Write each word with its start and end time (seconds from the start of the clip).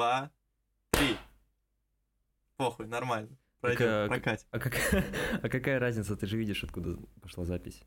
два, 0.00 0.30
три. 0.92 1.14
Похуй, 2.56 2.86
нормально. 2.86 3.36
Пройдем, 3.60 3.86
а, 3.86 4.08
прокатим. 4.08 4.46
А, 4.50 4.58
как, 4.58 4.72
а 5.42 5.48
какая 5.50 5.78
разница? 5.78 6.16
Ты 6.16 6.26
же 6.26 6.38
видишь, 6.38 6.64
откуда 6.64 6.96
пошла 7.20 7.44
запись. 7.44 7.82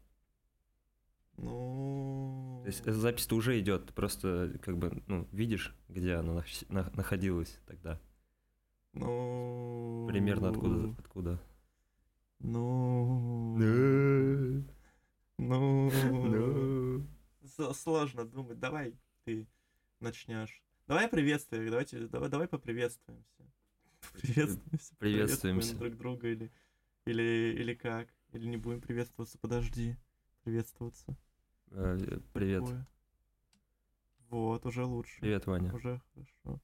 Ну... 1.37 2.61
То 2.63 2.67
есть 2.67 2.85
э, 2.85 2.91
запись-то 2.91 3.35
уже 3.35 3.59
идет, 3.59 3.87
ты 3.87 3.93
просто 3.93 4.59
как 4.61 4.77
бы, 4.77 5.01
ну, 5.07 5.27
видишь, 5.31 5.75
где 5.89 6.13
она 6.13 6.33
нах- 6.33 6.65
на- 6.69 6.91
находилась 6.91 7.59
тогда. 7.65 7.99
Ну... 8.93 10.05
Примерно 10.07 10.49
откуда, 10.49 10.95
откуда. 10.99 11.39
Ну... 12.37 13.57
Ну... 15.39 17.07
С- 17.41 17.73
Сложно 17.73 18.25
думать. 18.25 18.59
Давай 18.59 18.93
ты 19.25 19.47
начнешь. 19.99 20.61
Давай 20.87 21.07
приветствуем. 21.07 21.69
Давайте, 21.69 22.07
давай, 22.07 22.29
давай 22.29 22.47
поприветствуемся. 22.47 23.51
Приветствуемся. 24.21 24.95
Приветствуемся. 24.97 25.75
друг 25.77 25.95
друга 25.95 26.27
или, 26.27 26.51
или, 27.05 27.55
или 27.57 27.73
как? 27.73 28.09
Или 28.33 28.47
не 28.47 28.57
будем 28.57 28.81
приветствоваться? 28.81 29.37
Подожди. 29.37 29.95
Приветствоваться. 30.43 31.17
Э, 31.71 31.97
Привет. 32.33 32.65
Такое. 32.65 32.87
Вот, 34.29 34.65
уже 34.65 34.83
лучше. 34.83 35.21
Привет, 35.21 35.45
Ваня. 35.45 35.73
Уже 35.73 36.01
хорошо. 36.13 36.61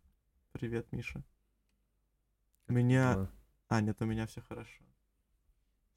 Привет, 0.52 0.92
Миша. 0.92 1.24
У 2.68 2.74
меня... 2.74 3.14
Дела? 3.14 3.32
А, 3.70 3.82
нет, 3.82 4.02
у 4.02 4.06
меня 4.06 4.28
все 4.28 4.42
хорошо. 4.42 4.84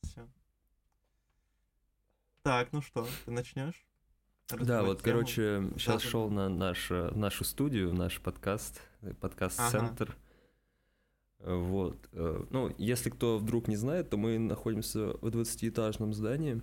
Все. 0.03 0.29
Так, 2.43 2.73
ну 2.73 2.83
что, 2.83 3.09
ты 3.25 3.31
начнешь? 3.31 3.87
Да, 4.49 4.83
вот, 4.83 5.01
короче, 5.03 5.71
сейчас 5.77 6.03
да. 6.03 6.09
шел 6.09 6.31
на 6.31 6.49
наш, 6.49 6.91
э, 6.91 7.11
нашу 7.15 7.45
студию, 7.45 7.93
наш 7.95 8.21
подкаст, 8.21 8.81
э, 9.01 9.15
подкаст-центр. 9.15 10.17
Э, 11.39 11.55
Вот. 11.55 11.97
э, 12.13 12.45
Ну, 12.51 12.75
если 12.79 13.11
кто 13.11 13.39
вдруг 13.39 13.67
не 13.69 13.77
знает, 13.77 14.11
то 14.11 14.17
мы 14.17 14.39
находимся 14.39 15.17
в 15.21 15.27
20-этажном 15.29 16.13
здании. 16.13 16.63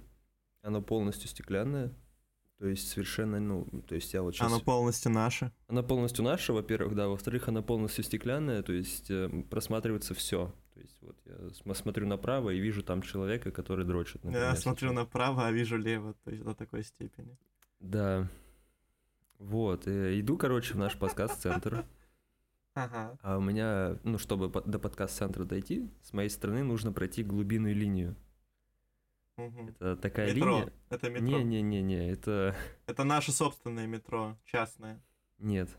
Оно 0.62 0.82
полностью 0.82 1.28
стеклянное. 1.30 1.92
То 2.60 2.68
есть 2.68 2.90
совершенно, 2.90 3.40
ну, 3.40 3.66
то 3.88 3.96
есть 3.96 4.14
я 4.14 4.22
вот 4.22 4.36
сейчас... 4.36 4.52
Оно 4.52 4.60
полностью 4.60 5.12
наше. 5.12 5.52
Она 5.70 5.82
полностью 5.82 6.26
наша, 6.26 6.52
во-первых, 6.54 6.94
да. 6.94 7.08
Во-вторых, 7.08 7.48
она 7.48 7.62
полностью 7.62 8.04
стеклянная, 8.04 8.62
то 8.64 8.74
есть 8.74 9.10
э, 9.10 9.30
просматривается 9.50 10.14
все. 10.14 10.54
То 10.74 10.80
есть 10.82 10.98
вот 11.02 11.18
я 11.26 11.36
см- 11.52 11.74
смотрю 11.76 12.06
направо 12.06 12.50
и 12.50 12.60
вижу 12.60 12.84
там 12.84 13.02
человека, 13.02 13.52
который 13.52 13.86
дрочит. 13.86 14.24
Я 14.26 14.32
например, 14.32 14.56
смотрю 14.58 14.90
сейчас. 14.90 14.96
направо, 14.96 15.48
а 15.48 15.52
вижу 15.52 15.78
лево, 15.78 16.16
то 16.26 16.32
есть 16.32 16.44
до 16.44 16.54
такой 16.54 16.84
степени. 16.84 17.38
Да. 17.80 18.28
Вот, 19.38 19.88
э, 19.88 20.20
иду, 20.20 20.38
короче, 20.38 20.74
в 20.74 20.78
наш 20.78 20.98
подкаст-центр. 20.98 21.86
Ага. 22.76 23.18
А 23.24 23.38
у 23.38 23.42
меня, 23.42 23.98
ну, 24.04 24.18
чтобы 24.18 24.48
до 24.48 24.80
подкаст-центра 24.80 25.44
дойти, 25.44 25.90
с 26.02 26.14
моей 26.14 26.30
стороны 26.30 26.64
нужно 26.64 26.94
пройти 26.94 27.24
глубинную 27.24 27.76
линию. 27.76 28.16
мгм. 29.36 29.70
Это 29.70 29.98
такая 29.98 30.34
Метро. 30.34 30.60
линия. 30.60 30.74
Это 30.90 31.10
метро. 31.10 31.26
Не-не-не-не, 31.26 32.12
это... 32.12 32.56
Это 32.86 33.04
наше 33.04 33.32
собственное 33.34 33.88
метро, 33.88 34.38
частное. 34.46 35.02
Нет. 35.40 35.70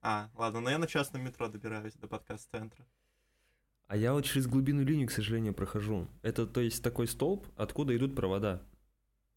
А, 0.00 0.30
ладно, 0.34 0.60
но 0.60 0.70
я 0.70 0.78
на 0.78 0.86
частном 0.86 1.22
метро 1.22 1.46
добираюсь 1.48 1.94
до 1.94 2.08
подкаст-центра. 2.08 2.84
А 3.86 3.96
я 3.96 4.12
вот 4.12 4.24
через 4.24 4.48
глубинную 4.48 4.86
линию, 4.86 5.06
к 5.06 5.12
сожалению, 5.12 5.54
прохожу. 5.54 6.08
Это, 6.22 6.46
то 6.46 6.60
есть, 6.60 6.82
такой 6.82 7.06
столб, 7.06 7.46
откуда 7.56 7.96
идут 7.96 8.16
провода. 8.16 8.62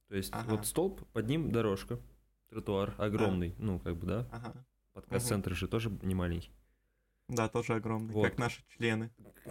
То 0.09 0.15
есть, 0.17 0.29
Ага. 0.33 0.52
вот 0.52 0.65
столб, 0.65 1.07
под 1.13 1.27
ним 1.27 1.52
дорожка, 1.52 1.99
тротуар 2.49 2.93
огромный, 2.97 3.55
ну, 3.59 3.79
как 3.79 3.95
бы, 3.97 4.07
да. 4.07 4.27
Ага. 4.31 4.65
Подкаст-центр 4.93 5.55
же 5.55 5.67
тоже 5.67 5.89
не 6.02 6.15
маленький. 6.15 6.52
Да, 7.27 7.47
тоже 7.47 7.75
огромный, 7.75 8.13
Вот. 8.13 8.23
как 8.30 8.37
наши 8.37 8.63
члены. 8.75 9.11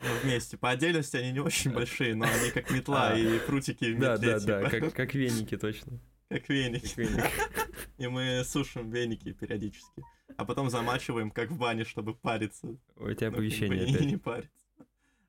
Ну, 0.00 0.08
вместе. 0.22 0.56
По 0.56 0.70
отдельности 0.70 1.16
они 1.16 1.32
не 1.32 1.40
очень 1.40 1.72
большие, 1.72 2.14
но 2.14 2.24
они 2.24 2.52
как 2.52 2.70
метла 2.70 3.08
А. 3.10 3.18
и 3.18 3.40
прутики 3.40 3.92
в 3.92 3.98
Да, 3.98 4.12
метле, 4.12 4.38
да, 4.38 4.60
да, 4.60 4.70
типа. 4.70 4.80
как, 4.86 4.94
как 4.94 5.14
веники, 5.14 5.56
точно. 5.56 5.98
Как 6.28 6.48
веники. 6.48 6.86
Как 6.86 6.98
веник. 6.98 7.24
И 7.98 8.06
мы 8.06 8.44
сушим 8.44 8.90
веники 8.90 9.32
периодически. 9.32 10.04
А 10.36 10.44
потом 10.44 10.70
замачиваем, 10.70 11.32
как 11.32 11.50
в 11.50 11.58
бане, 11.58 11.82
чтобы 11.84 12.14
париться. 12.14 12.68
У 12.94 13.12
тебя 13.12 13.30
Ну, 13.30 13.36
как 13.38 13.40
бы 13.40 13.46
опять. 13.48 14.00
не 14.02 14.16
париться. 14.18 14.52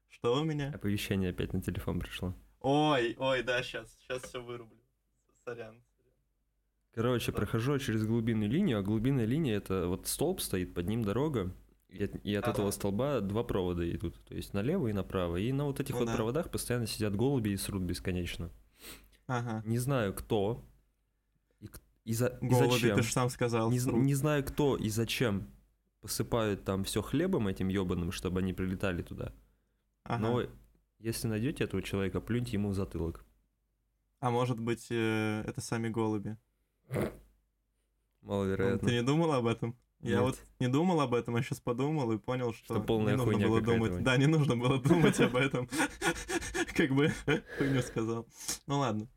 Что 0.10 0.40
у 0.40 0.44
меня? 0.44 0.70
Оповещение 0.76 1.32
опять 1.32 1.52
на 1.54 1.64
телефон 1.64 2.00
пришло. 2.00 2.36
Ой, 2.62 3.16
ой, 3.18 3.44
да, 3.44 3.64
сейчас, 3.64 3.96
сейчас 4.02 4.24
все 4.24 4.42
вырублю. 4.44 4.78
Сорян. 5.46 5.82
Короче, 6.94 7.32
прохожу 7.32 7.78
через 7.80 8.06
глубинную 8.06 8.50
линию, 8.50 8.80
а 8.80 8.82
глубинная 8.82 9.26
линия 9.26 9.56
это 9.58 9.88
вот 9.88 10.08
столб 10.08 10.42
стоит, 10.42 10.74
под 10.74 10.88
ним 10.88 11.04
дорога, 11.04 11.54
и 11.88 12.04
от, 12.04 12.16
и 12.26 12.36
от 12.36 12.44
Ага. 12.44 12.52
этого 12.54 12.72
столба 12.72 13.22
два 13.22 13.44
провода 13.44 13.90
идут, 13.90 14.16
то 14.26 14.36
есть 14.36 14.54
налево 14.54 14.88
и 14.88 14.94
направо. 14.94 15.38
И 15.38 15.52
на 15.54 15.66
вот 15.66 15.80
этих 15.80 15.94
Ну 15.94 16.00
вот 16.02 16.08
да. 16.08 16.16
проводах 16.16 16.52
постоянно 16.52 16.88
сидят 16.88 17.16
голуби 17.16 17.50
и 17.50 17.58
срут 17.58 17.84
бесконечно. 17.84 18.50
Ага. 19.28 19.64
Не 19.66 19.78
знаю 19.78 20.14
кто 20.14 20.66
и, 21.62 21.70
и, 22.04 22.14
за, 22.14 22.28
и 22.42 22.48
Голуби, 22.48 22.72
зачем. 22.74 22.98
ты 22.98 23.04
же 23.04 23.12
сам 23.14 23.30
сказал. 23.30 23.72
Не, 23.72 23.80
срут. 23.80 23.96
не 24.04 24.16
знаю 24.16 24.44
кто 24.44 24.76
и 24.76 24.90
зачем 24.90 25.48
посыпают 26.02 26.64
там 26.66 26.84
все 26.84 27.02
хлебом 27.02 27.48
этим 27.48 27.68
ебаным, 27.70 28.12
чтобы 28.12 28.40
они 28.40 28.54
прилетали 28.54 29.04
туда. 29.04 29.32
Ага. 30.04 30.22
Но 30.22 30.44
если 31.00 31.28
найдете 31.28 31.64
этого 31.64 31.82
человека, 31.82 32.22
плюньте 32.22 32.54
ему 32.54 32.70
в 32.70 32.74
затылок. 32.76 33.26
А 34.20 34.30
может 34.32 34.60
быть, 34.60 34.88
э, 34.90 35.44
это 35.48 35.62
сами 35.62 35.90
голуби? 35.90 36.38
Маловероятно. 38.22 38.88
Ты 38.88 38.94
не 38.96 39.04
думал 39.04 39.32
об 39.34 39.48
этом? 39.48 39.78
Я 40.02 40.16
Нет. 40.18 40.22
вот 40.22 40.40
не 40.60 40.68
думал 40.70 41.02
об 41.02 41.14
этом, 41.14 41.36
а 41.36 41.42
сейчас 41.44 41.60
подумал 41.60 42.12
и 42.14 42.18
понял, 42.18 42.54
что, 42.54 42.76
Что 42.76 42.82
полная 42.82 43.16
не 43.18 43.24
нужно 43.26 43.48
было 43.48 43.62
думать. 43.62 44.04
Да, 44.04 44.16
не 44.18 44.28
нужно 44.28 44.56
было 44.56 44.82
думать 44.82 45.20
об 45.20 45.36
этом. 45.36 45.68
Как 46.76 46.92
бы 46.92 47.12
хуйню 47.58 47.82
сказал. 47.82 48.26
Ну 48.66 48.80
ладно. 48.80 49.08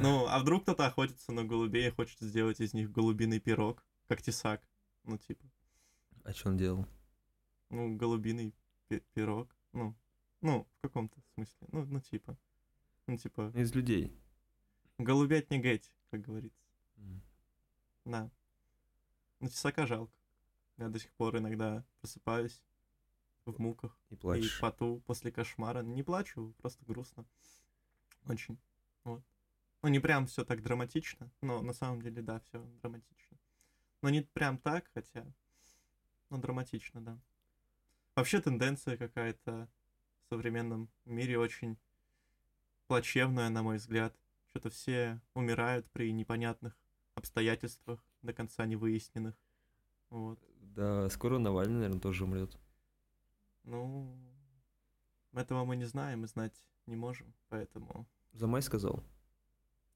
Ну, 0.00 0.26
а 0.26 0.38
вдруг 0.38 0.62
кто-то 0.62 0.86
охотится 0.86 1.32
на 1.32 1.44
голубей 1.44 1.88
и 1.88 1.90
хочет 1.90 2.18
сделать 2.20 2.60
из 2.60 2.72
них 2.72 2.90
голубиный 2.90 3.38
пирог, 3.38 3.84
как 4.08 4.22
тесак? 4.22 4.66
Ну, 5.02 5.18
типа, 5.18 5.44
А 6.24 6.32
что 6.32 6.48
он 6.48 6.56
делал? 6.56 6.86
ну, 7.68 7.94
голубиный 7.94 8.54
пи- 8.88 9.02
пирог. 9.12 9.54
Ну, 9.74 9.94
ну, 10.44 10.66
в 10.78 10.82
каком-то 10.82 11.18
смысле. 11.34 11.68
Ну, 11.72 11.84
ну, 11.86 12.00
типа. 12.00 12.36
Ну, 13.06 13.16
типа, 13.16 13.50
Из 13.54 13.74
людей. 13.74 14.12
голубять 14.98 15.50
не 15.50 15.58
геть, 15.58 15.90
как 16.10 16.20
говорится. 16.20 16.62
М. 16.98 17.22
Да. 18.04 18.30
Ну, 19.40 19.48
тесака 19.48 19.86
жалко. 19.86 20.12
Я 20.76 20.88
до 20.88 20.98
сих 20.98 21.10
пор 21.12 21.38
иногда 21.38 21.82
просыпаюсь 22.00 22.62
в 23.46 23.58
муках 23.58 23.98
И 24.10 24.14
и 24.14 24.16
плачешь. 24.16 24.60
поту 24.60 25.02
после 25.06 25.32
кошмара. 25.32 25.82
Не 25.82 26.02
плачу, 26.02 26.54
просто 26.58 26.84
грустно. 26.84 27.24
Очень. 28.26 28.58
Вот. 29.04 29.22
Ну, 29.82 29.88
не 29.88 29.98
прям 30.00 30.26
все 30.26 30.44
так 30.44 30.62
драматично, 30.62 31.30
но 31.42 31.62
на 31.62 31.72
самом 31.72 32.02
деле, 32.02 32.22
да, 32.22 32.40
все 32.40 32.58
драматично. 32.82 33.38
Но 34.02 34.10
не 34.10 34.22
прям 34.22 34.58
так, 34.58 34.90
хотя, 34.94 35.26
но 36.30 36.38
драматично, 36.38 37.00
да. 37.00 37.18
Вообще 38.14 38.40
тенденция 38.40 38.96
какая-то 38.96 39.68
в 40.24 40.28
современном 40.28 40.88
мире 41.04 41.38
очень 41.38 41.76
плачевная, 42.86 43.48
на 43.50 43.62
мой 43.62 43.76
взгляд. 43.76 44.14
Что-то 44.50 44.70
все 44.70 45.20
умирают 45.34 45.86
при 45.90 46.12
непонятных 46.12 46.76
обстоятельствах, 47.14 48.00
до 48.22 48.32
конца 48.32 48.66
не 48.66 48.76
выясненных. 48.76 49.34
Вот. 50.10 50.38
Да, 50.60 51.08
скоро 51.10 51.38
Навальный, 51.38 51.74
наверное, 51.74 52.00
тоже 52.00 52.24
умрет. 52.24 52.56
Ну, 53.64 54.16
этого 55.32 55.64
мы 55.64 55.76
не 55.76 55.84
знаем 55.84 56.24
и 56.24 56.28
знать 56.28 56.54
не 56.86 56.96
можем, 56.96 57.32
поэтому... 57.48 58.06
За 58.32 58.46
май 58.46 58.62
сказал. 58.62 59.02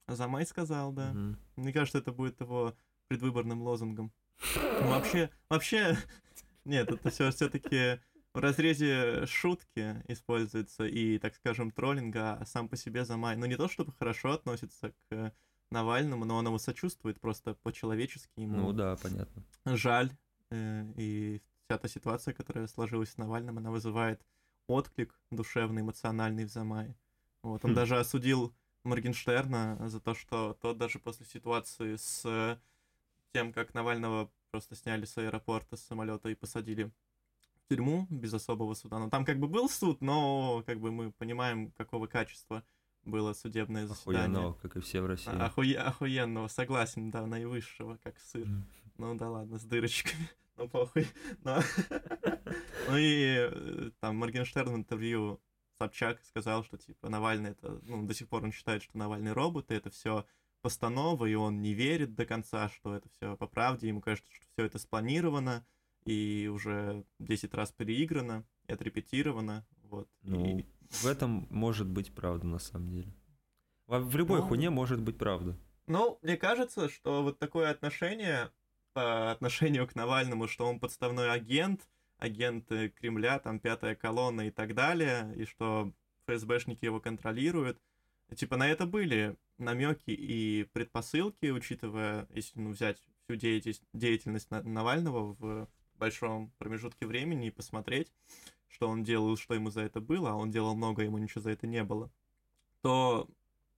Замай 0.06 0.47
сказал, 0.47 0.93
да. 0.93 1.12
Мгм. 1.12 1.38
Мне 1.56 1.72
кажется, 1.72 1.99
это 1.99 2.12
будет 2.12 2.41
его 2.41 2.75
предвыборным 3.09 3.62
лозунгом. 3.62 4.12
Ну, 4.56 4.88
вообще, 4.88 5.31
вообще, 5.49 5.99
нет, 6.64 6.91
это 6.91 7.11
все 7.11 7.31
все-таки 7.31 8.00
в 8.34 8.38
разрезе 8.38 9.26
шутки 9.26 10.02
используется 10.08 10.86
и, 10.86 11.19
так 11.19 11.34
скажем, 11.34 11.70
троллинга, 11.70 12.34
а 12.34 12.46
сам 12.46 12.69
по 12.69 12.76
себе 12.76 13.04
Замай, 13.04 13.36
ну 13.36 13.46
не 13.46 13.56
то 13.56 13.69
чтобы 13.69 13.92
хорошо 13.92 14.32
относится 14.32 14.92
к 15.08 15.34
Навальному, 15.70 16.25
но 16.25 16.36
он 16.36 16.46
его 16.46 16.58
сочувствует 16.58 17.20
просто 17.20 17.54
по-человечески 17.54 18.40
ему 18.40 18.58
Ну 18.58 18.72
да, 18.72 18.96
понятно. 18.96 19.42
жаль, 19.66 20.10
э, 20.50 20.84
и 20.96 21.42
вся 21.64 21.78
та 21.78 21.88
ситуация, 21.88 22.32
которая 22.34 22.66
сложилась 22.66 23.10
с 23.10 23.16
Навальным, 23.19 23.58
она 23.58 23.70
вызывает 23.70 24.20
отклик 24.66 25.19
душевный, 25.30 25.82
эмоциональный 25.82 26.44
в 26.44 26.50
Замае. 26.50 26.94
Вот, 27.42 27.64
он 27.64 27.72
Хм. 27.72 27.75
даже 27.75 27.98
осудил 27.98 28.54
Моргенштерна 28.84 29.88
за 29.88 30.00
то, 30.00 30.14
что 30.14 30.56
тот 30.60 30.78
даже 30.78 30.98
после 30.98 31.26
ситуации 31.26 31.96
с 31.96 32.58
тем, 33.32 33.52
как 33.52 33.75
Навального 33.75 34.30
просто 34.50 34.75
сняли 34.76 35.04
с 35.04 35.19
аэропорта, 35.19 35.76
с 35.76 35.82
самолета 35.82 36.28
и 36.30 36.34
посадили 36.34 36.90
тюрьму 37.69 38.06
без 38.11 38.35
особого 38.35 38.75
суда. 38.75 38.99
Ну, 38.99 39.11
там 39.11 39.25
как 39.25 39.38
бы 39.38 39.49
был 39.49 39.69
суд, 39.69 40.00
но 40.00 40.62
как 40.67 40.81
бы 40.81 40.91
мы 40.91 41.12
понимаем, 41.12 41.70
какого 41.73 42.06
качества 42.06 42.65
было 43.05 43.32
судебное 43.32 43.87
заседание. 43.87 44.38
Охуенно, 44.38 44.53
как 44.62 44.76
и 44.76 44.81
все 44.81 45.00
в 45.00 45.06
России. 45.06 45.31
Охуе- 45.31 45.76
охуенного, 45.76 46.49
согласен, 46.49 47.11
да, 47.11 47.26
наивысшего, 47.26 47.99
как 48.03 48.19
сыр. 48.19 48.49
Ну 48.97 49.15
да 49.15 49.31
ладно, 49.31 49.59
с 49.59 49.65
дырочками. 49.65 50.29
Ну 50.59 50.69
похуй. 50.69 51.06
Но... 51.44 51.61
ну 52.88 52.97
и 52.97 53.49
э, 53.49 53.91
там 54.00 54.17
Моргенштерн 54.17 54.73
в 54.73 54.75
интервью 54.75 55.41
Собчак 55.79 56.21
сказал, 56.25 56.64
что 56.64 56.76
типа 56.76 57.09
Навальный 57.09 57.50
это, 57.50 57.79
ну, 57.85 58.05
до 58.05 58.12
сих 58.12 58.29
пор 58.29 58.43
он 58.43 58.50
считает, 58.50 58.82
что 58.82 58.99
Навальный 58.99 59.32
робот, 59.32 59.71
и 59.71 59.75
это 59.75 59.91
все 59.91 60.26
постанова, 60.61 61.26
и 61.26 61.35
он 61.35 61.62
не 61.62 61.75
верит 61.75 62.17
до 62.17 62.26
конца, 62.26 62.69
что 62.71 62.93
это 62.97 63.09
все 63.11 63.37
по 63.37 63.47
правде, 63.47 63.87
ему 63.87 64.00
кажется, 64.00 64.32
что 64.35 64.44
все 64.53 64.67
это 64.67 64.81
спланировано, 64.81 65.64
и 66.05 66.50
уже 66.53 67.05
10 67.19 67.55
раз 67.55 67.73
переиграно, 67.73 68.45
и 68.67 68.73
отрепетировано, 68.73 69.67
вот. 69.83 70.09
Ну, 70.23 70.59
и... 70.59 70.65
в 70.91 71.06
этом 71.06 71.47
может 71.50 71.89
быть 71.89 72.12
правда, 72.12 72.47
на 72.47 72.59
самом 72.59 72.91
деле. 72.91 73.12
В 73.87 74.17
любой 74.17 74.41
ну, 74.41 74.47
хуйне 74.47 74.71
может 74.71 75.00
быть 75.00 75.17
правда. 75.17 75.56
Ну, 75.87 76.19
мне 76.23 76.37
кажется, 76.37 76.91
что 76.91 77.23
вот 77.23 77.39
такое 77.39 77.71
отношение 77.71 78.50
по 78.93 79.31
отношению 79.31 79.87
к 79.87 79.95
Навальному, 79.95 80.49
что 80.49 80.67
он 80.67 80.81
подставной 80.81 81.31
агент, 81.31 81.89
агенты 82.19 82.91
Кремля, 82.91 83.39
там 83.39 83.61
пятая 83.61 83.95
колонна 83.95 84.49
и 84.49 84.50
так 84.50 84.75
далее, 84.75 85.33
и 85.37 85.45
что 85.45 85.93
ФСБшники 86.27 86.85
его 86.85 87.00
контролируют. 87.00 87.81
Типа 88.35 88.56
на 88.56 88.69
это 88.69 88.87
были 88.87 89.37
намеки 89.56 90.11
и 90.11 90.65
предпосылки, 90.73 91.47
учитывая, 91.47 92.29
если 92.35 92.61
ну, 92.61 92.71
взять 92.71 92.99
всю 93.25 93.37
деятельность, 93.37 93.83
деятельность 93.93 94.50
Навального 94.50 95.35
в 95.39 95.69
большом 95.99 96.53
промежутке 96.59 97.06
времени 97.06 97.49
и 97.49 97.50
посмотреть, 97.50 98.12
что 98.69 98.89
он 98.89 99.05
делал, 99.05 99.37
что 99.37 99.55
ему 99.55 99.71
за 99.71 99.83
это 99.83 100.00
было, 100.00 100.31
а 100.31 100.35
он 100.35 100.50
делал 100.50 100.75
много, 100.75 101.03
ему 101.03 101.19
ничего 101.19 101.41
за 101.41 101.50
это 101.50 101.67
не 101.67 101.83
было, 101.85 102.11
то 102.83 103.29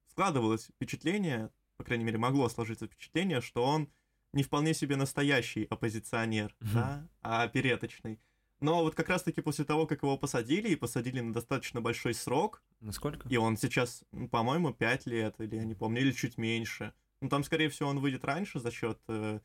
складывалось 0.08 0.66
впечатление, 0.66 1.50
по 1.76 1.84
крайней 1.84 2.04
мере, 2.04 2.18
могло 2.18 2.48
сложиться 2.48 2.86
впечатление, 2.86 3.40
что 3.40 3.64
он 3.64 3.88
не 4.32 4.42
вполне 4.42 4.74
себе 4.74 4.96
настоящий 4.96 5.64
оппозиционер, 5.64 6.54
mm-hmm. 6.60 6.74
да, 6.74 7.08
а 7.22 7.42
опереточный. 7.42 8.20
Но 8.60 8.82
вот 8.82 8.94
как 8.94 9.08
раз-таки 9.08 9.40
после 9.40 9.64
того, 9.64 9.86
как 9.86 10.02
его 10.02 10.18
посадили, 10.18 10.68
и 10.68 10.76
посадили 10.76 11.20
на 11.20 11.32
достаточно 11.32 11.80
большой 11.80 12.12
срок. 12.12 12.62
Насколько? 12.80 13.26
И 13.28 13.36
он 13.36 13.56
сейчас, 13.56 14.04
ну, 14.12 14.28
по-моему, 14.28 14.74
5 14.74 15.06
лет, 15.06 15.34
или 15.38 15.56
я 15.56 15.64
не 15.64 15.74
помню, 15.74 16.02
или 16.02 16.12
чуть 16.12 16.36
меньше. 16.36 16.92
Ну, 17.22 17.28
там, 17.28 17.42
скорее 17.42 17.70
всего, 17.70 17.88
он 17.88 18.00
выйдет 18.00 18.24
раньше 18.24 18.60
за 18.60 18.70
счет 18.70 19.00
э, 19.08 19.40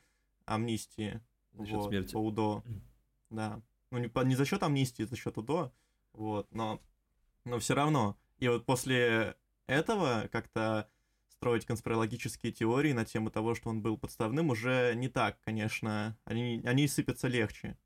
амнистии. 0.45 1.22
За 1.57 1.65
счет 1.65 1.75
вот, 1.75 1.89
смерти. 1.89 2.13
По 2.13 2.17
УДО. 2.17 2.63
Да. 3.29 3.61
Ну, 3.91 3.97
не, 3.99 4.07
по, 4.07 4.21
не 4.21 4.35
за 4.35 4.45
счет 4.45 4.63
амнистии, 4.63 5.03
за 5.03 5.15
счет 5.15 5.37
УДО. 5.37 5.71
Вот, 6.13 6.53
но, 6.53 6.81
но 7.43 7.59
все 7.59 7.75
равно. 7.75 8.17
И 8.39 8.47
вот 8.47 8.65
после 8.65 9.35
этого 9.67 10.27
как-то 10.31 10.89
строить 11.29 11.65
конспирологические 11.65 12.51
теории 12.51 12.93
на 12.93 13.05
тему 13.05 13.29
того, 13.29 13.55
что 13.55 13.69
он 13.69 13.81
был 13.81 13.97
подставным, 13.97 14.49
уже 14.49 14.93
не 14.95 15.09
так, 15.09 15.39
конечно. 15.41 16.17
Они, 16.25 16.61
они 16.65 16.87
сыпятся 16.87 17.27
легче. 17.27 17.77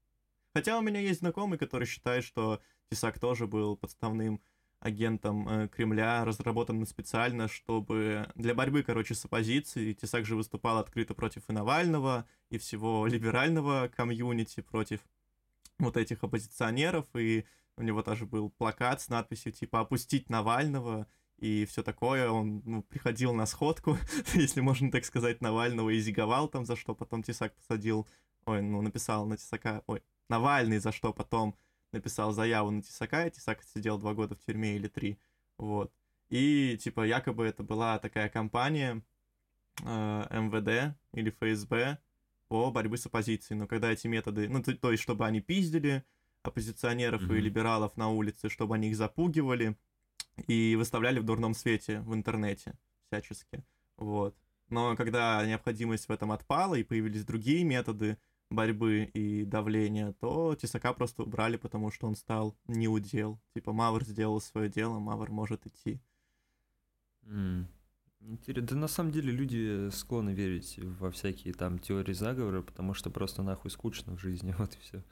Хотя 0.54 0.78
у 0.78 0.82
меня 0.82 1.00
есть 1.00 1.20
знакомый, 1.20 1.60
который 1.60 1.86
считает, 1.86 2.24
что 2.24 2.62
Тесак 2.90 3.20
тоже 3.20 3.48
был 3.48 3.78
подставным 3.78 4.42
агентом 4.80 5.48
э, 5.48 5.68
Кремля, 5.68 6.24
разработанным 6.24 6.86
специально, 6.86 7.48
чтобы 7.48 8.30
для 8.36 8.54
борьбы, 8.54 8.84
короче, 8.84 9.16
с 9.16 9.26
оппозицией. 9.26 9.94
Тесак 9.94 10.26
же 10.26 10.36
выступал 10.36 10.78
открыто 10.78 11.14
против 11.14 11.44
и 11.50 11.54
Навального, 11.54 12.26
и 12.50 12.58
всего 12.58 13.06
либерального 13.06 13.90
комьюнити, 13.96 14.62
против 14.62 15.02
вот 15.80 15.98
этих 15.98 16.24
оппозиционеров, 16.24 17.06
и 17.16 17.46
у 17.78 17.84
него 17.84 18.04
тоже 18.04 18.26
был 18.26 18.50
плакат 18.50 19.02
с 19.02 19.10
надписью 19.10 19.52
типа 19.52 19.82
«Опустить 19.82 20.30
Навального», 20.30 21.08
и 21.38 21.66
все 21.66 21.84
такое. 21.84 22.30
Он 22.30 22.62
ну, 22.66 22.84
приходил 22.84 23.34
на 23.34 23.46
сходку, 23.46 23.98
если 24.34 24.62
можно 24.62 24.92
так 24.92 25.06
сказать, 25.06 25.42
Навального 25.42 25.90
и 25.90 26.00
зиговал 26.00 26.48
там, 26.48 26.66
за 26.66 26.76
что 26.76 26.94
потом 26.96 27.24
Тесак 27.24 27.56
посадил, 27.56 28.08
ой, 28.46 28.62
ну, 28.62 28.82
написал 28.82 29.26
на 29.26 29.38
Тесака, 29.38 29.84
ой, 29.88 30.04
Навальный, 30.30 30.80
за 30.80 30.92
что 30.92 31.14
потом 31.14 31.56
написал 31.92 32.32
заяву 32.32 32.72
на 32.72 32.82
Тесака, 32.82 33.28
и 33.28 33.32
Тесак 33.32 33.64
сидел 33.64 33.98
два 33.98 34.14
года 34.14 34.36
в 34.36 34.40
тюрьме 34.40 34.76
или 34.76 34.88
три, 34.88 35.20
вот. 35.58 35.92
И, 36.30 36.78
типа, 36.80 37.06
якобы 37.08 37.46
это 37.46 37.64
была 37.64 37.98
такая 38.00 38.30
кампания 38.30 39.02
э, 39.84 39.86
МВД 39.86 40.96
или 41.14 41.32
ФСБ 41.32 41.98
по 42.48 42.72
борьбе 42.72 42.98
с 42.98 43.06
оппозицией. 43.08 43.60
Но 43.60 43.68
когда 43.68 43.92
эти 43.92 44.08
методы, 44.08 44.48
ну, 44.48 44.62
то, 44.62 44.76
то 44.76 44.92
есть, 44.92 45.02
чтобы 45.02 45.26
они 45.26 45.42
пиздили 45.42 46.04
оппозиционеров 46.44 47.24
mm-hmm. 47.24 47.38
и 47.38 47.42
либералов 47.42 47.98
на 47.98 48.10
улице, 48.10 48.50
чтобы 48.50 48.76
они 48.76 48.90
их 48.90 48.96
запугивали, 48.96 49.76
и 50.48 50.76
выставляли 50.76 51.20
в 51.20 51.26
дурном 51.26 51.54
свете 51.54 52.02
в 52.02 52.14
интернете 52.14 52.78
всячески. 53.08 53.64
Вот. 53.98 54.36
Но 54.70 54.96
когда 54.96 55.46
необходимость 55.46 56.08
в 56.08 56.12
этом 56.12 56.32
отпала 56.32 56.76
и 56.76 56.84
появились 56.84 57.26
другие 57.26 57.64
методы 57.64 58.18
борьбы 58.50 59.10
и 59.14 59.46
давления, 59.46 60.14
то 60.14 60.56
Тесака 60.56 60.94
просто 60.94 61.24
убрали, 61.24 61.58
потому 61.58 61.92
что 61.92 62.08
он 62.08 62.16
стал 62.16 62.56
неудел. 62.68 63.40
Типа 63.54 63.74
Мавр 63.74 64.04
сделал 64.04 64.42
свое 64.42 64.70
дело, 64.70 65.00
Мавр 65.00 65.32
может 65.32 65.66
идти. 65.68 66.02
Mm. 67.24 67.66
Да 68.48 68.76
на 68.76 68.88
самом 68.88 69.12
деле 69.12 69.32
люди 69.32 69.90
склонны 69.92 70.32
верить 70.32 70.78
во 70.78 71.10
всякие 71.10 71.54
там 71.54 71.80
теории 71.80 72.14
заговора, 72.14 72.62
потому 72.62 72.94
что 72.94 73.10
просто 73.10 73.44
нахуй 73.44 73.72
скучно 73.72 74.16
в 74.16 74.20
жизни, 74.20 74.54
вот 74.58 74.74
и 74.76 74.80
все 74.80 75.04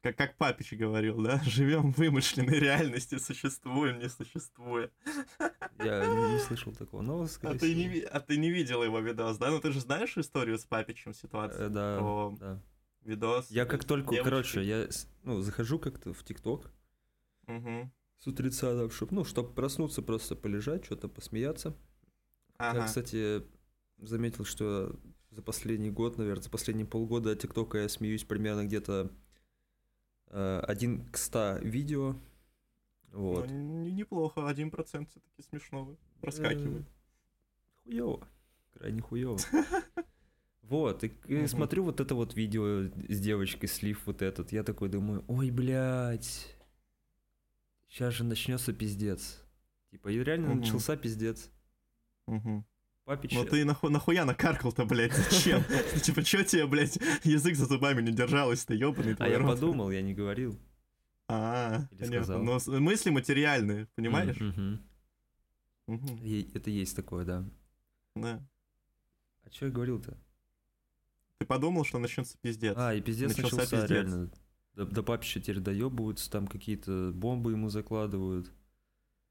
как, 0.00 0.16
как 0.16 0.36
Папич 0.36 0.72
говорил, 0.74 1.20
да, 1.20 1.40
живем 1.44 1.92
в 1.92 1.98
вымышленной 1.98 2.58
реальности, 2.58 3.18
существуем, 3.18 3.98
не 3.98 4.08
существуя. 4.08 4.90
Я 5.78 6.06
не 6.06 6.38
слышал 6.38 6.72
такого, 6.72 7.02
но 7.02 7.26
а 7.42 7.54
ты, 7.54 7.74
не, 7.74 8.00
а 8.00 8.20
ты 8.20 8.36
не 8.36 8.50
видел 8.50 8.82
его 8.82 9.00
видос, 9.00 9.38
да? 9.38 9.50
Ну 9.50 9.60
ты 9.60 9.72
же 9.72 9.80
знаешь 9.80 10.16
историю 10.16 10.58
с 10.58 10.64
Папичем 10.64 11.14
ситуацию? 11.14 11.66
Э, 11.66 11.68
да, 11.68 11.98
Про 11.98 12.36
да. 12.38 12.62
Видос. 13.02 13.50
Я 13.50 13.64
как 13.64 13.84
только, 13.84 14.10
девушки. 14.10 14.24
короче, 14.24 14.62
я 14.62 14.88
ну, 15.22 15.40
захожу 15.40 15.78
как-то 15.78 16.12
в 16.12 16.24
ТикТок 16.24 16.70
угу. 17.46 17.90
с 18.18 18.26
утреца, 18.26 18.74
да, 18.74 18.90
чтобы, 18.90 19.14
ну, 19.14 19.24
чтобы 19.24 19.52
проснуться, 19.52 20.02
просто 20.02 20.36
полежать, 20.36 20.84
что-то 20.84 21.08
посмеяться. 21.08 21.76
Ага. 22.58 22.80
Я, 22.80 22.86
кстати, 22.86 23.42
заметил, 23.98 24.44
что 24.44 24.98
за 25.30 25.42
последний 25.42 25.90
год, 25.90 26.18
наверное, 26.18 26.42
за 26.42 26.50
последние 26.50 26.86
полгода 26.86 27.32
от 27.32 27.40
ТикТока 27.40 27.78
я 27.78 27.88
смеюсь 27.88 28.24
примерно 28.24 28.64
где-то 28.64 29.12
Э, 30.30 30.60
один 30.66 31.04
к 31.10 31.16
ста 31.16 31.58
видео. 31.60 32.16
Вот. 33.12 33.48
Ну, 33.48 33.88
неплохо, 33.88 34.48
один 34.48 34.70
процент 34.70 35.08
все-таки 35.10 35.42
смешного 35.42 35.96
проскакивает. 36.20 36.82
Э, 36.82 37.82
хуево. 37.82 38.28
Крайне 38.74 39.00
хуево. 39.00 39.38
Вот, 40.62 41.02
и, 41.02 41.46
смотрю 41.46 41.82
вот 41.84 41.98
это 41.98 42.14
вот 42.14 42.34
видео 42.34 42.90
с 43.08 43.20
девочкой, 43.20 43.70
слив 43.70 44.02
вот 44.04 44.20
этот. 44.20 44.52
Я 44.52 44.62
такой 44.62 44.90
думаю, 44.90 45.24
ой, 45.26 45.50
блядь, 45.50 46.54
сейчас 47.88 48.12
же 48.12 48.22
начнется 48.22 48.74
пиздец. 48.74 49.42
Типа, 49.90 50.08
и 50.08 50.22
реально 50.22 50.56
начался 50.56 50.94
пиздец. 50.98 51.50
Угу. 52.26 52.66
Папич... 53.08 53.32
Ну 53.32 53.46
ты 53.46 53.64
наху... 53.64 53.88
нахуя 53.88 54.26
накаркал-то, 54.26 54.84
блядь, 54.84 55.14
зачем? 55.14 55.64
Типа, 56.02 56.22
чё 56.22 56.44
тебе, 56.44 56.66
блядь, 56.66 56.98
язык 57.24 57.56
за 57.56 57.64
зубами 57.64 58.02
не 58.02 58.12
держалось-то, 58.12 58.74
ёбаный 58.74 59.16
А 59.18 59.26
я 59.26 59.40
подумал, 59.40 59.90
я 59.90 60.02
не 60.02 60.12
говорил. 60.12 60.60
А, 61.26 61.88
понятно. 61.98 62.36
Но 62.36 62.58
мысли 62.66 63.08
материальные, 63.08 63.86
понимаешь? 63.94 64.36
Это 65.86 66.68
есть 66.68 66.94
такое, 66.96 67.24
да. 67.24 67.48
Да. 68.14 68.46
А 69.42 69.50
что 69.50 69.64
я 69.64 69.72
говорил-то? 69.72 70.18
Ты 71.38 71.46
подумал, 71.46 71.86
что 71.86 71.98
начнется 71.98 72.36
пиздец. 72.42 72.74
А, 72.76 72.92
и 72.92 73.00
пиздец 73.00 73.34
начался, 73.34 73.56
начался 73.56 73.80
пиздец. 73.80 73.90
реально. 73.90 74.30
До, 74.74 74.84
до 74.84 75.02
папища 75.02 75.40
теперь 75.40 75.60
доебываются, 75.60 76.30
там 76.30 76.46
какие-то 76.46 77.12
бомбы 77.14 77.52
ему 77.52 77.70
закладывают. 77.70 78.52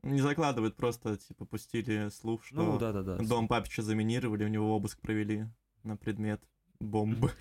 Не 0.07 0.21
закладывают, 0.21 0.75
просто, 0.75 1.17
типа, 1.17 1.45
пустили 1.45 2.09
слух, 2.09 2.43
что 2.43 2.55
ну, 2.55 2.79
да, 2.79 2.91
да, 2.91 3.03
да. 3.03 3.17
дом 3.17 3.47
Папича 3.47 3.81
заминировали, 3.81 4.45
у 4.45 4.47
него 4.47 4.75
обыск 4.75 4.99
провели 5.01 5.45
на 5.83 5.97
предмет 5.97 6.41
бомбы. 6.79 7.31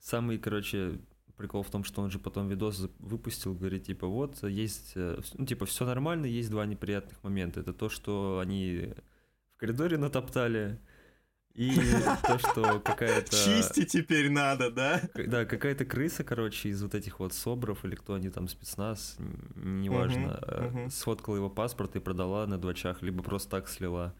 Самый, 0.00 0.38
короче, 0.38 1.00
прикол 1.36 1.62
в 1.62 1.70
том, 1.70 1.84
что 1.84 2.02
он 2.02 2.10
же 2.10 2.18
потом 2.18 2.48
видос 2.48 2.88
выпустил, 2.98 3.54
говорит, 3.54 3.86
типа, 3.86 4.06
вот, 4.06 4.42
есть, 4.42 4.92
э, 4.96 5.20
ну, 5.34 5.46
типа, 5.46 5.66
все 5.66 5.84
нормально, 5.86 6.26
есть 6.26 6.50
два 6.50 6.66
неприятных 6.66 7.22
момента. 7.22 7.60
Это 7.60 7.72
то, 7.72 7.88
что 7.88 8.38
они 8.42 8.92
в 9.54 9.56
коридоре 9.56 9.96
натоптали, 9.96 10.78
и 11.54 11.72
то, 12.26 12.38
что 12.38 12.80
какая-то... 12.80 13.30
Чистить 13.44 13.92
теперь 13.92 14.30
надо, 14.30 14.70
да? 14.70 15.00
Да, 15.14 15.44
какая-то 15.44 15.84
крыса, 15.84 16.24
короче, 16.24 16.70
из 16.70 16.82
вот 16.82 16.94
этих 16.94 17.20
вот 17.20 17.32
СОБРов, 17.32 17.84
или 17.84 17.94
кто 17.94 18.14
они 18.14 18.28
там, 18.28 18.48
спецназ, 18.48 19.16
неважно, 19.54 20.40
uh-huh. 20.42 20.90
сфоткала 20.90 21.36
его 21.36 21.50
паспорт 21.50 21.94
и 21.96 22.00
продала 22.00 22.46
на 22.46 22.58
двачах, 22.58 23.02
либо 23.02 23.22
просто 23.22 23.50
так 23.50 23.68
слила. 23.68 24.14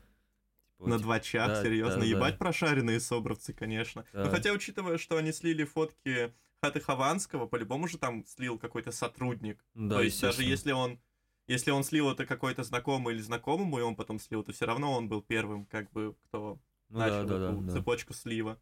Типа, 0.78 0.88
на 0.88 0.96
типа, 0.96 1.02
двачах, 1.06 1.48
да, 1.48 1.62
серьезно? 1.62 2.00
Да, 2.00 2.06
Ебать 2.06 2.34
да. 2.34 2.38
прошаренные 2.38 3.00
СОБРовцы, 3.00 3.52
конечно. 3.52 4.04
Да. 4.12 4.24
Но 4.24 4.30
хотя, 4.30 4.52
учитывая, 4.52 4.98
что 4.98 5.16
они 5.16 5.32
слили 5.32 5.64
фотки 5.64 6.32
Хаты 6.62 6.80
Хованского, 6.80 7.46
по-любому 7.46 7.88
же 7.88 7.98
там 7.98 8.24
слил 8.26 8.58
какой-то 8.58 8.92
сотрудник. 8.92 9.64
Да, 9.74 9.96
То 9.96 10.02
есть 10.02 10.20
даже 10.20 10.44
если 10.44 10.72
он 10.72 11.00
если 11.46 11.70
он 11.72 11.84
слил 11.84 12.10
это 12.10 12.24
какой-то 12.24 12.62
знакомый 12.62 13.14
или 13.14 13.20
знакомому, 13.20 13.78
и 13.78 13.82
он 13.82 13.96
потом 13.96 14.18
слил, 14.18 14.42
то 14.42 14.52
все 14.52 14.64
равно 14.64 14.92
он 14.92 15.08
был 15.08 15.20
первым, 15.20 15.66
как 15.66 15.90
бы, 15.92 16.16
кто 16.24 16.58
ну, 16.88 16.98
начал 16.98 17.26
да, 17.26 17.38
да, 17.38 17.52
да, 17.52 17.72
цепочку 17.72 18.14
слива. 18.14 18.58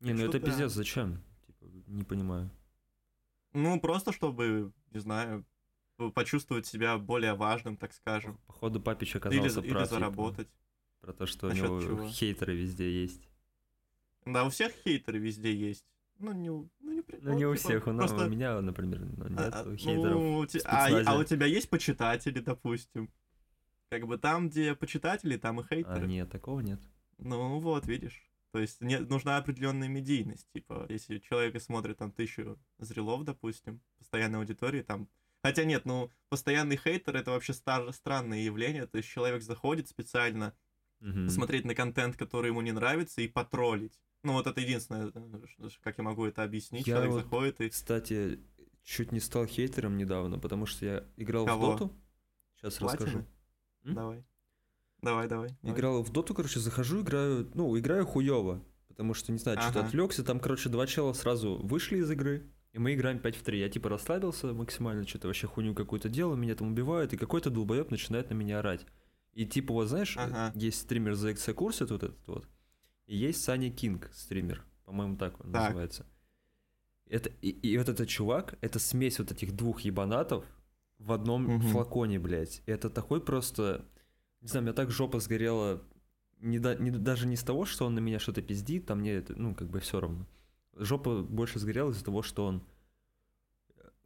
Не, 0.00 0.12
ну 0.12 0.24
это 0.24 0.40
пиздец, 0.40 0.72
зачем? 0.72 1.22
Не 1.86 2.04
понимаю. 2.04 2.50
Ну, 3.52 3.80
просто 3.80 4.12
чтобы, 4.12 4.72
не 4.90 5.00
знаю, 5.00 5.44
почувствовать 6.14 6.66
себя 6.66 6.98
более 6.98 7.34
важным, 7.34 7.76
так 7.76 7.92
скажем. 7.92 8.38
Походу, 8.46 8.80
папич 8.80 9.16
оказался 9.16 9.60
или, 9.60 9.70
прав. 9.70 9.82
Или 9.82 9.88
заработать. 9.88 10.48
Типа, 10.48 10.58
про 11.00 11.12
то, 11.12 11.26
что 11.26 11.48
Насчет 11.48 11.64
у 11.64 11.66
него 11.66 11.82
чего? 11.82 12.08
хейтеры 12.08 12.56
везде 12.56 12.90
есть. 13.02 13.28
Да, 14.26 14.44
у 14.44 14.50
всех 14.50 14.72
хейтеры 14.84 15.18
везде 15.18 15.54
есть. 15.54 15.84
Ну, 16.18 16.32
не, 16.32 16.48
ну, 16.48 16.70
не, 16.80 17.02
ну, 17.20 17.34
не 17.34 17.46
у 17.46 17.54
типа, 17.54 17.68
всех, 17.68 17.86
у, 17.86 17.96
просто... 17.96 18.26
у 18.26 18.28
меня, 18.28 18.60
например, 18.60 19.00
ну, 19.00 19.28
нет 19.28 19.54
а, 19.54 19.60
а 19.60 19.76
хейтеров. 19.76 20.14
Ну, 20.14 20.46
а, 20.64 21.02
а 21.06 21.18
у 21.18 21.24
тебя 21.24 21.46
есть 21.46 21.68
почитатели, 21.68 22.40
допустим? 22.40 23.10
Как 23.90 24.06
бы 24.06 24.16
там, 24.16 24.48
где 24.48 24.74
почитатели, 24.74 25.36
там 25.36 25.60
и 25.60 25.64
а, 25.64 25.66
хейтеры. 25.66 26.04
А, 26.04 26.06
нет, 26.06 26.30
такого 26.30 26.60
нет. 26.60 26.80
Ну 27.18 27.58
вот, 27.58 27.86
видишь. 27.86 28.30
То 28.52 28.60
есть 28.60 28.80
не, 28.80 28.98
нужна 29.00 29.36
определенная 29.36 29.88
медийность. 29.88 30.48
Типа, 30.52 30.86
если 30.88 31.18
человек 31.18 31.60
смотрит 31.60 31.98
там 31.98 32.12
тысячу 32.12 32.58
зрелов, 32.78 33.24
допустим, 33.24 33.80
постоянной 33.98 34.38
аудитории, 34.38 34.82
там... 34.82 35.08
Хотя 35.42 35.64
нет, 35.64 35.84
ну, 35.84 36.10
постоянный 36.28 36.76
хейтер— 36.76 37.16
это 37.16 37.32
вообще 37.32 37.52
стар- 37.52 37.92
странное 37.92 38.38
явление. 38.38 38.86
То 38.86 38.98
есть 38.98 39.08
человек 39.08 39.42
заходит 39.42 39.88
специально 39.88 40.54
mm-hmm. 41.02 41.26
посмотреть 41.26 41.64
на 41.64 41.74
контент, 41.74 42.16
который 42.16 42.48
ему 42.48 42.60
не 42.60 42.72
нравится, 42.72 43.20
и 43.20 43.28
потроллить. 43.28 44.00
Ну, 44.22 44.34
вот 44.34 44.46
это 44.46 44.60
единственное, 44.60 45.10
э, 45.12 45.68
как 45.82 45.98
я 45.98 46.04
могу 46.04 46.24
это 46.24 46.42
объяснить. 46.44 46.86
Я 46.86 46.94
Человек 46.94 47.12
вот, 47.12 47.22
заходит 47.24 47.60
и... 47.60 47.68
Кстати, 47.68 48.40
чуть 48.84 49.12
не 49.12 49.20
стал 49.20 49.46
хейтером 49.46 49.96
недавно, 49.96 50.38
потому 50.38 50.66
что 50.66 50.86
я 50.86 51.04
играл 51.16 51.44
Кого? 51.44 51.72
в 51.72 51.78
доту. 51.78 51.96
Сейчас 52.56 52.76
Платины? 52.76 53.04
расскажу. 53.04 53.26
М? 53.84 53.94
Давай. 53.94 54.24
Давай, 55.04 55.28
давай. 55.28 55.56
Играл 55.62 56.02
в 56.02 56.10
доту, 56.10 56.34
короче, 56.34 56.60
захожу, 56.60 57.02
играю, 57.02 57.50
ну, 57.54 57.78
играю 57.78 58.06
хуево. 58.06 58.62
Потому 58.88 59.14
что, 59.14 59.32
не 59.32 59.38
знаю, 59.38 59.58
ага. 59.58 59.70
что-то 59.70 59.86
отвлекся. 59.86 60.24
Там, 60.24 60.38
короче, 60.38 60.68
два 60.68 60.86
чела 60.86 61.12
сразу 61.12 61.56
вышли 61.62 61.98
из 61.98 62.10
игры. 62.10 62.48
И 62.72 62.78
мы 62.78 62.94
играем 62.94 63.20
5 63.20 63.36
в 63.36 63.42
3. 63.42 63.58
Я 63.58 63.68
типа 63.68 63.88
расслабился 63.88 64.52
максимально, 64.52 65.06
что-то 65.06 65.28
вообще 65.28 65.46
хуйню 65.46 65.74
какую-то 65.74 66.08
делал, 66.08 66.34
меня 66.34 66.56
там 66.56 66.72
убивают, 66.72 67.12
и 67.12 67.16
какой-то 67.16 67.50
долбоеб 67.50 67.90
начинает 67.90 68.30
на 68.30 68.34
меня 68.34 68.58
орать. 68.58 68.84
И 69.32 69.46
типа, 69.46 69.72
вот 69.72 69.86
знаешь, 69.86 70.16
ага. 70.16 70.52
есть 70.56 70.80
стример 70.80 71.14
за 71.14 71.30
XC 71.30 71.54
курсит 71.54 71.90
вот 71.90 72.02
этот 72.02 72.26
вот. 72.26 72.48
И 73.06 73.16
есть 73.16 73.42
Саня 73.42 73.70
Кинг, 73.70 74.10
стример, 74.12 74.64
по-моему, 74.84 75.16
так 75.16 75.38
он 75.44 75.52
так. 75.52 75.62
называется. 75.62 76.06
Это, 77.06 77.30
и, 77.42 77.50
и 77.50 77.76
вот 77.78 77.88
этот 77.88 78.08
чувак, 78.08 78.56
это 78.60 78.78
смесь 78.78 79.18
вот 79.18 79.30
этих 79.30 79.54
двух 79.54 79.82
ебанатов 79.82 80.44
в 80.98 81.12
одном 81.12 81.56
угу. 81.56 81.66
флаконе, 81.68 82.18
блядь. 82.18 82.62
И 82.66 82.70
это 82.70 82.90
такой 82.90 83.20
просто... 83.20 83.84
Не 84.44 84.48
знаю, 84.48 84.62
у 84.62 84.64
меня 84.66 84.74
так 84.74 84.92
жопа 84.92 85.18
сгорела 85.18 85.82
не, 86.40 86.58
не, 86.78 86.90
даже 86.90 87.26
не 87.26 87.36
с 87.36 87.42
того, 87.42 87.64
что 87.64 87.86
он 87.86 87.94
на 87.94 88.00
меня 88.00 88.18
что-то 88.18 88.42
пиздит, 88.42 88.86
там 88.86 89.00
мне 89.00 89.14
это, 89.14 89.34
ну, 89.34 89.54
как 89.54 89.68
бы 89.68 89.80
все 89.80 89.98
равно. 89.98 90.26
Жопа 90.76 91.22
больше 91.22 91.58
сгорела 91.58 91.90
из-за 91.90 92.04
того, 92.04 92.22
что 92.22 92.46
он 92.46 92.62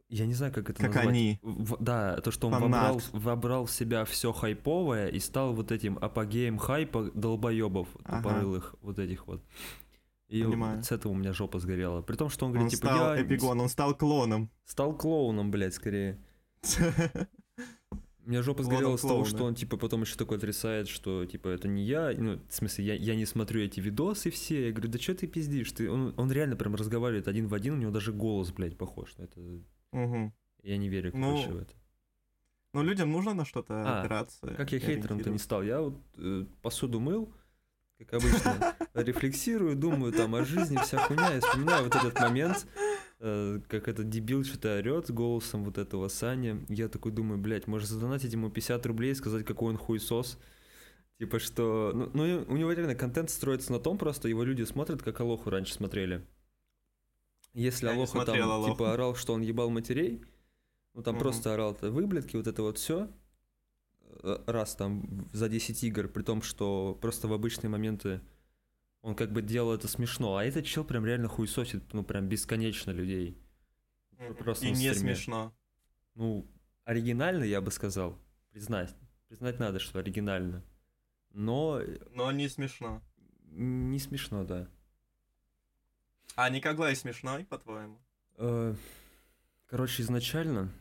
я 0.07 0.25
не 0.25 0.33
знаю, 0.33 0.51
как 0.51 0.71
это 0.71 0.81
как 0.81 0.95
назвать. 0.95 1.07
они. 1.07 1.39
В, 1.43 1.77
да, 1.79 2.19
то, 2.21 2.31
что 2.31 2.47
он 2.47 2.59
вобрал, 2.59 2.99
вобрал 3.11 3.65
в 3.65 3.71
себя 3.71 4.05
все 4.05 4.33
хайповое 4.33 5.07
и 5.09 5.19
стал 5.19 5.53
вот 5.53 5.71
этим 5.71 5.99
апогеем 6.01 6.57
хайпа 6.57 7.11
долбоебов, 7.13 7.87
ага. 8.05 8.17
тупорылых, 8.17 8.75
вот 8.81 8.97
этих 8.97 9.27
вот. 9.27 9.43
И 10.27 10.43
Понимаю. 10.43 10.83
с 10.83 10.91
этого 10.91 11.11
у 11.11 11.15
меня 11.15 11.31
жопа 11.33 11.59
сгорела. 11.59 12.01
При 12.01 12.15
том, 12.15 12.29
что 12.29 12.45
он 12.45 12.53
говорит, 12.53 12.73
он 12.73 12.77
типа, 12.79 12.87
стал 12.87 13.15
я... 13.15 13.21
Эпигон, 13.21 13.59
он 13.61 13.69
стал 13.69 13.95
клоуном. 13.95 14.49
Стал 14.65 14.95
клоуном, 14.95 15.51
блядь, 15.51 15.75
скорее. 15.75 16.17
У 18.29 18.31
меня 18.31 18.43
жопа 18.43 18.61
сгорела 18.61 18.95
с 18.95 19.01
того, 19.01 19.25
что 19.25 19.43
он, 19.43 19.55
типа, 19.55 19.75
потом 19.75 20.03
еще 20.03 20.15
такой 20.15 20.37
отрицает, 20.37 20.87
что, 20.87 21.25
типа, 21.25 21.47
это 21.47 21.67
не 21.67 21.83
я. 21.83 22.13
Ну, 22.15 22.39
в 22.47 22.53
смысле, 22.53 22.85
я, 22.85 22.93
я 22.93 23.15
не 23.15 23.25
смотрю 23.25 23.59
эти 23.59 23.79
видосы 23.79 24.29
все. 24.29 24.67
Я 24.67 24.71
говорю, 24.71 24.91
да 24.91 24.99
что 24.99 25.15
ты 25.15 25.25
пиздишь? 25.25 25.71
Ты... 25.71 25.89
Он, 25.89 26.13
он 26.15 26.31
реально 26.31 26.55
прям 26.55 26.75
разговаривает 26.75 27.27
один 27.27 27.47
в 27.47 27.55
один, 27.55 27.73
у 27.73 27.77
него 27.77 27.89
даже 27.89 28.13
голос, 28.13 28.51
блядь, 28.51 28.77
похож 28.77 29.17
на 29.17 29.23
это 29.23 29.41
Угу. 29.93 30.31
Я 30.61 30.77
не 30.77 30.89
верю 30.89 31.09
ну, 31.15 31.31
больше 31.31 31.49
в 31.49 31.57
это. 31.57 31.73
Ну, 32.75 32.83
людям 32.83 33.11
нужно 33.11 33.33
на 33.33 33.45
что-то 33.45 33.73
а, 33.73 34.01
опираться. 34.01 34.53
Как 34.55 34.71
я 34.73 34.79
хейтером-то 34.79 35.31
не 35.31 35.39
стал. 35.39 35.63
Я 35.63 35.81
вот 35.81 35.99
э, 36.17 36.45
посуду 36.61 36.99
мыл, 36.99 37.33
как 37.97 38.13
обычно, 38.13 38.75
рефлексирую, 38.93 39.75
думаю 39.75 40.13
там 40.13 40.35
о 40.35 40.45
жизни, 40.45 40.77
вся 40.77 40.99
хуйня. 40.99 41.33
Я 41.33 41.41
вспоминаю 41.41 41.85
вот 41.85 41.95
этот 41.95 42.19
момент, 42.19 42.67
э, 43.19 43.59
как 43.67 43.87
этот 43.87 44.09
дебил 44.09 44.43
что-то 44.43 44.77
орет 44.77 45.11
голосом 45.11 45.63
вот 45.63 45.77
этого 45.77 46.07
Саня. 46.07 46.63
Я 46.69 46.87
такой 46.87 47.11
думаю, 47.11 47.39
блядь, 47.39 47.67
может 47.67 47.89
задонатить 47.89 48.33
ему 48.33 48.49
50 48.49 48.85
рублей 48.85 49.11
и 49.11 49.15
сказать, 49.15 49.45
какой 49.45 49.71
он 49.71 49.77
хуесос. 49.77 50.37
Типа 51.19 51.39
что... 51.39 51.91
Ну, 51.93 52.09
ну, 52.13 52.45
у 52.47 52.55
него 52.55 52.71
реально 52.71 52.95
контент 52.95 53.29
строится 53.29 53.71
на 53.73 53.79
том, 53.79 53.97
просто 53.97 54.29
его 54.29 54.43
люди 54.43 54.63
смотрят, 54.63 55.03
как 55.03 55.19
Алоху 55.19 55.49
раньше 55.49 55.73
смотрели. 55.73 56.25
Если 57.53 57.87
я 57.87 57.93
Алоха 57.93 58.25
там 58.25 58.41
Алоху. 58.41 58.71
типа 58.71 58.93
орал, 58.93 59.15
что 59.15 59.33
он 59.33 59.41
ебал 59.41 59.69
матерей, 59.69 60.23
ну 60.93 61.03
там 61.03 61.15
угу. 61.15 61.23
просто 61.23 61.53
орал 61.53 61.77
выблядки, 61.81 62.37
вот 62.37 62.47
это 62.47 62.61
вот 62.61 62.77
все 62.77 63.09
э, 64.23 64.37
раз 64.45 64.75
там 64.75 65.29
за 65.33 65.49
10 65.49 65.83
игр, 65.83 66.07
при 66.07 66.23
том, 66.23 66.41
что 66.41 66.97
просто 67.01 67.27
в 67.27 67.33
обычные 67.33 67.69
моменты 67.69 68.21
он 69.01 69.15
как 69.15 69.31
бы 69.31 69.41
делал 69.41 69.73
это 69.73 69.87
смешно, 69.87 70.37
а 70.37 70.43
этот 70.43 70.65
чел 70.65 70.83
прям 70.83 71.05
реально 71.05 71.27
хуесосит, 71.27 71.93
ну 71.93 72.03
прям 72.03 72.27
бесконечно 72.27 72.91
людей. 72.91 73.37
Просто 74.37 74.65
И 74.65 74.71
не 74.71 74.93
смешно. 74.93 75.53
Ну, 76.15 76.45
оригинально, 76.83 77.43
я 77.45 77.61
бы 77.61 77.71
сказал. 77.71 78.19
Признать. 78.51 78.93
Признать 79.29 79.59
надо, 79.59 79.79
что 79.79 79.99
оригинально. 79.99 80.63
Но... 81.31 81.81
Но 82.11 82.31
не 82.31 82.49
смешно. 82.49 83.01
Не 83.51 83.99
смешно, 83.99 84.43
да. 84.43 84.67
А 86.35 86.49
Никоглай 86.49 86.95
смешной, 86.95 87.45
по-твоему? 87.45 87.99
Э, 88.37 88.75
короче, 89.67 90.03
изначально 90.03 90.71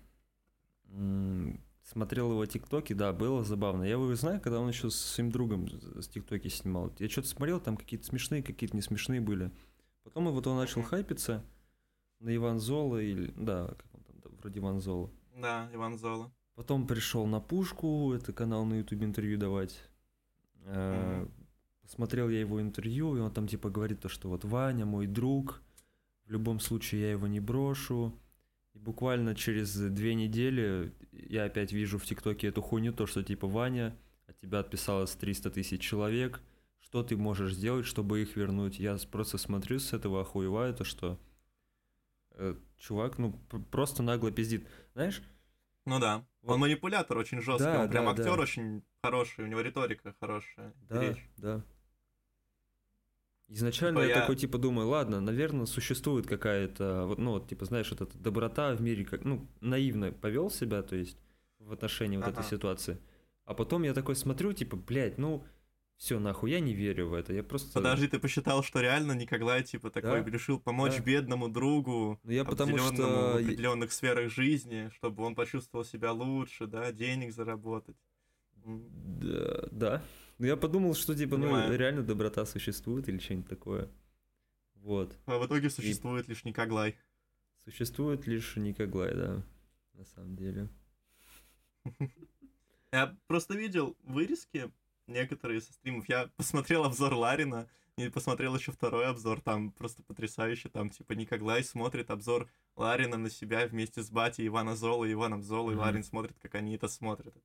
смотрел 1.91 2.31
его 2.33 2.45
тиктоки, 2.45 2.93
да, 2.93 3.13
было 3.13 3.45
забавно. 3.45 3.83
Я 3.83 3.93
его 3.93 4.15
знаю, 4.15 4.41
когда 4.41 4.61
он 4.61 4.69
еще 4.69 4.91
с 4.91 4.97
своим 4.97 5.31
другом 5.31 5.69
с 6.01 6.09
тиктоки 6.09 6.49
снимал. 6.49 6.93
Я 6.99 7.09
что-то 7.09 7.29
смотрел, 7.29 7.61
там 7.61 7.77
какие-то 7.77 8.05
смешные, 8.07 8.43
какие-то 8.43 8.77
не 8.77 8.83
смешные 8.83 9.21
были. 9.21 9.51
Потом 10.05 10.31
вот 10.31 10.47
он 10.47 10.57
начал 10.57 10.83
хайпиться 10.83 11.45
на 12.21 12.35
Иван 12.35 12.61
Зола, 12.61 12.99
или, 12.99 13.33
да, 13.37 13.69
как 13.69 13.87
он 13.95 14.21
там, 14.23 14.33
вроде 14.41 14.61
Иван 14.61 14.81
Зола. 14.81 15.11
Да, 15.37 15.71
Иван 15.73 15.99
Зола. 15.99 16.31
Потом 16.55 16.87
пришел 16.87 17.27
на 17.27 17.41
Пушку, 17.41 18.13
это 18.13 18.33
канал 18.33 18.65
на 18.65 18.75
ютубе 18.75 19.07
интервью 19.07 19.39
давать. 19.39 19.81
Mm-hmm. 20.65 21.31
Смотрел 21.87 22.29
я 22.29 22.41
его 22.41 22.61
интервью, 22.61 23.17
и 23.17 23.21
он 23.21 23.31
там 23.31 23.47
типа 23.47 23.71
говорит 23.71 24.01
то, 24.01 24.09
что 24.09 24.29
вот 24.29 24.45
Ваня 24.45 24.85
мой 24.85 25.07
друг, 25.07 25.63
в 26.27 26.31
любом 26.31 26.61
случае 26.61 27.03
я 27.03 27.11
его 27.13 27.27
не 27.27 27.41
брошу. 27.41 28.13
И 28.75 28.79
буквально 28.79 29.35
через 29.35 29.75
две 29.75 30.15
недели 30.15 30.93
я 31.29 31.45
опять 31.45 31.73
вижу 31.73 31.99
в 31.99 32.05
ТикТоке 32.05 32.49
эту 32.49 32.63
хуйню, 32.63 32.93
то, 32.93 33.07
что 33.07 33.23
типа 33.23 33.47
Ваня, 33.47 33.97
от 34.27 34.39
тебя 34.39 34.61
отписалось 34.61 35.13
300 35.13 35.51
тысяч 35.51 35.81
человек, 35.81 36.41
что 36.81 37.03
ты 37.03 37.17
можешь 37.17 37.55
сделать, 37.55 37.87
чтобы 37.87 38.23
их 38.23 38.37
вернуть? 38.37 38.79
Я 38.79 38.97
просто 39.11 39.39
смотрю 39.39 39.79
с 39.79 39.93
этого 39.93 40.23
охуеваю, 40.23 40.75
то, 40.75 40.85
что 40.85 41.19
э, 42.33 42.55
чувак, 42.79 43.19
ну, 43.19 43.33
просто 43.71 44.03
нагло 44.03 44.31
пиздит. 44.31 44.67
Знаешь? 44.95 45.23
Ну 45.85 45.99
да. 45.99 46.25
Вот. 46.43 46.55
Он 46.55 46.61
манипулятор 46.61 47.19
очень 47.19 47.41
жесткий, 47.41 47.65
да, 47.65 47.83
он 47.83 47.91
прям 47.91 48.05
да, 48.05 48.11
актер 48.13 48.37
да. 48.37 48.43
очень 48.43 48.85
хороший, 49.03 49.45
у 49.45 49.49
него 49.49 49.61
риторика 49.61 50.15
хорошая. 50.21 50.75
Да, 50.89 51.03
речь. 51.03 51.29
да. 51.37 51.63
Изначально 53.51 54.01
типа 54.01 54.09
я, 54.09 54.15
я 54.15 54.21
такой, 54.21 54.37
типа, 54.37 54.59
думаю, 54.59 54.89
ладно, 54.89 55.21
наверное, 55.21 55.65
существует 55.65 56.27
какая-то, 56.27 57.07
вот, 57.07 57.19
ну, 57.19 57.33
вот, 57.33 57.49
типа, 57.49 57.65
знаешь, 57.65 57.91
вот 57.91 58.03
эта 58.03 58.19
доброта 58.19 58.75
в 58.75 58.83
мире, 58.83 59.07
как, 59.07 59.25
ну, 59.25 59.49
наивно 59.61 60.13
повел 60.13 60.51
себя, 60.51 60.83
то 60.83 60.97
есть, 60.97 61.17
в 61.59 61.73
отношении 61.73 62.19
вот 62.19 62.27
ага. 62.27 62.41
этой 62.41 62.45
ситуации. 62.45 62.99
А 63.47 63.55
потом 63.55 63.85
я 63.85 63.95
такой 63.95 64.17
смотрю, 64.17 64.53
типа, 64.53 64.77
блядь, 64.77 65.17
ну, 65.17 65.47
все, 65.97 66.21
нахуй, 66.21 66.51
я 66.51 66.61
не 66.61 66.75
верю 66.75 67.09
в 67.09 67.15
это, 67.15 67.33
я 67.33 67.43
просто... 67.43 67.73
Подожди, 67.73 68.07
ты 68.07 68.19
посчитал, 68.19 68.63
что 68.63 68.81
реально 68.81 69.13
Николай, 69.13 69.65
типа, 69.65 69.91
такой 69.91 70.23
да? 70.23 70.31
решил 70.31 70.61
помочь 70.61 70.97
да. 70.99 71.03
бедному 71.03 71.49
другу, 71.49 72.21
ну, 72.23 72.31
я 72.31 72.45
потому 72.45 72.77
что... 72.77 73.03
в 73.03 73.37
определенных 73.37 73.93
сферах 73.93 74.31
жизни, 74.31 74.91
чтобы 74.95 75.25
он 75.25 75.35
почувствовал 75.35 75.87
себя 75.87 76.13
лучше, 76.13 76.67
да, 76.67 76.93
денег 76.93 77.33
заработать. 77.33 77.97
Да, 78.65 79.69
да, 79.71 80.03
ну, 80.39 80.47
я 80.47 80.57
подумал, 80.57 80.95
что, 80.95 81.17
типа, 81.17 81.37
ну, 81.37 81.47
Понимаю. 81.47 81.69
ну, 81.71 81.77
реально 81.77 82.03
доброта 82.03 82.47
существует 82.47 83.09
или 83.09 83.19
что-нибудь 83.19 83.49
такое. 83.49 83.91
Вот. 84.77 85.17
А 85.27 85.39
в 85.39 85.47
итоге 85.47 85.69
существует 85.69 86.27
И... 86.27 86.31
лишь 86.31 86.45
Никоглай. 86.45 86.97
Существует 87.65 88.27
лишь 88.27 88.57
Никоглай, 88.57 89.15
да, 89.15 89.43
на 89.95 90.05
самом 90.05 90.37
деле. 90.37 90.69
Я 92.93 93.17
просто 93.27 93.55
видел 93.55 93.97
вырезки 94.05 94.71
некоторые 95.09 95.61
со 95.61 95.73
стримов. 95.73 96.09
Я 96.09 96.29
посмотрел 96.37 96.85
обзор 96.85 97.15
Ларина 97.15 97.69
и 97.97 98.09
посмотрел 98.09 98.55
еще 98.55 98.71
второй 98.71 99.07
обзор, 99.07 99.41
там 99.41 99.73
просто 99.73 100.03
потрясающе, 100.03 100.69
там 100.69 100.89
типа 100.89 101.15
Никоглай 101.15 101.65
смотрит 101.65 102.11
обзор 102.11 102.49
Ларина 102.77 103.17
на 103.17 103.29
себя 103.29 103.67
вместе 103.67 104.03
с 104.03 104.11
Бати 104.11 104.47
Ивана 104.47 104.77
Зола 104.77 105.11
Иваном 105.11 105.43
Зола, 105.43 105.71
mm-hmm. 105.71 105.75
и 105.75 105.77
Ларин 105.77 106.05
смотрит, 106.05 106.39
как 106.41 106.55
они 106.55 106.77
это 106.77 106.87
смотрят. 106.87 107.35
Это 107.37 107.41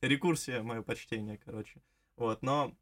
рекурсия, 0.00 0.62
мое 0.62 0.82
почтение, 0.82 1.38
короче. 1.44 1.80
Вот, 2.16 2.42
но 2.42 2.74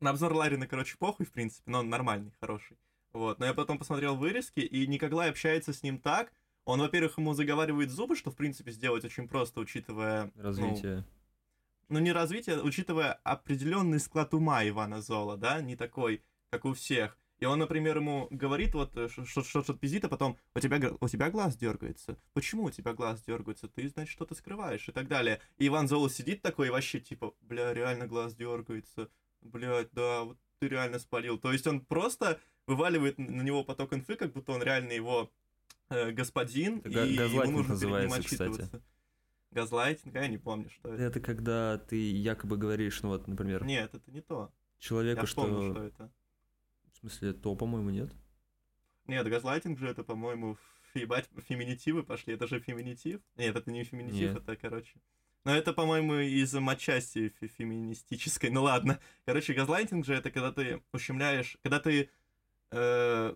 на 0.00 0.10
обзор 0.10 0.32
Ларина, 0.32 0.66
короче, 0.66 0.96
похуй, 0.98 1.26
в 1.26 1.32
принципе, 1.32 1.70
но 1.70 1.80
он 1.80 1.88
нормальный, 1.88 2.32
хороший. 2.40 2.76
Вот, 3.12 3.38
но 3.38 3.46
я 3.46 3.54
потом 3.54 3.78
посмотрел 3.78 4.16
вырезки, 4.16 4.60
и 4.60 4.86
Николай 4.86 5.30
общается 5.30 5.72
с 5.72 5.82
ним 5.82 5.98
так, 5.98 6.32
он, 6.66 6.80
во-первых, 6.80 7.16
ему 7.16 7.32
заговаривает 7.32 7.90
зубы, 7.90 8.16
что, 8.16 8.30
в 8.30 8.36
принципе, 8.36 8.72
сделать 8.72 9.04
очень 9.04 9.28
просто, 9.28 9.60
учитывая... 9.60 10.32
Ну, 10.34 10.42
развитие. 10.42 10.96
Ну, 10.96 11.04
ну 11.90 11.98
не 12.00 12.12
развитие, 12.12 12.60
учитывая 12.60 13.12
определенный 13.22 14.00
склад 14.00 14.34
ума 14.34 14.66
Ивана 14.68 15.00
Зола, 15.00 15.36
да, 15.36 15.60
не 15.60 15.76
такой, 15.76 16.22
как 16.50 16.64
у 16.64 16.74
всех. 16.74 17.16
И 17.38 17.44
он, 17.44 17.58
например, 17.58 17.98
ему 17.98 18.28
говорит 18.30 18.74
вот 18.74 18.96
э, 18.96 19.08
что-то 19.08 19.74
пиздит, 19.74 20.04
а 20.04 20.08
потом 20.08 20.38
у 20.54 20.60
тебя, 20.60 20.80
у 20.98 21.08
тебя 21.08 21.30
глаз 21.30 21.56
дергается. 21.56 22.16
Почему 22.32 22.64
у 22.64 22.70
тебя 22.70 22.94
глаз 22.94 23.22
дергается? 23.22 23.68
Ты, 23.68 23.88
значит, 23.88 24.12
что-то 24.12 24.34
скрываешь 24.34 24.88
и 24.88 24.92
так 24.92 25.06
далее. 25.06 25.40
И 25.58 25.66
Иван 25.66 25.86
Золо 25.86 26.08
сидит 26.08 26.40
такой 26.40 26.68
и 26.68 26.70
вообще 26.70 26.98
типа, 26.98 27.34
бля, 27.42 27.74
реально 27.74 28.06
глаз 28.06 28.34
дергается. 28.34 29.10
Блядь, 29.42 29.92
да, 29.92 30.24
вот 30.24 30.38
ты 30.58 30.68
реально 30.68 30.98
спалил. 30.98 31.38
То 31.38 31.52
есть 31.52 31.66
он 31.66 31.80
просто 31.80 32.40
вываливает 32.66 33.18
на 33.18 33.42
него 33.42 33.64
поток 33.64 33.92
инфы, 33.92 34.16
как 34.16 34.32
будто 34.32 34.52
он 34.52 34.62
реально 34.62 34.92
его 34.92 35.30
э, 35.90 36.12
господин, 36.12 36.78
Это 36.78 37.04
и 37.04 37.14
ему 37.14 37.50
нужно 37.50 37.74
называется, 37.74 38.22
кстати. 38.22 38.68
Газлайтинг, 39.50 40.14
а 40.16 40.20
я 40.20 40.28
не 40.28 40.38
помню, 40.38 40.70
что 40.70 40.92
это. 40.92 41.02
Это 41.02 41.20
когда 41.20 41.78
ты 41.78 42.10
якобы 42.10 42.56
говоришь, 42.56 43.02
ну 43.02 43.10
вот, 43.10 43.26
например... 43.28 43.64
Нет, 43.64 43.94
это 43.94 44.10
не 44.10 44.20
то. 44.20 44.50
Человеку, 44.78 45.22
я 45.22 45.26
что... 45.26 45.42
Помню, 45.42 45.72
что 45.72 45.82
это. 45.82 46.10
В 46.96 47.00
смысле, 47.00 47.34
то, 47.34 47.54
по-моему, 47.54 47.90
нет? 47.90 48.10
Нет, 49.06 49.28
газлайтинг 49.28 49.78
же 49.78 49.86
это, 49.86 50.02
по-моему, 50.02 50.56
ебать, 50.94 51.28
феминитивы 51.46 52.02
пошли. 52.02 52.32
Это 52.32 52.46
же 52.46 52.58
феминитив? 52.58 53.20
Нет, 53.36 53.54
это 53.54 53.70
не 53.70 53.84
феминитив, 53.84 54.32
нет. 54.32 54.42
это, 54.42 54.56
короче... 54.56 54.94
Но 55.44 55.54
это, 55.54 55.72
по-моему, 55.72 56.14
из 56.14 56.52
матчасти 56.54 57.32
феминистической. 57.58 58.50
Ну 58.56 58.62
ладно. 58.62 58.98
Короче, 59.26 59.52
газлайтинг 59.52 60.06
же 60.06 60.14
это 60.14 60.30
когда 60.30 60.50
ты 60.50 60.82
ущемляешь, 60.92 61.58
когда 61.62 61.80
ты 61.80 62.08
э, 62.70 63.34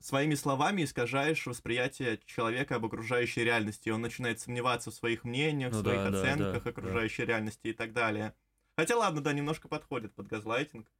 своими 0.00 0.34
словами 0.34 0.82
искажаешь 0.82 1.46
восприятие 1.46 2.20
человека 2.26 2.76
об 2.76 2.84
окружающей 2.84 3.44
реальности. 3.44 3.90
Он 3.90 4.02
начинает 4.02 4.40
сомневаться 4.40 4.90
в 4.90 4.94
своих 4.94 5.22
мнениях, 5.22 5.72
ну, 5.72 5.78
в 5.78 5.82
своих 5.82 6.10
да, 6.10 6.20
оценках 6.20 6.64
да, 6.64 6.70
окружающей 6.70 7.22
да. 7.22 7.28
реальности 7.28 7.68
и 7.68 7.72
так 7.72 7.92
далее. 7.92 8.34
Хотя, 8.76 8.96
ладно, 8.96 9.20
да, 9.22 9.32
немножко 9.32 9.68
подходит 9.68 10.12
под 10.14 10.26
газлайтинг. 10.26 10.90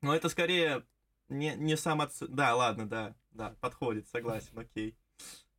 Но 0.00 0.14
это 0.14 0.28
скорее 0.28 0.84
не, 1.30 1.54
не 1.56 1.76
сам 1.76 2.00
от... 2.00 2.12
Да, 2.20 2.54
ладно, 2.54 2.88
да, 2.88 3.14
да, 3.32 3.54
подходит, 3.60 4.08
согласен, 4.08 4.58
окей. 4.58 4.96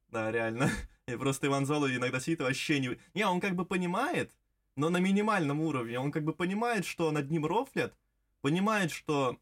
Да, 0.10 0.32
реально. 0.32 0.70
И 1.08 1.16
просто 1.16 1.48
Иван 1.48 1.66
Золо 1.66 1.94
иногда 1.94 2.20
сидит 2.20 2.42
вообще 2.42 2.80
не... 2.80 3.00
Не, 3.14 3.26
он 3.26 3.40
как 3.40 3.56
бы 3.56 3.66
понимает, 3.66 4.32
но 4.76 4.90
на 4.90 4.98
минимальном 4.98 5.62
уровне. 5.62 6.00
Он 6.00 6.12
как 6.12 6.24
бы 6.24 6.34
понимает, 6.34 6.86
что 6.86 7.12
над 7.12 7.32
ним 7.32 7.46
рофлят, 7.46 7.96
понимает, 8.42 8.92
что 8.92 9.38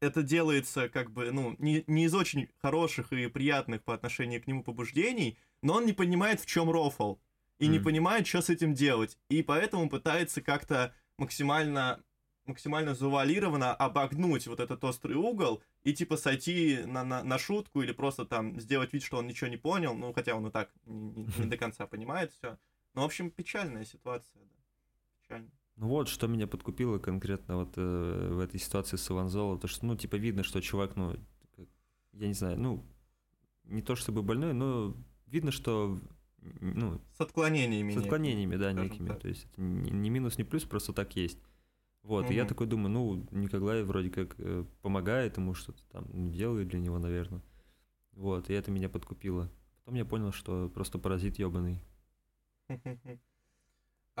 это 0.00 0.22
делается 0.22 0.88
как 0.88 1.10
бы, 1.10 1.32
ну, 1.32 1.56
не, 1.58 1.84
не 1.86 2.04
из 2.04 2.14
очень 2.14 2.48
хороших 2.62 3.12
и 3.12 3.26
приятных 3.26 3.82
по 3.82 3.94
отношению 3.94 4.42
к 4.42 4.46
нему 4.46 4.62
побуждений, 4.62 5.38
но 5.62 5.74
он 5.74 5.86
не 5.86 5.92
понимает, 5.92 6.40
в 6.40 6.46
чем 6.46 6.70
рофл, 6.70 7.16
и 7.58 7.66
mm. 7.66 7.68
не 7.68 7.78
понимает, 7.80 8.26
что 8.26 8.40
с 8.40 8.50
этим 8.50 8.74
делать, 8.74 9.18
и 9.28 9.42
поэтому 9.42 9.88
пытается 9.88 10.40
как-то 10.40 10.94
максимально 11.16 12.02
максимально 12.48 12.94
завуалированно 12.94 13.74
обогнуть 13.74 14.46
вот 14.46 14.60
этот 14.60 14.82
острый 14.84 15.14
угол 15.14 15.62
и 15.84 15.92
типа 15.92 16.16
сойти 16.16 16.80
на, 16.86 17.04
на, 17.04 17.22
на 17.22 17.38
шутку 17.38 17.82
или 17.82 17.92
просто 17.92 18.24
там 18.24 18.58
сделать 18.60 18.92
вид, 18.92 19.02
что 19.02 19.18
он 19.18 19.26
ничего 19.26 19.48
не 19.48 19.56
понял, 19.56 19.94
ну 19.94 20.12
хотя 20.12 20.34
он 20.34 20.46
и 20.46 20.50
так 20.50 20.70
не, 20.86 21.10
не, 21.10 21.28
не 21.38 21.46
до 21.46 21.56
конца 21.56 21.86
понимает 21.86 22.32
все. 22.32 22.58
Ну, 22.94 23.02
в 23.02 23.04
общем, 23.04 23.30
печальная 23.30 23.84
ситуация, 23.84 24.42
да. 24.42 24.56
Печально. 25.22 25.50
Ну 25.76 25.86
вот, 25.86 26.08
что 26.08 26.26
меня 26.26 26.48
подкупило 26.48 26.98
конкретно 26.98 27.58
вот 27.58 27.74
э, 27.76 28.28
в 28.32 28.40
этой 28.40 28.58
ситуации 28.58 28.96
с 28.96 29.10
Иванзоло, 29.10 29.58
то 29.58 29.68
что, 29.68 29.86
ну, 29.86 29.96
типа, 29.96 30.16
видно, 30.16 30.42
что 30.42 30.60
чувак, 30.60 30.96
ну, 30.96 31.14
я 32.14 32.26
не 32.26 32.34
знаю, 32.34 32.58
ну, 32.58 32.84
не 33.62 33.82
то 33.82 33.94
чтобы 33.94 34.22
больной, 34.24 34.54
но 34.54 34.96
видно, 35.26 35.52
что, 35.52 36.00
ну... 36.60 37.00
С 37.16 37.20
отклонениями. 37.20 37.92
С 37.92 37.98
отклонениями, 37.98 38.56
да, 38.56 38.72
некими. 38.72 39.08
Так. 39.08 39.20
То 39.20 39.28
есть 39.28 39.46
это 39.52 39.60
не 39.60 40.10
минус, 40.10 40.36
не 40.36 40.42
плюс, 40.42 40.64
просто 40.64 40.92
так 40.92 41.14
есть. 41.14 41.38
Вот, 42.08 42.24
угу. 42.24 42.32
и 42.32 42.36
я 42.36 42.46
такой 42.46 42.66
думаю, 42.66 42.88
ну, 42.88 43.26
Николай 43.32 43.82
вроде 43.82 44.08
как 44.08 44.34
э, 44.38 44.64
помогает 44.80 45.36
ему, 45.36 45.52
что-то 45.52 45.82
там 45.92 46.32
делает 46.32 46.68
для 46.68 46.78
него, 46.80 46.98
наверное. 46.98 47.42
Вот, 48.12 48.48
и 48.48 48.54
это 48.54 48.70
меня 48.70 48.88
подкупило. 48.88 49.52
Потом 49.84 49.94
я 49.94 50.06
понял, 50.06 50.32
что 50.32 50.70
просто 50.70 50.98
паразит 50.98 51.38
ебаный. 51.38 51.82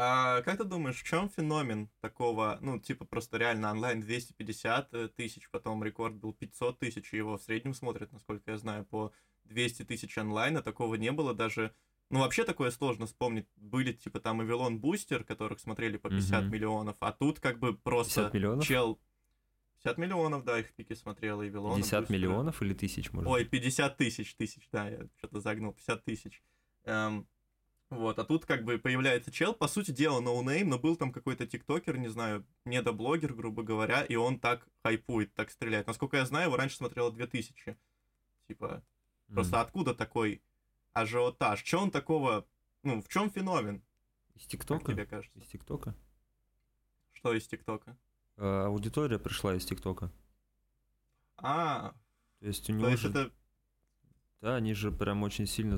А 0.00 0.42
как 0.42 0.58
ты 0.58 0.64
думаешь, 0.64 1.00
в 1.00 1.04
чем 1.04 1.28
феномен 1.28 1.88
такого, 2.00 2.58
ну, 2.60 2.78
типа 2.78 3.04
просто 3.04 3.36
реально 3.36 3.72
онлайн 3.72 4.00
250 4.00 4.94
э, 4.94 5.08
тысяч, 5.08 5.50
потом 5.50 5.82
рекорд 5.82 6.14
был 6.14 6.32
500 6.32 6.78
тысяч, 6.78 7.12
его 7.12 7.36
в 7.36 7.42
среднем 7.42 7.74
смотрят, 7.74 8.12
насколько 8.12 8.52
я 8.52 8.58
знаю, 8.58 8.84
по 8.84 9.12
200 9.46 9.86
тысяч 9.86 10.16
онлайна, 10.16 10.62
такого 10.62 10.94
не 10.94 11.10
было 11.10 11.34
даже, 11.34 11.74
ну, 12.10 12.20
вообще 12.20 12.44
такое 12.44 12.70
сложно 12.70 13.06
вспомнить, 13.06 13.46
были 13.56 13.92
типа 13.92 14.20
там 14.20 14.40
Авилон 14.40 14.78
Бустер, 14.78 15.24
которых 15.24 15.60
смотрели 15.60 15.98
по 15.98 16.08
50 16.08 16.44
угу. 16.44 16.52
миллионов, 16.52 16.96
а 17.00 17.12
тут 17.12 17.40
как 17.40 17.58
бы 17.58 17.74
просто 17.74 18.22
50 18.22 18.34
миллионов? 18.34 18.66
чел... 18.66 18.98
50 19.84 19.98
миллионов, 19.98 20.44
да, 20.44 20.58
их 20.58 20.72
пики 20.74 20.94
смотрел, 20.94 21.40
и 21.42 21.48
Вилон. 21.48 21.76
50 21.76 22.00
Бустер. 22.00 22.16
миллионов 22.16 22.62
или 22.62 22.74
тысяч, 22.74 23.12
может 23.12 23.30
Ой, 23.30 23.44
50 23.44 23.96
тысяч, 23.96 24.34
тысяч, 24.34 24.68
да, 24.72 24.88
я 24.88 25.06
что-то 25.18 25.40
загнул, 25.40 25.72
50 25.72 26.04
тысяч. 26.04 26.42
Эм, 26.84 27.28
вот, 27.90 28.18
а 28.18 28.24
тут 28.24 28.44
как 28.44 28.64
бы 28.64 28.78
появляется 28.78 29.30
чел, 29.30 29.54
по 29.54 29.68
сути 29.68 29.92
дела, 29.92 30.20
ноунейм, 30.20 30.68
но 30.68 30.78
был 30.78 30.96
там 30.96 31.12
какой-то 31.12 31.46
тиктокер, 31.46 31.96
не 31.96 32.08
знаю, 32.08 32.44
недоблогер, 32.64 33.34
грубо 33.34 33.62
говоря, 33.62 34.02
и 34.02 34.16
он 34.16 34.40
так 34.40 34.66
хайпует, 34.82 35.32
так 35.34 35.50
стреляет. 35.50 35.86
Насколько 35.86 36.16
я 36.16 36.26
знаю, 36.26 36.48
его 36.48 36.56
раньше 36.56 36.76
смотрело 36.76 37.12
2000. 37.12 37.76
Типа, 38.48 38.82
mm. 39.28 39.34
просто 39.34 39.60
откуда 39.60 39.94
такой 39.94 40.42
ажиотаж? 40.92 41.62
Че 41.62 41.78
он 41.78 41.90
такого, 41.90 42.46
ну, 42.82 43.02
в 43.02 43.08
чем 43.08 43.30
феномен? 43.30 43.82
Из 44.34 44.46
ТикТока? 44.46 44.84
Как 44.84 44.94
тебе 44.94 45.06
кажется? 45.06 45.38
Из 45.38 45.46
ТикТока? 45.46 45.94
Что 47.12 47.34
из 47.34 47.46
ТикТока? 47.46 47.96
А, 48.36 48.66
аудитория 48.66 49.18
пришла 49.18 49.54
из 49.54 49.64
ТикТока. 49.64 50.12
А, 51.36 51.94
то 52.40 52.46
есть 52.46 52.68
у 52.70 52.72
него 52.72 52.96
же... 52.96 53.08
это... 53.10 53.30
Да, 54.40 54.56
они 54.56 54.74
же 54.74 54.92
прям 54.92 55.22
очень 55.22 55.46
сильно... 55.46 55.76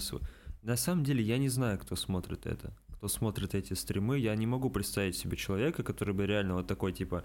На 0.62 0.76
самом 0.76 1.04
деле 1.04 1.22
я 1.22 1.38
не 1.38 1.48
знаю, 1.48 1.78
кто 1.78 1.96
смотрит 1.96 2.46
это. 2.46 2.74
Кто 2.94 3.08
смотрит 3.08 3.54
эти 3.54 3.72
стримы, 3.72 4.18
я 4.18 4.36
не 4.36 4.46
могу 4.46 4.68
представить 4.68 5.16
себе 5.16 5.38
человека, 5.38 5.82
который 5.82 6.12
бы 6.12 6.26
реально 6.26 6.56
вот 6.56 6.66
такой 6.66 6.92
типа, 6.92 7.24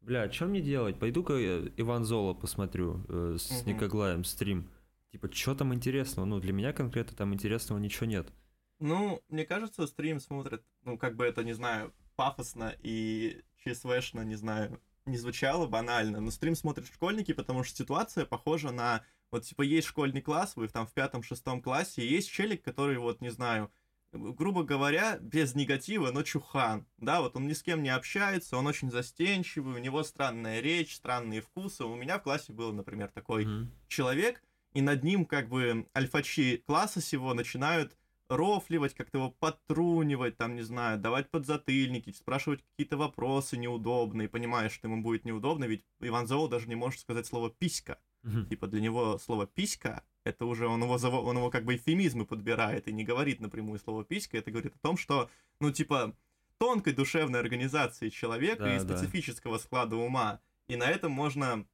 бля, 0.00 0.30
что 0.32 0.46
мне 0.46 0.62
делать? 0.62 0.98
Пойду-ка 0.98 1.34
Иван 1.76 2.04
Золо 2.04 2.32
посмотрю 2.32 3.04
э, 3.08 3.36
с 3.38 3.50
угу. 3.50 3.70
Никоглаем 3.70 4.24
стрим. 4.24 4.70
Типа, 5.10 5.32
что 5.32 5.54
там 5.54 5.74
интересного? 5.74 6.24
Ну, 6.24 6.40
для 6.40 6.52
меня 6.52 6.72
конкретно 6.72 7.16
там 7.16 7.34
интересного 7.34 7.78
ничего 7.78 8.06
нет. 8.06 8.32
Ну, 8.78 9.22
мне 9.28 9.44
кажется, 9.44 9.86
стрим 9.86 10.20
смотрит, 10.20 10.64
ну, 10.84 10.96
как 10.96 11.16
бы 11.16 11.24
это, 11.24 11.44
не 11.44 11.52
знаю, 11.52 11.92
пафосно 12.16 12.74
и 12.82 13.42
ЧСВшно, 13.64 14.22
не 14.22 14.36
знаю, 14.36 14.80
не 15.04 15.18
звучало 15.18 15.66
банально, 15.66 16.20
но 16.20 16.30
стрим 16.30 16.54
смотрят 16.54 16.86
школьники, 16.86 17.32
потому 17.32 17.62
что 17.62 17.76
ситуация 17.76 18.24
похожа 18.24 18.70
на 18.70 19.04
вот, 19.30 19.44
типа, 19.44 19.62
есть 19.62 19.86
школьный 19.86 20.22
класс, 20.22 20.56
вы 20.56 20.68
там 20.68 20.86
в 20.86 20.92
пятом-шестом 20.92 21.62
классе, 21.62 22.02
и 22.02 22.12
есть 22.12 22.30
челик, 22.30 22.64
который, 22.64 22.98
вот, 22.98 23.20
не 23.20 23.30
знаю, 23.30 23.70
грубо 24.12 24.64
говоря, 24.64 25.18
без 25.20 25.54
негатива, 25.54 26.10
но 26.10 26.22
чухан, 26.22 26.86
да, 26.98 27.20
вот 27.20 27.36
он 27.36 27.46
ни 27.46 27.52
с 27.52 27.62
кем 27.62 27.82
не 27.82 27.90
общается, 27.90 28.56
он 28.56 28.66
очень 28.66 28.90
застенчивый, 28.90 29.74
у 29.74 29.78
него 29.78 30.02
странная 30.02 30.60
речь, 30.60 30.96
странные 30.96 31.40
вкусы. 31.42 31.84
У 31.84 31.94
меня 31.94 32.18
в 32.18 32.22
классе 32.22 32.52
был, 32.52 32.72
например, 32.72 33.08
такой 33.08 33.44
mm-hmm. 33.44 33.66
человек, 33.86 34.42
и 34.74 34.82
над 34.82 35.02
ним 35.02 35.24
как 35.24 35.48
бы 35.48 35.86
альфачи 35.96 36.62
класса 36.66 37.00
сего 37.00 37.34
начинают 37.34 37.96
рофливать, 38.28 38.94
как-то 38.94 39.18
его 39.18 39.30
подтрунивать, 39.30 40.36
там, 40.36 40.54
не 40.54 40.62
знаю, 40.62 40.98
давать 40.98 41.28
подзатыльники, 41.30 42.12
спрашивать 42.12 42.62
какие-то 42.62 42.96
вопросы 42.96 43.56
неудобные, 43.56 44.28
понимаешь, 44.28 44.72
что 44.72 44.86
ему 44.86 45.02
будет 45.02 45.24
неудобно, 45.24 45.64
ведь 45.64 45.84
Иван 45.98 46.28
Зоу 46.28 46.48
даже 46.48 46.68
не 46.68 46.76
может 46.76 47.00
сказать 47.00 47.26
слово 47.26 47.50
«писька». 47.50 47.98
Угу. 48.22 48.44
Типа 48.44 48.66
для 48.68 48.80
него 48.80 49.18
слово 49.18 49.46
«писька» 49.46 50.04
это 50.24 50.44
уже 50.44 50.66
он 50.68 50.82
его, 50.82 50.94
он 50.94 51.36
его 51.36 51.50
как 51.50 51.64
бы 51.64 51.76
эфемизмы 51.76 52.26
подбирает 52.26 52.86
и 52.88 52.92
не 52.92 53.04
говорит 53.04 53.40
напрямую 53.40 53.80
слово 53.80 54.04
«писька», 54.04 54.38
это 54.38 54.50
говорит 54.50 54.76
о 54.76 54.78
том, 54.78 54.96
что, 54.96 55.28
ну, 55.60 55.72
типа, 55.72 56.14
тонкой 56.58 56.92
душевной 56.92 57.40
организации 57.40 58.10
человека 58.10 58.64
да, 58.64 58.76
и 58.76 58.80
специфического 58.80 59.56
да. 59.56 59.64
склада 59.64 59.96
ума. 59.96 60.40
И 60.68 60.76
на 60.76 60.84
этом 60.84 61.10
можно, 61.10 61.66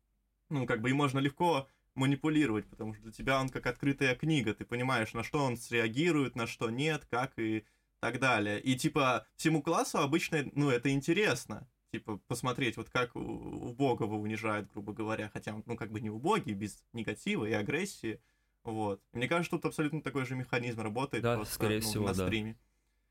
ну, 0.48 0.64
как 0.64 0.80
бы 0.80 0.90
и 0.90 0.94
можно 0.94 1.18
легко 1.18 1.68
манипулировать, 1.96 2.66
потому 2.66 2.94
что 2.94 3.02
для 3.02 3.12
тебя 3.12 3.40
он 3.40 3.48
как 3.48 3.66
открытая 3.66 4.14
книга, 4.14 4.54
ты 4.54 4.64
понимаешь, 4.64 5.12
на 5.12 5.24
что 5.24 5.44
он 5.44 5.56
среагирует, 5.56 6.36
на 6.36 6.46
что 6.46 6.70
нет, 6.70 7.04
как 7.10 7.38
и 7.38 7.64
так 8.00 8.20
далее. 8.20 8.60
И 8.60 8.76
типа 8.76 9.26
всему 9.36 9.62
классу 9.62 9.98
обычно, 9.98 10.44
ну, 10.54 10.70
это 10.70 10.90
интересно 10.90 11.68
типа, 11.92 12.18
посмотреть, 12.28 12.76
вот 12.76 12.90
как 12.90 13.14
убогого 13.16 14.16
унижают, 14.16 14.70
грубо 14.72 14.92
говоря, 14.92 15.30
хотя 15.32 15.60
ну, 15.64 15.76
как 15.76 15.90
бы 15.90 16.00
не 16.00 16.10
убогий, 16.10 16.52
без 16.52 16.84
негатива 16.92 17.46
и 17.46 17.52
агрессии, 17.52 18.20
вот. 18.64 19.00
Мне 19.12 19.28
кажется, 19.28 19.52
тут 19.52 19.64
абсолютно 19.64 20.02
такой 20.02 20.26
же 20.26 20.34
механизм 20.34 20.80
работает 20.80 21.22
да, 21.22 21.36
просто, 21.36 21.54
скорее 21.54 21.80
ну, 21.80 21.82
всего, 21.82 22.06
на 22.06 22.14
да. 22.14 22.26
стриме. 22.26 22.56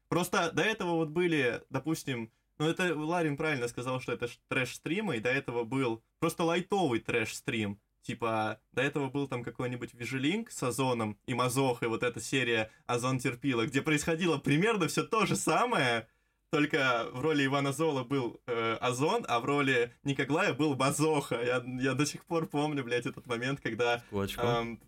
Просто 0.10 0.52
до 0.52 0.62
этого 0.62 0.92
вот 0.92 1.10
были, 1.10 1.64
допустим, 1.70 2.32
ну 2.58 2.68
это 2.68 2.94
Ларин 2.96 3.38
правильно 3.38 3.68
сказал, 3.68 4.00
что 4.02 4.12
это 4.12 4.28
трэш-стримы, 4.50 5.18
и 5.18 5.20
до 5.20 5.30
этого 5.30 5.64
был 5.64 6.04
просто 6.20 6.44
лайтовый 6.44 7.00
трэш-стрим, 7.00 7.80
Типа, 8.06 8.60
до 8.72 8.84
этого 8.84 9.10
был 9.10 9.28
там 9.28 9.44
какой-нибудь 9.44 9.96
Вижелинг 9.96 10.52
с 10.52 10.62
Озоном 10.62 11.18
и 11.26 11.34
Мазох, 11.34 11.82
и 11.82 11.88
вот 11.88 12.04
эта 12.04 12.22
серия 12.22 12.70
Озон 12.86 13.18
терпила, 13.18 13.66
где 13.66 13.82
происходило 13.82 14.38
примерно 14.38 14.88
все 14.88 15.02
то 15.02 15.26
же 15.26 15.36
самое, 15.36 16.08
только 16.52 17.10
в 17.14 17.22
роли 17.22 17.48
Ивана 17.48 17.74
Зола 17.74 18.04
был 18.04 18.40
э, 18.46 18.78
Озон, 18.80 19.26
а 19.28 19.40
в 19.40 19.46
роли 19.46 19.92
Никоглая 20.04 20.54
был 20.54 20.76
Мазоха. 20.76 21.42
Я, 21.44 21.64
я 21.82 21.96
до 21.96 22.06
сих 22.06 22.26
пор 22.26 22.46
помню, 22.46 22.84
блядь, 22.84 23.08
этот 23.08 23.26
момент, 23.26 23.60
когда... 23.60 24.04
Эм, 24.44 24.80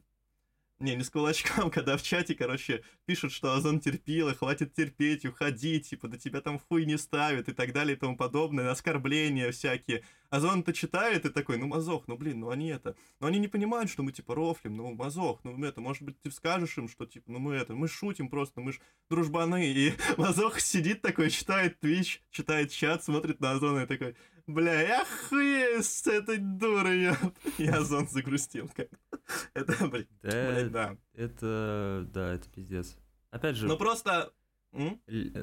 не, 0.79 0.95
не 0.95 1.03
с 1.03 1.09
кулачком, 1.09 1.71
когда 1.71 1.97
в 1.97 2.03
чате, 2.03 2.35
короче, 2.35 2.83
пишут, 3.05 3.31
что 3.31 3.53
Озон 3.53 3.79
терпила, 3.79 4.35
хватит 4.35 4.73
терпеть, 4.73 5.25
уходи, 5.25 5.81
типа, 5.81 6.07
да 6.07 6.17
тебя 6.17 6.41
там 6.41 6.59
хуй 6.59 6.85
не 6.85 6.97
ставят 6.97 7.49
и 7.49 7.53
так 7.53 7.73
далее 7.73 7.95
и 7.95 7.99
тому 7.99 8.15
подобное, 8.15 8.69
оскорбления 8.69 9.51
всякие. 9.51 10.03
Озон-то 10.29 10.73
читает 10.73 11.25
и 11.25 11.29
такой, 11.29 11.57
ну, 11.57 11.67
Мазох, 11.67 12.07
ну, 12.07 12.17
блин, 12.17 12.41
ну, 12.41 12.49
они 12.49 12.69
это... 12.69 12.95
Ну, 13.19 13.27
они 13.27 13.39
не 13.39 13.47
понимают, 13.47 13.89
что 13.89 14.03
мы, 14.03 14.11
типа, 14.11 14.35
рофлим, 14.35 14.75
ну, 14.75 14.93
Мазох, 14.93 15.39
ну, 15.43 15.63
это, 15.63 15.81
может 15.81 16.03
быть, 16.03 16.21
ты 16.21 16.31
скажешь 16.31 16.77
им, 16.77 16.87
что, 16.87 17.05
типа, 17.05 17.31
ну, 17.31 17.39
мы 17.39 17.55
это, 17.55 17.73
мы 17.73 17.87
шутим 17.87 18.29
просто, 18.29 18.61
мы 18.61 18.73
ж 18.73 18.79
дружбаны. 19.09 19.67
И 19.67 19.93
Мазох 20.17 20.59
сидит 20.59 21.01
такой, 21.01 21.29
читает 21.29 21.77
Twitch, 21.81 22.19
читает 22.31 22.71
чат, 22.71 23.03
смотрит 23.03 23.39
на 23.39 23.51
Озона 23.51 23.83
и 23.83 23.85
такой, 23.85 24.15
Бля, 24.47 24.81
я 24.81 25.01
охуею 25.01 25.83
с 25.83 26.07
этой 26.07 26.37
дурой. 26.37 27.13
Я 27.57 27.81
зон 27.83 28.07
загрустил. 28.07 28.69
Как. 28.73 28.87
Это, 29.53 29.87
блин, 29.87 30.07
да, 30.21 30.29
блядь, 30.31 30.71
да. 30.71 30.97
Это, 31.13 32.07
да, 32.13 32.33
это 32.33 32.49
пиздец. 32.49 32.97
Опять 33.29 33.57
же... 33.57 33.67
Ну 33.67 33.77
просто... 33.77 34.31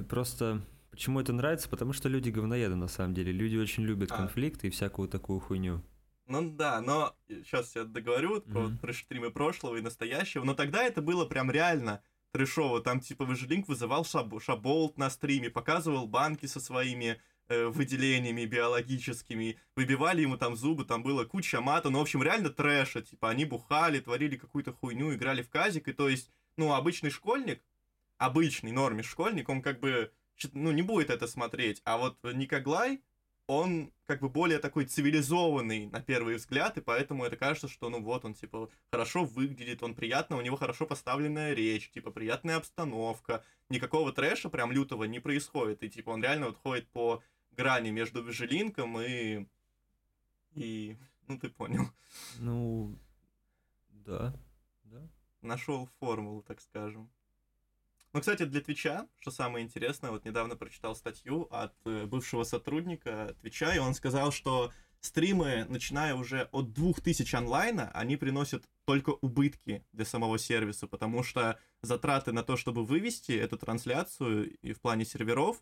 Просто... 0.08 0.62
Почему 0.94 1.20
это 1.20 1.32
нравится? 1.32 1.68
Потому 1.68 1.92
что 1.92 2.08
люди 2.08 2.30
говноеды, 2.30 2.74
на 2.74 2.88
самом 2.88 3.14
деле. 3.14 3.32
Люди 3.32 3.56
очень 3.56 3.84
любят 3.84 4.10
а. 4.12 4.16
конфликты 4.16 4.68
и 4.68 4.70
всякую 4.70 5.08
такую 5.08 5.40
хуйню. 5.40 5.82
Ну 6.26 6.50
да, 6.50 6.80
но 6.80 7.14
сейчас 7.28 7.76
я 7.76 7.84
договорю 7.84 8.38
mm-hmm. 8.38 8.52
про 8.52 8.70
трэш-стримы 8.80 9.30
прошлого 9.30 9.76
и 9.76 9.82
настоящего, 9.82 10.44
но 10.44 10.54
тогда 10.54 10.82
это 10.82 11.02
было 11.02 11.26
прям 11.26 11.50
реально 11.50 12.02
трэшово. 12.32 12.80
Там 12.80 13.00
типа 13.00 13.26
Выжилинк 13.26 13.68
вызывал 13.68 14.04
шаб- 14.04 14.40
шаболт 14.40 14.96
на 14.96 15.10
стриме, 15.10 15.50
показывал 15.50 16.06
банки 16.06 16.46
со 16.46 16.60
своими 16.60 17.20
Э, 17.46 17.66
выделениями 17.66 18.46
биологическими, 18.46 19.58
выбивали 19.76 20.22
ему 20.22 20.38
там 20.38 20.56
зубы, 20.56 20.86
там 20.86 21.02
было 21.02 21.26
куча 21.26 21.60
мата, 21.60 21.90
ну, 21.90 21.98
в 21.98 22.02
общем, 22.02 22.22
реально 22.22 22.48
трэша, 22.48 23.02
типа, 23.02 23.28
они 23.28 23.44
бухали, 23.44 24.00
творили 24.00 24.36
какую-то 24.36 24.72
хуйню, 24.72 25.12
играли 25.12 25.42
в 25.42 25.50
казик, 25.50 25.88
и 25.88 25.92
то 25.92 26.08
есть, 26.08 26.30
ну, 26.56 26.72
обычный 26.72 27.10
школьник, 27.10 27.62
обычный 28.16 28.72
норме 28.72 29.02
школьник, 29.02 29.50
он 29.50 29.60
как 29.60 29.78
бы, 29.80 30.10
ну, 30.52 30.72
не 30.72 30.82
будет 30.82 31.10
это 31.10 31.26
смотреть, 31.26 31.80
а 31.84 31.98
вот 31.98 32.18
Никоглай, 32.22 33.02
он 33.46 33.92
как 34.06 34.20
бы 34.20 34.28
более 34.28 34.58
такой 34.58 34.86
цивилизованный 34.86 35.86
на 35.86 36.00
первый 36.00 36.36
взгляд, 36.36 36.78
и 36.78 36.80
поэтому 36.80 37.24
это 37.24 37.36
кажется, 37.36 37.68
что 37.68 37.90
ну 37.90 38.02
вот 38.02 38.24
он 38.24 38.34
типа 38.34 38.70
хорошо 38.90 39.24
выглядит, 39.24 39.82
он 39.82 39.94
приятно, 39.94 40.36
у 40.36 40.40
него 40.40 40.56
хорошо 40.56 40.86
поставленная 40.86 41.52
речь, 41.52 41.90
типа 41.90 42.10
приятная 42.10 42.56
обстановка, 42.56 43.44
никакого 43.68 44.12
трэша 44.12 44.48
прям 44.48 44.72
лютого 44.72 45.04
не 45.04 45.20
происходит, 45.20 45.82
и 45.82 45.90
типа 45.90 46.10
он 46.10 46.22
реально 46.22 46.46
вот 46.46 46.56
ходит 46.56 46.88
по 46.88 47.22
грани 47.52 47.90
между 47.90 48.22
Вижелинком 48.22 49.00
и... 49.00 49.46
и... 50.54 50.96
ну 51.28 51.38
ты 51.38 51.50
понял. 51.50 51.90
Ну, 52.38 52.98
да, 53.88 54.34
да. 54.84 55.08
Нашел 55.42 55.88
формулу, 56.00 56.42
так 56.42 56.60
скажем. 56.60 57.10
Ну, 58.14 58.20
кстати, 58.20 58.44
для 58.44 58.60
Твича, 58.60 59.08
что 59.18 59.32
самое 59.32 59.64
интересное, 59.64 60.12
вот 60.12 60.24
недавно 60.24 60.54
прочитал 60.54 60.94
статью 60.94 61.48
от 61.50 61.74
э, 61.84 62.06
бывшего 62.06 62.44
сотрудника 62.44 63.34
Твича, 63.40 63.74
и 63.74 63.80
он 63.80 63.92
сказал, 63.92 64.30
что 64.30 64.72
стримы, 65.00 65.66
начиная 65.68 66.14
уже 66.14 66.48
от 66.52 66.72
2000 66.72 67.34
онлайна, 67.34 67.90
они 67.90 68.16
приносят 68.16 68.68
только 68.84 69.10
убытки 69.10 69.84
для 69.92 70.04
самого 70.04 70.38
сервиса, 70.38 70.86
потому 70.86 71.24
что 71.24 71.58
затраты 71.82 72.30
на 72.30 72.44
то, 72.44 72.56
чтобы 72.56 72.84
вывести 72.84 73.32
эту 73.32 73.58
трансляцию 73.58 74.56
и 74.58 74.72
в 74.72 74.80
плане 74.80 75.04
серверов, 75.04 75.60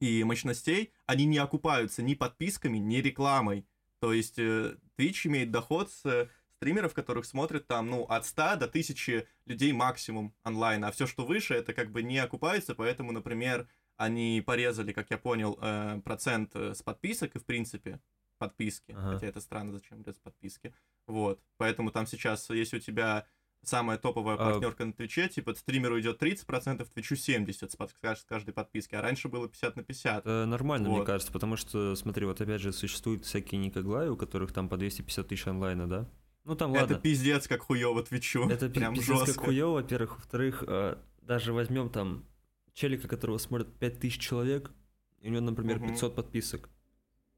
и 0.00 0.24
мощностей, 0.24 0.94
они 1.04 1.26
не 1.26 1.36
окупаются 1.36 2.02
ни 2.02 2.14
подписками, 2.14 2.78
ни 2.78 2.96
рекламой. 2.96 3.66
То 3.98 4.14
есть 4.14 4.38
э, 4.38 4.78
Twitch 4.96 5.26
имеет 5.26 5.50
доход 5.50 5.92
с 5.92 6.30
стримеров, 6.56 6.94
которых 6.94 7.26
смотрят 7.26 7.66
там, 7.66 7.88
ну, 7.88 8.04
от 8.04 8.24
100 8.26 8.56
до 8.56 8.64
1000 8.66 9.26
людей 9.46 9.72
максимум 9.72 10.34
онлайн, 10.44 10.84
а 10.84 10.90
все, 10.90 11.06
что 11.06 11.24
выше, 11.24 11.54
это 11.54 11.72
как 11.72 11.90
бы 11.92 12.02
не 12.02 12.18
окупается, 12.18 12.74
поэтому, 12.74 13.12
например, 13.12 13.68
они 13.96 14.42
порезали, 14.44 14.92
как 14.92 15.10
я 15.10 15.18
понял, 15.18 15.58
э, 15.60 16.00
процент 16.04 16.54
э, 16.54 16.74
с 16.74 16.82
подписок 16.82 17.36
и, 17.36 17.38
в 17.38 17.44
принципе, 17.44 18.00
подписки, 18.38 18.92
ага. 18.92 19.14
хотя 19.14 19.26
это 19.26 19.40
странно, 19.40 19.72
зачем 19.72 20.02
без 20.02 20.14
подписки, 20.16 20.74
вот, 21.06 21.40
поэтому 21.56 21.90
там 21.90 22.06
сейчас, 22.06 22.50
если 22.50 22.78
у 22.78 22.80
тебя 22.80 23.26
самая 23.62 23.98
топовая 23.98 24.36
партнерка 24.36 24.84
а... 24.84 24.86
на 24.86 24.92
Твиче, 24.92 25.28
типа 25.28 25.54
стримеру 25.54 26.00
идет 26.00 26.22
30%, 26.22 26.86
Твичу 26.92 27.14
70% 27.14 27.70
с, 27.70 27.76
под, 27.76 27.90
с 27.90 28.24
каждой 28.24 28.52
подписки, 28.52 28.94
а 28.94 29.02
раньше 29.02 29.28
было 29.28 29.48
50 29.48 29.76
на 29.76 29.82
50. 29.82 30.18
Это 30.18 30.46
нормально, 30.46 30.88
вот. 30.88 30.96
мне 30.98 31.06
кажется, 31.06 31.32
потому 31.32 31.56
что, 31.56 31.94
смотри, 31.96 32.26
вот 32.26 32.40
опять 32.40 32.60
же, 32.60 32.72
существуют 32.72 33.24
всякие 33.24 33.58
Никоглаи, 33.60 34.08
у 34.08 34.16
которых 34.16 34.52
там 34.52 34.68
по 34.68 34.76
250 34.76 35.28
тысяч 35.28 35.46
онлайна, 35.46 35.88
да? 35.88 36.08
Ну 36.46 36.54
там 36.54 36.70
ладно. 36.70 36.94
Это 36.94 37.00
пиздец 37.02 37.48
как 37.48 37.62
хуёво 37.62 38.04
Твичу. 38.04 38.48
Это 38.48 38.68
прям 38.68 38.94
пиздец 38.94 39.18
жестко. 39.18 39.34
как 39.34 39.44
хуёво, 39.46 39.74
во-первых. 39.74 40.16
Во-вторых, 40.16 40.62
э, 40.66 40.96
даже 41.22 41.52
возьмем 41.52 41.90
там 41.90 42.24
челика, 42.72 43.08
которого 43.08 43.38
смотрит 43.38 43.74
5000 43.78 44.20
человек, 44.20 44.70
и 45.18 45.28
у 45.28 45.32
него, 45.32 45.40
например, 45.40 45.78
угу. 45.78 45.88
500 45.88 46.14
подписок. 46.14 46.68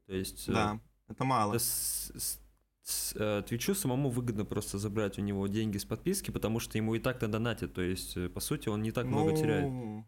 То 0.05 0.13
есть... 0.13 0.47
Э, 0.47 0.53
да, 0.53 0.79
э, 1.07 1.11
это 1.13 1.23
мало. 1.23 1.57
С, 1.57 2.11
с, 2.15 2.39
с, 2.83 3.15
э, 3.15 3.41
Твичу 3.47 3.73
самому 3.73 4.11
выгодно 4.11 4.45
просто 4.45 4.77
забрать 4.77 5.17
у 5.17 5.23
него 5.23 5.47
деньги 5.47 5.79
с 5.79 5.85
подписки, 5.85 6.29
потому 6.29 6.59
что 6.59 6.77
ему 6.77 6.93
и 6.93 6.99
так-то 6.99 7.27
донатят. 7.27 7.73
То 7.73 7.81
есть, 7.81 8.15
э, 8.15 8.29
по 8.29 8.39
сути, 8.39 8.69
он 8.69 8.83
не 8.83 8.91
так 8.91 9.05
ну... 9.05 9.11
много 9.11 9.35
теряет. 9.35 10.05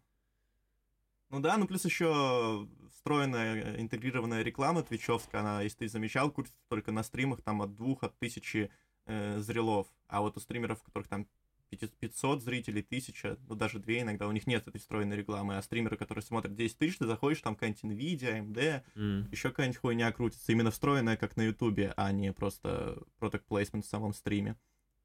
Ну 1.31 1.39
да, 1.39 1.57
ну 1.57 1.65
плюс 1.65 1.85
еще 1.85 2.67
встроенная 2.93 3.79
интегрированная 3.79 4.43
реклама 4.43 4.83
твичевская, 4.83 5.41
она, 5.41 5.61
если 5.63 5.79
ты 5.79 5.87
замечал, 5.87 6.29
крутится 6.29 6.59
только 6.67 6.91
на 6.91 7.01
стримах 7.01 7.41
там 7.41 7.63
от 7.63 7.75
двух, 7.75 8.03
от 8.03 8.19
тысячи 8.19 8.69
э, 9.05 9.39
зрелов. 9.39 9.87
А 10.07 10.21
вот 10.21 10.37
у 10.37 10.39
стримеров, 10.39 10.81
у 10.81 10.85
которых 10.85 11.07
там 11.07 11.27
500 11.69 12.43
зрителей, 12.43 12.81
1000, 12.81 13.39
ну 13.47 13.55
даже 13.55 13.79
2 13.79 14.01
иногда, 14.01 14.27
у 14.27 14.31
них 14.31 14.45
нет 14.45 14.67
этой 14.67 14.79
встроенной 14.79 15.15
рекламы, 15.15 15.57
а 15.57 15.61
стримеры, 15.61 15.97
которые 15.97 16.23
смотрят 16.23 16.55
10 16.55 16.77
тысяч, 16.77 16.97
ты 16.97 17.07
заходишь, 17.07 17.41
там 17.41 17.55
какая-нибудь 17.55 17.83
NVIDIA, 17.83 18.41
AMD, 18.41 18.83
mm. 18.95 19.31
еще 19.31 19.49
какая-нибудь 19.49 19.77
хуйня 19.77 20.11
крутится, 20.11 20.51
именно 20.51 20.71
встроенная, 20.71 21.17
как 21.17 21.37
на 21.37 21.43
Ютубе, 21.43 21.93
а 21.95 22.11
не 22.11 22.33
просто 22.33 23.01
product 23.19 23.43
placement 23.49 23.83
в 23.83 23.87
самом 23.87 24.13
стриме. 24.13 24.57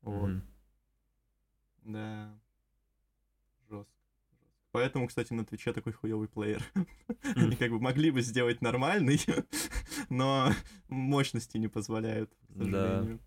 Вот. 0.03 0.31
Mm. 0.31 0.41
Да. 1.85 2.39
Жестко. 3.69 3.95
Поэтому, 4.73 5.07
кстати, 5.07 5.33
на 5.33 5.45
Твиче 5.45 5.73
такой 5.73 5.93
хуёвый 5.93 6.29
плеер. 6.29 6.63
Они 7.37 7.55
как 7.55 7.71
бы 7.71 7.81
могли 7.81 8.11
бы 8.11 8.23
сделать 8.23 8.61
нормальный, 8.61 9.21
но 10.11 10.51
мощности 10.89 11.59
не 11.59 11.69
позволяют, 11.69 12.35
к 12.49 12.59
сожалению. 12.59 13.21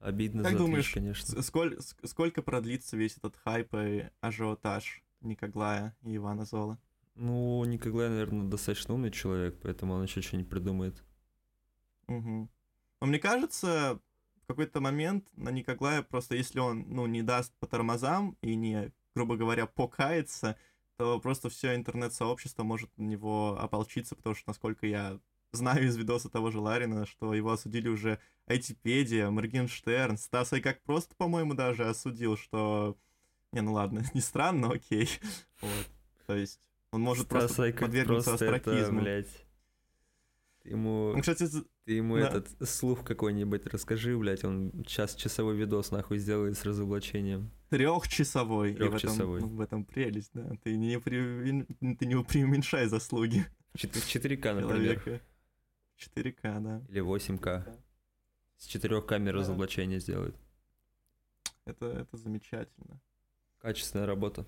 Обидно 0.00 0.42
как 0.42 0.52
за 0.52 0.58
думаешь, 0.58 0.90
Twitch, 0.90 0.94
конечно. 0.94 1.42
Сколь, 1.42 1.78
сколько 2.04 2.42
продлится 2.42 2.96
весь 2.96 3.18
этот 3.18 3.36
хайп 3.36 3.74
и 3.74 4.08
ажиотаж 4.20 5.02
Никоглая 5.20 5.94
и 6.02 6.16
Ивана 6.16 6.46
Зола? 6.46 6.78
Ну, 7.14 7.62
Никоглай, 7.64 8.08
наверное, 8.08 8.48
достаточно 8.48 8.94
умный 8.94 9.10
человек, 9.10 9.60
поэтому 9.62 9.94
он 9.94 10.04
еще 10.04 10.22
что-нибудь 10.22 10.48
придумает. 10.48 11.04
Угу. 12.08 12.48
Но 13.00 13.06
мне 13.06 13.18
кажется, 13.18 14.00
в 14.42 14.46
какой-то 14.46 14.80
момент 14.80 15.28
на 15.36 15.50
Никоглая 15.50 16.02
просто, 16.02 16.34
если 16.34 16.60
он, 16.60 16.86
ну, 16.88 17.06
не 17.06 17.22
даст 17.22 17.52
по 17.58 17.66
тормозам 17.66 18.38
и 18.40 18.54
не, 18.54 18.92
грубо 19.14 19.36
говоря, 19.36 19.66
покается, 19.66 20.56
то 20.96 21.20
просто 21.20 21.50
все 21.50 21.74
интернет-сообщество 21.74 22.62
может 22.62 22.90
на 22.96 23.02
него 23.02 23.58
ополчиться, 23.60 24.16
потому 24.16 24.34
что, 24.34 24.48
насколько 24.48 24.86
я 24.86 25.20
знаю 25.52 25.86
из 25.86 25.96
видоса 25.96 26.28
того 26.28 26.50
же 26.50 26.60
Ларина, 26.60 27.06
что 27.06 27.34
его 27.34 27.52
осудили 27.52 27.88
уже 27.88 28.18
Айтипедия, 28.46 29.30
Моргенштерн, 29.30 30.16
Стас 30.16 30.50
как 30.62 30.82
просто, 30.82 31.14
по-моему, 31.16 31.54
даже 31.54 31.88
осудил, 31.88 32.36
что... 32.36 32.96
Не, 33.52 33.62
ну 33.62 33.72
ладно, 33.72 34.02
не 34.14 34.20
странно, 34.20 34.68
но 34.68 34.74
окей. 34.74 35.08
Вот. 35.60 35.86
То 36.26 36.36
есть 36.36 36.60
он 36.92 37.02
может 37.02 37.26
Стас 37.26 37.54
просто 37.54 37.72
подвергнуться 37.78 38.34
остракизму. 38.34 39.00
Это, 39.00 39.02
блядь. 39.02 39.46
ему... 40.64 41.12
Ну, 41.14 41.20
кстати, 41.20 41.46
ты 41.84 41.92
ему 41.92 42.16
да. 42.16 42.28
этот 42.28 42.68
слух 42.68 43.04
какой-нибудь 43.04 43.66
расскажи, 43.66 44.16
блядь, 44.16 44.44
он 44.44 44.84
час 44.84 45.14
часовой 45.14 45.56
видос 45.56 45.90
нахуй 45.90 46.18
сделает 46.18 46.56
с 46.56 46.64
разоблачением. 46.64 47.50
Трехчасовой. 47.70 48.74
Трехчасовой. 48.74 49.40
И 49.40 49.42
в 49.42 49.44
этом, 49.44 49.56
в 49.56 49.60
этом 49.60 49.84
прелесть, 49.84 50.30
да. 50.32 50.50
Ты 50.62 50.76
не, 50.76 50.98
при... 50.98 51.64
ты 51.94 52.06
не 52.06 52.22
преуменьшай 52.24 52.86
заслуги. 52.86 53.44
В 53.74 53.84
4К, 53.84 54.54
например. 54.54 55.00
Человека. 55.00 55.20
4К, 56.00 56.60
да. 56.60 56.82
Или 56.88 57.02
8К. 57.02 57.78
С 58.56 58.66
четырех 58.66 59.06
камер 59.06 59.34
да. 59.34 59.38
разоблачения 59.40 59.98
сделают. 60.00 60.36
Это, 61.64 61.86
это 61.86 62.16
замечательно. 62.16 63.00
Качественная 63.58 64.06
работа. 64.06 64.46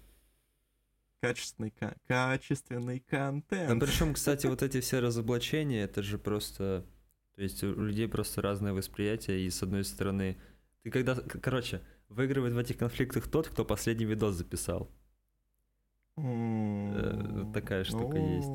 Качественный, 1.21 1.73
качественный 2.09 3.01
контент. 3.01 3.73
Ну, 3.73 3.81
причем, 3.81 4.15
кстати, 4.15 4.47
вот 4.49 4.63
эти 4.63 4.81
все 4.81 4.99
разоблачения, 4.99 5.85
это 5.85 6.03
же 6.03 6.19
просто 6.19 6.85
То 7.37 7.43
есть 7.43 7.63
у 7.63 7.81
людей 7.81 8.09
просто 8.09 8.43
разное 8.43 8.73
восприятие, 8.73 9.41
и 9.41 9.51
с 9.51 9.63
одной 9.63 9.85
стороны, 9.85 10.37
ты 10.83 10.91
когда, 10.91 11.15
короче, 11.15 11.81
выигрывает 12.09 12.55
в 12.55 12.59
этих 12.59 12.77
конфликтах 12.77 13.29
тот, 13.29 13.49
кто 13.49 13.65
последний 13.65 14.05
видос 14.05 14.35
записал. 14.35 14.91
М, 16.17 17.53
такая 17.53 17.85
штука 17.85 18.19
есть. 18.19 18.49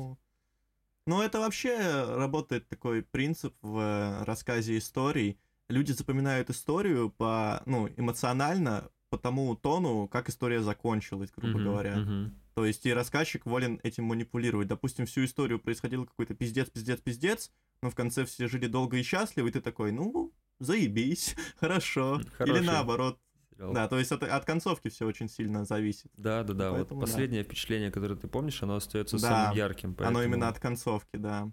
Ну, 1.08 1.22
это 1.22 1.40
вообще 1.40 2.04
работает 2.16 2.68
такой 2.68 3.02
принцип 3.02 3.54
в 3.62 4.24
рассказе 4.24 4.76
историй. 4.78 5.38
Люди 5.68 5.92
запоминают 5.92 6.50
историю 6.50 7.10
по, 7.10 7.62
ну, 7.66 7.88
эмоционально, 7.96 8.90
по 9.10 9.16
тому 9.18 9.56
тону, 9.56 10.06
как 10.08 10.28
история 10.28 10.60
закончилась, 10.62 11.30
грубо 11.34 11.58
Мгм, 11.58 11.64
говоря. 11.64 11.96
мгм. 11.98 12.34
То 12.54 12.66
есть 12.66 12.84
и 12.86 12.92
рассказчик 12.92 13.46
волен 13.46 13.80
этим 13.82 14.04
манипулировать. 14.04 14.68
Допустим, 14.68 15.06
всю 15.06 15.24
историю 15.24 15.58
происходил 15.58 16.04
какой-то 16.04 16.34
пиздец, 16.34 16.68
пиздец, 16.68 17.00
пиздец, 17.00 17.50
но 17.82 17.90
в 17.90 17.94
конце 17.94 18.24
все 18.24 18.48
жили 18.48 18.66
долго 18.66 18.98
и 18.98 19.02
счастливо, 19.02 19.48
и 19.48 19.50
ты 19.50 19.60
такой, 19.60 19.92
ну, 19.92 20.32
заебись, 20.58 21.36
хорошо. 21.56 22.20
Или 22.20 22.28
Хороший 22.36 22.66
наоборот. 22.66 23.18
Сериал. 23.58 23.72
Да, 23.74 23.88
то 23.88 23.98
есть 23.98 24.10
от, 24.12 24.22
от 24.22 24.44
концовки 24.44 24.88
все 24.88 25.06
очень 25.06 25.28
сильно 25.28 25.64
зависит. 25.64 26.10
Да, 26.16 26.42
да, 26.44 26.54
да. 26.54 26.70
Вот 26.70 26.76
Поэтому 26.78 27.00
да. 27.00 27.06
последнее 27.06 27.42
впечатление, 27.44 27.90
которое 27.90 28.16
ты 28.16 28.28
помнишь, 28.28 28.62
оно 28.62 28.76
остается 28.76 29.16
Да, 29.20 29.28
самым 29.28 29.56
ярким. 29.56 29.88
Оно 29.90 29.96
поэтому- 29.98 30.22
именно 30.22 30.48
от 30.48 30.58
концовки, 30.58 31.16
да. 31.16 31.50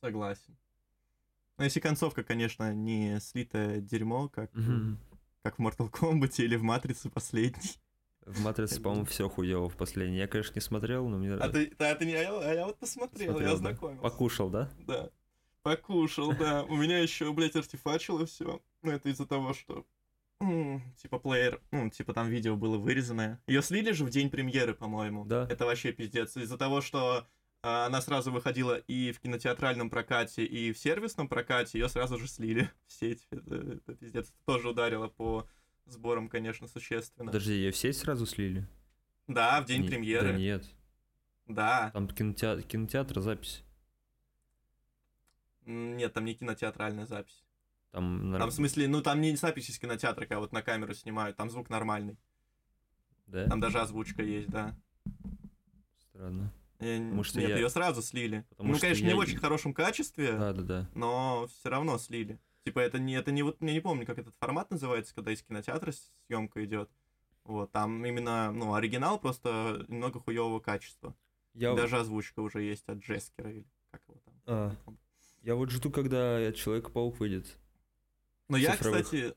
Согласен. 0.00 0.56
Но 1.56 1.64
если 1.64 1.80
концовка, 1.80 2.24
конечно, 2.24 2.74
не 2.74 3.20
слитое 3.20 3.80
дерьмо, 3.80 4.28
как, 4.28 4.52
Мгм. 4.54 4.98
как 5.42 5.58
в 5.58 5.62
Mortal 5.62 5.90
Kombat 5.90 6.42
или 6.42 6.56
в 6.56 6.62
Матрице 6.62 7.08
последний. 7.10 7.78
В 8.26 8.42
Матрице, 8.42 8.80
по-моему, 8.80 9.04
все 9.04 9.28
хуево 9.28 9.68
в 9.68 9.76
последней. 9.76 10.16
Я, 10.18 10.26
конечно, 10.26 10.54
не 10.54 10.60
смотрел, 10.62 11.06
но 11.08 11.18
мне 11.18 11.34
А 11.34 11.48
ты, 11.48 11.70
да, 11.78 11.94
ты 11.94 12.06
не, 12.06 12.14
а 12.14 12.22
я, 12.22 12.38
а 12.40 12.54
я 12.54 12.66
вот 12.66 12.78
посмотрел, 12.78 13.32
Смотрел, 13.32 13.38
я 13.40 13.46
да. 13.48 13.52
ознакомился. 13.52 14.02
покушал, 14.02 14.48
да? 14.50 14.70
Да. 14.86 15.10
Покушал, 15.62 16.32
да. 16.34 16.64
У 16.64 16.76
меня 16.76 16.98
еще, 16.98 17.32
блядь, 17.32 17.54
артефачило 17.54 18.26
все. 18.26 18.60
Ну, 18.82 18.90
это 18.90 19.08
из-за 19.10 19.26
того, 19.26 19.52
что 19.54 19.86
типа 20.96 21.18
плеер, 21.18 21.60
ну, 21.70 21.90
типа 21.90 22.12
там 22.14 22.28
видео 22.28 22.56
было 22.56 22.78
вырезанное. 22.78 23.40
Ее 23.46 23.62
слили 23.62 23.92
же 23.92 24.04
в 24.04 24.10
день 24.10 24.30
премьеры, 24.30 24.74
по-моему. 24.74 25.24
Да. 25.24 25.46
Это 25.50 25.66
вообще 25.66 25.92
пиздец. 25.92 26.36
Из-за 26.36 26.58
того, 26.58 26.80
что 26.80 27.26
а, 27.62 27.86
она 27.86 28.02
сразу 28.02 28.30
выходила 28.30 28.76
и 28.76 29.12
в 29.12 29.20
кинотеатральном 29.20 29.88
прокате, 29.88 30.44
и 30.44 30.72
в 30.72 30.78
сервисном 30.78 31.28
прокате, 31.28 31.78
ее 31.78 31.88
сразу 31.88 32.18
же 32.18 32.28
слили 32.28 32.70
в 32.86 32.92
сеть. 32.92 33.26
Это, 33.30 33.54
это 33.54 33.94
пиздец. 33.94 34.28
Это 34.28 34.38
тоже 34.44 34.68
ударило 34.70 35.08
по 35.08 35.48
сборам, 35.86 36.28
конечно, 36.28 36.68
существенно. 36.68 37.26
Подожди, 37.26 37.52
ее 37.54 37.70
все 37.70 37.92
сразу 37.92 38.26
слили? 38.26 38.66
Да, 39.28 39.60
в 39.60 39.66
день 39.66 39.82
Не- 39.82 39.88
премьеры. 39.88 40.32
Да 40.32 40.38
нет. 40.38 40.64
Да. 41.46 41.90
Там 41.92 42.08
кинотеатр, 42.08 42.62
кинотеатр 42.62 43.20
запись. 43.20 43.62
Нет, 45.66 46.12
там 46.12 46.24
не 46.24 46.34
кинотеатральная 46.34 47.06
запись. 47.06 47.43
Там, 47.94 48.34
Там, 48.36 48.50
в 48.50 48.52
смысле, 48.52 48.88
ну 48.88 49.02
там 49.02 49.20
не 49.20 49.36
запись 49.36 49.70
из 49.70 49.78
кинотеатра, 49.78 50.22
когда 50.26 50.40
вот 50.40 50.50
на 50.50 50.62
камеру 50.62 50.92
снимают, 50.94 51.36
там 51.36 51.48
звук 51.48 51.70
нормальный. 51.70 52.18
Да? 53.28 53.46
Там 53.46 53.60
даже 53.60 53.80
озвучка 53.80 54.20
есть, 54.24 54.48
да. 54.48 54.76
Странно. 56.10 56.52
Э, 56.80 56.98
Потому 56.98 57.22
что 57.22 57.38
Нет, 57.38 57.50
я- 57.50 57.56
ее 57.56 57.70
сразу 57.70 58.02
слили. 58.02 58.44
Потому 58.50 58.70
ну, 58.70 58.74
что 58.74 58.86
конечно, 58.86 59.04
я 59.04 59.10
не 59.12 59.14
в 59.16 59.18
очень 59.20 59.38
хорошем 59.38 59.72
качестве, 59.72 60.32
Да, 60.32 60.52
да, 60.52 60.62
да. 60.62 60.90
но 60.96 61.46
все 61.46 61.68
равно 61.70 61.96
слили. 61.98 62.40
Типа, 62.64 62.80
это 62.80 62.98
не, 62.98 63.14
это 63.14 63.30
не 63.30 63.44
вот, 63.44 63.58
я 63.60 63.72
не 63.72 63.80
помню, 63.80 64.04
как 64.06 64.18
этот 64.18 64.34
формат 64.40 64.72
называется, 64.72 65.14
когда 65.14 65.30
из 65.30 65.42
кинотеатра 65.44 65.92
съемка 66.26 66.64
идет. 66.64 66.90
Вот, 67.44 67.70
там 67.70 68.04
именно, 68.04 68.50
ну, 68.50 68.74
оригинал 68.74 69.20
просто 69.20 69.84
немного 69.86 70.18
хуевого 70.18 70.58
качества. 70.58 71.14
Я, 71.52 71.74
Даже 71.76 71.98
озвучка 71.98 72.40
уже 72.40 72.60
есть 72.62 72.88
от 72.88 72.98
Джескера 72.98 73.52
или 73.52 73.66
как 73.92 74.02
его 74.08 74.18
там. 74.24 74.34
А. 74.46 74.76
я 75.42 75.54
вот 75.54 75.70
жду, 75.70 75.92
когда 75.92 76.50
Человек-паук 76.52 77.20
выйдет. 77.20 77.56
Но 78.48 78.56
я, 78.56 78.76
кстати, 78.76 79.34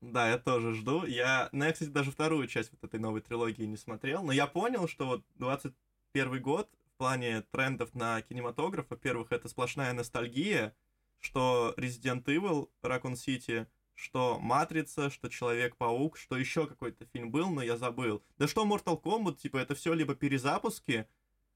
да, 0.00 0.28
я 0.30 0.38
тоже 0.38 0.74
жду. 0.74 1.04
Я, 1.04 1.48
ну, 1.52 1.64
я, 1.64 1.72
кстати, 1.72 1.90
даже 1.90 2.10
вторую 2.10 2.46
часть 2.46 2.70
вот 2.72 2.84
этой 2.84 3.00
новой 3.00 3.20
трилогии 3.20 3.64
не 3.64 3.76
смотрел, 3.76 4.22
но 4.22 4.32
я 4.32 4.46
понял, 4.46 4.88
что 4.88 5.06
вот 5.06 5.24
21 5.34 6.42
год 6.42 6.70
в 6.94 6.98
плане 6.98 7.42
трендов 7.50 7.94
на 7.94 8.22
кинематограф, 8.22 8.86
во-первых, 8.88 9.32
это 9.32 9.48
сплошная 9.48 9.92
ностальгия, 9.92 10.74
что 11.18 11.74
Resident 11.76 12.24
Evil, 12.24 12.70
Raccoon 12.82 13.14
City, 13.14 13.66
что 13.94 14.38
Матрица, 14.38 15.10
что 15.10 15.28
Человек-паук, 15.28 16.16
что 16.16 16.36
еще 16.36 16.66
какой-то 16.66 17.06
фильм 17.06 17.30
был, 17.30 17.50
но 17.50 17.62
я 17.62 17.76
забыл. 17.76 18.22
Да 18.38 18.46
что 18.46 18.66
Mortal 18.66 19.00
Kombat, 19.02 19.36
типа, 19.36 19.56
это 19.56 19.74
все 19.74 19.94
либо 19.94 20.14
перезапуски, 20.14 21.08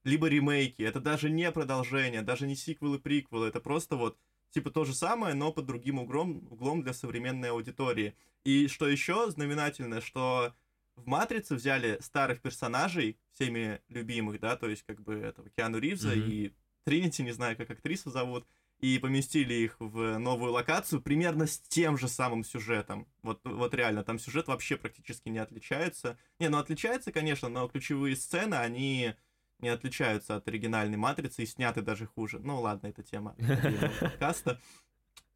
либо 0.03 0.27
ремейки. 0.27 0.81
Это 0.81 0.99
даже 0.99 1.29
не 1.29 1.51
продолжение, 1.51 2.21
даже 2.23 2.47
не 2.47 2.55
сиквелы, 2.55 2.99
приквелы. 2.99 3.47
Это 3.47 3.59
просто 3.59 3.95
вот 3.95 4.17
типа 4.51 4.71
то 4.71 4.85
же 4.85 4.93
самое, 4.93 5.33
но 5.33 5.51
под 5.51 5.65
другим 5.65 5.99
углом, 5.99 6.47
углом 6.49 6.83
для 6.83 6.93
современной 6.93 7.51
аудитории. 7.51 8.15
И 8.43 8.67
что 8.67 8.87
еще 8.87 9.29
знаменательно, 9.31 10.01
что 10.01 10.53
в 10.95 11.07
«Матрице» 11.07 11.55
взяли 11.55 11.97
старых 12.01 12.41
персонажей, 12.41 13.17
всеми 13.33 13.81
любимых, 13.89 14.39
да, 14.39 14.55
то 14.55 14.69
есть 14.69 14.83
как 14.83 15.01
бы 15.01 15.15
этого 15.15 15.49
Киану 15.49 15.79
Ривза 15.79 16.09
Мгм. 16.15 16.29
и 16.29 16.53
Тринити, 16.83 17.21
не 17.21 17.31
знаю, 17.31 17.55
как 17.55 17.69
актрису 17.69 18.09
зовут, 18.09 18.45
и 18.79 18.97
поместили 18.97 19.53
их 19.53 19.75
в 19.79 20.17
новую 20.17 20.51
локацию 20.51 21.01
примерно 21.01 21.45
с 21.45 21.59
тем 21.59 21.97
же 21.97 22.07
самым 22.07 22.43
сюжетом. 22.43 23.07
Вот, 23.21 23.39
вот 23.43 23.75
реально, 23.75 24.03
там 24.03 24.17
сюжет 24.17 24.47
вообще 24.47 24.75
практически 24.75 25.29
не 25.29 25.37
отличается. 25.37 26.17
Не, 26.39 26.49
ну 26.49 26.57
отличается, 26.57 27.11
конечно, 27.11 27.47
но 27.47 27.67
ключевые 27.67 28.15
сцены, 28.15 28.55
они 28.55 29.13
не 29.61 29.69
отличаются 29.69 30.35
от 30.35 30.47
оригинальной 30.47 30.97
матрицы 30.97 31.43
и 31.43 31.45
сняты 31.45 31.81
даже 31.81 32.05
хуже. 32.05 32.39
Ну 32.39 32.59
ладно, 32.61 32.87
это 32.87 33.03
тема 33.03 33.35
подкаста. 33.99 34.59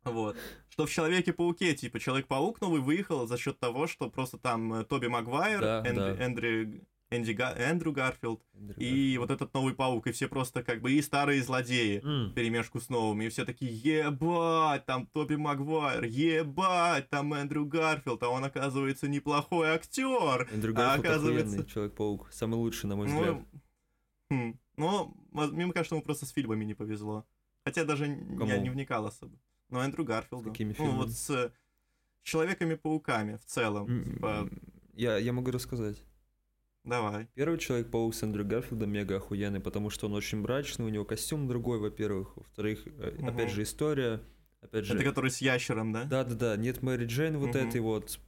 Вот. 0.03 0.37
Что 0.69 0.85
в 0.85 0.91
Человеке-пауке, 0.91 1.73
типа, 1.73 1.99
Человек-паук 1.99 2.61
новый 2.61 2.79
выехал 2.81 3.25
за 3.27 3.37
счет 3.37 3.59
того, 3.59 3.87
что 3.87 4.09
просто 4.09 4.37
там 4.37 4.71
э, 4.75 4.83
Тоби 4.83 5.07
Магуайр, 5.07 5.61
Да, 5.61 5.83
Эндрю, 5.83 6.15
да. 6.15 6.23
Эндрю, 6.23 6.81
Энди 7.09 7.31
Га- 7.31 7.55
Эндрю 7.57 7.91
Гарфилд 7.91 8.41
Эндрю 8.53 8.75
и 8.77 9.17
вот 9.17 9.31
этот 9.31 9.51
новый 9.55 9.73
паук, 9.73 10.05
и 10.07 10.11
все 10.11 10.27
просто 10.27 10.63
как 10.63 10.81
бы 10.81 10.91
и 10.91 11.01
старые 11.01 11.41
злодеи 11.41 12.01
М, 12.03 12.33
перемешку 12.35 12.79
с 12.79 12.89
новыми, 12.89 13.25
и 13.25 13.29
все 13.29 13.45
такие, 13.45 13.71
ебать, 13.73 14.85
там 14.85 15.07
Тоби 15.07 15.35
Магуайр, 15.35 16.03
ебать, 16.03 17.09
там 17.09 17.33
Эндрю 17.33 17.65
Гарфилд, 17.65 18.21
а 18.21 18.29
он, 18.29 18.43
оказывается, 18.45 19.07
неплохой 19.07 19.69
актер. 19.69 20.47
Эндрю 20.51 20.73
а 20.73 20.75
Гарфилд 20.75 21.05
оказывается- 21.05 21.47
охуенный 21.55 21.69
Человек-паук. 21.71 22.29
Самый 22.31 22.55
лучший, 22.55 22.89
на 22.89 22.95
мой 22.95 23.07
взгляд. 23.07 23.25
Ну, 23.25 23.45
хм, 24.35 24.59
ну, 24.77 25.15
воз- 25.31 25.51
мне 25.51 25.71
кажется, 25.71 25.95
ему 25.95 26.03
просто 26.03 26.25
с 26.25 26.29
фильмами 26.31 26.65
не 26.65 26.73
повезло. 26.73 27.25
Хотя 27.63 27.83
даже 27.85 28.05
н- 28.05 28.31
я 28.33 28.37
Кому? 28.37 28.61
не 28.63 28.69
вникал 28.69 29.05
особо. 29.05 29.37
Но 29.69 29.83
Эндрю 29.83 30.03
Гарфилду. 30.05 30.51
какими 30.51 30.69
Ну, 30.69 30.73
фильмами? 30.75 30.97
вот 30.97 31.11
с 31.11 31.51
Человеками-пауками 32.23 33.37
в 33.37 33.45
целом. 33.45 34.03
Типа, 34.03 34.49
Я, 34.93 35.17
я 35.17 35.31
могу 35.33 35.51
рассказать. 35.51 36.01
давай. 36.83 37.27
Первый 37.35 37.59
Человек-паук 37.59 38.15
с 38.15 38.23
Эндрю 38.23 38.45
Гарфилдом 38.45 38.89
мега 38.91 39.17
охуенный, 39.17 39.59
потому 39.59 39.89
что 39.91 40.07
он 40.07 40.13
очень 40.13 40.39
мрачный, 40.39 40.85
у 40.85 40.89
него 40.89 41.05
костюм 41.05 41.47
другой, 41.47 41.79
во-первых. 41.79 42.35
Во-вторых, 42.35 42.85
Мгм. 42.85 43.27
опять 43.27 43.51
же, 43.51 43.61
история. 43.63 44.21
Опять 44.61 44.85
же, 44.85 44.95
Это 44.95 45.03
который 45.03 45.29
с 45.29 45.39
ящером, 45.41 45.91
да? 45.93 46.05
Да-да-да, 46.05 46.57
нет 46.57 46.81
Мэри 46.81 47.05
Джейн 47.05 47.37
вот 47.37 47.49
Мгм. 47.55 47.67
этой 47.67 47.81
вот 47.81 48.19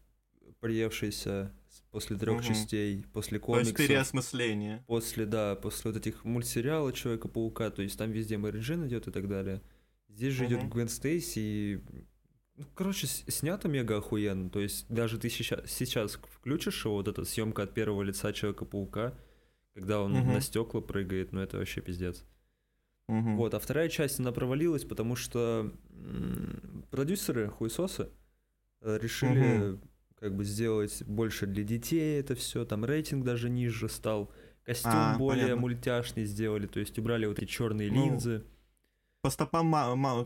приевшейся 0.60 1.52
после 1.92 2.18
трех 2.18 2.36
Мгм. 2.38 2.44
частей, 2.44 3.04
после 3.14 3.40
То 3.40 3.58
есть 3.60 3.72
комиксов, 3.72 3.88
переосмысление. 3.88 4.84
после, 4.88 5.26
да, 5.26 5.56
после 5.56 5.92
вот 5.92 5.98
этих 6.00 6.24
мультсериала 6.26 6.92
Человека-паука, 6.94 7.70
то 7.72 7.82
есть 7.82 7.98
там 7.98 8.12
везде 8.12 8.38
Мэри 8.38 8.60
Джейн 8.60 8.88
идет 8.88 9.08
и 9.08 9.12
так 9.12 9.28
далее. 9.28 9.62
Здесь 10.10 10.34
же 10.34 10.46
идет 10.46 10.62
Мгм. 10.62 10.70
Гвен 10.70 10.88
Стейси 10.90 11.40
и... 11.40 11.80
Ну, 12.56 12.66
короче, 12.74 13.06
снято 13.08 13.68
мега 13.68 13.98
охуенно. 13.98 14.50
То 14.50 14.60
есть 14.60 14.88
даже 14.90 15.20
ты 15.20 15.30
сейчас, 15.30 15.70
сейчас 15.70 16.14
включишь 16.32 16.84
его, 16.86 16.96
вот 16.96 17.08
эта 17.08 17.24
съемка 17.24 17.64
от 17.64 17.74
первого 17.74 18.02
лица 18.02 18.34
Человека-паука, 18.34 19.14
когда 19.76 20.02
он 20.02 20.14
Мгм. 20.14 20.34
на 20.34 20.42
стекла 20.42 20.82
прыгает, 20.82 21.34
ну 21.34 21.40
это 21.42 21.58
вообще 21.58 21.82
пиздец. 21.82 22.24
Мгм. 23.08 23.38
Вот, 23.38 23.54
а 23.54 23.60
вторая 23.60 23.90
часть, 23.90 24.20
она 24.20 24.32
провалилась, 24.32 24.84
потому 24.86 25.16
что 25.16 25.72
м, 25.92 26.84
продюсеры, 26.90 27.48
хуесосы, 27.50 28.10
э, 28.82 28.98
решили 29.02 29.80
как 30.20 30.36
бы 30.36 30.44
сделать 30.44 31.04
больше 31.06 31.46
для 31.46 31.64
детей 31.64 32.20
это 32.20 32.36
все, 32.36 32.66
там 32.66 32.84
рейтинг 32.86 33.24
даже 33.24 33.50
ниже 33.50 33.88
стал, 33.88 34.32
костюм 34.64 34.92
А, 34.92 35.18
более 35.18 35.46
понятно. 35.46 35.62
мультяшный 35.62 36.26
сделали, 36.26 36.68
то 36.68 36.80
есть 36.80 36.98
убрали 36.98 37.26
вот 37.26 37.40
эти 37.40 37.46
черные 37.50 37.90
Ну, 37.90 38.10
линзы. 38.10 38.44
По 39.22 39.30
стопам, 39.30 39.72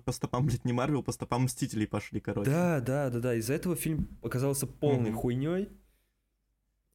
по 0.01 0.11
стопам, 0.11 0.45
блядь, 0.47 0.65
не 0.65 0.73
Марвел, 0.73 1.03
по 1.03 1.11
стопам 1.11 1.43
Мстителей 1.43 1.87
пошли, 1.87 2.19
короче. 2.19 2.49
Да, 2.51 2.79
да, 2.79 3.09
да, 3.09 3.19
да, 3.19 3.35
из-за 3.35 3.53
этого 3.53 3.75
фильм 3.75 4.07
оказался 4.21 4.65
полной 4.67 5.09
Мгм. 5.11 5.17
хуйней. 5.19 5.69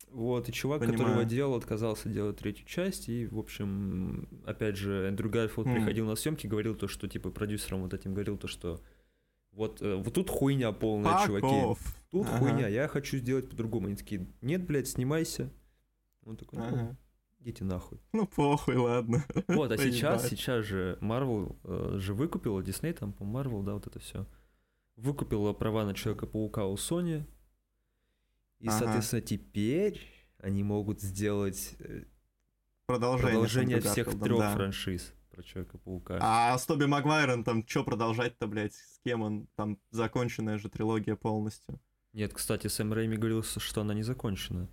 Вот, 0.08 0.48
и 0.48 0.52
чувак, 0.52 0.80
Понимаю. 0.86 1.26
делал, 1.26 1.56
отказался 1.56 2.08
делать 2.08 2.38
третью 2.38 2.64
часть, 2.66 3.08
и, 3.08 3.26
в 3.26 3.38
общем, 3.38 4.28
опять 4.46 4.76
же, 4.76 5.08
Эндрю 5.08 5.28
Гарфилд 5.28 5.66
Мгм. 5.66 5.74
приходил 5.74 6.06
на 6.06 6.14
съемки, 6.14 6.46
говорил 6.46 6.74
то, 6.74 6.88
что, 6.88 7.06
типа, 7.08 7.30
продюсерам 7.30 7.82
вот 7.82 7.92
этим 7.92 8.14
говорил 8.14 8.38
то, 8.38 8.48
что 8.48 8.80
вот, 9.56 9.80
э, 9.80 9.94
вот 9.96 10.12
тут 10.12 10.28
хуйня 10.28 10.70
полная, 10.72 11.12
Fuck 11.12 11.26
чуваки. 11.26 11.46
off. 11.46 11.78
Тут 12.10 12.26
Ага. 12.26 12.38
хуйня, 12.38 12.68
я 12.68 12.88
хочу 12.88 13.16
сделать 13.16 13.48
по-другому. 13.48 13.86
Они 13.86 13.96
такие, 13.96 14.26
нет, 14.42 14.66
блядь, 14.66 14.86
снимайся. 14.86 15.50
Он 16.26 16.36
такой, 16.36 16.58
ну, 16.58 16.64
Ага. 16.66 16.96
Идите 17.40 17.64
нахуй. 17.64 17.98
Ну 18.12 18.26
похуй, 18.26 18.76
ладно. 18.76 19.24
Вот, 19.48 19.72
а 19.72 19.78
сейчас, 19.78 20.28
сейчас 20.28 20.64
же 20.64 20.98
Marvel 21.00 21.56
э, 21.64 21.98
же 21.98 22.12
выкупила, 22.12 22.60
Disney 22.60 22.92
там, 22.92 23.12
по 23.12 23.22
Marvel, 23.22 23.62
да, 23.62 23.74
вот 23.74 23.86
это 23.86 23.98
все. 23.98 24.26
Выкупила 24.96 25.52
права 25.52 25.84
на 25.84 25.94
Человека-паука 25.94 26.66
у 26.66 26.74
Sony. 26.74 27.24
И, 28.58 28.68
ага. 28.68 28.78
соответственно, 28.78 29.22
теперь 29.22 30.00
они 30.38 30.64
могут 30.64 31.00
сделать 31.00 31.76
э, 31.78 32.04
продолжение, 32.86 33.32
продолжение 33.32 33.80
всех 33.80 34.20
трех 34.20 34.38
да. 34.38 34.54
франшиз 34.54 35.14
про 35.36 35.42
Человека-паука. 35.42 36.18
А 36.20 36.56
с 36.56 36.64
Тоби 36.64 36.86
Магуайром 36.86 37.44
там 37.44 37.66
что 37.66 37.84
продолжать-то, 37.84 38.46
блядь? 38.46 38.74
С 38.74 38.98
кем 39.04 39.22
он? 39.22 39.46
Там 39.54 39.78
законченная 39.90 40.56
же 40.58 40.70
трилогия 40.70 41.14
полностью. 41.14 41.78
Нет, 42.14 42.32
кстати, 42.32 42.68
Сэм 42.68 42.92
Рэйми 42.92 43.18
говорил, 43.18 43.42
что 43.42 43.82
она 43.82 43.92
не 43.92 44.02
закончена. 44.02 44.68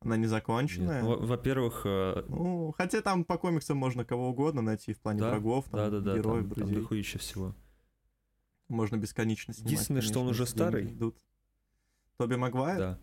Она 0.00 0.16
не 0.16 0.26
законченная? 0.26 1.02
Нет. 1.02 1.20
Во-первых... 1.20 1.82
Э... 1.84 2.24
Ну, 2.28 2.72
хотя 2.76 3.02
там 3.02 3.24
по 3.24 3.36
комиксам 3.36 3.76
можно 3.76 4.04
кого 4.04 4.30
угодно 4.30 4.62
найти 4.62 4.94
в 4.94 5.00
плане 5.00 5.20
да? 5.20 5.30
врагов, 5.30 5.66
там, 5.66 5.80
да, 5.80 5.90
да, 5.90 6.00
да, 6.00 6.16
героев, 6.16 6.44
там, 6.44 6.54
друзей. 6.54 6.74
Там 6.74 6.82
дохуища 6.82 7.18
всего. 7.18 7.54
Можно 8.68 8.96
бесконечно 8.96 9.52
снимать. 9.52 9.70
Единственное, 9.70 10.00
конечно, 10.00 10.14
что 10.14 10.22
он 10.22 10.28
уже 10.28 10.46
старый. 10.46 10.86
Идут. 10.86 11.18
Тоби 12.16 12.36
Магуайр? 12.36 12.78
Да. 12.78 12.98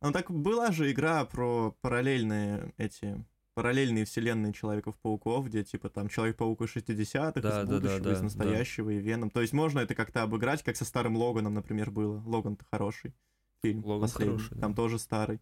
Ну 0.00 0.12
так 0.12 0.30
была 0.30 0.70
же 0.70 0.90
игра 0.90 1.24
про 1.24 1.76
параллельные 1.82 2.72
эти 2.78 3.22
параллельные 3.58 4.04
вселенные 4.04 4.52
Человеков-пауков, 4.52 5.48
где 5.48 5.64
типа 5.64 5.88
там 5.88 6.08
Человек-паук 6.08 6.60
из 6.60 6.76
60-х, 6.76 7.40
да, 7.40 7.62
из 7.62 7.68
будущего, 7.68 7.98
да, 7.98 8.04
да, 8.04 8.12
из 8.12 8.20
настоящего, 8.20 8.86
да. 8.86 8.96
и 8.96 9.00
Веном. 9.00 9.30
То 9.30 9.40
есть 9.40 9.52
можно 9.52 9.80
это 9.80 9.96
как-то 9.96 10.22
обыграть, 10.22 10.62
как 10.62 10.76
со 10.76 10.84
старым 10.84 11.16
Логаном, 11.16 11.54
например, 11.54 11.90
было. 11.90 12.22
Логан-то 12.24 12.64
хороший 12.70 13.14
фильм 13.60 13.84
Логан 13.84 14.02
последний, 14.02 14.36
хороший, 14.36 14.54
да. 14.54 14.60
там 14.60 14.74
тоже 14.74 15.00
старый. 15.00 15.40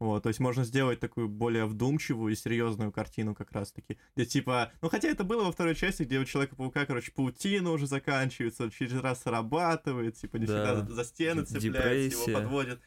Вот, 0.00 0.24
то 0.24 0.28
есть 0.28 0.40
можно 0.40 0.64
сделать 0.64 0.98
такую 0.98 1.28
более 1.28 1.66
вдумчивую 1.66 2.32
и 2.32 2.36
серьезную 2.36 2.90
картину 2.90 3.36
как 3.36 3.52
раз-таки, 3.52 3.96
где 4.16 4.26
типа, 4.26 4.72
ну 4.80 4.88
хотя 4.88 5.08
это 5.08 5.22
было 5.22 5.44
во 5.44 5.52
второй 5.52 5.76
части, 5.76 6.02
где 6.02 6.18
у 6.18 6.24
Человека-паука, 6.24 6.84
короче, 6.84 7.12
паутина 7.12 7.70
уже 7.70 7.86
заканчивается, 7.86 8.64
он 8.64 8.70
через 8.70 9.00
раз 9.00 9.22
срабатывает, 9.22 10.16
типа 10.16 10.38
не 10.38 10.46
да. 10.46 10.74
всегда 10.74 10.94
за, 10.94 11.04
стены 11.04 11.44
цепляется, 11.44 11.60
Депрессия. 11.60 12.30
его 12.30 12.40
подводит 12.40 12.80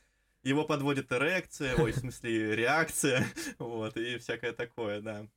его 0.50 0.64
подводит 0.66 1.12
эрекция, 1.12 1.76
ой, 1.76 1.92
в 1.92 1.98
смысле 1.98 2.56
реакция, 2.56 3.26
вот, 3.60 3.98
и 3.98 4.18
всякое 4.20 4.54
такое, 4.54 5.02
да. 5.02 5.28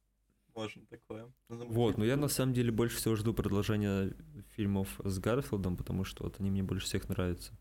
Можно 0.54 0.86
такое. 0.86 1.32
Вот, 1.48 1.98
но 1.98 2.04
я 2.04 2.16
на 2.16 2.28
самом 2.28 2.52
деле 2.52 2.72
больше 2.72 2.96
всего 2.96 3.14
жду 3.14 3.32
продолжения 3.32 4.12
фильмов 4.56 4.88
с 5.04 5.18
Гарфилдом, 5.20 5.76
потому 5.76 6.02
что 6.04 6.24
вот 6.24 6.40
они 6.40 6.50
мне 6.50 6.64
больше 6.64 6.86
всех 6.86 7.08
нравятся. 7.08 7.52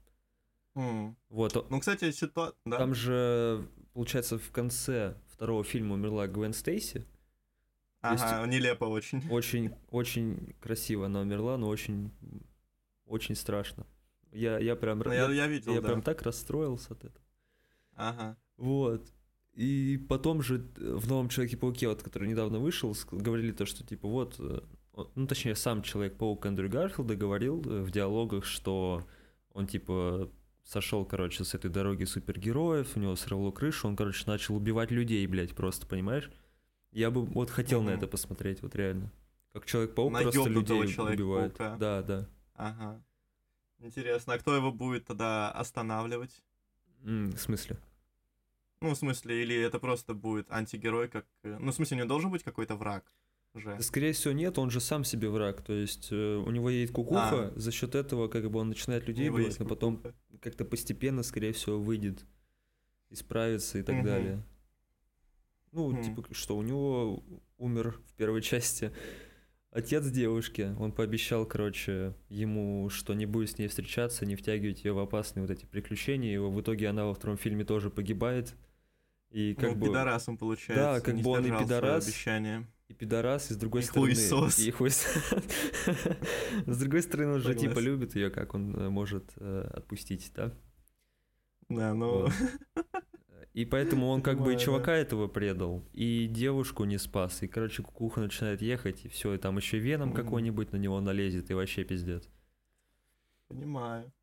Mm. 0.75 1.15
Вот. 1.29 1.69
Ну, 1.69 1.79
кстати, 1.79 2.12
ситуация... 2.12 2.57
Да. 2.65 2.77
Там 2.77 2.95
же, 2.95 3.67
получается, 3.93 4.39
в 4.39 4.51
конце 4.51 5.15
второго 5.27 5.63
фильма 5.63 5.93
умерла 5.93 6.27
Гвен 6.27 6.53
Стейси. 6.53 7.05
Ага, 8.01 8.41
есть, 8.41 8.51
нелепо 8.51 8.86
очень. 8.86 9.27
Очень, 9.29 9.75
очень 9.89 10.55
красиво 10.60 11.07
она 11.07 11.21
умерла, 11.21 11.57
но 11.57 11.67
очень, 11.67 12.12
очень 13.05 13.36
страшно. 13.36 13.86
Я, 14.31 14.60
я 14.60 14.75
прям, 14.75 14.99
ну, 14.99 15.12
я, 15.12 15.29
я, 15.31 15.47
видел, 15.47 15.73
я 15.73 15.81
да. 15.81 15.88
прям 15.88 16.01
так 16.01 16.21
расстроился 16.21 16.93
от 16.93 17.05
этого. 17.05 17.27
Ага. 17.97 18.38
Вот. 18.57 19.12
И 19.53 19.97
потом 20.07 20.41
же 20.41 20.65
э, 20.77 20.93
в 20.95 21.07
новом 21.07 21.29
Человеке-пауке, 21.29 21.89
вот, 21.89 22.03
который 22.03 22.29
недавно 22.29 22.60
вышел, 22.60 22.95
говорили 23.12 23.51
то, 23.51 23.65
что 23.65 23.83
типа 23.83 24.07
вот, 24.07 24.36
э, 24.39 24.62
ну 25.15 25.27
точнее 25.27 25.55
сам 25.55 25.81
Человек-паук 25.81 26.45
Эндрю 26.45 26.69
Гарфилда 26.69 27.15
говорил 27.15 27.62
э, 27.65 27.81
в 27.81 27.91
диалогах, 27.91 28.45
что 28.45 29.03
он 29.51 29.65
типа 29.65 30.31
сошел, 30.63 31.05
короче, 31.05 31.43
с 31.43 31.55
этой 31.55 31.71
дороги 31.71 32.03
супергероев, 32.03 32.95
у 32.95 32.99
него 32.99 33.15
сорвало 33.15 33.51
крышу, 33.51 33.88
он, 33.88 33.95
короче, 33.95 34.23
начал 34.27 34.55
убивать 34.55 34.91
людей, 34.91 35.25
блядь, 35.25 35.55
просто, 35.55 35.88
понимаешь? 35.88 36.29
Я 36.91 37.10
бы 37.10 37.25
вот 37.25 37.49
хотел 37.49 37.79
угу. 37.79 37.88
на 37.88 37.91
это 37.91 38.05
посмотреть, 38.05 38.62
вот 38.62 38.75
реально. 38.75 39.12
Как 39.53 39.65
Человек-паук 39.65 40.13
на 40.13 40.21
просто 40.21 40.49
людей 40.49 40.83
убивает. 40.83 41.55
Да, 41.57 42.03
да. 42.03 42.29
Ага. 42.53 43.03
Интересно, 43.79 44.33
а 44.33 44.38
кто 44.38 44.55
его 44.55 44.71
будет 44.71 45.05
тогда 45.05 45.51
останавливать? 45.51 46.43
Mm, 47.03 47.36
в 47.36 47.39
смысле? 47.39 47.77
Ну, 48.82 48.94
в 48.94 48.98
смысле, 48.98 49.42
или 49.42 49.56
это 49.56 49.80
просто 49.80 50.13
будет 50.13 50.52
антигерой, 50.52 51.08
как... 51.08 51.26
Э, 51.44 51.58
ну, 51.60 51.72
в 51.72 51.76
смысле, 51.76 51.96
у 51.96 51.98
него 52.00 52.10
должен 52.10 52.32
быть 52.32 52.44
какой-то 52.44 52.76
враг 52.76 53.12
же? 53.56 53.78
Скорее 53.82 54.13
всего, 54.13 54.34
нет, 54.34 54.58
он 54.58 54.70
же 54.70 54.80
сам 54.80 55.04
себе 55.04 55.30
враг. 55.30 55.62
То 55.62 55.74
есть 55.74 56.10
э, 56.12 56.36
у 56.36 56.52
него 56.52 56.70
есть 56.70 56.94
кукуха, 56.94 57.48
а. 57.48 57.54
за 57.56 57.72
счет 57.72 57.96
этого 57.96 58.28
как 58.28 58.50
бы 58.50 58.60
он 58.60 58.70
начинает 58.70 59.08
людей 59.08 59.30
убивать, 59.30 59.60
но 59.60 59.66
потом 59.66 60.02
как-то 60.42 60.66
постепенно, 60.66 61.24
скорее 61.24 61.54
всего, 61.54 61.80
выйдет, 61.80 62.26
исправится 63.10 63.80
и 63.80 63.84
так 63.84 63.98
угу. 63.98 64.06
далее. 64.06 64.44
Ну, 65.72 65.88
угу. 65.88 66.04
типа, 66.04 66.24
что 66.34 66.58
у 66.58 66.62
него 66.62 67.24
умер 67.58 68.00
в 68.06 68.13
первой 68.13 68.42
части 68.42 68.92
отец 69.72 70.06
девушки, 70.08 70.76
он 70.80 70.92
пообещал, 70.92 71.46
короче, 71.46 72.16
ему, 72.30 72.90
что 72.90 73.13
не 73.13 73.26
будет 73.26 73.52
с 73.52 73.58
ней 73.58 73.68
встречаться, 73.68 74.26
не 74.26 74.36
втягивать 74.36 74.84
ее 74.84 74.94
в 74.94 75.00
опасные 75.00 75.44
вот 75.44 75.52
эти 75.52 75.66
приключения, 75.66 76.34
и 76.34 76.38
в 76.38 76.60
итоге 76.60 76.90
она 76.90 77.06
во 77.06 77.13
втором 77.13 77.38
фильме 77.38 77.63
тоже 77.63 77.90
погибает. 77.90 78.56
И 79.30 79.54
как 79.56 79.72
ну, 79.72 79.76
бы... 79.76 79.88
пидорас 79.88 80.28
он 80.30 80.38
получается. 80.38 80.84
Да, 80.84 81.02
как 81.02 81.16
бы 81.18 81.30
он 81.32 81.46
и 81.46 81.52
пидорас. 81.52 82.06
Обещание. 82.08 82.68
И 82.88 82.94
пидорас, 82.94 83.52
и 83.52 83.54
с 83.54 83.58
другой 83.58 83.82
и 83.82 83.84
стороны... 83.84 84.13
Хуесос. 84.13 84.60
И 84.60 84.72
хуесос. 84.72 85.34
С 86.66 86.78
другой 86.80 87.02
стороны, 87.02 87.34
он 87.34 87.42
же 87.42 87.54
типа 87.54 87.80
любит 87.80 88.16
ее, 88.16 88.30
как 88.30 88.54
он 88.54 88.74
э, 88.76 88.90
может 88.90 89.34
э, 89.36 89.70
отпустить, 89.74 90.32
да? 90.34 90.54
Да, 91.68 91.94
ну... 91.94 92.30
И 93.54 93.66
поэтому 93.66 94.10
он 94.10 94.22
как 94.22 94.40
бы 94.40 94.54
и 94.54 94.58
чувака 94.60 94.94
этого 94.94 95.28
предал, 95.28 95.84
и 95.92 96.28
девушку 96.28 96.84
не 96.84 97.00
спас. 97.00 97.42
И, 97.42 97.48
короче, 97.48 97.82
кукуха 97.82 98.22
начинает 98.22 98.62
ехать, 98.62 99.04
и 99.04 99.08
все, 99.08 99.34
и 99.34 99.40
там 99.40 99.58
еще 99.58 99.80
веном 99.80 100.13
какой-нибудь 100.13 100.72
на 100.74 100.78
него 100.78 101.02
налезет, 101.02 101.50
и 101.50 101.56
вообще 101.56 101.84
пиздец. 101.84 102.30
Понимаю. 103.48 104.13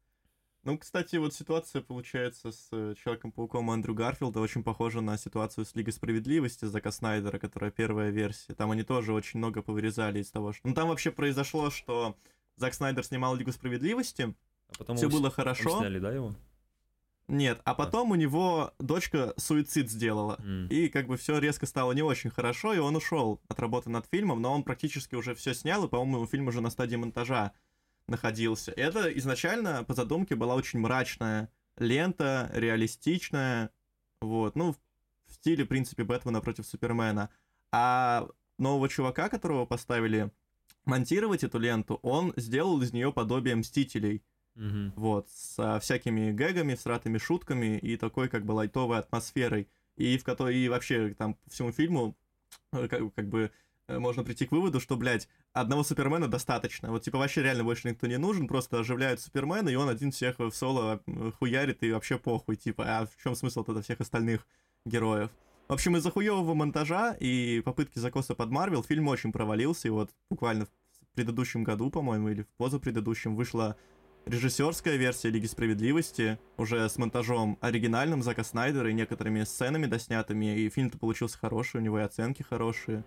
Ну, 0.65 0.79
кстати, 0.79 1.17
вот 1.17 1.35
ситуация, 1.35 1.83
получается, 1.83 2.51
с 2.51 2.69
э, 2.73 2.95
Человеком-пауком 3.03 3.71
Андрю 3.71 3.95
Гарфилда 3.95 4.41
очень 4.41 4.63
похожа 4.63 5.03
на 5.03 5.19
ситуацию 5.19 5.67
с 5.67 5.75
Лигой 5.75 5.93
Справедливости 5.93 6.65
Зака 6.65 6.91
Снайдера, 6.91 7.39
которая 7.39 7.71
первая 7.71 8.11
версия. 8.11 8.55
Там 8.55 8.71
они 8.71 8.83
тоже 8.83 9.13
очень 9.13 9.39
много 9.39 9.61
повырезали 9.61 10.21
из 10.21 10.31
того, 10.31 10.55
что... 10.55 10.67
Ну, 10.67 10.75
там 10.75 10.89
вообще 10.89 11.11
произошло, 11.11 11.71
что 11.71 12.17
Зак 12.57 12.73
Снайдер 12.73 13.05
снимал 13.05 13.35
Лигу 13.35 13.53
Справедливости, 13.53 14.35
а 14.69 14.79
потом 14.79 14.97
все 14.97 15.11
было 15.11 15.31
хорошо. 15.31 15.81
Сняли, 15.81 15.99
да, 15.99 16.13
его? 16.13 16.35
Нет, 17.29 17.61
а 17.65 17.75
потом 17.75 18.11
а. 18.11 18.13
у 18.13 18.15
него 18.17 18.73
дочка 18.79 19.35
суицид 19.37 19.91
сделала. 19.91 20.37
Mm. 20.41 20.69
И 20.69 20.89
как 20.89 21.07
бы 21.07 21.17
все 21.17 21.39
резко 21.39 21.67
стало 21.67 21.93
не 21.93 22.03
очень 22.03 22.31
хорошо, 22.31 22.75
и 22.75 22.79
он 22.79 22.97
ушел 22.97 23.41
от 23.49 23.59
работы 23.61 23.91
над 23.91 24.07
фильмом, 24.07 24.43
но 24.43 24.53
он 24.53 24.63
практически 24.63 25.15
уже 25.15 25.35
все 25.35 25.55
снял, 25.55 25.85
и, 25.85 25.89
по-моему, 25.89 26.27
фильм 26.27 26.49
уже 26.49 26.61
на 26.61 26.71
стадии 26.71 26.97
монтажа 26.97 27.53
находился. 28.09 28.73
Это 28.73 29.09
изначально 29.19 29.85
по 29.85 29.95
задумке 29.95 30.35
была 30.35 30.55
очень 30.55 30.79
мрачная 30.79 31.51
лента, 31.79 32.51
реалистичная, 32.53 33.71
вот, 34.21 34.57
ну, 34.57 34.75
в 35.27 35.33
стиле, 35.33 35.65
в 35.65 35.69
принципе, 35.69 36.05
Бэтмена 36.05 36.41
против 36.41 36.67
Супермена. 36.67 37.31
А 37.73 38.29
нового 38.59 38.89
чувака, 38.89 39.29
которого 39.29 39.67
поставили 39.67 40.31
монтировать 40.85 41.45
эту 41.45 41.59
ленту, 41.59 41.99
он 42.03 42.33
сделал 42.37 42.81
из 42.83 42.93
нее 42.93 43.13
подобие 43.13 43.57
Мстителей. 43.57 44.23
Mm-hmm. 44.57 44.93
Вот, 44.95 45.29
со 45.31 45.81
всякими 45.81 46.31
гэгами, 46.31 46.77
сратыми 46.77 47.19
шутками 47.19 47.77
и 47.77 47.97
такой 47.97 48.29
как 48.29 48.45
бы 48.45 48.53
лайтовой 48.53 48.99
атмосферой. 48.99 49.69
И 49.97 50.17
в 50.17 50.25
которой 50.25 50.57
и 50.57 50.69
вообще 50.69 51.15
там 51.15 51.35
по 51.35 51.51
всему 51.51 51.73
фильму 51.73 52.17
э, 52.73 52.87
как, 52.87 53.15
как 53.15 53.29
бы 53.29 53.51
Э, 53.87 53.99
можно 53.99 54.25
прийти 54.25 54.47
к 54.47 54.53
выводу, 54.53 54.81
что, 54.81 54.97
блядь, 54.97 55.29
одного 55.55 55.85
Супермена 55.85 56.29
достаточно. 56.29 56.91
Вот, 56.91 57.03
типа, 57.03 57.19
вообще 57.19 57.43
реально 57.43 57.65
больше 57.65 57.89
никто 57.89 58.07
не 58.07 58.19
нужен, 58.19 58.47
просто 58.47 58.81
оживляют 58.81 59.21
Супермена, 59.21 59.71
и 59.71 59.77
он 59.77 59.89
один 59.89 60.11
всех 60.11 60.39
в 60.39 60.51
соло 60.51 61.01
хуярит, 61.39 61.83
и 61.83 61.93
вообще 61.93 62.19
похуй, 62.19 62.57
типа, 62.57 62.85
а 62.87 63.07
в 63.07 63.23
чем 63.23 63.35
смысл 63.35 63.65
тогда 63.65 63.81
всех 63.81 64.01
остальных 64.01 64.47
героев? 64.85 65.31
В 65.69 65.73
общем, 65.73 65.97
из-за 65.97 66.11
хуевого 66.11 66.53
монтажа 66.55 67.17
и 67.19 67.63
попытки 67.65 67.99
закоса 67.99 68.35
под 68.35 68.51
Марвел 68.51 68.83
фильм 68.83 69.09
очень 69.09 69.33
провалился, 69.33 69.89
и 69.89 69.91
вот 69.93 70.11
буквально 70.29 70.67
в 70.67 70.71
предыдущем 71.15 71.65
году, 71.65 71.89
по-моему, 71.89 72.29
или 72.29 72.43
в 72.43 72.49
позапредыдущем 72.59 73.37
вышла 73.37 73.77
режиссерская 74.27 74.97
версия 74.97 75.31
Лиги 75.31 75.47
Справедливости, 75.47 76.39
уже 76.57 76.89
с 76.89 76.99
монтажом 76.99 77.59
оригинальным 77.61 78.23
Зака 78.23 78.43
Снайдера 78.43 78.91
и 78.91 78.95
некоторыми 78.95 79.45
сценами 79.45 79.87
доснятыми, 79.87 80.59
и 80.59 80.69
фильм-то 80.69 80.99
получился 80.99 81.39
хороший, 81.39 81.81
у 81.81 81.85
него 81.85 82.01
и 82.01 82.03
оценки 82.03 82.43
хорошие 82.43 83.05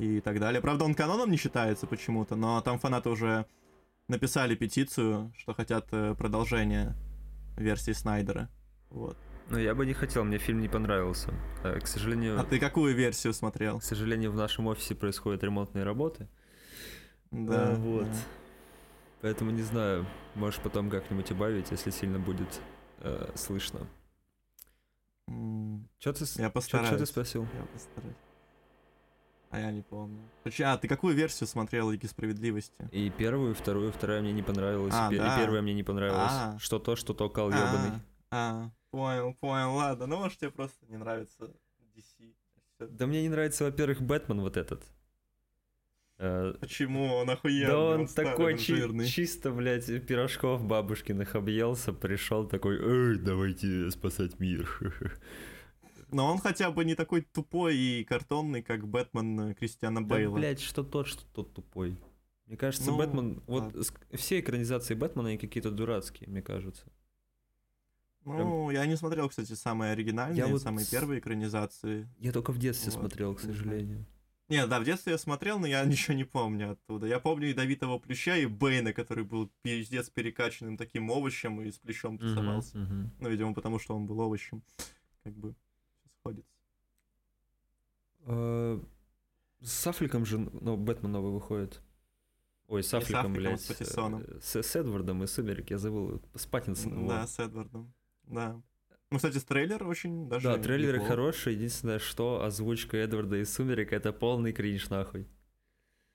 и 0.00 0.20
так 0.20 0.40
далее. 0.40 0.62
Правда, 0.62 0.86
он 0.86 0.94
каноном 0.94 1.30
не 1.30 1.36
считается 1.36 1.86
почему-то, 1.86 2.34
но 2.34 2.60
там 2.62 2.78
фанаты 2.78 3.10
уже 3.10 3.44
написали 4.08 4.54
петицию, 4.54 5.30
что 5.36 5.52
хотят 5.52 5.88
э, 5.92 6.14
продолжения 6.14 6.96
версии 7.56 7.92
Снайдера. 7.92 8.48
Вот. 8.88 9.18
Ну, 9.50 9.58
я 9.58 9.74
бы 9.74 9.84
не 9.84 9.92
хотел, 9.92 10.24
мне 10.24 10.38
фильм 10.38 10.60
не 10.60 10.68
понравился. 10.68 11.34
А, 11.62 11.78
к 11.78 11.86
сожалению... 11.86 12.40
А 12.40 12.44
ты 12.44 12.58
какую 12.58 12.94
версию 12.94 13.34
смотрел? 13.34 13.80
К 13.80 13.84
сожалению, 13.84 14.32
в 14.32 14.36
нашем 14.36 14.68
офисе 14.68 14.94
происходят 14.94 15.44
ремонтные 15.44 15.84
работы. 15.84 16.28
Да. 17.30 17.72
А, 17.72 17.74
вот. 17.74 18.04
Да. 18.04 18.18
Поэтому 19.20 19.50
не 19.50 19.62
знаю, 19.62 20.06
можешь 20.34 20.60
потом 20.60 20.88
как-нибудь 20.88 21.30
убавить, 21.30 21.70
если 21.72 21.90
сильно 21.90 22.18
будет 22.18 22.60
э, 23.00 23.32
слышно. 23.34 23.86
Что 25.98 26.12
ты, 26.14 26.24
я 26.36 26.48
постараюсь. 26.48 26.88
Что 26.88 26.98
ты 26.98 27.06
спросил? 27.06 27.42
Я 27.42 27.66
постараюсь. 27.66 28.16
А 29.50 29.58
я 29.58 29.72
не 29.72 29.82
помню. 29.82 30.22
А, 30.62 30.76
ты 30.76 30.86
какую 30.86 31.14
версию 31.14 31.48
смотрел 31.48 31.90
Лиги 31.90 32.06
Справедливости? 32.06 32.88
И 32.92 33.10
первую, 33.10 33.50
и 33.50 33.54
вторую, 33.54 33.90
вторая 33.90 34.22
мне 34.22 34.32
не 34.32 34.42
понравилась. 34.42 34.94
А, 34.96 35.12
и, 35.12 35.18
да? 35.18 35.34
и 35.34 35.40
первая 35.40 35.60
мне 35.60 35.74
не 35.74 35.82
понравилась. 35.82 36.30
А. 36.30 36.56
Что 36.60 36.78
то, 36.78 36.94
что 36.94 37.14
то 37.14 37.28
кал 37.28 37.50
ёбаный. 37.50 38.00
А, 38.30 38.70
понял, 38.92 39.34
понял, 39.34 39.74
ладно. 39.74 40.06
Ну, 40.06 40.18
может, 40.18 40.38
тебе 40.38 40.50
просто 40.50 40.86
не 40.86 40.96
нравится 40.96 41.50
DC. 41.96 42.32
Да 42.78 43.06
мне 43.06 43.22
не 43.22 43.28
нравится, 43.28 43.64
во-первых, 43.64 44.00
Бэтмен 44.00 44.40
вот 44.40 44.56
этот. 44.56 44.84
Э, 46.18 46.54
Почему? 46.60 47.14
Он 47.14 47.30
охуенный. 47.30 47.66
Да 47.66 47.78
он, 47.78 48.00
он 48.02 48.06
такой 48.06 48.56
чи- 48.56 49.06
чисто, 49.06 49.50
блядь, 49.50 49.86
пирожков 50.06 50.64
бабушкиных 50.64 51.34
объелся, 51.34 51.92
пришел 51.92 52.46
такой, 52.46 52.78
эй, 52.78 53.18
давайте 53.18 53.90
спасать 53.90 54.38
мир. 54.38 54.68
Но 56.12 56.26
он 56.26 56.38
хотя 56.38 56.70
бы 56.70 56.84
не 56.84 56.94
такой 56.94 57.22
тупой 57.22 57.76
и 57.76 58.04
картонный, 58.04 58.62
как 58.62 58.86
Бэтмен 58.86 59.54
Кристиана 59.54 60.02
Бейла. 60.02 60.34
Да, 60.34 60.40
блядь, 60.40 60.60
что 60.60 60.82
тот, 60.82 61.06
что 61.06 61.22
тот 61.32 61.54
тупой. 61.54 61.96
Мне 62.46 62.56
кажется, 62.56 62.90
ну, 62.90 62.98
Бэтмен... 62.98 63.42
Вот 63.46 63.74
все 64.14 64.40
экранизации 64.40 64.94
Бэтмена, 64.94 65.28
они 65.28 65.38
какие-то 65.38 65.70
дурацкие, 65.70 66.28
мне 66.28 66.42
кажется. 66.42 66.84
Ну, 68.24 68.66
Прям... 68.66 68.70
я 68.70 68.86
не 68.86 68.96
смотрел, 68.96 69.28
кстати, 69.28 69.52
самые 69.52 69.92
оригинальные, 69.92 70.38
я 70.38 70.46
вот... 70.48 70.60
самые 70.60 70.86
первые 70.86 71.20
экранизации. 71.20 72.08
Я 72.18 72.32
только 72.32 72.52
в 72.52 72.58
детстве 72.58 72.90
вот. 72.90 73.00
смотрел, 73.00 73.34
к 73.34 73.40
сожалению. 73.40 74.04
Не, 74.48 74.66
да, 74.66 74.80
в 74.80 74.84
детстве 74.84 75.12
я 75.12 75.18
смотрел, 75.18 75.60
но 75.60 75.66
я 75.68 75.84
ничего 75.86 76.14
не 76.14 76.24
помню 76.24 76.72
оттуда. 76.72 77.06
Я 77.06 77.20
помню 77.20 77.48
Ядовитого 77.48 78.00
Плюща 78.00 78.36
и 78.36 78.46
Бэйна, 78.46 78.92
который 78.92 79.22
был 79.22 79.50
пиздец 79.62 80.10
перекачанным 80.10 80.76
таким 80.76 81.08
овощем 81.08 81.62
и 81.62 81.70
с 81.70 81.78
плечом 81.78 82.18
тусовался. 82.18 82.76
Uh-huh, 82.76 82.90
uh-huh. 82.90 83.06
Ну, 83.20 83.28
видимо, 83.28 83.54
потому 83.54 83.78
что 83.78 83.94
он 83.94 84.06
был 84.06 84.18
овощем. 84.18 84.64
Как 85.22 85.34
бы 85.34 85.54
сходится. 86.20 86.52
Uh, 88.26 88.86
с 89.62 89.86
Аффлеком 89.86 90.24
же, 90.24 90.38
ну, 90.38 90.76
Бэтмен 90.76 91.12
новый 91.12 91.32
выходит. 91.32 91.82
Ой, 92.68 92.82
с 92.82 92.94
Аффлеком, 92.94 93.32
блядь. 93.32 93.60
С, 93.60 93.70
с, 93.70 94.62
с 94.62 94.76
Эдвардом 94.76 95.24
и 95.24 95.26
Сумерек, 95.26 95.70
я 95.70 95.78
забыл. 95.78 96.22
С 96.34 96.46
Паттинсоном. 96.46 97.08
Да, 97.08 97.26
с 97.26 97.38
Эдвардом, 97.38 97.92
да. 98.24 98.62
Ну, 99.10 99.16
кстати, 99.16 99.40
трейлер 99.40 99.84
очень 99.88 100.28
даже 100.28 100.48
Да, 100.48 100.58
трейлеры 100.58 100.98
неплохо. 100.98 101.10
хорошие. 101.10 101.56
Единственное, 101.56 101.98
что 101.98 102.44
озвучка 102.44 102.96
Эдварда 102.96 103.38
и 103.38 103.44
Сумерек— 103.44 103.92
это 103.92 104.12
полный 104.12 104.52
кринж, 104.52 104.88
нахуй. 104.88 105.26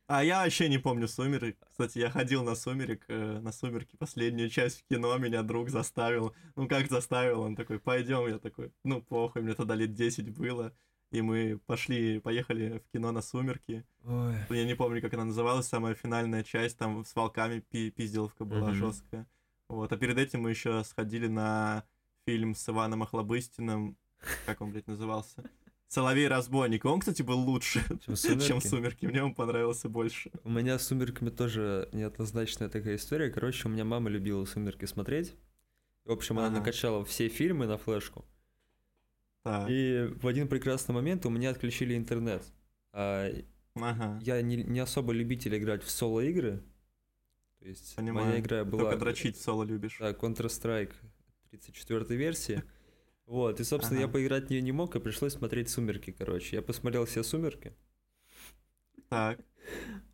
А 0.07 0.23
я 0.23 0.43
вообще 0.43 0.69
не 0.69 0.77
помню 0.77 1.07
«Сумерек». 1.07 1.57
Кстати, 1.71 1.97
я 1.97 2.11
ходил 2.11 2.43
на 2.43 2.55
«Сумерек», 2.55 3.05
э, 3.07 3.39
на 3.39 3.51
«Сумерки» 3.51 3.95
последнюю 3.95 4.49
часть 4.49 4.81
в 4.81 4.85
кино, 4.85 5.17
меня 5.17 5.41
друг 5.41 5.69
заставил. 5.69 6.35
Ну, 6.55 6.67
как 6.67 6.89
заставил? 6.89 7.41
Он 7.41 7.55
такой, 7.55 7.79
пойдем. 7.79 8.27
Я 8.27 8.37
такой, 8.37 8.71
ну, 8.83 9.01
плохо, 9.01 9.41
мне 9.41 9.55
тогда 9.55 9.73
лет 9.73 9.93
10 9.93 10.29
было. 10.29 10.73
И 11.11 11.21
мы 11.21 11.59
пошли, 11.65 12.19
поехали 12.19 12.83
в 12.85 12.91
кино 12.91 13.11
на 13.11 13.21
«Сумерки». 13.21 13.83
Ой. 14.03 14.35
Я 14.49 14.65
не 14.65 14.75
помню, 14.75 15.01
как 15.01 15.13
она 15.15 15.25
называлась, 15.25 15.67
самая 15.67 15.95
финальная 15.95 16.43
часть, 16.43 16.77
там 16.77 17.03
с 17.03 17.15
волками 17.15 17.61
пи 17.61 17.89
пизделовка 17.89 18.45
была 18.45 18.69
mm-hmm. 18.69 18.73
жесткая. 18.73 19.27
Вот, 19.67 19.91
а 19.91 19.97
перед 19.97 20.17
этим 20.19 20.41
мы 20.41 20.51
еще 20.51 20.83
сходили 20.83 21.27
на 21.27 21.83
фильм 22.25 22.53
с 22.53 22.69
Иваном 22.69 23.01
Охлобыстиным, 23.01 23.97
как 24.45 24.61
он, 24.61 24.71
блядь, 24.71 24.87
назывался? 24.87 25.43
Соловей-разбойник. 25.87 26.83
Он, 26.85 26.99
кстати, 26.99 27.21
был 27.21 27.39
лучше, 27.39 27.83
чем 28.05 28.15
«Сумерки». 28.15 28.47
чем 28.47 28.61
«Сумерки». 28.61 29.05
Мне 29.05 29.23
он 29.23 29.33
понравился 29.33 29.87
больше. 29.87 30.31
У 30.43 30.49
меня 30.49 30.79
с 30.79 30.87
«Сумерками» 30.87 31.29
тоже 31.29 31.89
неоднозначная 31.93 32.69
такая 32.69 32.95
история. 32.95 33.29
Короче, 33.29 33.67
у 33.67 33.71
меня 33.71 33.85
мама 33.85 34.09
любила 34.09 34.45
«Сумерки» 34.45 34.85
смотреть. 34.85 35.35
В 36.03 36.11
общем, 36.11 36.37
ага. 36.37 36.47
она 36.47 36.59
накачала 36.59 37.03
все 37.05 37.29
фильмы 37.29 37.65
на 37.65 37.77
флешку. 37.77 38.25
Так. 39.43 39.69
И 39.69 40.09
в 40.21 40.27
один 40.27 40.47
прекрасный 40.47 40.93
момент 40.93 41.25
у 41.25 41.29
меня 41.29 41.51
отключили 41.51 41.95
интернет. 41.95 42.43
А 42.91 43.29
ага. 43.75 44.19
Я 44.23 44.41
не, 44.41 44.57
не 44.57 44.79
особо 44.79 45.13
любитель 45.13 45.55
играть 45.55 45.83
в 45.83 45.89
соло-игры. 45.89 46.63
То 47.59 47.65
есть 47.67 47.95
Понимаю. 47.95 48.27
моя 48.27 48.39
игра 48.39 48.65
была... 48.65 48.83
Только 48.83 48.97
дрочить 48.97 49.37
соло 49.39 49.63
любишь. 49.63 49.97
Да, 49.99 50.11
Counter-Strike 50.11 50.93
34 51.49 52.15
версии. 52.15 52.63
Вот, 53.25 53.59
и, 53.59 53.63
собственно, 53.63 53.99
ага. 53.99 54.07
я 54.07 54.13
поиграть 54.13 54.47
в 54.47 54.49
нее 54.49 54.61
не 54.61 54.71
мог, 54.71 54.95
и 54.95 54.99
пришлось 54.99 55.33
смотреть 55.33 55.69
«Сумерки», 55.69 56.11
короче. 56.11 56.57
Я 56.57 56.61
посмотрел 56.61 57.05
все 57.05 57.23
«Сумерки». 57.23 57.75
Так. 59.09 59.39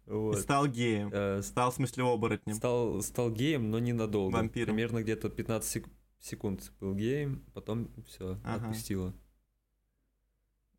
Вот. 0.06 0.38
И 0.38 0.42
стал 0.42 0.68
геем. 0.68 1.10
Э, 1.14 1.42
стал, 1.42 1.72
в 1.72 1.76
смысле, 1.76 2.04
оборотнем. 2.04 2.56
Стал, 2.56 3.02
стал 3.02 3.32
геем, 3.32 3.70
но 3.70 3.80
ненадолго. 3.80 4.36
Вампиром. 4.36 4.76
Примерно 4.76 5.04
где-то 5.04 5.30
15 5.30 5.70
сек- 5.70 5.90
секунд 6.20 6.72
был 6.80 6.96
геем, 6.96 7.44
потом 7.54 7.90
все, 8.08 8.40
ага. 8.44 8.68
отпустило. 8.68 9.14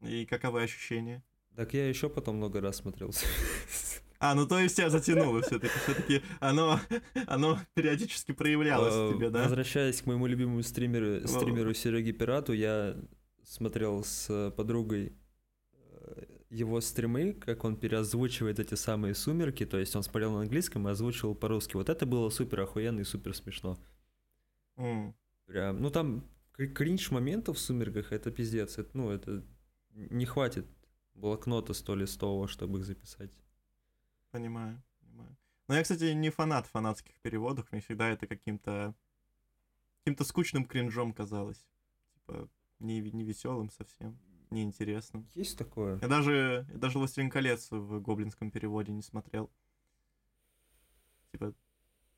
И 0.01 0.27
каковы 0.27 0.63
ощущения? 0.63 1.23
Так 1.55 1.75
я 1.75 1.89
еще 1.89 2.09
потом 2.09 2.37
много 2.37 2.61
раз 2.61 2.77
смотрел. 2.77 3.13
А, 4.23 4.37
ну 4.37 4.47
то 4.47 4.61
есть 4.61 4.77
тебя 4.77 4.89
затянуло 4.89 5.43
все-таки. 5.43 5.73
Все-таки 5.83 6.23
оно, 6.39 6.79
оно 7.27 7.59
периодически 7.75 8.31
проявлялось 8.31 8.95
в 8.95 9.17
тебе, 9.17 9.31
да? 9.31 9.43
Возвращаясь 9.43 10.01
к 10.01 10.07
моему 10.07 10.29
любимому 10.29 10.63
стримеру, 10.63 11.27
стримеру 11.27 11.75
Сереге 11.75 12.13
Пирату, 12.13 12.53
я 12.53 12.97
смотрел 13.43 14.05
с 14.05 14.53
подругой 14.57 15.13
э, 15.73 16.25
его 16.51 16.81
стримы, 16.81 17.33
как 17.33 17.65
он 17.65 17.77
переозвучивает 17.77 18.61
эти 18.61 18.77
самые 18.77 19.17
сумерки, 19.17 19.67
то 19.67 19.77
есть 19.77 19.97
он 19.97 20.05
смотрел 20.05 20.35
на 20.35 20.43
английском 20.43 20.87
и 20.87 20.93
озвучивал 20.93 21.35
по-русски. 21.35 21.75
Вот 21.75 21.89
это 21.89 22.07
было 22.07 22.31
супер 22.31 22.61
охуенно 22.61 23.01
и 23.01 23.05
супер 23.05 23.35
смешно. 23.35 23.77
Mm. 24.77 25.15
Прям, 25.47 25.83
ну 25.83 25.91
там 25.91 26.25
кринж 26.57 27.11
моментов 27.11 27.57
в 27.57 27.61
сумерках, 27.61 28.13
это 28.13 28.31
пиздец. 28.31 28.79
Это, 28.79 28.91
ну, 28.97 29.11
это 29.11 29.43
не 29.91 30.27
хватит 30.27 30.67
блокнота 31.15 31.75
столистового, 31.75 32.47
чтобы 32.47 32.79
их 32.79 32.85
записать. 32.85 33.33
Понимаю, 34.33 34.83
понимаю. 35.01 35.37
Но 35.69 35.77
я, 35.77 35.83
кстати, 35.83 36.13
не 36.13 36.31
фанат 36.31 36.67
фанатских 36.67 37.21
переводов. 37.21 37.71
Мне 37.71 37.81
всегда 37.81 38.09
это 38.09 38.27
каким-то 38.27 38.95
каким-то 39.99 40.25
скучным 40.25 40.65
кринжом 40.65 41.13
казалось. 41.13 41.65
Типа, 42.15 42.49
не, 42.81 43.01
не 43.01 43.25
веселым 43.25 43.71
совсем, 43.71 44.19
неинтересным. 44.51 45.29
Есть 45.35 45.57
такое? 45.57 45.99
Я 46.01 46.09
даже, 46.09 46.67
я 46.73 46.79
даже 46.79 46.99
«Властелин 46.99 47.31
колец» 47.31 47.71
в 47.71 48.01
гоблинском 48.01 48.51
переводе 48.51 48.91
не 48.93 49.03
смотрел. 49.03 49.51
Типа, 51.31 51.55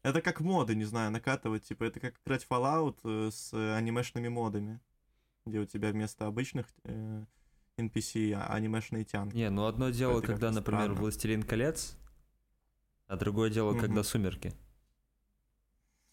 это 0.02 0.22
как 0.22 0.40
моды, 0.40 0.74
не 0.74 0.84
знаю, 0.84 1.10
накатывать. 1.10 1.64
Типа, 1.64 1.84
это 1.84 2.00
как 2.00 2.14
играть 2.24 2.46
Fallout 2.48 2.98
э, 3.04 3.30
с 3.30 3.52
анимешными 3.76 4.28
модами, 4.28 4.80
где 5.44 5.60
у 5.60 5.66
тебя 5.66 5.90
вместо 5.90 6.26
обычных 6.26 6.66
э, 6.84 7.24
NPC, 7.76 8.32
а 8.32 8.54
анимешные 8.54 9.04
тянки. 9.04 9.36
Не, 9.36 9.50
ну 9.50 9.66
одно 9.66 9.90
дело, 9.90 10.18
это 10.18 10.28
когда, 10.28 10.50
например, 10.50 10.84
странно. 10.84 11.00
«Властелин 11.00 11.42
колец», 11.42 11.96
а 13.14 13.16
другое 13.16 13.48
дело, 13.48 13.70
угу. 13.70 13.80
когда 13.80 14.02
сумерки. 14.02 14.52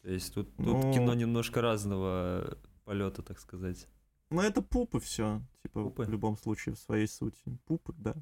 То 0.04 0.10
есть 0.10 0.34
тут, 0.34 0.56
тут 0.56 0.84
ну... 0.84 0.93
кино 0.93 1.14
немножко 1.16 1.62
разного 1.62 2.58
полета, 2.86 3.24
так 3.24 3.39
сказать. 3.39 3.88
Ну, 4.30 4.41
это 4.41 4.62
пупы 4.62 4.99
все. 4.99 5.41
Типа, 5.64 5.84
пупы? 5.84 6.04
в 6.04 6.10
любом 6.10 6.38
случае, 6.38 6.76
в 6.76 6.80
своей 6.80 7.08
сути. 7.08 7.58
Пупы, 7.66 7.93
да. 7.97 8.16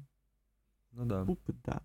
Ну 0.92 1.04
да. 1.04 1.24
Пупы, 1.24 1.54
да. 1.64 1.82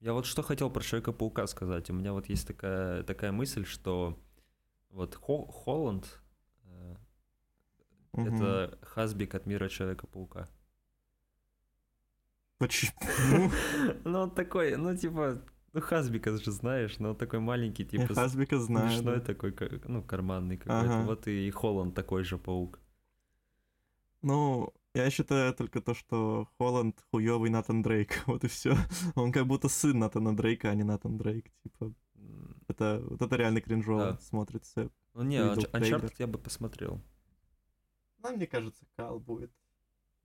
Я 0.00 0.14
вот 0.14 0.24
что 0.24 0.42
хотел 0.42 0.70
про 0.70 0.82
Человека-паука 0.82 1.46
сказать. 1.46 1.90
У 1.90 1.92
меня 1.92 2.12
вот 2.12 2.28
есть 2.30 2.46
такая, 2.46 3.02
такая 3.02 3.30
мысль, 3.30 3.66
что 3.66 4.18
вот 4.88 5.14
Хо 5.14 5.46
Холланд 5.46 6.20
э, 6.64 6.96
угу. 8.12 8.22
это 8.22 8.78
Хасбик 8.82 9.34
от 9.34 9.44
мира 9.44 9.68
Человека-паука. 9.68 10.48
Почему? 12.60 12.92
Ну, 14.04 14.18
он 14.20 14.30
такой, 14.30 14.76
ну, 14.76 14.94
типа, 14.94 15.42
ну, 15.72 15.80
Хасбика 15.80 16.36
же 16.36 16.50
знаешь, 16.50 16.98
но 16.98 17.10
он 17.10 17.16
такой 17.16 17.38
маленький, 17.38 17.86
типа... 17.86 18.14
Хасбика 18.14 18.58
знаю. 18.58 18.90
Смешной 18.90 19.20
такой, 19.20 19.54
ну, 19.88 20.02
карманный 20.02 20.58
какой-то. 20.58 20.94
Ага. 20.94 21.06
Вот 21.06 21.26
и 21.26 21.50
Холланд 21.50 21.94
такой 21.94 22.22
же 22.22 22.36
паук. 22.36 22.78
Ну, 24.20 24.74
я 24.94 25.08
считаю 25.10 25.54
только 25.54 25.80
то, 25.80 25.94
что 25.94 26.48
Холланд 26.58 27.02
хуёвый 27.10 27.48
Натан 27.48 27.82
Дрейк. 27.82 28.22
Вот 28.26 28.44
и 28.44 28.48
все. 28.48 28.76
Он 29.14 29.32
как 29.32 29.46
будто 29.46 29.68
сын 29.68 29.98
Натана 29.98 30.36
Дрейка, 30.36 30.68
а 30.70 30.74
не 30.74 30.84
Натан 30.84 31.16
Дрейк. 31.16 31.50
Типа, 31.62 31.94
это, 32.68 33.02
вот 33.08 33.22
это 33.22 33.36
реально 33.36 33.62
кринжово 33.62 34.12
да. 34.12 34.18
смотрится. 34.18 34.90
Ну 35.14 35.22
не, 35.22 35.38
Uncharted 35.38 36.14
я 36.18 36.26
бы 36.26 36.38
посмотрел. 36.38 37.00
Ну, 38.22 38.36
мне 38.36 38.46
кажется, 38.46 38.84
Кал 38.96 39.18
будет. 39.18 39.50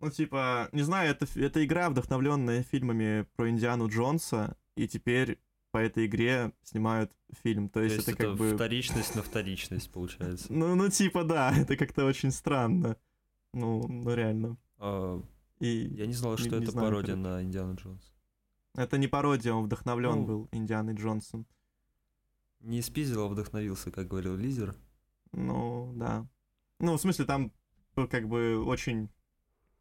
Ну, 0.06 0.12
типа, 0.12 0.70
не 0.72 0.84
знаю, 0.84 1.10
это, 1.10 1.26
это 1.36 1.66
игра, 1.66 1.90
вдохновленная 1.90 2.62
фильмами 2.62 3.26
про 3.36 3.50
Индиану 3.50 3.88
Джонса, 3.90 4.56
и 4.76 4.88
теперь 4.88 5.40
по 5.72 5.80
этой 5.80 6.06
игре 6.06 6.54
снимают 6.62 7.12
фильм. 7.42 7.70
То, 7.70 7.80
То 7.80 7.82
есть, 7.86 7.96
есть 7.96 8.08
это, 8.10 8.18
это 8.18 8.30
как 8.30 8.38
бы... 8.38 8.54
вторичность 8.54 9.16
на 9.16 9.24
вторичность, 9.24 9.92
получается. 9.92 10.46
Ну, 10.54 10.76
ну, 10.76 10.90
типа, 10.90 11.24
да, 11.24 11.52
это 11.58 11.76
как-то 11.76 12.06
очень 12.06 12.30
странно. 12.30 12.98
Ну, 13.52 13.88
ну 13.88 14.14
реально. 14.14 14.58
А, 14.78 15.20
и 15.58 15.88
я 15.98 16.06
не 16.06 16.14
знал, 16.14 16.38
что 16.38 16.50
не, 16.50 16.56
это 16.58 16.60
не 16.60 16.66
знаю, 16.68 16.88
пародия 16.88 17.16
как... 17.16 17.24
на 17.24 17.42
Индиану 17.42 17.74
Джонс. 17.74 18.14
Это 18.76 19.00
не 19.00 19.08
пародия, 19.08 19.54
он 19.54 19.64
вдохновлен 19.64 20.18
ну, 20.18 20.26
был 20.26 20.50
Индианой 20.52 20.94
Джонсом. 20.94 21.48
Не 22.60 22.84
спиздил, 22.84 23.24
а 23.24 23.28
вдохновился, 23.28 23.90
как 23.90 24.08
говорил 24.08 24.36
Лизер. 24.36 24.76
Ну, 25.32 25.92
да. 25.96 26.28
Ну, 26.80 26.96
в 26.96 27.02
смысле, 27.02 27.26
там 27.26 27.52
как 27.96 28.28
бы 28.28 28.64
очень 28.64 29.10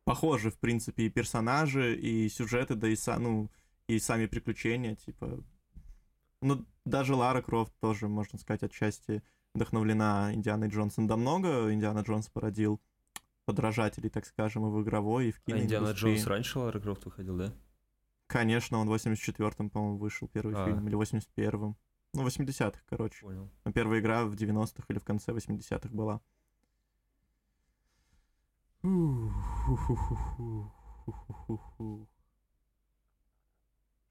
похожи, 0.05 0.50
в 0.50 0.59
принципе, 0.59 1.05
и 1.05 1.11
персонажи, 1.11 1.96
и 1.96 2.28
сюжеты, 2.28 2.74
да 2.74 2.88
и, 2.88 2.96
са, 2.96 3.18
ну, 3.18 3.50
и 3.88 3.98
сами 3.98 4.26
приключения, 4.26 4.94
типа... 4.94 5.42
Ну, 6.40 6.66
даже 6.84 7.14
Лара 7.14 7.40
Крофт 7.42 7.72
тоже, 7.80 8.09
можно 8.09 8.38
сказать, 8.38 8.62
отчасти 8.62 9.22
вдохновлена 9.55 10.34
Индианой 10.34 10.68
Джонсом. 10.68 11.07
Да 11.07 11.16
много 11.16 11.72
Индиана 11.72 12.00
Джонс 12.00 12.28
породил 12.28 12.80
подражателей, 13.46 14.11
так 14.11 14.26
скажем, 14.26 14.66
и 14.66 14.70
в 14.70 14.82
игровой, 14.82 15.28
и 15.28 15.32
в 15.32 15.40
киноиндустрии. 15.40 15.76
А 15.76 15.80
Индиана 15.80 15.94
Джонс 15.94 16.26
раньше 16.26 16.59
Лара 16.59 16.80
Крофт 16.80 17.05
выходил, 17.05 17.36
да? 17.36 17.52
Конечно, 18.26 18.78
он 18.78 18.88
в 18.88 18.94
84-м, 18.94 19.70
по-моему, 19.70 19.98
вышел 19.98 20.28
первый 20.28 20.55
а. 20.57 20.66
фильм, 20.66 20.86
или 20.86 20.96
81-м. 20.96 21.76
Ну, 22.14 22.26
80-х, 22.26 22.80
короче. 22.88 23.20
Понял. 23.22 23.50
Но 23.64 23.72
первая 23.72 24.00
игра 24.00 24.24
в 24.24 24.34
90-х 24.34 24.84
или 24.88 24.98
в 24.98 25.05
конце 25.05 25.32
80-х 25.32 25.88
была. 25.90 26.20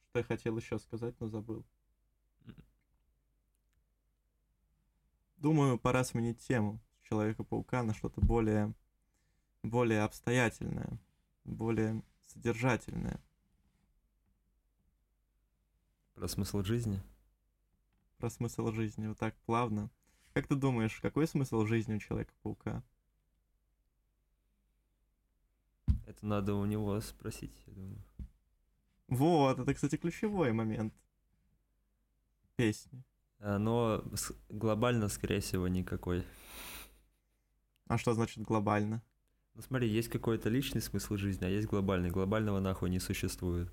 Что 0.10 0.16
я 0.16 0.24
хотел 0.24 0.58
еще 0.58 0.80
сказать, 0.80 1.14
но 1.20 1.28
забыл. 1.28 1.64
Думаю, 5.38 5.78
пора 5.78 6.04
сменить 6.04 6.40
тему 6.40 6.80
Человека-паука 7.04 7.84
на 7.84 7.94
что-то 7.94 8.20
более, 8.22 8.74
более 9.62 10.02
обстоятельное, 10.02 10.98
более 11.44 12.02
содержательное. 12.26 13.22
Про 16.16 16.28
смысл 16.28 16.64
жизни? 16.64 17.00
Про 18.18 18.32
смысл 18.32 18.72
жизни, 18.72 19.06
вот 19.06 19.20
так 19.20 19.36
плавно. 19.46 19.92
Как 20.34 20.48
ты 20.48 20.56
думаешь, 20.56 21.00
какой 21.00 21.28
смысл 21.28 21.64
жизни 21.68 21.94
у 21.94 22.00
Человека-паука? 22.00 22.84
Это 26.16 26.26
надо 26.28 26.54
у 26.54 26.66
него 26.66 27.02
спросить, 27.02 27.54
я 27.66 27.74
думаю. 27.74 28.04
Вот, 29.08 29.60
это, 29.60 29.74
кстати, 29.74 29.98
ключевой 29.98 30.54
момент 30.54 30.94
песни. 32.56 33.04
Но 33.40 34.04
глобально, 34.50 35.10
скорее 35.10 35.42
всего, 35.42 35.68
никакой. 35.68 36.24
А 37.88 37.98
что 37.98 38.14
значит 38.14 38.44
глобально? 38.44 39.04
Ну 39.56 39.62
смотри, 39.62 39.90
есть 39.90 40.10
какой-то 40.10 40.50
личный 40.50 40.82
смысл 40.82 41.18
жизни, 41.18 41.46
а 41.46 41.50
есть 41.50 41.68
глобальный. 41.68 42.10
Глобального 42.10 42.60
нахуй 42.60 42.90
не 42.90 43.00
существует. 43.00 43.72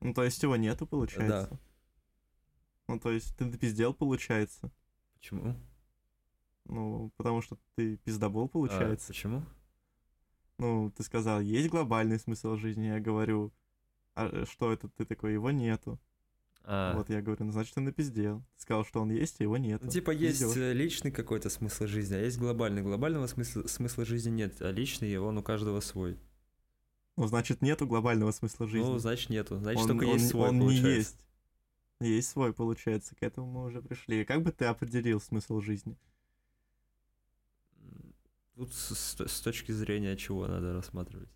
Ну 0.00 0.12
то 0.12 0.24
есть 0.24 0.42
его 0.42 0.56
нету, 0.56 0.86
получается? 0.86 1.48
Да. 1.50 1.58
Ну 2.88 2.98
то 2.98 3.10
есть 3.10 3.36
ты 3.36 3.56
пиздел, 3.56 3.94
получается? 3.94 4.70
Почему? 5.14 5.56
Ну, 6.64 7.12
потому 7.16 7.42
что 7.42 7.58
ты 7.74 7.96
пиздобол, 7.98 8.48
получается. 8.48 9.06
А, 9.06 9.12
почему? 9.12 9.44
Ну, 10.62 10.92
ты 10.96 11.02
сказал, 11.02 11.40
есть 11.40 11.70
глобальный 11.70 12.20
смысл 12.20 12.54
жизни, 12.54 12.86
я 12.86 13.00
говорю, 13.00 13.52
а 14.14 14.44
что 14.46 14.72
это 14.72 14.88
ты 14.88 15.04
такой, 15.04 15.32
его 15.32 15.50
нету. 15.50 15.98
А. 16.62 16.94
Вот 16.96 17.10
я 17.10 17.20
говорю, 17.20 17.46
ну 17.46 17.50
значит, 17.50 17.76
он 17.76 17.84
напиздел. 17.84 18.44
Ты 18.54 18.62
сказал, 18.62 18.84
что 18.84 19.00
он 19.00 19.10
есть, 19.10 19.40
а 19.40 19.42
его 19.42 19.56
нет. 19.56 19.82
Ну, 19.82 19.90
типа 19.90 20.12
есть 20.12 20.56
э, 20.56 20.72
личный 20.72 21.10
какой-то 21.10 21.50
смысл 21.50 21.86
жизни, 21.86 22.14
а 22.14 22.20
есть 22.20 22.38
глобальный. 22.38 22.82
Глобального 22.82 23.26
смысла, 23.26 23.66
смысла 23.66 24.04
жизни 24.04 24.30
нет, 24.30 24.62
а 24.62 24.70
личный 24.70 25.18
он 25.18 25.38
у 25.38 25.42
каждого 25.42 25.80
свой. 25.80 26.16
Ну, 27.16 27.26
значит, 27.26 27.60
нету 27.60 27.88
глобального 27.88 28.30
смысла 28.30 28.68
жизни. 28.68 28.88
Ну, 28.88 28.98
значит, 28.98 29.30
нету. 29.30 29.58
Значит, 29.58 29.82
он, 29.82 29.88
только 29.88 30.04
он, 30.04 30.12
есть 30.12 30.28
свой, 30.28 30.48
он 30.50 30.60
получается. 30.60 30.86
не 30.86 30.94
есть. 30.94 31.26
Есть 32.00 32.28
свой, 32.28 32.52
получается. 32.52 33.16
К 33.16 33.24
этому 33.24 33.50
мы 33.50 33.64
уже 33.64 33.82
пришли. 33.82 34.24
Как 34.24 34.42
бы 34.42 34.52
ты 34.52 34.66
определил 34.66 35.20
смысл 35.20 35.60
жизни? 35.60 35.98
Тут 38.54 38.72
с, 38.72 39.18
с 39.18 39.40
точки 39.40 39.72
зрения 39.72 40.16
чего 40.16 40.46
надо 40.46 40.72
рассматривать? 40.72 41.30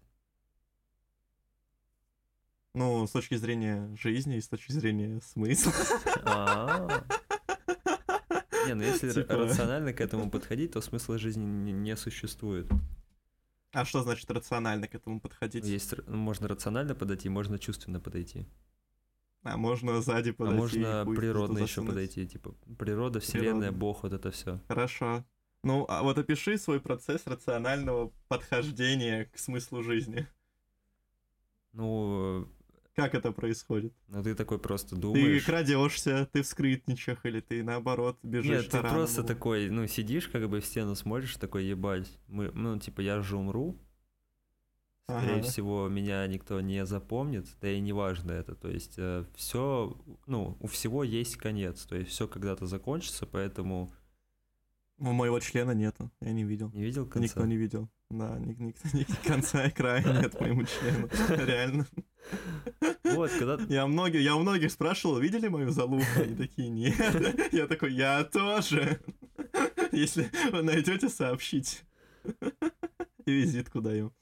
Ну, 2.75 3.07
с 3.07 3.11
точки 3.11 3.37
зрения 3.37 3.95
жизни 3.97 4.37
и 4.37 4.41
с 4.41 4.49
точки 4.49 4.73
зрения 4.73 5.21
смысла. 5.23 5.73
Не, 8.67 8.75
ну 8.75 8.83
если 8.83 9.13
типа. 9.13 9.35
рационально 9.35 9.95
к 9.95 10.01
этому 10.01 10.31
подходить, 10.31 10.73
то 10.73 10.83
смысла 10.83 11.19
жизни 11.19 11.71
не 11.71 11.97
существует. 11.97 12.67
А 13.73 13.85
что 13.85 14.03
значит 14.03 14.31
рационально 14.31 14.89
к 14.89 14.95
этому 14.95 15.21
подходить? 15.21 15.65
Есть, 15.65 15.95
ну, 16.07 16.17
можно 16.17 16.49
рационально 16.49 16.95
подойти, 16.95 17.29
можно 17.29 17.59
чувственно 17.59 18.01
подойти. 18.01 18.47
А 19.43 19.57
можно 19.57 20.03
сзади 20.03 20.33
подойти. 20.33 20.57
А 20.57 20.61
можно 20.61 21.15
природно 21.15 21.59
еще 21.59 21.83
подойти, 21.83 22.27
типа 22.27 22.55
природа, 22.79 23.21
вселенная, 23.21 23.73
Бог, 23.73 24.03
вот 24.03 24.13
это 24.13 24.31
все. 24.31 24.61
Хорошо. 24.69 25.25
Ну, 25.63 25.85
а 25.89 26.03
вот 26.03 26.19
опиши 26.19 26.59
свой 26.59 26.81
процесс 26.81 27.27
рационального 27.27 28.13
подхождения 28.29 29.25
к 29.27 29.39
смыслу 29.39 29.83
жизни. 29.83 30.27
Ну, 31.73 32.49
как 32.97 33.15
это 33.15 33.31
происходит? 33.31 33.93
Ну 34.09 34.23
ты 34.23 34.35
такой 34.35 34.59
просто 34.59 34.97
думаешь. 34.97 35.45
Ты 35.45 35.47
крадешься, 35.47 36.27
ты 36.33 36.43
в 36.43 36.47
скрытничах, 36.47 37.27
или 37.27 37.41
ты 37.41 37.63
наоборот 37.63 38.19
бежишь 38.23 38.63
Нет, 38.63 38.71
ты 38.71 38.81
просто 38.81 39.23
такой, 39.23 39.69
ну 39.69 39.87
сидишь 39.87 40.29
как 40.29 40.49
бы 40.49 40.63
в 40.63 40.65
стену 40.65 40.95
смотришь, 40.95 41.37
такой, 41.37 41.67
ебать, 41.67 42.09
мы, 42.27 42.51
ну 42.53 42.79
типа 42.79 43.03
я 43.03 43.21
же 43.21 43.37
умру, 43.37 43.79
скорее 45.11 45.41
ага. 45.41 45.43
всего 45.43 45.89
меня 45.89 46.27
никто 46.27 46.63
не 46.63 46.87
запомнит, 46.87 47.47
да 47.61 47.71
и 47.71 47.81
не 47.81 47.93
важно 47.93 48.33
это, 48.33 48.55
то 48.55 48.69
есть 48.69 48.95
э, 48.97 49.27
все, 49.35 49.95
ну 50.27 50.57
у 50.61 50.67
всего 50.67 51.05
есть 51.05 51.37
конец, 51.37 51.85
то 51.85 51.97
есть 51.97 52.13
все 52.13 52.27
когда-то 52.27 52.65
закончится, 52.65 53.27
поэтому 53.27 53.93
у 54.99 55.13
моего 55.13 55.41
члена 55.41 55.73
нету, 55.73 56.11
я 56.21 56.33
не 56.33 56.45
видел. 56.45 56.71
Не 56.73 56.85
видел 56.85 57.07
конца? 57.07 57.25
Никто 57.25 57.47
не 57.47 57.57
видел. 57.57 57.89
Да, 58.11 58.39
ни, 58.39 58.55
никто, 58.55 58.89
ни 58.93 59.05
конца 59.27 59.67
и 59.67 59.71
края 59.71 60.03
нет 60.23 60.41
моему 60.41 60.65
члену. 60.65 61.09
Реально. 61.45 61.87
Вот, 63.05 63.31
когда... 63.33 63.59
Я, 63.69 63.87
многие, 63.87 64.23
я 64.23 64.37
у 64.37 64.41
многих 64.41 64.73
спрашивал, 64.73 65.19
видели 65.19 65.49
мою 65.49 65.71
залупу? 65.71 66.05
Они 66.17 66.35
такие, 66.35 66.69
нет. 66.69 67.53
Я 67.53 67.67
такой, 67.67 67.93
я 67.95 68.25
тоже. 68.25 69.01
Если 69.93 70.31
вы 70.51 70.63
найдете, 70.63 71.09
сообщите. 71.09 71.79
И 73.25 73.33
визитку 73.33 73.81
даю. 73.81 74.13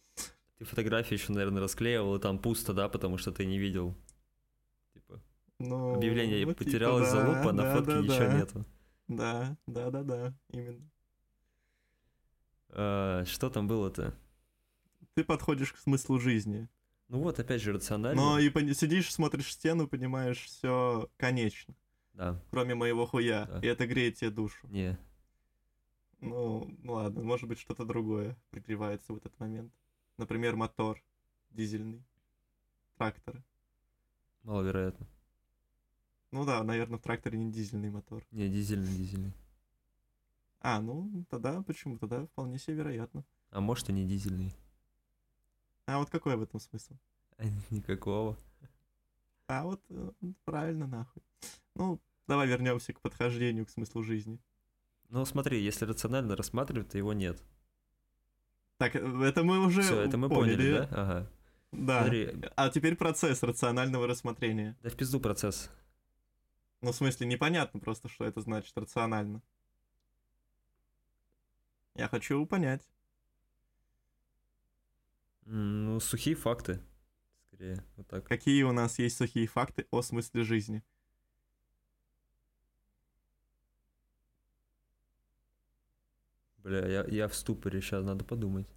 Ты 0.58 0.64
фотографии 0.64 1.14
еще, 1.14 1.32
наверное, 1.32 1.62
расклеивал, 1.62 2.16
и 2.16 2.20
там 2.20 2.38
пусто, 2.38 2.72
да, 2.72 2.88
потому 2.88 3.18
что 3.18 3.32
ты 3.32 3.44
не 3.44 3.58
видел. 3.58 3.94
Типа, 4.92 5.20
ну, 5.58 5.94
объявление 5.94 6.44
вот 6.46 6.56
потерялась 6.56 7.08
типа, 7.08 7.20
да, 7.20 7.32
залупа, 7.32 7.52
да, 7.52 7.64
на 7.64 7.74
фотке 7.74 7.92
да, 7.92 7.98
ничего 8.00 8.18
да. 8.18 8.38
нету. 8.38 8.66
Да, 9.09 9.57
да, 9.66 9.90
да, 9.90 10.02
да, 10.02 10.34
именно. 10.50 10.90
А, 12.70 13.24
что 13.26 13.50
там 13.50 13.68
было-то? 13.68 14.14
Ты 15.14 15.24
подходишь 15.24 15.72
к 15.72 15.78
смыслу 15.78 16.18
жизни. 16.18 16.68
Ну 17.09 17.20
вот, 17.20 17.38
опять 17.38 17.62
же, 17.62 17.72
рационально. 17.72 18.20
Но 18.20 18.38
и 18.38 18.50
сидишь, 18.74 19.12
смотришь 19.12 19.52
стену, 19.52 19.86
понимаешь, 19.86 20.42
все 20.44 21.09
конечно. 21.16 21.74
Да. 22.14 22.40
Кроме 22.50 22.74
моего 22.74 23.07
хуя. 23.07 23.46
Да. 23.46 23.61
И 23.61 23.66
это 23.66 23.86
греет 23.86 24.16
тебе 24.16 24.30
душу. 24.30 24.66
Не. 24.68 24.98
Ну, 26.20 26.74
ладно, 26.84 27.22
может 27.22 27.48
быть, 27.48 27.59
что-то 27.59 27.84
другое 27.84 28.36
пригревается 28.50 29.12
в 29.12 29.16
этот 29.18 29.38
момент. 29.38 29.72
Например, 30.16 30.57
мотор 30.57 31.02
дизельный. 31.50 32.02
Тракторы. 32.96 33.44
Маловероятно. 34.42 35.07
Ну 36.35 36.45
да, 36.45 36.64
наверное, 36.64 36.99
в 36.99 37.01
тракторе 37.03 37.39
не 37.39 37.53
дизельный 37.53 37.91
мотор. 37.91 38.24
Не, 38.32 38.49
дизельный, 38.49 38.93
дизельный. 38.93 39.32
А, 40.59 40.80
ну 40.80 41.24
тогда 41.30 41.62
почему? 41.62 41.97
Тогда 41.97 42.26
вполне 42.26 42.59
себе 42.59 42.78
вероятно. 42.78 43.24
А 43.51 43.61
может 43.61 43.89
и 43.89 43.93
не 43.93 44.05
дизельный. 44.05 44.53
А 45.87 46.01
вот 46.01 46.11
какой 46.11 46.35
в 46.35 46.43
этом 46.43 46.59
смысл? 46.59 46.95
Никакого. 47.70 48.37
А 49.47 49.62
вот 49.62 49.80
э, 49.91 50.11
правильно 50.45 50.89
нахуй. 50.89 51.22
Ну, 51.76 52.01
давай 52.26 52.49
вернемся 52.49 52.93
к 52.93 53.01
подхождению 53.01 53.64
к 53.64 53.70
смыслу 53.70 54.03
жизни. 54.03 54.41
Ну 55.11 55.24
смотри, 55.26 55.62
если 55.62 55.85
рационально 55.85 56.35
рассматривать, 56.35 56.89
то 56.89 56.99
его 56.99 57.12
нет. 57.12 57.41
Так, 58.78 58.97
э, 58.97 59.22
это 59.22 59.45
мы 59.45 59.64
уже 59.64 59.82
Все, 59.82 60.01
это 60.01 60.18
мы 60.18 60.28
поняли, 60.28 60.57
поняли 60.57 60.78
да? 60.78 60.89
Ага. 60.91 61.30
Да. 61.70 62.01
Смотри. 62.01 62.35
А 62.57 62.70
теперь 62.70 62.97
процесс 62.97 63.45
рационального 63.45 64.09
рассмотрения. 64.09 64.76
Да 64.82 64.91
в 64.91 64.97
пизду 64.97 65.20
процесс. 65.20 65.70
Ну, 66.85 66.93
в 66.93 66.97
смысле, 66.97 67.26
непонятно 67.26 67.80
просто, 67.80 68.11
что 68.11 68.26
это 68.26 68.43
значит 68.43 68.76
рационально. 68.76 69.41
Я 71.95 72.09
хочу 72.09 72.45
понять. 72.45 72.87
Ну, 75.47 75.99
сухие 76.01 76.37
факты. 76.37 76.82
Скорее, 77.47 77.82
вот 77.97 78.07
так. 78.09 78.26
Какие 78.26 78.64
у 78.64 78.72
нас 78.72 78.99
есть 78.99 79.16
сухие 79.16 79.47
факты 79.47 79.87
о 79.91 80.03
смысле 80.03 80.45
жизни? 80.45 80.82
Бля, 86.59 86.87
я, 86.87 87.05
я 87.05 87.28
в 87.28 87.35
ступоре, 87.35 87.80
сейчас 87.80 88.05
надо 88.05 88.26
подумать. 88.26 88.68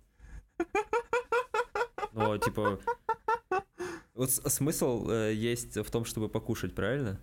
Ну, 2.13 2.37
типа... 2.37 2.79
Вот 4.15 4.31
смысл 4.31 5.07
э, 5.11 5.33
есть 5.35 5.75
в 5.75 5.91
том, 5.91 6.03
чтобы 6.03 6.29
покушать, 6.29 6.73
правильно? 6.73 7.21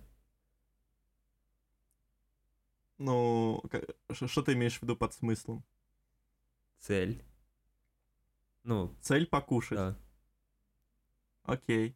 Ну, 2.97 3.63
что 4.11 4.41
ты 4.41 4.53
имеешь 4.53 4.77
в 4.79 4.83
виду 4.83 4.95
под 4.95 5.13
смыслом? 5.13 5.63
Цель. 6.79 7.23
Ну, 8.63 8.95
Цель 9.01 9.27
покушать. 9.27 9.77
да. 9.77 9.97
Окей. 11.43 11.95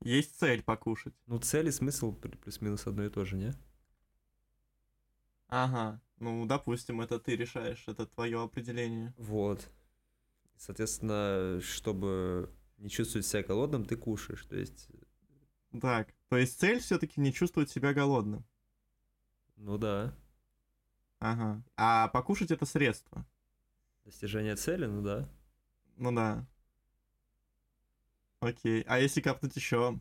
Есть 0.00 0.38
цель 0.38 0.62
покушать. 0.62 1.14
Ну, 1.26 1.38
цель 1.38 1.68
и 1.68 1.70
смысл 1.70 2.12
плю- 2.14 2.36
плюс-минус 2.38 2.86
одно 2.86 3.04
и 3.04 3.08
то 3.10 3.24
же, 3.24 3.36
не? 3.36 3.54
Ага. 5.48 6.00
Ну, 6.18 6.44
допустим, 6.46 7.00
это 7.00 7.18
ты 7.18 7.36
решаешь, 7.36 7.84
это 7.86 8.06
твое 8.06 8.42
определение. 8.42 9.14
Вот. 9.16 9.68
Соответственно, 10.56 11.60
чтобы 11.62 12.50
не 12.78 12.88
чувствовать 12.90 13.26
себя 13.26 13.42
голодным, 13.42 13.84
ты 13.84 13.96
кушаешь. 13.96 14.44
То 14.46 14.56
есть, 14.56 14.88
Так, 15.80 16.14
то 16.28 16.36
есть 16.36 16.58
цель 16.58 16.80
все-таки 16.80 17.20
не 17.20 17.32
чувствовать 17.32 17.70
себя 17.70 17.92
голодным. 17.94 18.44
Ну 19.56 19.78
да, 19.78 20.14
Ага. 21.18 21.62
А 21.76 22.08
покушать 22.08 22.50
это 22.50 22.66
средство. 22.66 23.26
достижение 24.04 24.56
цели, 24.56 24.86
ну 24.86 25.02
да. 25.02 25.28
Ну 25.96 26.12
да. 26.12 26.46
Окей. 28.40 28.82
А 28.86 28.98
если 28.98 29.20
капнуть 29.20 29.56
еще 29.56 30.00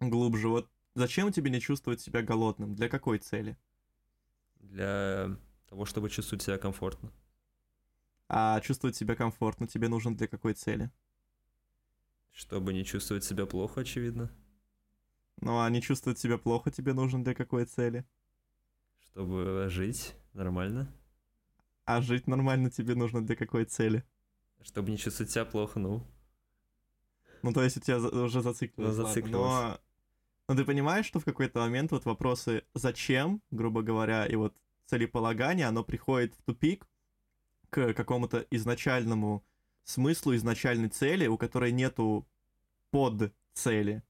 глубже, 0.00 0.48
вот 0.48 0.70
зачем 0.94 1.32
тебе 1.32 1.50
не 1.50 1.60
чувствовать 1.60 2.00
себя 2.00 2.22
голодным? 2.22 2.74
Для 2.74 2.88
какой 2.88 3.18
цели? 3.18 3.56
Для 4.60 5.36
того, 5.68 5.84
чтобы 5.86 6.10
чувствовать 6.10 6.42
себя 6.42 6.58
комфортно. 6.58 7.12
А 8.28 8.60
чувствовать 8.60 8.96
себя 8.96 9.14
комфортно 9.14 9.66
тебе 9.66 9.88
нужен 9.88 10.16
для 10.16 10.26
какой 10.26 10.54
цели? 10.54 10.90
Чтобы 12.32 12.72
не 12.72 12.84
чувствовать 12.84 13.22
себя 13.24 13.46
плохо, 13.46 13.82
очевидно. 13.82 14.30
Ну 15.40 15.58
а 15.58 15.68
не 15.70 15.82
чувствовать 15.82 16.18
себя 16.18 16.38
плохо 16.38 16.70
тебе 16.70 16.92
нужен 16.92 17.22
для 17.24 17.34
какой 17.34 17.64
цели? 17.64 18.04
Чтобы 19.12 19.66
жить 19.68 20.14
нормально. 20.34 20.92
А 21.84 22.00
жить 22.00 22.26
нормально 22.26 22.70
тебе 22.70 22.94
нужно 22.94 23.24
для 23.24 23.36
какой 23.36 23.64
цели? 23.64 24.04
Чтобы 24.62 24.90
не 24.90 24.98
чувствовать 24.98 25.32
себя 25.32 25.44
плохо, 25.44 25.80
ну. 25.80 26.06
Ну, 27.42 27.52
то 27.52 27.62
есть 27.62 27.76
у 27.76 27.80
тебя 27.80 27.98
уже 27.98 28.42
зациклилось. 28.42 28.96
Ну, 28.96 29.02
зациклилось. 29.04 29.32
Но... 29.32 29.80
но 30.48 30.54
ты 30.54 30.64
понимаешь, 30.64 31.06
что 31.06 31.18
в 31.18 31.24
какой-то 31.24 31.60
момент 31.60 31.90
вот 31.90 32.04
вопросы 32.04 32.64
«зачем?», 32.74 33.42
грубо 33.50 33.82
говоря, 33.82 34.26
и 34.26 34.36
вот 34.36 34.54
целеполагание, 34.86 35.66
оно 35.66 35.82
приходит 35.82 36.34
в 36.34 36.42
тупик 36.42 36.86
к 37.70 37.94
какому-то 37.94 38.46
изначальному 38.50 39.44
смыслу, 39.84 40.34
изначальной 40.36 40.88
цели, 40.88 41.26
у 41.26 41.38
которой 41.38 41.72
нету 41.72 42.28
под 42.90 43.32
цели, 43.54 44.02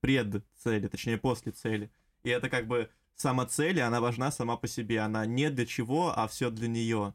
пред 0.00 0.44
цели, 0.56 0.88
точнее, 0.88 1.18
после 1.18 1.52
цели. 1.52 1.90
И 2.22 2.30
это 2.30 2.48
как 2.48 2.66
бы 2.66 2.90
сама 3.20 3.46
цель, 3.46 3.78
и 3.78 3.82
она 3.82 4.00
важна 4.00 4.30
сама 4.30 4.56
по 4.56 4.66
себе. 4.66 5.00
Она 5.00 5.26
не 5.26 5.50
для 5.50 5.66
чего, 5.66 6.12
а 6.18 6.26
все 6.26 6.50
для 6.50 6.68
нее. 6.68 7.14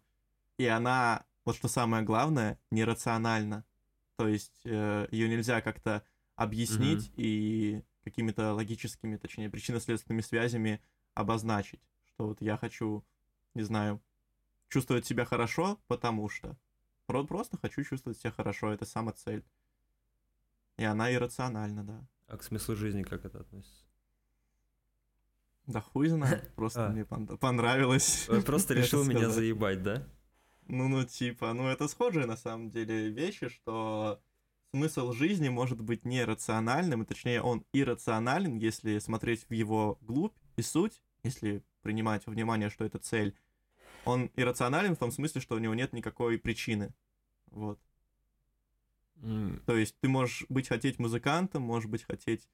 И 0.58 0.66
она, 0.66 1.26
вот 1.44 1.56
что 1.56 1.68
самое 1.68 2.04
главное, 2.04 2.58
нерациональна. 2.72 3.66
То 4.16 4.28
есть 4.28 4.62
ее 4.64 5.28
нельзя 5.30 5.62
как-то 5.62 6.04
объяснить 6.36 7.12
и 7.18 7.82
какими-то 8.04 8.54
логическими, 8.54 9.18
точнее, 9.18 9.50
причинно-следственными 9.50 10.22
связями 10.22 10.80
обозначить, 11.16 11.82
что 12.08 12.28
вот 12.28 12.42
я 12.42 12.56
хочу, 12.58 13.04
не 13.56 13.64
знаю, 13.64 14.00
чувствовать 14.70 15.06
себя 15.06 15.26
хорошо, 15.26 15.80
потому 15.88 16.30
что. 16.30 16.56
Про- 17.08 17.26
Просто 17.26 17.58
хочу 17.58 17.84
чувствовать 17.84 18.18
себя 18.20 18.32
хорошо, 18.32 18.72
это 18.72 18.86
сама 18.86 19.12
цель. 19.12 19.44
И 20.78 20.84
она 20.84 21.12
иррациональна, 21.14 21.84
да. 21.84 22.06
А 22.28 22.38
к 22.38 22.44
смыслу 22.44 22.76
жизни 22.76 23.04
как 23.04 23.26
это 23.26 23.40
относится? 23.40 23.85
Да 25.68 25.82
хуй 25.82 26.08
знает, 26.08 26.54
просто 26.56 26.88
А. 26.88 26.90
мне 26.92 27.02
пон- 27.04 27.38
понравилось. 27.38 28.28
Просто 28.46 28.74
решил 28.76 29.04
меня 29.04 29.30
заебать, 29.30 29.82
да? 29.84 30.08
Ну, 30.68 30.88
ну, 30.88 31.04
типа, 31.04 31.54
ну 31.54 31.68
это 31.68 31.88
схожие 31.88 32.26
на 32.26 32.38
самом 32.38 32.70
деле 32.70 33.10
вещи, 33.10 33.50
что 33.50 34.20
смысл 34.74 35.12
жизни 35.14 35.50
может 35.50 35.80
быть 35.82 36.06
нерациональным, 36.06 37.04
и 37.04 37.06
точнее 37.06 37.42
он 37.42 37.64
иррационален, 37.72 38.58
если 38.58 39.00
смотреть 39.00 39.46
в 39.50 39.54
его 39.54 39.98
глубь 40.02 40.34
и 40.58 40.62
суть, 40.62 41.02
если 41.24 41.64
принимать 41.82 42.26
во 42.26 42.32
внимание, 42.34 42.70
что 42.70 42.84
это 42.84 42.98
цель. 42.98 43.36
Он 44.06 44.32
иррационален 44.36 44.96
в 44.96 45.00
том 45.00 45.12
смысле, 45.12 45.40
что 45.42 45.56
у 45.56 45.60
него 45.60 45.74
нет 45.76 45.94
никакой 45.94 46.38
причины. 46.40 46.94
Вот. 47.52 47.80
М, 49.22 49.62
То 49.66 49.76
есть 49.76 49.96
ты 50.00 50.08
можешь 50.10 50.46
быть 50.50 50.68
хотеть 50.68 51.00
музыкантом, 51.00 51.62
можешь 51.64 51.90
быть 51.90 52.04
хотеть 52.04 52.48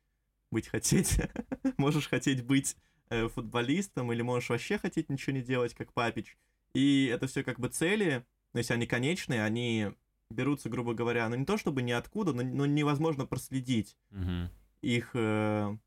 быть 0.51 0.67
хотеть, 0.67 1.17
можешь 1.77 2.09
хотеть 2.09 2.43
быть 2.45 2.75
э, 3.11 3.27
футболистом, 3.27 4.11
или 4.11 4.21
можешь 4.21 4.49
вообще 4.49 4.77
хотеть 4.77 5.09
ничего 5.09 5.35
не 5.35 5.41
делать, 5.41 5.75
как 5.75 5.93
папич. 5.93 6.37
И 6.73 7.05
это 7.13 7.27
все 7.27 7.43
как 7.43 7.59
бы 7.59 7.67
цели, 7.67 8.25
но 8.53 8.59
если 8.59 8.73
они 8.73 8.87
конечные, 8.87 9.43
они 9.43 9.91
берутся, 10.29 10.69
грубо 10.69 10.93
говоря, 10.93 11.27
ну 11.27 11.35
не 11.35 11.45
то 11.45 11.57
чтобы 11.57 11.81
ниоткуда, 11.81 12.33
но, 12.33 12.41
но 12.41 12.65
невозможно 12.65 13.25
проследить 13.25 13.97
мгм. 14.11 14.49
их, 14.81 15.11
э, 15.13 15.77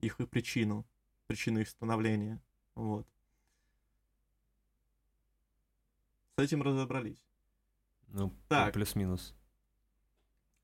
их, 0.00 0.16
причину, 0.30 0.86
причину 1.26 1.60
их 1.60 1.68
становления. 1.68 2.40
Вот. 2.76 3.06
С 6.36 6.42
этим 6.42 6.62
разобрались. 6.62 7.20
Ну, 8.06 8.32
Так. 8.48 8.72
плюс-минус. 8.72 9.34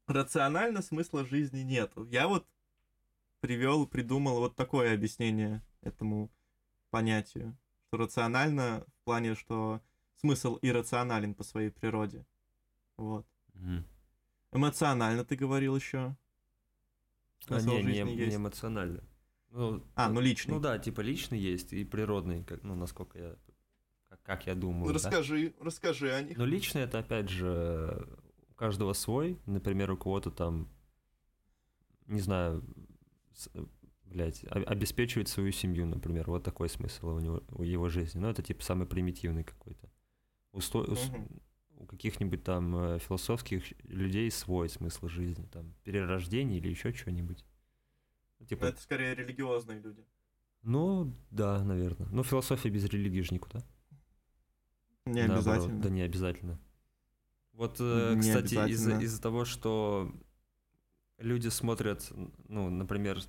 рационально 0.06 0.80
смысла 0.80 1.26
жизни 1.26 1.60
нету. 1.60 2.04
Я 2.04 2.28
вот 2.28 2.46
привел, 3.40 3.86
придумал 3.88 4.38
вот 4.38 4.54
такое 4.54 4.94
объяснение 4.94 5.60
этому 5.84 6.30
понятию. 6.90 7.56
Что 7.88 7.98
рационально 7.98 8.84
в 9.00 9.04
плане, 9.04 9.34
что 9.34 9.80
смысл 10.16 10.58
иррационален 10.62 11.34
по 11.34 11.44
своей 11.44 11.70
природе. 11.70 12.26
Вот. 12.96 13.26
Мгм. 13.54 13.84
Эмоционально 14.52 15.24
ты 15.24 15.36
говорил 15.36 15.76
еще. 15.76 15.98
А, 15.98 16.16
Смысл 17.46 17.70
не, 17.70 17.76
не, 17.76 17.82
жизни 17.82 18.10
не 18.10 18.16
есть. 18.16 18.36
эмоционально. 18.36 19.02
Ну, 19.50 19.84
А, 19.94 20.08
ну 20.08 20.20
личный. 20.20 20.54
Ну 20.54 20.60
да, 20.60 20.78
типа 20.78 21.00
личный 21.02 21.38
есть 21.38 21.72
и 21.72 21.84
природный, 21.84 22.42
как, 22.44 22.62
ну, 22.64 22.74
насколько 22.74 23.18
я, 23.18 23.36
как, 24.08 24.22
как 24.22 24.46
я 24.46 24.54
думаю, 24.54 24.86
Ну, 24.86 24.86
да. 24.88 24.94
расскажи, 24.94 25.54
расскажи 25.60 26.12
о 26.12 26.22
них. 26.22 26.36
Но 26.38 26.44
личный 26.46 26.82
это 26.82 27.00
опять 27.00 27.28
же 27.28 28.08
у 28.50 28.54
каждого 28.54 28.92
свой. 28.94 29.38
Например, 29.46 29.90
у 29.92 29.96
кого-то 29.96 30.30
там, 30.30 30.68
не 32.06 32.20
знаю, 32.20 32.64
блядь, 34.04 34.44
обеспечивать 34.50 35.28
свою 35.28 35.52
семью, 35.52 35.86
например. 35.86 36.30
Вот 36.30 36.44
такой 36.44 36.68
смысл 36.68 37.08
у 37.08 37.20
него, 37.20 37.42
у 37.50 37.62
его 37.62 37.88
жизни. 37.88 38.18
Ну, 38.20 38.28
это 38.28 38.42
типа 38.42 38.62
самый 38.62 38.86
примитивный 38.86 39.44
какой-то. 39.44 39.90
У, 40.52 40.60
сто- 40.60 40.84
Мгм. 40.84 41.28
у 41.78 41.86
каких-нибудь 41.86 42.44
там 42.44 42.76
э, 42.76 42.98
философских 43.00 43.64
людей 43.84 44.30
свой 44.30 44.68
смысл 44.68 45.08
жизни, 45.08 45.46
там, 45.52 45.74
перерождение 45.84 46.58
или 46.58 46.68
еще 46.68 46.92
что-нибудь. 46.92 47.44
Ну, 48.38 48.46
Типа, 48.46 48.66
Это 48.66 48.80
скорее 48.80 49.14
религиозные 49.14 49.80
люди. 49.80 50.04
ну, 50.62 51.12
да, 51.30 51.62
наверное. 51.64 52.08
Ну, 52.10 52.22
философия 52.22 52.68
без 52.70 52.84
религии 52.84 53.20
же 53.22 53.34
никуда. 53.34 53.62
Не 55.06 55.26
Наоборот, 55.26 55.46
обязательно. 55.64 55.82
Да 55.82 55.88
не 55.90 56.00
обязательно. 56.02 56.58
Вот, 57.52 57.76
э, 57.80 58.14
Не 58.14 58.20
кстати, 58.20 58.54
из-за 58.70 58.98
из-за 59.00 59.20
того, 59.20 59.44
что 59.44 60.10
люди 61.18 61.48
смотрят, 61.48 62.10
ну, 62.48 62.70
например, 62.70 63.20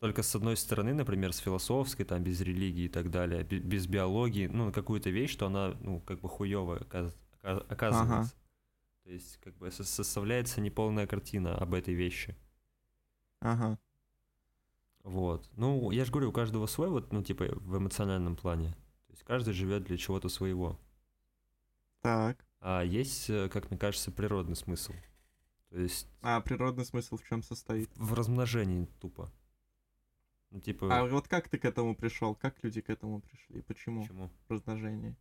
только 0.00 0.22
с 0.22 0.34
одной 0.36 0.56
стороны, 0.56 0.94
например, 0.94 1.32
с 1.32 1.38
философской, 1.38 2.04
там, 2.04 2.22
без 2.22 2.40
религии 2.40 2.84
и 2.84 2.88
так 2.88 3.10
далее, 3.10 3.42
бе- 3.42 3.58
без 3.58 3.86
биологии, 3.86 4.46
ну, 4.46 4.72
какую-то 4.72 5.10
вещь, 5.10 5.32
что 5.32 5.46
она, 5.46 5.74
ну, 5.80 6.00
как 6.00 6.20
бы 6.20 6.28
хуёвая 6.28 6.78
оказ- 6.80 7.16
ока- 7.42 7.64
оказывается. 7.68 8.34
То 9.04 9.10
есть, 9.10 9.38
как 9.38 9.56
бы 9.56 9.70
со- 9.70 9.84
составляется 9.84 10.60
неполная 10.60 11.06
картина 11.06 11.56
об 11.56 11.74
этой 11.74 11.94
вещи. 11.94 12.36
Ага. 13.40 13.78
Вот. 15.02 15.48
Ну, 15.56 15.90
я 15.90 16.04
же 16.04 16.12
говорю, 16.12 16.28
у 16.28 16.32
каждого 16.32 16.66
свой, 16.66 16.90
вот, 16.90 17.12
ну, 17.12 17.22
типа, 17.22 17.46
в 17.52 17.78
эмоциональном 17.78 18.36
плане. 18.36 18.70
То 19.06 19.12
есть 19.12 19.22
каждый 19.24 19.54
живет 19.54 19.84
для 19.84 19.96
чего-то 19.96 20.28
своего. 20.28 20.78
Так. 22.02 22.44
А 22.60 22.82
есть, 22.82 23.30
э, 23.30 23.48
как 23.48 23.70
мне 23.70 23.78
кажется, 23.78 24.10
природный 24.12 24.56
смысл. 24.56 24.92
То 25.70 25.78
есть 25.78 26.06
А 26.22 26.40
природный 26.40 26.84
смысл 26.84 27.16
в 27.16 27.24
чем 27.24 27.42
состоит? 27.42 27.90
в 27.96 28.14
размножении 28.14 28.86
тупо. 29.00 29.30
Ну, 30.50 30.60
типа, 30.60 30.86
А 30.98 31.04
вот 31.04 31.28
как 31.28 31.48
ты 31.48 31.58
к 31.58 31.64
этому 31.64 31.94
пришел? 31.94 32.34
Как 32.34 32.62
люди 32.64 32.80
к 32.80 32.88
этому 32.90 33.20
пришли? 33.20 33.60
Почему? 33.62 34.02
почему? 34.02 34.30
размножении. 34.48 35.14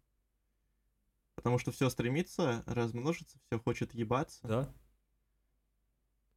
Потому 1.35 1.59
что 1.59 1.71
все 1.71 1.89
стремится 1.89 2.63
размножиться, 2.65 3.37
все 3.45 3.59
хочет 3.59 3.93
ебаться. 3.93 4.47
Да? 4.47 4.73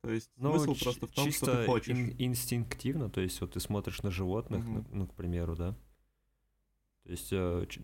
То 0.03 0.11
есть 0.11 0.31
Ну, 0.37 0.57
смысл 0.59 0.75
ч- 0.75 0.85
просто 0.85 1.07
в 1.07 1.11
том, 1.13 1.25
чисто 1.25 1.47
что 1.47 1.57
ты 1.59 1.67
хочешь. 1.67 1.97
ин- 1.97 2.15
инстинктивно, 2.19 3.09
то 3.11 3.21
есть 3.21 3.41
вот 3.41 3.53
ты 3.53 3.61
смотришь 3.61 4.03
на 4.03 4.11
животных, 4.11 4.65
Мгм. 4.67 4.87
ну, 4.93 5.07
к 5.07 5.15
примеру, 5.15 5.57
да? 5.57 5.75
То 7.05 7.11
есть 7.13 7.27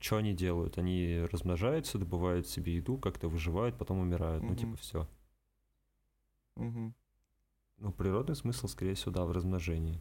что 0.02 0.16
они 0.16 0.34
делают? 0.34 0.78
Они 0.78 1.20
размножаются, 1.30 1.98
добывают 1.98 2.46
себе 2.46 2.76
еду, 2.76 2.98
как-то 2.98 3.28
выживают, 3.28 3.78
потом 3.78 3.98
умирают. 3.98 4.42
Ну, 4.42 4.54
типа, 4.54 4.76
все. 4.76 5.08
Мгм. 6.56 6.94
Ну, 7.78 7.92
природный 7.92 8.36
смысл, 8.36 8.68
скорее 8.68 8.94
всего, 8.94 9.12
да, 9.12 9.24
в 9.24 9.32
размножении. 9.32 10.00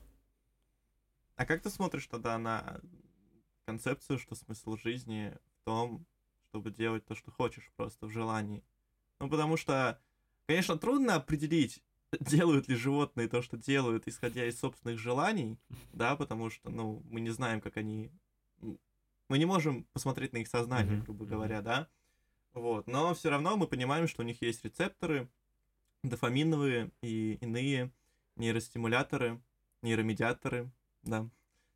А 1.35 1.45
как 1.45 1.61
ты 1.61 1.69
смотришь 1.69 2.07
тогда 2.07 2.37
на 2.37 2.79
концепцию, 3.65 4.19
что 4.19 4.35
смысл 4.35 4.77
жизни 4.77 5.35
в 5.61 5.65
том, 5.65 6.05
чтобы 6.49 6.71
делать 6.71 7.05
то, 7.05 7.15
что 7.15 7.31
хочешь, 7.31 7.71
просто 7.75 8.05
в 8.05 8.11
желании? 8.11 8.63
Ну, 9.19 9.29
потому 9.29 9.57
что, 9.57 9.99
конечно, 10.47 10.77
трудно 10.77 11.15
определить, 11.15 11.83
делают 12.19 12.67
ли 12.69 12.75
животные 12.75 13.27
то, 13.27 13.41
что 13.41 13.57
делают, 13.57 14.07
исходя 14.07 14.45
из 14.45 14.59
собственных 14.59 14.97
желаний, 14.97 15.59
да, 15.93 16.15
потому 16.15 16.49
что, 16.49 16.69
ну, 16.69 17.03
мы 17.09 17.19
не 17.19 17.31
знаем, 17.31 17.59
как 17.61 17.77
они... 17.77 18.11
Мы 19.27 19.39
не 19.39 19.45
можем 19.45 19.85
посмотреть 19.85 20.33
на 20.33 20.37
их 20.37 20.47
сознание, 20.47 21.01
грубо 21.01 21.25
говоря, 21.25 21.61
да. 21.61 21.89
Вот, 22.53 22.87
но 22.87 23.13
все 23.15 23.29
равно 23.29 23.57
мы 23.57 23.67
понимаем, 23.67 24.07
что 24.07 24.21
у 24.21 24.25
них 24.25 24.41
есть 24.41 24.63
рецепторы, 24.63 25.27
дофаминовые 26.03 26.91
и 27.01 27.39
иные 27.41 27.91
нейростимуляторы, 28.35 29.41
нейромедиаторы, 29.81 30.71
да, 31.05 31.29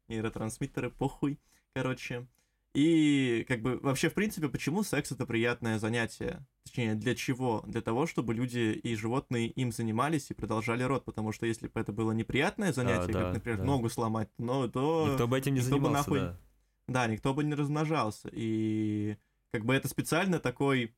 нейротрансмиттеры, 0.08 0.90
похуй, 0.92 1.40
короче. 1.74 2.28
И 2.76 3.46
как 3.48 3.62
бы 3.62 3.80
вообще, 3.80 4.10
в 4.10 4.14
принципе, 4.14 4.48
почему 4.48 4.84
секс 4.84 5.12
это 5.12 5.26
приятное 5.26 5.80
занятие? 5.80 6.46
Точнее, 6.66 6.94
для 6.94 7.16
чего? 7.16 7.64
Для 7.66 7.82
того, 7.82 8.06
чтобы 8.06 8.36
люди 8.36 8.80
и 8.84 8.96
животные 8.96 9.48
им 9.48 9.72
занимались 9.72 10.30
и 10.30 10.36
продолжали 10.36 10.84
род, 10.84 11.04
потому 11.04 11.32
что 11.32 11.48
если 11.48 11.68
бы 11.68 11.80
это 11.80 11.92
было 11.92 12.12
неприятное 12.12 12.72
занятие, 12.72 13.10
а, 13.10 13.14
да, 13.14 13.24
как, 13.24 13.34
например, 13.34 13.58
да. 13.60 13.64
ногу 13.64 13.90
сломать, 13.90 14.30
но 14.38 14.68
то... 14.68 15.08
Никто 15.10 15.28
бы 15.28 15.38
этим 15.38 15.56
не 15.56 15.62
занимался, 15.62 16.10
бы 16.10 16.18
нахуй... 16.18 16.20
да. 16.20 16.40
Да, 16.88 17.08
никто 17.08 17.34
бы 17.34 17.44
не 17.44 17.56
размножался. 17.56 18.30
И 18.32 19.18
как 19.52 19.66
бы 19.66 19.74
это 19.74 19.88
специально 19.88 20.40
такой 20.40 20.96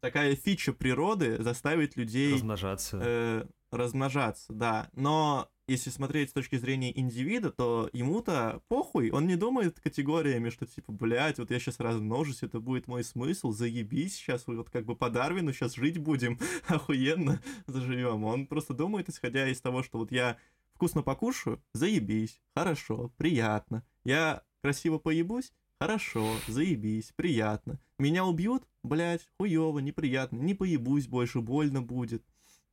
такая 0.00 0.36
фича 0.36 0.72
природы 0.72 1.42
заставить 1.42 1.96
людей 1.96 2.34
размножаться. 2.34 3.00
Э, 3.02 3.46
размножаться, 3.70 4.52
да. 4.52 4.88
Но 4.94 5.48
если 5.68 5.90
смотреть 5.90 6.30
с 6.30 6.32
точки 6.32 6.56
зрения 6.56 6.96
индивида, 6.96 7.50
то 7.50 7.90
ему-то 7.92 8.62
похуй, 8.68 9.10
он 9.10 9.26
не 9.26 9.36
думает 9.36 9.80
категориями, 9.80 10.50
что 10.50 10.66
типа, 10.66 10.92
блядь, 10.92 11.38
вот 11.38 11.50
я 11.50 11.58
сейчас 11.58 11.80
размножусь, 11.80 12.42
это 12.42 12.60
будет 12.60 12.86
мой 12.86 13.02
смысл, 13.02 13.50
заебись, 13.50 14.16
сейчас 14.16 14.46
вот 14.46 14.70
как 14.70 14.84
бы 14.84 14.94
по 14.94 15.10
Дарвину 15.10 15.52
сейчас 15.52 15.74
жить 15.74 15.98
будем, 15.98 16.38
охуенно 16.68 17.40
заживем. 17.66 18.24
Он 18.24 18.46
просто 18.46 18.74
думает, 18.74 19.08
исходя 19.08 19.48
из 19.48 19.60
того, 19.60 19.82
что 19.82 19.98
вот 19.98 20.12
я 20.12 20.36
вкусно 20.74 21.02
покушаю, 21.02 21.60
заебись, 21.72 22.40
хорошо, 22.54 23.12
приятно. 23.16 23.84
Я 24.04 24.42
красиво 24.62 24.98
поебусь, 24.98 25.52
хорошо, 25.80 26.32
заебись, 26.46 27.12
приятно. 27.16 27.80
Меня 27.98 28.24
убьют, 28.24 28.64
блядь, 28.84 29.26
хуёво, 29.38 29.80
неприятно, 29.80 30.36
не 30.36 30.54
поебусь 30.54 31.08
больше, 31.08 31.40
больно 31.40 31.82
будет. 31.82 32.22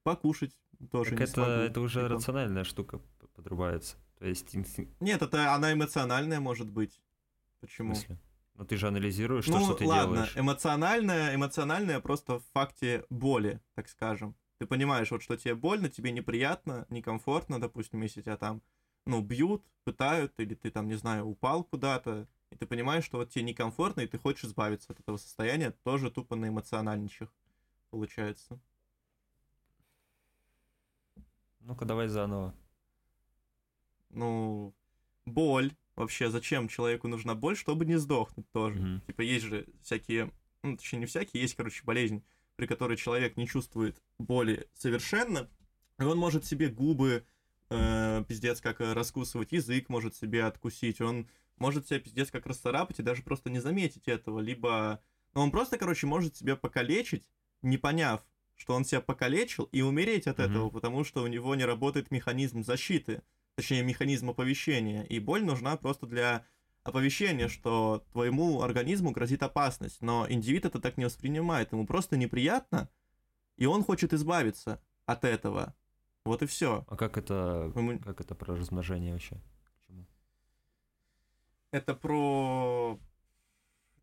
Покушать 0.04 0.54
тоже 0.88 1.12
так 1.12 1.20
не 1.20 1.26
это, 1.26 1.34
смогу. 1.34 1.52
это 1.52 1.82
уже 1.82 2.02
типа. 2.02 2.14
рациональная 2.14 2.64
штука 2.64 3.02
подрубается. 3.36 3.98
То 4.20 4.28
есть... 4.28 4.56
Нет, 5.00 5.22
это 5.22 5.54
она 5.54 5.74
эмоциональная 5.74 6.40
может 6.40 6.70
быть. 6.70 7.02
Почему? 7.60 7.96
В 7.96 8.04
Ну 8.56 8.66
ты 8.66 8.78
же 8.78 8.88
анализируешь 8.88 9.48
ну, 9.48 9.60
то, 9.60 9.64
что 9.64 9.74
ты 9.76 9.86
ладно, 9.86 10.16
делаешь. 10.16 10.38
эмоциональная, 10.38 11.36
эмоциональная 11.36 12.00
просто 12.00 12.40
в 12.40 12.44
факте 12.54 13.06
боли, 13.10 13.62
так 13.76 13.90
скажем. 13.90 14.36
Ты 14.60 14.68
понимаешь, 14.68 15.12
вот 15.12 15.24
что 15.24 15.36
тебе 15.36 15.56
больно, 15.56 15.90
тебе 15.90 16.12
неприятно, 16.12 16.86
некомфортно, 16.90 17.60
допустим, 17.60 18.02
если 18.02 18.22
тебя 18.22 18.38
там, 18.38 18.62
ну, 19.06 19.22
бьют, 19.22 19.64
пытают, 19.84 20.34
или 20.40 20.56
ты 20.56 20.72
там, 20.72 20.88
не 20.88 20.96
знаю, 20.96 21.26
упал 21.26 21.64
куда-то, 21.64 22.28
и 22.52 22.56
ты 22.56 22.66
понимаешь, 22.66 23.04
что 23.04 23.18
вот 23.18 23.32
тебе 23.32 23.44
некомфортно, 23.44 24.02
и 24.02 24.08
ты 24.08 24.18
хочешь 24.18 24.46
избавиться 24.46 24.94
от 24.94 25.00
этого 25.00 25.18
состояния, 25.18 25.72
тоже 25.84 26.12
тупо 26.12 26.36
на 26.36 26.48
эмоциональничах 26.48 27.30
получается. 27.94 28.60
Ну-ка, 31.64 31.86
давай 31.86 32.07
заново. 32.07 32.53
Ну, 34.09 34.74
боль. 35.26 35.72
Вообще, 35.95 36.30
зачем 36.30 36.68
человеку 36.68 37.07
нужна 37.07 37.36
боль, 37.36 37.55
чтобы 37.55 37.86
не 37.86 37.97
сдохнуть 37.97 38.49
тоже? 38.51 38.80
Mm-hmm. 38.80 39.05
Типа, 39.05 39.22
есть 39.22 39.45
же 39.45 39.68
всякие, 39.84 40.32
ну, 40.64 40.76
точнее, 40.76 40.99
не 40.99 41.05
всякие, 41.05 41.41
есть, 41.41 41.55
короче, 41.55 41.84
болезнь, 41.84 42.24
при 42.55 42.66
которой 42.66 42.97
человек 42.97 43.38
не 43.38 43.47
чувствует 43.47 44.01
боли 44.18 44.68
совершенно, 44.74 45.47
и 45.99 46.03
он 46.03 46.18
может 46.18 46.45
себе 46.45 46.70
губы, 46.70 47.26
э, 47.70 48.24
пиздец, 48.28 48.59
как 48.59 48.80
раскусывать, 48.80 49.51
язык 49.51 49.88
может 49.89 50.16
себе 50.16 50.45
откусить, 50.45 50.99
он 50.99 51.30
может 51.57 51.88
себя 51.88 51.99
пиздец 51.99 52.32
как 52.32 52.47
расцарапать 52.47 52.99
и 52.99 53.03
даже 53.03 53.22
просто 53.22 53.49
не 53.51 53.59
заметить 53.59 54.07
этого, 54.07 54.39
либо... 54.39 55.01
Ну, 55.36 55.41
он 55.41 55.51
просто, 55.51 55.78
короче, 55.78 56.07
может 56.07 56.36
себя 56.36 56.55
покалечить, 56.55 57.30
не 57.61 57.78
поняв, 57.78 58.26
что 58.56 58.74
он 58.74 58.86
себя 58.86 59.01
покалечил, 59.01 59.66
и 59.72 59.82
умереть 59.82 60.28
от 60.28 60.39
mm-hmm. 60.39 60.49
этого, 60.49 60.70
потому 60.70 61.04
что 61.04 61.24
у 61.24 61.28
него 61.28 61.56
не 61.56 61.66
работает 61.66 62.12
механизм 62.12 62.64
защиты, 62.64 63.22
точнее, 63.56 63.84
механизм 63.84 64.30
оповещения, 64.30 65.04
и 65.04 65.20
боль 65.20 65.43
нужна 65.43 65.78
просто 65.78 66.06
для 66.06 66.45
оповещения, 66.84 67.47
что 67.47 68.06
твоему 68.12 68.62
организму 68.62 69.12
грозит 69.12 69.43
опасность, 69.43 70.01
но 70.01 70.26
индивид 70.30 70.66
это 70.66 70.80
так 70.80 70.97
не 70.97 71.06
воспринимает, 71.06 71.72
ему 71.72 71.86
просто 71.86 72.18
неприятно, 72.18 72.89
и 73.58 73.66
он 73.66 73.84
хочет 73.84 74.14
избавиться 74.14 74.82
от 75.06 75.24
этого. 75.24 75.76
Вот 76.26 76.41
и 76.41 76.45
все. 76.45 76.86
А 76.88 76.95
как 76.95 77.18
это, 77.18 77.72
Ему... 77.76 77.99
как 77.99 78.22
это 78.22 78.34
про 78.34 78.56
размножение 78.56 79.14
вообще? 79.14 79.41
Почему? 79.76 80.06
Это 81.72 81.93
про 81.93 82.99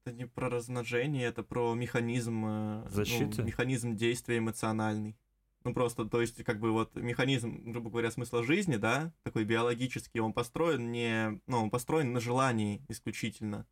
это 0.04 0.14
не 0.14 0.26
про 0.26 0.48
размножение, 0.48 1.26
это 1.26 1.42
про 1.42 1.74
механизм... 1.74 2.44
Э, 2.46 2.88
Защиты? 2.90 3.42
Ну, 3.42 3.44
механизм 3.44 3.96
действия 3.96 4.38
эмоциональный. 4.38 5.16
Ну, 5.62 5.74
просто, 5.74 6.06
то 6.06 6.20
есть, 6.20 6.42
как 6.44 6.58
бы 6.58 6.72
вот 6.72 6.94
механизм, 6.96 7.70
грубо 7.70 7.90
говоря, 7.90 8.10
смысла 8.10 8.42
жизни, 8.42 8.76
да, 8.76 9.12
такой 9.22 9.44
биологический, 9.44 10.20
он 10.20 10.32
построен 10.32 10.90
не... 10.90 11.40
Ну, 11.46 11.62
он 11.62 11.70
построен 11.70 12.12
на 12.12 12.20
желании 12.20 12.82
исключительно. 12.88 13.66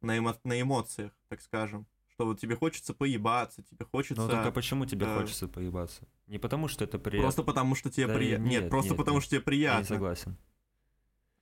На, 0.00 0.18
эмо... 0.18 0.36
на 0.42 0.60
эмоциях, 0.60 1.12
так 1.28 1.40
скажем. 1.40 1.86
Что 2.08 2.26
вот 2.26 2.40
тебе 2.40 2.56
хочется 2.56 2.92
поебаться, 2.92 3.62
тебе 3.62 3.86
хочется... 3.86 4.22
Ну, 4.22 4.28
только 4.28 4.50
почему 4.50 4.84
тебе 4.84 5.06
э... 5.06 5.14
хочется 5.16 5.46
поебаться? 5.46 6.08
Не 6.26 6.38
потому, 6.38 6.66
что 6.66 6.82
это 6.82 6.98
приятно. 6.98 7.22
Просто 7.22 7.44
потому, 7.44 7.76
что 7.76 7.88
тебе 7.88 8.08
да 8.08 8.14
приятно. 8.14 8.44
Нет, 8.44 8.62
нет, 8.62 8.70
просто 8.70 8.90
нет, 8.90 8.98
потому, 8.98 9.18
нет. 9.18 9.24
что 9.24 9.30
тебе 9.30 9.42
приятно. 9.42 9.76
Я 9.76 9.80
не 9.80 9.86
согласен. 9.86 10.36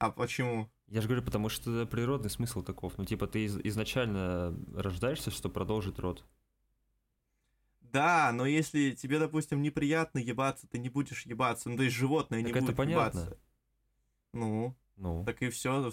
А 0.00 0.10
почему? 0.10 0.70
Я 0.88 1.02
же 1.02 1.08
говорю, 1.08 1.22
потому 1.22 1.50
что 1.50 1.86
природный 1.86 2.30
смысл 2.30 2.62
таков. 2.62 2.94
Ну, 2.96 3.04
типа, 3.04 3.26
ты 3.26 3.44
из- 3.44 3.58
изначально 3.62 4.56
рождаешься, 4.74 5.30
чтобы 5.30 5.52
продолжить 5.52 5.98
род. 5.98 6.24
Да, 7.82 8.32
но 8.32 8.46
если 8.46 8.92
тебе, 8.92 9.18
допустим, 9.18 9.60
неприятно 9.60 10.18
ебаться, 10.18 10.66
ты 10.68 10.78
не 10.78 10.88
будешь 10.88 11.26
ебаться. 11.26 11.68
Ну, 11.68 11.76
то 11.76 11.82
есть 11.82 11.94
животное 11.94 12.42
так 12.42 12.54
не 12.54 12.60
будет 12.60 12.76
понятно. 12.76 13.18
ебаться. 13.18 13.38
Ну, 14.32 14.74
ну, 14.96 15.24
так 15.26 15.42
и 15.42 15.50
все. 15.50 15.92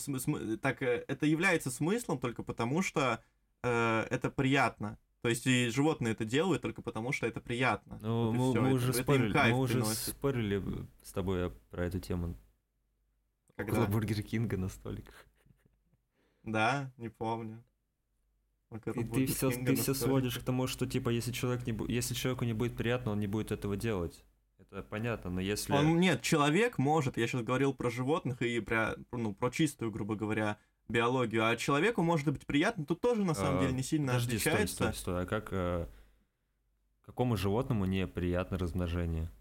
Так 0.62 0.82
э, 0.82 1.04
это 1.08 1.26
является 1.26 1.70
смыслом 1.70 2.18
только 2.18 2.44
потому, 2.44 2.82
что 2.82 3.22
э, 3.64 4.08
это 4.10 4.30
приятно. 4.30 4.98
То 5.22 5.28
есть 5.28 5.46
и 5.48 5.68
животные 5.68 6.14
это 6.14 6.24
делают 6.24 6.62
только 6.62 6.82
потому, 6.82 7.12
что 7.12 7.28
это 7.28 7.42
приятно. 7.42 8.00
Ну, 8.02 8.32
вот 8.32 8.56
мы, 8.56 8.62
мы, 8.62 8.74
уже 8.74 8.92
это, 8.92 9.02
спорили, 9.02 9.30
это 9.32 9.50
мы 9.50 9.60
уже 9.60 9.84
спорили 9.84 10.64
с 11.04 11.12
тобой 11.12 11.52
про 11.72 11.86
эту 11.86 12.00
тему. 12.00 12.38
Когда? 13.58 13.74
Около 13.74 13.88
Бургер 13.88 14.22
Кинга 14.22 14.56
на 14.56 14.70
столиках. 14.70 15.26
Да, 16.44 16.94
не 16.98 17.10
помню. 17.10 17.64
И 18.72 19.04
ты 19.04 19.26
все, 19.26 19.50
ты 19.50 19.76
все 19.76 19.94
сводишь 19.94 20.38
к 20.38 20.44
тому, 20.44 20.68
что 20.68 20.86
типа 20.86 21.10
если 21.10 21.32
человек 21.32 21.66
не 21.66 21.92
если 21.92 22.14
человеку 22.14 22.46
не 22.46 22.54
будет 22.54 22.78
приятно, 22.78 23.12
он 23.12 23.20
не 23.20 23.28
будет 23.28 23.52
этого 23.52 23.76
делать. 23.76 24.24
Это 24.60 24.84
понятно, 24.84 25.30
но 25.30 25.40
если... 25.40 25.72
Он, 25.74 26.00
нет, 26.00 26.22
человек 26.22 26.78
может, 26.78 27.18
я 27.18 27.26
сейчас 27.28 27.42
говорил 27.42 27.74
про 27.74 27.90
животных 27.90 28.42
и 28.42 28.60
про, 28.60 28.96
ну, 29.12 29.34
про 29.34 29.50
чистую, 29.50 29.92
грубо 29.92 30.16
говоря, 30.16 30.58
биологию, 30.90 31.48
а 31.48 31.56
человеку 31.56 32.04
может 32.04 32.28
быть 32.28 32.46
приятно, 32.46 32.86
тут 32.86 33.00
тоже 33.00 33.24
на 33.24 33.34
самом 33.34 33.60
а, 33.60 33.62
деле 33.62 33.74
не 33.74 33.84
сильно 33.84 34.08
подожди, 34.08 34.36
отличается. 34.36 34.76
Стой, 34.76 34.94
стой, 34.94 35.02
стой, 35.02 35.24
а 35.24 35.26
как... 35.26 35.50
А, 35.52 35.90
какому 37.06 37.38
животному 37.38 37.86
неприятно 37.86 38.58
размножение? 38.58 39.32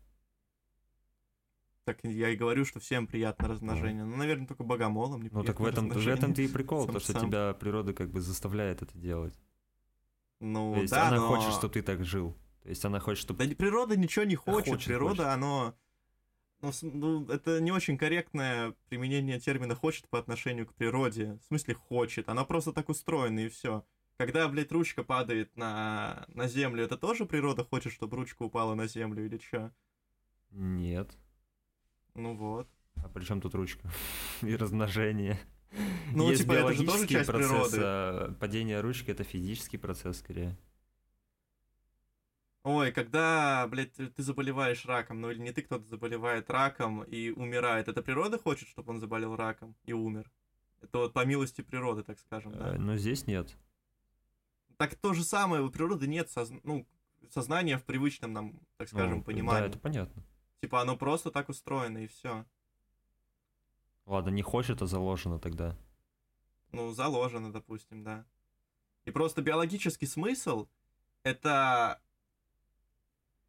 Так 1.87 2.01
я 2.03 2.31
и 2.31 2.37
говорю, 2.37 2.65
что 2.65 2.81
всем 2.81 3.07
приятно 3.07 3.47
размножение. 3.47 4.03
Ну, 4.05 4.17
наверное, 4.17 4.49
только 4.49 4.65
богомолам 4.65 5.23
не 5.23 5.31
Ну, 5.31 5.45
так 5.45 5.61
в 5.61 5.65
этом, 5.65 5.89
в 5.89 6.09
этом-то 6.09 6.43
и 6.43 6.49
прикол, 6.49 6.85
то, 6.89 6.99
что 6.99 7.15
тебя 7.15 7.55
природа 7.55 7.95
как 7.95 8.11
бы 8.11 8.21
заставляет 8.21 8.83
это 8.83 8.99
делать. 8.99 9.39
Ну, 10.41 10.75
то 10.75 10.81
есть 10.81 10.93
да, 10.93 11.07
она 11.07 11.19
но... 11.19 11.29
хочет, 11.29 11.53
чтобы 11.53 11.75
ты 11.75 11.83
так 11.83 12.05
жил. 12.05 12.37
То 12.65 12.71
есть 12.71 12.85
она 12.85 12.99
хочет, 12.99 13.23
чтобы... 13.23 13.47
Да 13.47 13.55
природа 13.55 13.97
ничего 13.97 14.25
не 14.25 14.35
хочет. 14.35 14.69
хочет 14.69 14.87
природа, 14.89 15.11
хочет. 15.11 15.27
оно... 15.27 15.75
Ну, 16.61 16.73
ну, 16.83 17.27
это 17.29 17.61
не 17.61 17.71
очень 17.71 17.97
корректное 17.97 18.75
применение 18.89 19.39
термина 19.39 19.77
«хочет» 19.77 20.09
по 20.09 20.19
отношению 20.19 20.67
к 20.67 20.75
природе. 20.75 21.39
В 21.43 21.47
смысле 21.47 21.75
«хочет». 21.75 22.29
Она 22.29 22.45
просто 22.45 22.73
так 22.73 22.89
устроена, 22.89 23.39
и 23.39 23.49
все. 23.49 23.87
Когда, 24.17 24.49
блядь, 24.49 24.73
ручка 24.73 25.05
падает 25.05 25.57
на, 25.57 26.27
на 26.29 26.49
землю, 26.49 26.83
это 26.83 26.97
тоже 26.97 27.27
природа 27.27 27.65
хочет, 27.65 27.93
чтобы 27.93 28.17
ручка 28.17 28.43
упала 28.43 28.75
на 28.75 28.89
землю 28.89 29.25
или 29.25 29.39
что? 29.39 29.73
Нет. 30.51 31.17
Ну 32.17 32.35
вот. 32.35 32.69
А 33.05 33.09
при 33.09 33.25
чем 33.25 33.41
тут 33.41 33.55
ручка? 33.55 33.89
И 34.43 34.57
размножение. 34.57 35.39
Ну, 36.13 36.31
Есть 36.31 36.43
типа, 36.43 36.53
это 36.53 36.73
же 36.73 36.87
тоже 36.87 37.07
часть 37.07 37.27
процесс, 37.27 37.51
природы. 37.51 37.77
А 37.81 38.35
падение 38.41 38.81
ручки 38.81 39.11
это 39.11 39.25
физический 39.25 39.77
процесс 39.77 40.19
скорее. 40.19 40.57
Ой, 42.63 42.91
когда, 42.91 43.67
блядь, 43.69 43.93
ты 43.95 44.23
заболеваешь 44.23 44.87
раком, 44.87 45.21
ну 45.21 45.31
или 45.31 45.39
не 45.39 45.53
ты, 45.53 45.63
кто-то 45.63 45.85
заболевает 45.85 46.51
раком 46.51 47.05
и 47.05 47.31
умирает, 47.31 47.87
это 47.87 48.03
природа 48.03 48.39
хочет, 48.39 48.69
чтобы 48.69 48.93
он 48.93 48.99
заболел 48.99 49.37
раком 49.37 49.77
и 49.85 49.93
умер? 49.93 50.29
Это 50.83 50.99
вот 50.99 51.13
по 51.13 51.25
милости 51.25 51.61
природы, 51.61 52.03
так 52.03 52.19
скажем, 52.19 52.59
да? 52.59 52.75
Э, 52.75 52.79
но 52.79 52.97
здесь 52.97 53.27
нет. 53.27 53.57
Так 54.79 54.95
то 54.97 55.15
же 55.15 55.23
самое, 55.23 55.63
у 55.63 55.71
природы 55.71 56.09
нет 56.09 56.29
соз... 56.29 56.51
ну, 56.65 56.87
сознания 57.31 57.79
в 57.79 57.85
привычном 57.85 58.33
нам, 58.33 58.61
так 58.79 58.89
скажем, 58.89 59.19
Ну, 59.19 59.23
понимании. 59.23 59.61
Да, 59.61 59.67
это 59.69 59.79
понятно. 59.79 60.23
Типа 60.61 60.81
оно 60.81 60.97
просто 60.97 61.31
так 61.31 61.49
устроено, 61.49 61.99
и 61.99 62.07
все. 62.07 62.45
Ладно, 64.07 64.31
не 64.31 64.43
хочет, 64.43 64.83
а 64.83 64.87
заложено 64.87 65.39
тогда. 65.39 65.77
Ну, 66.73 66.93
заложено, 66.93 67.53
допустим, 67.53 68.05
да. 68.05 68.25
И 69.05 69.11
просто 69.11 69.43
биологический 69.43 70.07
смысл 70.07 70.69
это... 71.23 72.01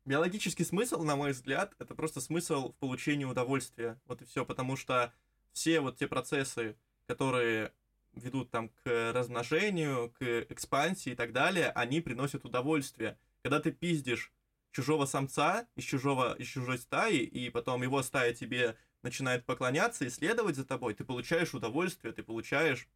Биологический 0.05 0.63
смысл, 0.63 1.03
на 1.03 1.15
мой 1.15 1.31
взгляд, 1.31 1.75
это 1.79 1.93
просто 1.93 2.21
смысл 2.21 2.71
в 2.71 2.75
получении 2.77 3.25
удовольствия. 3.25 3.99
Вот 4.05 4.21
и 4.21 4.25
все, 4.25 4.45
потому 4.45 4.75
что 4.75 5.13
все 5.51 5.81
вот 5.81 5.97
те 5.97 6.07
процессы, 6.07 6.77
которые 7.07 7.73
ведут 8.13 8.49
там 8.49 8.69
к 8.69 9.11
размножению, 9.13 10.11
к 10.17 10.45
экспансии 10.49 11.11
и 11.11 11.15
так 11.15 11.33
далее, 11.33 11.69
они 11.71 12.01
приносят 12.01 12.45
удовольствие. 12.45 13.19
Когда 13.43 13.59
ты 13.59 13.71
пиздишь 13.71 14.31
чужого 14.77 15.05
самца 15.07 15.67
из, 15.75 15.83
чужого, 15.85 16.35
из 16.35 16.47
чужой 16.47 16.77
стаи, 16.77 17.17
и 17.17 17.49
потом 17.49 17.81
его 17.81 18.03
стая 18.03 18.33
тебе 18.33 18.75
начинает 19.01 19.43
поклоняться 19.45 20.05
и 20.05 20.09
следовать 20.11 20.55
за 20.55 20.65
тобой, 20.65 20.93
ты 20.93 21.03
получаешь 21.03 21.53
удовольствие, 21.55 22.13
ты 22.13 22.21
получаешь 22.21 22.87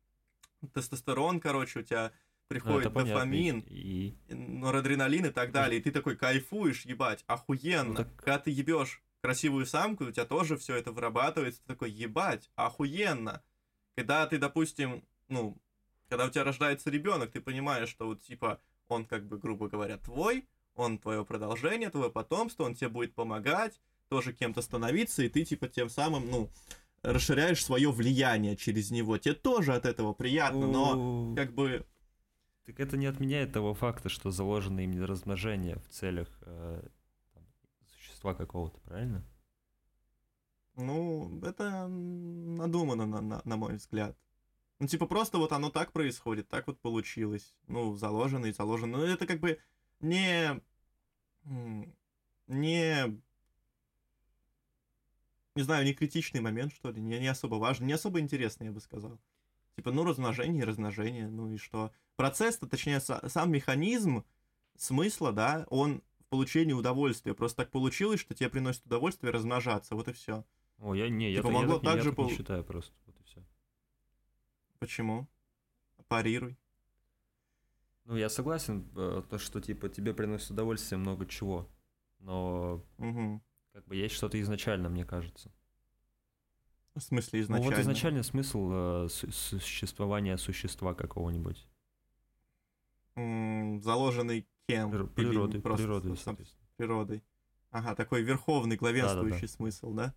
тестостерон, 0.73 1.39
короче, 1.39 1.79
у 1.79 1.83
тебя 1.83 2.11
Ну, 2.11 2.45
приходит 2.47 2.93
понятно. 2.93 3.13
дофамин, 3.13 3.63
И... 3.67 4.13
норадреналин 4.29 5.25
и 5.25 5.29
так 5.31 5.51
далее, 5.51 5.79
и 5.79 5.83
ты 5.83 5.89
такой 5.91 6.15
кайфуешь, 6.15 6.85
ебать, 6.85 7.23
охуенно. 7.27 7.83
Ну 7.89 7.95
так- 7.95 8.15
Когда 8.17 8.37
ты 8.39 8.51
ебешь 8.51 9.01
красивую 9.21 9.65
самку, 9.65 10.05
у 10.05 10.11
тебя 10.11 10.25
тоже 10.25 10.57
все 10.57 10.75
это 10.75 10.91
вырабатывается, 10.91 11.61
ты 11.61 11.67
такой, 11.67 11.89
ебать, 11.91 12.49
охуенно. 12.55 13.41
Когда 13.95 14.27
ты, 14.27 14.37
допустим, 14.37 15.03
ну, 15.29 15.57
когда 16.09 16.25
у 16.25 16.29
тебя 16.29 16.43
рождается 16.43 16.91
ребенок, 16.91 17.31
ты 17.31 17.41
понимаешь, 17.41 17.89
что 17.89 18.05
вот 18.07 18.21
типа 18.21 18.59
он 18.87 19.05
как 19.05 19.25
бы, 19.25 19.37
грубо 19.39 19.67
говоря, 19.69 19.97
твой, 19.97 20.45
он 20.75 20.97
твое 20.97 21.25
продолжение, 21.25 21.89
твое 21.89 22.09
потомство, 22.09 22.63
он 22.63 22.75
тебе 22.75 22.89
будет 22.89 23.13
помогать, 23.15 23.79
тоже 24.09 24.33
кем-то 24.33 24.61
становиться, 24.61 25.23
и 25.23 25.29
ты 25.29 25.43
типа 25.45 25.67
тем 25.67 25.89
самым, 25.89 26.29
ну, 26.29 26.49
расширяешь 27.01 27.63
свое 27.63 27.91
влияние 27.91 28.55
через 28.55 28.91
него. 28.91 29.17
Тебе 29.17 29.33
тоже 29.33 29.73
от 29.73 29.85
этого 29.85 30.13
приятно, 30.13 30.67
но 30.67 31.35
как 31.35 31.53
бы 31.53 31.85
Так 32.65 32.79
это 32.79 32.97
не 32.97 33.07
отменяет 33.07 33.53
того 33.53 33.73
факта, 33.73 34.09
что 34.09 34.31
заложено 34.31 34.81
именно 34.81 35.07
размножение 35.07 35.77
в 35.79 35.89
целях 35.89 36.27
э, 36.41 36.81
там, 37.33 37.43
существа 37.95 38.33
какого-то, 38.33 38.79
правильно? 38.81 39.25
Ну, 40.75 41.41
это 41.43 41.87
надумано, 41.87 43.05
на, 43.05 43.21
на, 43.21 43.41
на 43.43 43.57
мой 43.57 43.75
взгляд. 43.75 44.17
Ну, 44.79 44.87
типа, 44.87 45.05
просто 45.05 45.37
вот 45.37 45.51
оно 45.51 45.69
так 45.69 45.91
происходит, 45.91 46.47
так 46.47 46.67
вот 46.67 46.79
получилось. 46.79 47.53
Ну, 47.67 47.95
заложено 47.95 48.47
и 48.47 48.53
заложено. 48.53 48.99
Но 48.99 49.05
это 49.05 49.27
как 49.27 49.39
бы 49.39 49.59
не... 50.01 50.61
Не... 52.47 53.21
Не 55.55 55.63
знаю, 55.63 55.85
не 55.85 55.93
критичный 55.93 56.39
момент, 56.39 56.73
что 56.73 56.91
ли, 56.91 57.01
не, 57.01 57.19
не 57.19 57.27
особо 57.27 57.55
важный, 57.55 57.87
не 57.87 57.93
особо 57.93 58.19
интересный, 58.21 58.67
я 58.67 58.71
бы 58.71 58.79
сказал. 58.79 59.19
Типа, 59.75 59.91
ну, 59.91 60.05
размножение 60.05 60.61
и 60.61 60.65
размножение, 60.65 61.27
ну 61.27 61.49
и 61.51 61.57
что? 61.57 61.91
Процесс-то, 62.15 62.67
точнее, 62.67 62.97
са- 62.99 63.27
сам 63.27 63.51
механизм 63.51 64.23
смысла, 64.77 65.33
да, 65.33 65.65
он 65.69 66.03
в 66.19 66.25
получении 66.27 66.71
удовольствия. 66.73 67.33
Просто 67.33 67.63
так 67.63 67.71
получилось, 67.71 68.21
что 68.21 68.33
тебе 68.33 68.49
приносит 68.49 68.85
удовольствие 68.85 69.31
размножаться, 69.33 69.95
вот 69.95 70.07
и 70.07 70.13
все. 70.13 70.45
О, 70.77 70.93
я 70.95 71.09
не, 71.09 71.29
я, 71.31 71.41
Типа, 71.41 71.49
так- 71.49 71.53
я 71.53 71.59
могло 71.67 71.79
так, 71.79 71.83
не- 71.83 71.89
я 71.89 71.95
так 71.95 72.03
же 72.03 72.09
так 72.11 72.17
не 72.19 72.23
пол- 72.23 72.37
считаю 72.37 72.63
просто. 72.63 72.93
Вот 73.05 73.19
и 73.19 73.23
все. 73.23 73.43
Почему? 74.79 75.27
Парируй. 76.07 76.57
Ну, 78.05 78.15
я 78.17 78.29
согласен, 78.29 78.87
э, 78.95 79.21
то, 79.29 79.37
что 79.37 79.61
типа 79.61 79.89
тебе 79.89 80.13
приносит 80.13 80.51
удовольствие 80.51 80.97
много 80.99 81.25
чего. 81.25 81.69
Но 82.19 82.83
Угу. 82.97 83.41
как 83.73 83.85
бы 83.87 83.95
есть 83.95 84.15
что-то 84.15 84.39
изначально, 84.41 84.89
мне 84.89 85.05
кажется. 85.05 85.51
В 86.95 86.99
смысле 86.99 87.39
Ну 87.39 87.45
изначально? 87.45 87.75
вот 87.75 87.81
изначальный 87.81 88.23
смысл 88.23 88.69
э, 88.73 89.07
су- 89.09 89.31
существования 89.31 90.37
существа 90.37 90.93
какого-нибудь. 90.93 91.65
М, 93.15 93.81
заложенный 93.81 94.45
кем? 94.67 94.91
Прир- 94.91 95.07
Природой, 95.07 95.61
просто 95.61 95.83
природой, 95.85 96.17
сам- 96.17 96.37
природой. 96.77 97.23
Ага, 97.69 97.95
такой 97.95 98.23
верховный, 98.23 98.75
главенствующий 98.75 99.47
смысл, 99.47 99.93
да? 99.93 100.13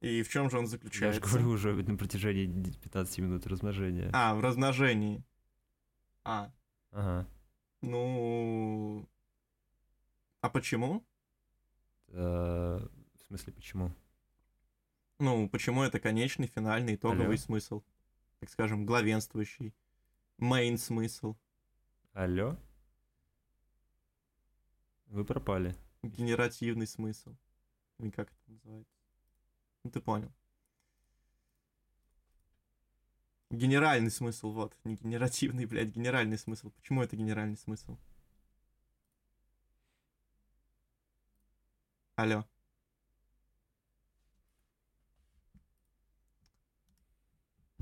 И 0.00 0.22
в 0.22 0.28
чем 0.28 0.50
же 0.50 0.58
он 0.58 0.64
Я 0.64 0.66
же 0.70 0.70
заключается? 0.72 1.20
говорю 1.20 1.50
уже 1.50 1.72
на 1.72 1.96
протяжении 1.96 2.46
д- 2.46 2.72
15 2.72 3.18
минут 3.20 3.46
размножения. 3.46 4.10
А, 4.12 4.34
в 4.34 4.40
размножении. 4.40 5.22
А, 6.24 6.50
Ага. 6.90 7.26
ну... 7.82 9.06
А 10.40 10.48
почему? 10.50 11.04
Э, 12.08 12.78
В 13.14 13.20
смысле, 13.26 13.52
почему? 13.52 13.92
Ну, 15.18 15.48
почему 15.48 15.82
это 15.82 16.00
конечный, 16.00 16.46
финальный, 16.46 16.94
итоговый 16.96 17.26
Алло? 17.26 17.36
смысл? 17.36 17.82
Так 18.40 18.50
скажем, 18.50 18.84
главенствующий. 18.84 19.74
Мейн 20.38 20.76
смысл. 20.78 21.36
Алло? 22.12 22.56
Вы 25.06 25.24
пропали. 25.24 25.74
Генеративный 26.02 26.86
смысл. 26.86 27.34
Или 27.98 28.10
как 28.10 28.28
это 28.32 28.50
называется? 28.52 28.92
Ну, 29.84 29.90
ты 29.90 30.00
понял. 30.00 30.32
Генеральный 33.54 34.10
смысл, 34.10 34.50
вот. 34.52 34.76
Не 34.84 34.96
генеративный, 34.96 35.66
блядь, 35.66 35.88
генеральный 35.88 36.38
смысл. 36.38 36.70
Почему 36.70 37.02
это 37.02 37.16
генеральный 37.16 37.56
смысл? 37.56 37.96
Алло. 42.16 42.44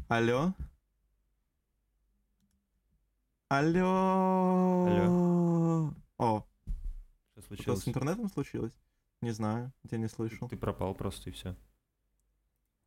Алло. 0.09 0.55
Алло. 3.49 3.87
О, 6.19 6.45
Что 7.33 7.41
что 7.41 7.43
случилось? 7.49 7.83
с 7.83 7.89
интернетом 7.89 8.29
случилось? 8.31 8.73
Не 9.21 9.31
знаю, 9.31 9.73
я 9.91 9.99
не 9.99 10.09
слышал. 10.09 10.49
Ты 10.49 10.57
пропал 10.57 10.95
просто 10.95 11.31
и 11.31 11.33
все. 11.33 11.55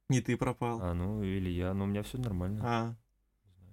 Не 0.10 0.22
ты 0.22 0.38
пропал. 0.38 0.82
А, 0.82 0.94
ну 0.94 1.24
или 1.24 1.50
я, 1.50 1.74
но 1.74 1.86
у 1.86 1.88
меня 1.88 2.04
все 2.04 2.18
нормально. 2.18 2.62
А, 2.64 2.96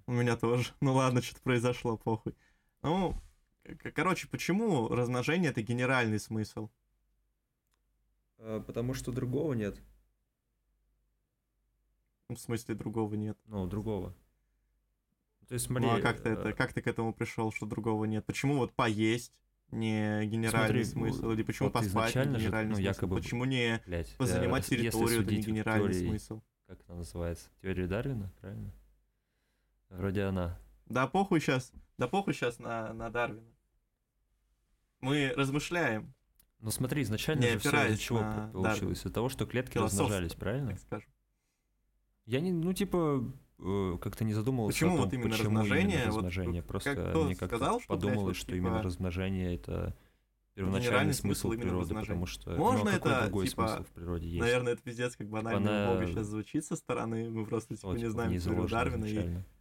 у 0.06 0.12
меня 0.12 0.36
тоже. 0.36 0.72
Ну 0.80 0.94
ладно, 0.94 1.20
что-то 1.22 1.42
произошло, 1.42 1.96
похуй. 1.96 2.34
Ну, 2.82 3.14
короче, 3.94 4.28
почему 4.28 4.88
размножение 4.88 5.50
это 5.50 5.62
генеральный 5.62 6.18
смысл? 6.18 6.70
А, 8.38 8.60
Потому 8.60 8.94
что 8.94 9.12
другого 9.12 9.52
нет. 9.52 9.78
Ну, 12.28 12.36
В 12.36 12.40
смысле, 12.40 12.74
другого 12.74 13.14
нет. 13.14 13.38
Ну, 13.44 13.66
другого. 13.66 14.14
То 15.48 15.54
есть, 15.54 15.66
смотри, 15.66 15.86
ну 15.86 15.96
а 15.96 16.00
как 16.00 16.22
ты 16.22 16.30
это, 16.30 16.48
э, 16.48 16.52
как 16.54 16.72
ты 16.72 16.80
к 16.80 16.86
этому 16.86 17.12
пришел, 17.12 17.52
что 17.52 17.66
другого 17.66 18.06
нет? 18.06 18.24
Почему 18.24 18.56
вот 18.56 18.72
поесть 18.72 19.34
не 19.72 20.26
генеральный 20.26 20.84
Смотри, 20.84 20.84
смысл? 20.84 21.30
Или 21.30 21.42
почему 21.42 21.68
вот 21.68 21.72
поспать 21.72 21.92
не 21.92 22.10
изначально 22.10 22.38
же, 22.38 22.44
генеральный 22.46 22.70
ну, 22.70 22.76
смысл? 22.76 22.88
якобы, 22.88 23.16
Почему 23.16 23.44
не 23.46 23.82
блядь, 23.86 24.16
позанимать 24.16 24.70
э, 24.70 24.74
если 24.74 24.90
территорию, 24.90 25.22
это 25.22 25.34
не 25.34 25.40
генеральный 25.40 25.92
теорией, 25.92 26.08
смысл? 26.08 26.42
Как 26.66 26.80
это 26.80 26.94
называется? 26.94 27.48
Теория 27.62 27.86
Дарвина, 27.86 28.32
правильно? 28.40 28.72
Вроде 29.88 30.22
она. 30.22 30.58
Да 30.86 31.06
похуй 31.06 31.40
сейчас, 31.40 31.72
да 31.98 32.06
похуй 32.06 32.34
сейчас 32.34 32.58
на, 32.58 32.92
на 32.92 33.10
Дарвина. 33.10 33.46
Мы 35.00 35.32
размышляем, 35.36 36.14
Ну 36.60 36.70
смотри, 36.70 37.02
изначально 37.02 37.42
же 37.42 37.58
все 37.58 37.88
из-за 37.88 37.98
чего 37.98 38.18
получилось? 38.20 38.62
Дарвина. 38.62 38.92
Из-за 38.92 39.10
того, 39.10 39.28
что 39.28 39.46
клетки 39.46 39.78
размножались, 39.78 40.34
правильно? 40.34 40.70
так 40.70 40.80
скажем. 40.80 41.10
Я 42.26 42.40
не, 42.40 42.52
ну 42.52 42.72
типа, 42.72 43.24
как-то 44.00 44.24
не 44.24 44.32
задумывался 44.34 44.74
Почему 44.74 44.94
о 44.94 44.96
том, 44.96 45.04
вот 45.04 45.14
именно 45.14 45.30
почему 45.30 45.44
размножение? 45.58 45.96
именно 45.98 46.10
Вот 46.10 46.16
размножение. 46.16 46.62
как 46.62 46.68
Просто 46.68 46.94
кто 46.96 47.24
мне 47.24 47.36
как-то 47.36 47.56
сказал, 47.56 47.80
что, 47.80 47.92
блядь, 47.92 48.02
подумалось, 48.02 48.36
вот 48.36 48.36
что 48.36 48.56
именно 48.56 48.76
типа 48.76 48.82
размножение 48.82 49.54
это 49.54 49.96
первоначальный 50.54 51.14
смысл 51.14 51.52
именно 51.52 51.70
природы, 51.70 51.94
потому 51.94 52.26
что 52.26 52.50
Можно 52.56 52.84
ну, 52.84 52.90
а 52.90 52.94
это, 52.94 53.22
другой 53.22 53.48
типа, 53.48 53.68
смысл 53.68 53.82
в 53.84 53.94
природе 53.94 54.28
есть? 54.28 54.40
Наверное, 54.40 54.72
это 54.74 54.82
пиздец, 54.82 55.16
как 55.16 55.28
банально 55.28 55.70
Она- 55.70 55.92
убого 55.92 56.06
сейчас 56.06 56.26
звучит 56.26 56.64
со 56.64 56.76
стороны. 56.76 57.30
Мы 57.30 57.46
просто 57.46 57.76
типа 57.76 57.88
Вот, 57.88 57.98
не 57.98 58.10
знаем 58.10 58.30
теорию 58.38 58.68
заложено 58.68 58.78
Дарвина 58.84 59.04
и 59.06 59.18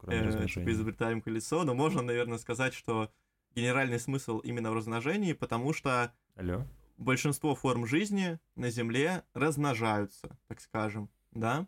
э, 0.08 0.48
типа 0.48 0.72
изобретаем 0.72 1.22
колесо. 1.22 1.64
Но 1.64 1.74
можно, 1.74 2.02
наверное, 2.02 2.38
сказать, 2.38 2.74
что 2.74 3.10
генеральный 3.56 4.00
смысл 4.00 4.40
именно 4.40 4.72
в 4.72 4.76
размножении, 4.76 5.34
потому 5.34 5.74
что 5.74 6.14
Алло? 6.36 6.66
большинство 6.98 7.56
форм 7.56 7.86
жизни 7.86 8.40
на 8.56 8.70
Земле 8.70 9.24
размножаются, 9.34 10.38
так 10.48 10.60
скажем, 10.60 11.10
да, 11.32 11.68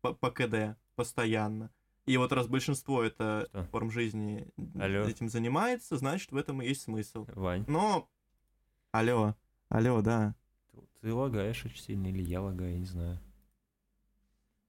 по, 0.00 0.12
по 0.12 0.30
КД 0.30 0.76
постоянно. 0.98 1.70
И 2.06 2.16
вот 2.16 2.32
раз 2.32 2.46
большинство 2.48 3.02
это 3.02 3.46
Что? 3.50 3.64
форм 3.66 3.90
жизни 3.90 4.48
Алло? 4.80 5.04
этим 5.04 5.28
занимается, 5.28 5.96
значит 5.96 6.32
в 6.32 6.36
этом 6.36 6.60
и 6.60 6.66
есть 6.68 6.82
смысл. 6.82 7.26
Вань, 7.34 7.64
Но, 7.68 8.08
алло, 8.92 9.36
алло, 9.68 10.00
да, 10.02 10.34
ты, 11.00 11.12
лагаешь 11.14 11.64
очень 11.64 11.80
сильно, 11.82 12.08
или 12.08 12.22
я 12.22 12.40
лагаю, 12.42 12.78
не 12.78 12.86
знаю. 12.86 13.18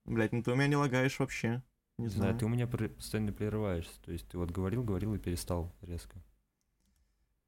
блять, 0.05 0.31
ну 0.33 0.43
ты 0.43 0.51
у 0.51 0.55
меня 0.55 0.67
не 0.67 0.75
лагаешь 0.75 1.17
вообще. 1.19 1.63
Не 1.97 2.05
Не 2.05 2.09
знаю. 2.09 2.31
знаю, 2.33 2.39
ты 2.39 2.45
у 2.45 2.49
меня 2.49 2.67
постоянно 2.67 3.33
прерываешься. 3.33 4.01
То 4.03 4.11
есть 4.11 4.27
ты 4.29 4.37
вот 4.37 4.51
говорил, 4.51 4.83
говорил 4.83 5.13
и 5.15 5.19
перестал 5.19 5.73
резко. 5.81 6.21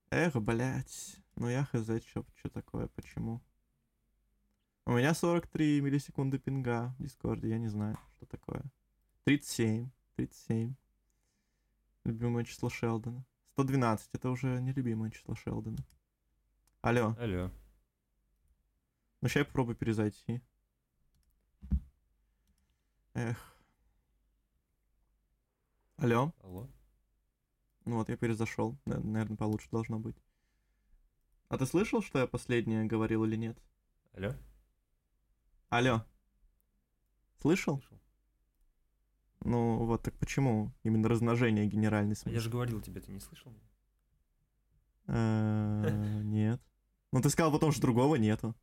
Эх, 0.09 0.35
блядь. 0.35 1.17
Ну 1.35 1.47
я 1.49 1.65
хз, 1.65 1.87
чё, 2.03 2.25
чё 2.41 2.49
такое, 2.49 2.87
почему? 2.87 3.41
У 4.91 4.97
меня 4.97 5.13
43 5.13 5.79
миллисекунды 5.79 6.37
пинга 6.37 6.93
в 6.99 7.03
Дискорде, 7.03 7.47
я 7.47 7.57
не 7.57 7.69
знаю, 7.69 7.97
что 8.17 8.25
такое. 8.25 8.61
37, 9.23 9.89
37. 10.17 10.75
Любимое 12.03 12.43
число 12.43 12.69
Шелдона. 12.69 13.25
112, 13.53 14.09
это 14.11 14.29
уже 14.29 14.59
нелюбимое 14.59 15.09
число 15.09 15.33
Шелдона. 15.33 15.77
Алло, 16.81 17.15
Алло. 17.17 17.49
ну 19.21 19.29
сейчас 19.29 19.37
я 19.37 19.45
попробую 19.45 19.77
перезайти. 19.77 20.41
Эх. 23.13 23.55
Алло, 25.95 26.33
Алло. 26.43 26.69
ну 27.85 27.95
вот 27.95 28.09
я 28.09 28.17
перезашел, 28.17 28.77
наверное, 28.83 29.37
получше 29.37 29.69
должно 29.71 29.99
быть. 29.99 30.17
А 31.47 31.57
ты 31.57 31.65
слышал, 31.65 32.01
что 32.01 32.19
я 32.19 32.27
последнее 32.27 32.83
говорил 32.83 33.23
или 33.23 33.37
нет? 33.37 33.57
Алло. 34.11 34.35
Алло. 35.71 36.03
Слышал? 37.41 37.81
Ну 39.43 39.85
вот, 39.85 40.03
так 40.03 40.13
почему 40.19 40.71
именно 40.83 41.07
размножение 41.07 41.65
генеральный 41.65 42.11
А 42.11 42.15
смысл? 42.17 42.33
я 42.35 42.41
же 42.41 42.49
говорил 42.49 42.81
тебе, 42.81 42.99
ты 42.99 43.09
не 43.11 43.21
слышал? 43.21 43.53
Э, 45.07 46.21
Нет. 46.23 46.61
Ну 47.13 47.21
ты 47.21 47.29
сказал 47.29 47.51
потом, 47.53 47.71
что 47.71 47.81
другого 47.81 48.17
нету. 48.17 48.53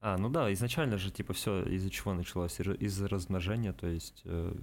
А, 0.00 0.16
ну 0.16 0.28
да, 0.30 0.52
изначально 0.52 0.96
же, 0.96 1.10
типа, 1.10 1.32
все 1.32 1.64
из-за 1.64 1.90
чего 1.90 2.14
началось? 2.14 2.60
Из- 2.60 2.76
Из-за 2.80 3.08
размножения, 3.08 3.72
то 3.72 3.88
есть... 3.88 4.22
э, 4.24 4.54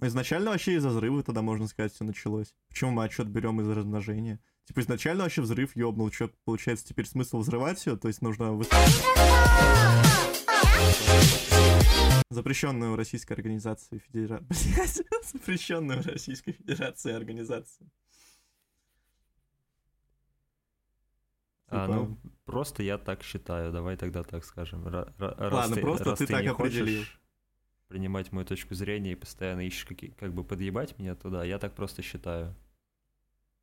Изначально 0.00 0.52
вообще 0.52 0.76
из-за 0.76 0.88
взрыва 0.88 1.22
тогда, 1.22 1.42
можно 1.42 1.66
сказать, 1.66 1.92
все 1.92 2.04
началось. 2.04 2.54
Почему 2.70 2.92
мы 2.92 3.04
отчет 3.04 3.28
берем 3.28 3.60
из 3.60 3.68
размножения? 3.68 4.40
Типа 4.64 4.80
изначально 4.80 5.24
вообще 5.24 5.42
взрыв 5.42 5.76
ёбнул. 5.76 6.10
Что, 6.10 6.30
получается, 6.44 6.86
теперь 6.86 7.06
смысл 7.06 7.38
взрывать 7.38 7.78
все? 7.78 7.96
То 7.98 8.08
есть 8.08 8.22
нужно... 8.22 8.52
Запрещенную 12.30 12.96
Российской 12.96 13.32
организацией 13.32 14.00
Федерации... 14.00 15.04
Запрещенную 15.32 16.02
Российской 16.02 16.52
Федерации 16.52 17.12
организацию. 17.12 17.90
А, 21.70 21.86
Типа, 21.86 21.94
ну, 21.94 22.18
просто 22.44 22.82
я 22.82 22.96
так 22.96 23.22
считаю, 23.22 23.72
давай 23.72 23.96
тогда 23.96 24.22
так 24.22 24.44
скажем. 24.44 24.86
Раз 24.86 25.12
Ладно, 25.18 25.74
ты, 25.74 25.80
просто 25.82 26.04
раз 26.10 26.18
ты 26.18 26.26
так 26.26 26.46
определил. 26.46 27.04
принимать 27.88 28.32
мою 28.32 28.46
точку 28.46 28.74
зрения 28.74 29.12
и 29.12 29.16
постоянно 29.16 29.66
ищешь 29.66 29.84
какие, 29.84 30.10
как 30.10 30.32
бы 30.32 30.44
подъебать 30.44 30.98
меня 30.98 31.14
туда, 31.14 31.44
я 31.44 31.58
так 31.58 31.74
просто 31.74 32.02
считаю. 32.02 32.54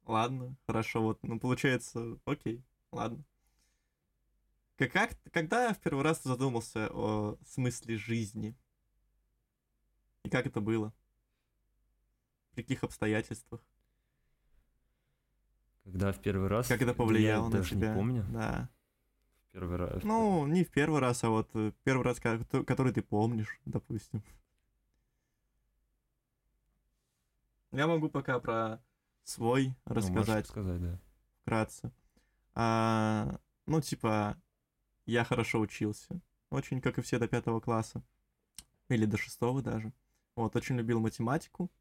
Ладно, 0.05 0.55
хорошо, 0.67 1.01
вот, 1.01 1.19
ну, 1.23 1.39
получается, 1.39 2.19
окей, 2.25 2.63
ладно. 2.91 3.23
Как, 4.77 5.17
когда 5.31 5.73
в 5.73 5.79
первый 5.79 6.03
раз 6.03 6.21
задумался 6.23 6.89
о 6.91 7.37
смысле 7.47 7.97
жизни? 7.97 8.55
И 10.23 10.29
как 10.29 10.45
это 10.47 10.59
было? 10.59 10.93
При 12.51 12.61
каких 12.63 12.83
обстоятельствах? 12.83 13.61
Когда 15.83 16.11
в 16.11 16.19
первый 16.21 16.47
раз... 16.49 16.67
Как 16.67 16.81
это 16.81 16.93
повлияло 16.93 17.43
я 17.45 17.49
на 17.49 17.57
даже 17.57 17.69
тебя? 17.75 17.89
не 17.91 17.95
помню. 17.95 18.25
Да. 18.29 18.69
В 19.47 19.51
первый 19.53 19.77
раз. 19.77 20.03
Ну, 20.03 20.45
не 20.47 20.63
в 20.65 20.71
первый 20.71 20.99
раз, 20.99 21.23
а 21.23 21.29
вот 21.29 21.49
э, 21.53 21.71
первый 21.83 22.03
раз, 22.03 22.19
который 22.19 22.91
ты 22.91 23.01
помнишь, 23.01 23.59
допустим. 23.65 24.23
Я 27.71 27.87
могу 27.87 28.09
пока 28.09 28.39
про 28.39 28.81
свой 29.23 29.75
Ну, 29.85 29.95
рассказать. 29.95 30.47
сказать, 30.47 30.81
да. 30.81 30.99
вкратце. 31.41 31.91
А, 32.55 33.39
ну, 33.65 33.79
типа, 33.81 34.41
я 35.05 35.23
хорошо 35.23 35.59
учился. 35.59 36.19
Очень, 36.49 36.81
как 36.81 36.97
и 36.97 37.01
все 37.01 37.19
до 37.19 37.27
пятого 37.27 37.59
класса. 37.59 38.03
Или 38.89 39.05
до 39.05 39.17
шестого 39.17 39.61
даже. 39.61 39.91
Вот, 40.35 40.55
очень 40.55 40.77
любил 40.77 40.99
математику. 40.99 41.71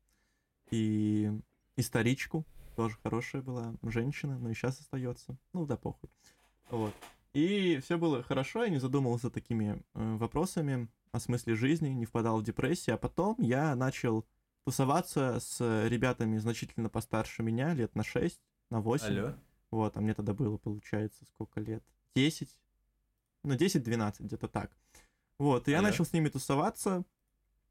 И 0.71 1.31
историчку. 1.77 2.47
Тоже 2.77 2.97
хорошая 3.03 3.43
была 3.43 3.75
женщина, 3.83 4.39
но 4.39 4.51
и 4.51 4.55
сейчас 4.55 4.81
остается. 4.81 5.37
Ну, 5.53 5.67
да 5.67 5.77
похуй. 5.77 6.11
Вот. 6.71 6.95
И 7.33 7.81
все 7.83 7.99
было 7.99 8.23
хорошо, 8.23 8.65
я 8.65 8.71
не 8.71 8.79
задумывался 8.79 9.29
такими 9.29 9.83
э, 9.95 10.17
вопросами 10.17 10.89
о 11.13 11.21
смысле 11.21 11.57
жизни, 11.57 11.89
не 11.89 12.07
впадал 12.07 12.39
в 12.39 12.45
депрессию. 12.45 12.95
А 12.95 12.99
потом 12.99 13.37
я 13.39 13.75
начал 13.75 14.25
тусоваться 14.65 15.39
с 15.41 15.89
ребятами 15.89 16.39
значительно 16.39 16.89
постарше 16.89 17.43
меня, 17.43 17.75
лет 17.75 17.95
на 17.95 18.03
6, 18.03 18.41
на 18.71 18.81
8. 18.81 19.35
Вот, 19.71 19.97
а 19.97 20.01
мне 20.01 20.15
тогда 20.15 20.33
было, 20.33 20.57
получается, 20.57 21.25
сколько 21.27 21.61
лет? 21.61 21.85
10? 22.15 22.49
Ну, 23.45 23.55
10-12, 23.55 24.17
где-то 24.21 24.49
так. 24.49 24.77
Вот, 25.39 25.69
и 25.69 25.71
я 25.71 25.79
Алло. 25.79 25.89
начал 25.89 26.05
с 26.05 26.13
ними 26.13 26.29
тусоваться 26.29 27.05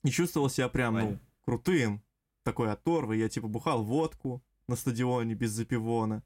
и 0.04 0.10
чувствовал 0.10 0.50
себя 0.50 0.70
прям, 0.70 0.94
ну, 0.94 1.06
Ваня. 1.06 1.20
крутым. 1.42 2.04
Такой 2.44 2.72
оторвый. 2.72 3.20
Я, 3.20 3.30
типа, 3.30 3.48
бухал 3.48 3.84
водку 3.84 4.44
на 4.68 4.76
стадионе 4.76 5.34
без 5.34 5.52
запивона. 5.52 6.24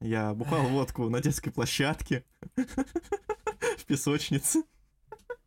Я 0.00 0.34
бухал 0.34 0.62
водку 0.68 1.08
на 1.08 1.20
детской 1.20 1.50
площадке 1.50 2.24
в 2.56 3.84
песочнице. 3.86 4.62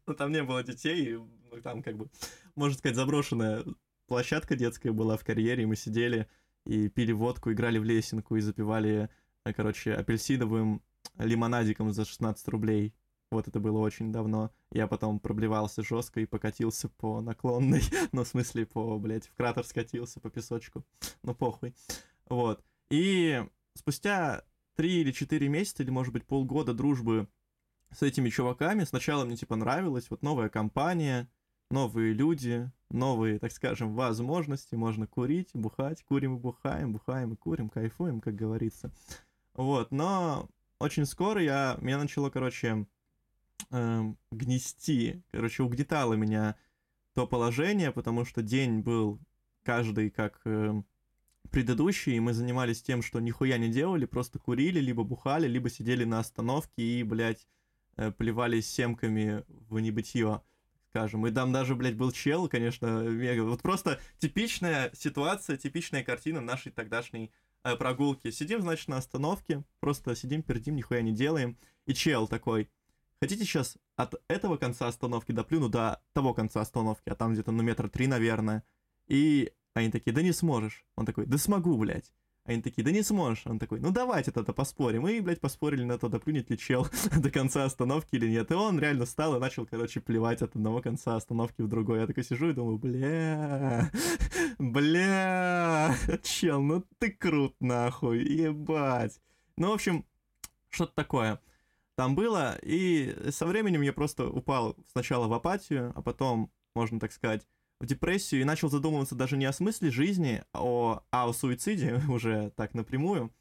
Ну, 0.08 0.14
там 0.14 0.32
не 0.32 0.44
было 0.44 0.64
детей, 0.64 1.14
и, 1.14 1.16
ну, 1.16 1.62
там, 1.62 1.84
как 1.84 1.98
бы, 1.98 2.10
можно 2.56 2.78
сказать, 2.78 2.96
заброшенная 2.96 3.64
площадка 4.08 4.56
детская 4.56 4.92
была 4.92 5.16
в 5.16 5.24
карьере, 5.24 5.64
и 5.64 5.66
мы 5.66 5.76
сидели 5.76 6.28
и 6.66 6.90
пили 6.90 7.12
водку, 7.12 7.52
играли 7.52 7.78
в 7.78 7.84
лесенку 7.84 8.36
и 8.36 8.42
запивали, 8.42 9.10
э, 9.46 9.54
короче, 9.54 9.94
апельсиновым 9.94 10.82
лимонадиком 11.18 11.92
за 11.92 12.06
16 12.06 12.48
рублей. 12.50 12.94
Вот 13.32 13.48
это 13.48 13.62
было 13.62 13.80
очень 13.80 14.12
давно. 14.12 14.52
Я 14.72 14.88
потом 14.88 15.20
проблевался 15.20 15.84
жестко 15.84 16.20
и 16.20 16.26
покатился 16.26 16.90
по 16.90 17.22
наклонной. 17.22 17.82
ну, 18.12 18.26
в 18.26 18.28
смысле, 18.28 18.66
по, 18.66 19.00
блядь, 19.00 19.28
в 19.28 19.36
кратер 19.36 19.64
скатился 19.64 20.20
по 20.20 20.30
песочку. 20.30 20.86
Ну, 21.24 21.34
похуй. 21.34 21.74
Вот. 22.28 22.62
И 22.90 23.42
спустя 23.74 24.44
три 24.76 25.00
или 25.02 25.12
четыре 25.12 25.48
месяца, 25.48 25.82
или, 25.82 25.90
может 25.90 26.12
быть, 26.12 26.26
полгода 26.26 26.74
дружбы 26.74 27.30
с 27.92 28.02
этими 28.02 28.30
чуваками, 28.30 28.84
сначала 28.84 29.24
мне, 29.24 29.38
типа, 29.38 29.56
нравилось, 29.56 30.10
вот 30.10 30.24
новая 30.24 30.50
компания, 30.50 31.30
новые 31.70 32.14
люди, 32.14 32.70
новые, 32.90 33.40
так 33.40 33.54
скажем, 33.54 33.94
возможности, 33.94 34.76
можно 34.76 35.08
курить, 35.08 35.52
бухать, 35.54 36.04
курим 36.04 36.36
и 36.36 36.40
бухаем, 36.40 36.94
бухаем 36.94 37.34
и 37.34 37.38
курим, 37.38 37.70
кайфуем, 37.70 38.20
как 38.20 38.36
говорится. 38.36 38.92
Вот, 39.54 39.92
но 39.92 40.50
очень 40.80 41.06
скоро 41.06 41.42
я, 41.42 41.78
меня 41.82 41.98
начало, 41.98 42.30
короче, 42.30 42.86
эм, 43.72 44.18
гнести, 44.32 45.24
короче, 45.32 45.64
угнетало 45.64 46.14
меня 46.14 46.56
то 47.14 47.28
положение, 47.28 47.92
потому 47.92 48.26
что 48.26 48.42
день 48.42 48.80
был 48.80 49.20
каждый 49.64 50.10
как 50.10 50.42
эм, 50.46 50.86
предыдущий, 51.50 52.16
и 52.16 52.20
мы 52.20 52.34
занимались 52.34 52.82
тем, 52.82 53.02
что 53.02 53.20
нихуя 53.20 53.58
не 53.58 53.70
делали, 53.70 54.06
просто 54.06 54.40
курили, 54.40 54.80
либо 54.80 55.04
бухали, 55.04 55.48
либо 55.48 55.70
сидели 55.70 56.04
на 56.04 56.20
остановке 56.20 56.82
и, 56.82 57.04
блядь, 57.04 57.48
э, 57.98 58.12
плевались 58.12 58.68
семками 58.70 59.44
в 59.48 59.80
небытие, 59.80 60.42
скажем. 60.90 61.28
И 61.28 61.32
там 61.32 61.52
даже, 61.52 61.76
блядь, 61.76 61.98
был 61.98 62.12
чел, 62.12 62.48
конечно, 62.48 63.04
мега. 63.04 63.42
Вот 63.42 63.62
просто 63.62 64.00
типичная 64.20 64.92
ситуация, 64.94 65.58
типичная 65.58 66.04
картина 66.04 66.42
нашей 66.42 66.72
тогдашней 66.72 67.32
э, 67.64 67.76
прогулки. 67.76 68.32
Сидим, 68.32 68.62
значит, 68.62 68.88
на 68.88 68.98
остановке, 68.98 69.64
просто 69.80 70.16
сидим, 70.16 70.44
пердим, 70.44 70.76
нихуя 70.76 71.02
не 71.02 71.12
делаем. 71.12 71.58
И 71.86 71.94
чел 71.94 72.28
такой, 72.28 72.70
хотите 73.22 73.46
сейчас 73.46 73.78
от 73.96 74.16
этого 74.28 74.58
конца 74.58 74.88
остановки 74.88 75.32
доплюну 75.32 75.70
до 75.70 76.02
того 76.14 76.34
конца 76.34 76.62
остановки, 76.62 77.08
а 77.10 77.16
там 77.16 77.34
где-то 77.34 77.52
на 77.52 77.62
метра 77.62 77.88
три, 77.88 78.08
наверное. 78.08 78.64
И 79.08 79.54
они 79.76 79.92
такие, 79.92 80.12
да 80.12 80.22
не 80.22 80.32
сможешь. 80.32 80.86
Он 80.96 81.06
такой, 81.06 81.28
да 81.28 81.38
смогу, 81.38 81.78
блядь. 81.78 82.14
Они 82.46 82.64
такие, 82.64 82.84
да 82.84 82.92
не 82.92 83.04
сможешь. 83.04 83.46
Он 83.46 83.60
такой, 83.60 83.80
ну 83.80 83.92
давайте 83.92 84.32
тогда 84.32 84.54
поспорим. 84.54 85.08
И, 85.08 85.20
блядь, 85.20 85.40
поспорили 85.40 85.84
на 85.84 86.00
то, 86.00 86.10
доплюнет 86.10 86.50
ли 86.50 86.58
чел 86.58 86.88
до 87.16 87.30
конца 87.30 87.66
остановки 87.66 88.16
или 88.16 88.28
нет. 88.28 88.50
И 88.50 88.56
он 88.56 88.80
реально 88.80 89.06
встал 89.06 89.36
и 89.36 89.40
начал, 89.40 89.68
короче, 89.68 90.02
плевать 90.02 90.42
от 90.42 90.56
одного 90.56 90.82
конца 90.82 91.16
остановки 91.16 91.62
в 91.62 91.68
другой. 91.68 92.00
Я 92.00 92.08
такой 92.08 92.24
сижу 92.24 92.50
и 92.50 92.54
думаю, 92.54 92.80
бля, 92.80 93.92
бля, 94.58 95.96
чел, 96.24 96.62
ну 96.64 96.84
ты 96.98 97.12
крут, 97.12 97.56
нахуй, 97.60 98.24
ебать. 98.24 99.22
Ну, 99.58 99.70
в 99.70 99.74
общем, 99.74 100.06
что-то 100.70 100.94
такое 100.96 101.40
там 102.02 102.16
было, 102.16 102.58
и 102.64 103.16
со 103.30 103.46
временем 103.46 103.84
я 103.84 103.94
просто 103.94 104.28
упал 104.28 104.76
сначала 104.92 105.28
в 105.28 105.34
апатию, 105.34 105.94
а 105.96 106.02
потом, 106.02 106.52
можно 106.74 107.00
так 107.00 107.12
сказать, 107.12 107.46
в 107.80 107.86
депрессию 107.86 108.42
и 108.42 108.44
начал 108.44 108.72
задумываться 108.72 109.14
даже 109.14 109.38
не 109.38 109.46
о 109.46 109.54
смысле 109.54 109.92
жизни, 109.92 110.44
а 110.52 110.66
о, 110.66 111.04
а 111.12 111.30
о 111.30 111.34
суициде 111.34 112.02
уже 112.10 112.54
так 112.56 112.74
напрямую, 112.74 113.32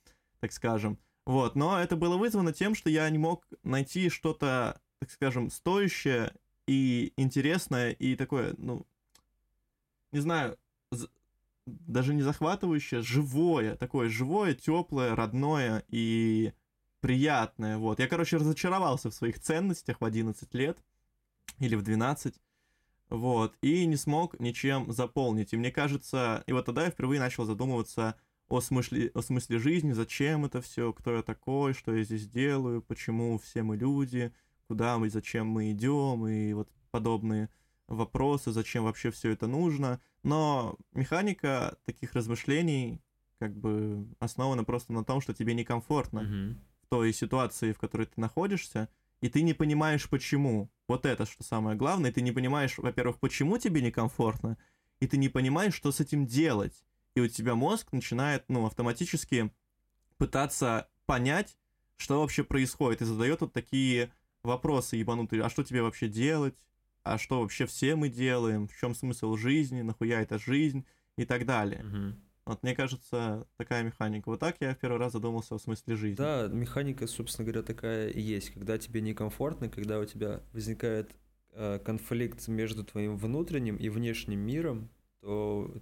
так 0.41 0.53
скажем. 0.53 0.99
Вот, 1.25 1.57
но 1.57 1.81
это 1.81 1.97
было 1.97 2.19
вызвано 2.19 2.53
тем, 2.53 2.75
что 2.75 2.91
я 2.91 3.09
не 3.09 3.17
мог 3.17 3.47
найти 3.63 4.11
что-то, 4.11 4.79
так 4.99 5.11
скажем, 5.11 5.49
стоящее 5.51 6.35
и 6.67 7.15
интересное, 7.17 7.93
и 7.93 8.15
такое, 8.15 8.55
ну, 8.59 8.87
не 10.13 10.21
знаю, 10.21 10.59
даже 11.67 12.13
не 12.13 12.21
захватывающее, 12.21 13.01
живое, 13.01 13.77
такое 13.77 14.11
живое, 14.11 14.53
теплое, 14.53 15.17
родное 15.17 15.83
и 15.89 16.53
приятное. 17.01 17.79
Вот. 17.79 17.99
Я, 17.99 18.09
короче, 18.09 18.37
разочаровался 18.37 19.11
в 19.11 19.15
своих 19.15 19.39
ценностях 19.41 20.01
в 20.01 20.05
11 20.05 20.55
лет 20.55 20.79
или 21.59 21.75
в 21.75 21.83
12. 21.83 22.35
Вот. 23.11 23.57
И 23.63 23.87
не 23.87 23.97
смог 23.97 24.39
ничем 24.39 24.93
заполнить. 24.93 25.53
И 25.53 25.57
мне 25.57 25.71
кажется, 25.71 26.45
и 26.47 26.53
вот 26.53 26.67
тогда 26.67 26.85
я 26.85 26.91
впервые 26.91 27.21
начал 27.21 27.45
задумываться 27.45 28.15
о 28.49 28.61
смысле, 28.61 29.11
о 29.15 29.23
смысле 29.23 29.59
жизни, 29.59 29.93
зачем 29.93 30.45
это 30.45 30.61
все, 30.61 30.93
кто 30.93 31.15
я 31.15 31.23
такой, 31.23 31.73
что 31.73 31.95
я 31.95 32.03
здесь 32.03 32.27
делаю, 32.27 32.83
почему 32.83 33.39
все 33.39 33.63
мы 33.63 33.77
люди, 33.77 34.33
куда 34.67 34.99
мы, 34.99 35.09
зачем 35.09 35.47
мы 35.47 35.71
идем, 35.71 36.27
и 36.27 36.53
вот 36.53 36.69
подобные 36.91 37.49
вопросы, 37.87 38.51
зачем 38.51 38.85
вообще 38.85 39.11
все 39.11 39.31
это 39.31 39.47
нужно. 39.47 40.01
Но 40.23 40.77
механика 40.93 41.77
таких 41.85 42.15
размышлений 42.15 43.01
как 43.39 43.57
бы 43.57 44.07
основана 44.19 44.65
просто 44.65 44.93
на 44.93 45.05
том, 45.05 45.21
что 45.21 45.33
тебе 45.33 45.55
некомфортно 45.55 46.21
mm-hmm. 46.21 46.57
Той 46.91 47.13
ситуации, 47.15 47.73
в 47.73 47.79
которой 47.79 48.07
ты 48.07 48.21
находишься, 48.21 48.89
и 49.23 49.29
ты 49.29 49.43
не 49.43 49.55
понимаешь, 49.55 50.09
почему. 50.09 50.71
Вот 50.89 51.07
это 51.07 51.25
что 51.25 51.43
самое 51.43 51.77
главное. 51.77 52.13
Ты 52.13 52.21
не 52.21 52.33
понимаешь, 52.33 52.77
во-первых, 52.77 53.19
почему 53.19 53.57
тебе 53.57 53.81
некомфортно, 53.81 54.59
и 54.99 55.07
ты 55.07 55.17
не 55.17 55.29
понимаешь, 55.29 55.75
что 55.75 55.93
с 55.93 56.01
этим 56.01 56.27
делать. 56.27 56.85
И 57.15 57.21
у 57.21 57.29
тебя 57.29 57.55
мозг 57.55 57.93
начинает, 57.93 58.45
ну, 58.49 58.67
автоматически 58.67 59.51
пытаться 60.19 60.89
понять, 61.07 61.57
что 61.97 62.21
вообще 62.21 62.45
происходит, 62.45 63.01
и 63.01 63.07
задает 63.07 63.41
вот 63.41 63.55
такие 63.55 64.13
вопросы 64.43 64.97
ебанутые. 64.97 65.43
А 65.43 65.49
что 65.49 65.65
тебе 65.65 65.83
вообще 65.83 66.09
делать? 66.09 66.59
а 67.03 67.19
что 67.19 67.41
вообще 67.41 67.67
все 67.67 67.97
мы 67.97 68.09
делаем, 68.09 68.69
в 68.69 68.77
чем 68.77 68.95
смысл 68.95 69.37
жизни, 69.37 69.83
нахуя 69.83 70.23
это 70.23 70.39
жизнь 70.39 70.85
и 71.17 71.25
так 71.25 71.47
далее. 71.47 71.85
Угу. 71.85 72.17
Вот 72.51 72.65
мне 72.65 72.75
кажется, 72.75 73.47
такая 73.57 73.85
механика. 73.85 74.29
Вот 74.29 74.41
так 74.41 74.57
я 74.59 74.75
в 74.75 74.79
первый 74.79 74.99
раз 74.99 75.13
задумался 75.13 75.55
о 75.55 75.59
смысле 75.61 75.95
жизни. 75.95 76.17
Да, 76.17 76.49
механика, 76.49 77.07
собственно 77.07 77.47
говоря, 77.47 77.63
такая 77.63 78.09
и 78.09 78.21
есть. 78.21 78.51
Когда 78.51 78.77
тебе 78.77 79.01
некомфортно, 79.01 79.69
когда 79.69 80.01
у 80.01 80.05
тебя 80.05 80.43
возникает 80.53 81.15
э, 81.53 81.79
конфликт 81.79 82.49
между 82.49 82.83
твоим 82.83 83.17
внутренним 83.17 83.77
и 83.77 83.89
внешним 83.89 84.41
миром, 84.41 84.91
то 85.21 85.81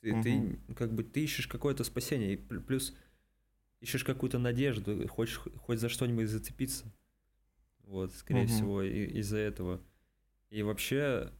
ты, 0.00 0.12
угу. 0.12 0.22
ты 0.22 0.60
как 0.76 0.94
бы 0.94 1.02
ты 1.02 1.24
ищешь 1.24 1.48
какое-то 1.48 1.82
спасение, 1.82 2.34
и 2.34 2.36
плюс 2.36 2.96
ищешь 3.80 4.04
какую-то 4.04 4.38
надежду, 4.38 5.08
хочешь 5.08 5.40
хоть 5.56 5.80
за 5.80 5.88
что-нибудь 5.88 6.28
зацепиться. 6.28 6.84
Вот, 7.82 8.12
скорее 8.12 8.44
угу. 8.44 8.52
всего, 8.52 8.82
из-за 8.82 9.38
этого. 9.38 9.80
И 10.50 10.62
вообще, 10.62 11.32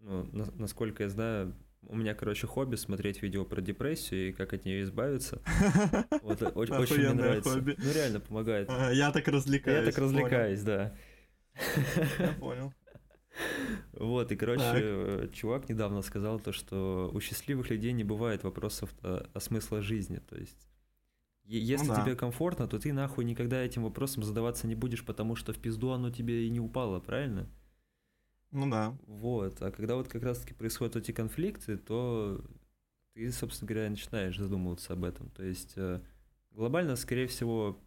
ну, 0.00 0.24
на, 0.32 0.50
насколько 0.52 1.02
я 1.02 1.10
знаю, 1.10 1.54
у 1.88 1.96
меня, 1.96 2.14
короче, 2.14 2.46
хобби 2.46 2.76
смотреть 2.76 3.22
видео 3.22 3.44
про 3.44 3.60
депрессию 3.60 4.28
и 4.28 4.32
как 4.32 4.52
от 4.52 4.64
нее 4.64 4.82
избавиться. 4.82 5.42
Вот 6.22 6.42
очень 6.56 6.98
мне 6.98 7.12
нравится. 7.12 7.56
Ну 7.56 7.92
реально 7.92 8.20
помогает. 8.20 8.70
Я 8.92 9.10
так 9.12 9.28
развлекаюсь. 9.28 9.86
Я 9.86 9.92
так 9.92 9.98
развлекаюсь, 9.98 10.62
да. 10.62 10.94
Я 12.18 12.32
понял. 12.38 12.72
Вот, 13.92 14.30
и, 14.30 14.36
короче, 14.36 15.28
чувак 15.32 15.68
недавно 15.68 16.02
сказал 16.02 16.38
то, 16.38 16.52
что 16.52 17.10
у 17.12 17.20
счастливых 17.20 17.70
людей 17.70 17.92
не 17.92 18.04
бывает 18.04 18.44
вопросов 18.44 18.94
о, 19.02 19.26
о 19.32 19.40
смысле 19.40 19.82
жизни. 19.82 20.18
То 20.18 20.36
есть, 20.36 20.68
если 21.44 21.88
ну, 21.88 21.94
да. 21.94 22.04
тебе 22.04 22.14
комфортно, 22.16 22.68
то 22.68 22.78
ты 22.78 22.92
нахуй 22.92 23.24
никогда 23.24 23.60
этим 23.60 23.82
вопросом 23.82 24.22
задаваться 24.22 24.66
не 24.66 24.74
будешь, 24.74 25.04
потому 25.04 25.36
что 25.36 25.52
в 25.52 25.58
пизду 25.58 25.90
оно 25.90 26.10
тебе 26.10 26.46
и 26.46 26.50
не 26.50 26.60
упало, 26.60 27.00
правильно? 27.00 27.48
Ну 28.54 28.70
да. 28.70 28.96
Вот. 29.06 29.60
А 29.62 29.72
когда 29.72 29.96
вот 29.96 30.06
как 30.06 30.22
раз-таки 30.22 30.54
происходят 30.54 30.94
эти 30.94 31.10
конфликты, 31.10 31.76
то 31.76 32.40
ты, 33.12 33.30
собственно 33.32 33.68
говоря, 33.68 33.90
начинаешь 33.90 34.38
задумываться 34.38 34.92
об 34.92 35.02
этом. 35.02 35.28
То 35.30 35.42
есть 35.42 35.72
э, 35.74 36.00
глобально, 36.52 36.94
скорее 36.94 37.26
всего, 37.26 37.82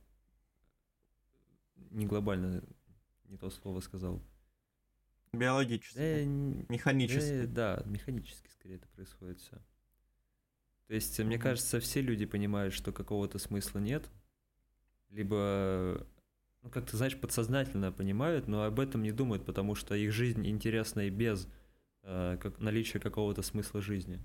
не 1.91 2.05
глобально, 2.05 2.61
не 3.30 3.38
то 3.38 3.49
слово 3.49 3.80
сказал. 3.80 4.22
Биологически. 5.32 5.95
Да, 5.95 6.74
механически. 6.74 7.45
Да, 7.45 7.78
да, 7.78 7.84
механически 7.89 8.49
скорее 8.49 8.76
это 8.76 8.89
происходит 8.89 9.39
все. 9.39 9.55
То 10.88 10.93
есть, 10.93 11.18
мне 11.20 11.39
кажется, 11.39 11.80
все 11.80 12.01
люди 12.01 12.26
понимают, 12.26 12.74
что 12.74 12.91
какого-то 12.91 13.39
смысла 13.39 13.80
нет, 13.80 14.09
либо 15.11 16.05
ну, 16.68 16.72
как-то, 16.72 16.97
знаешь, 16.97 17.18
подсознательно 17.18 17.93
понимают, 17.93 18.47
но 18.47 18.63
об 18.63 18.80
этом 18.80 19.01
не 19.01 19.11
думают, 19.11 19.45
потому 19.45 19.74
что 19.74 19.95
их 19.95 20.11
жизнь 20.11 20.45
интересна 20.45 21.07
и 21.07 21.09
без 21.09 21.47
э, 22.03 22.38
как, 22.41 22.59
наличия 22.59 22.99
какого-то 22.99 23.41
смысла 23.41 23.82
жизни. 23.82 24.20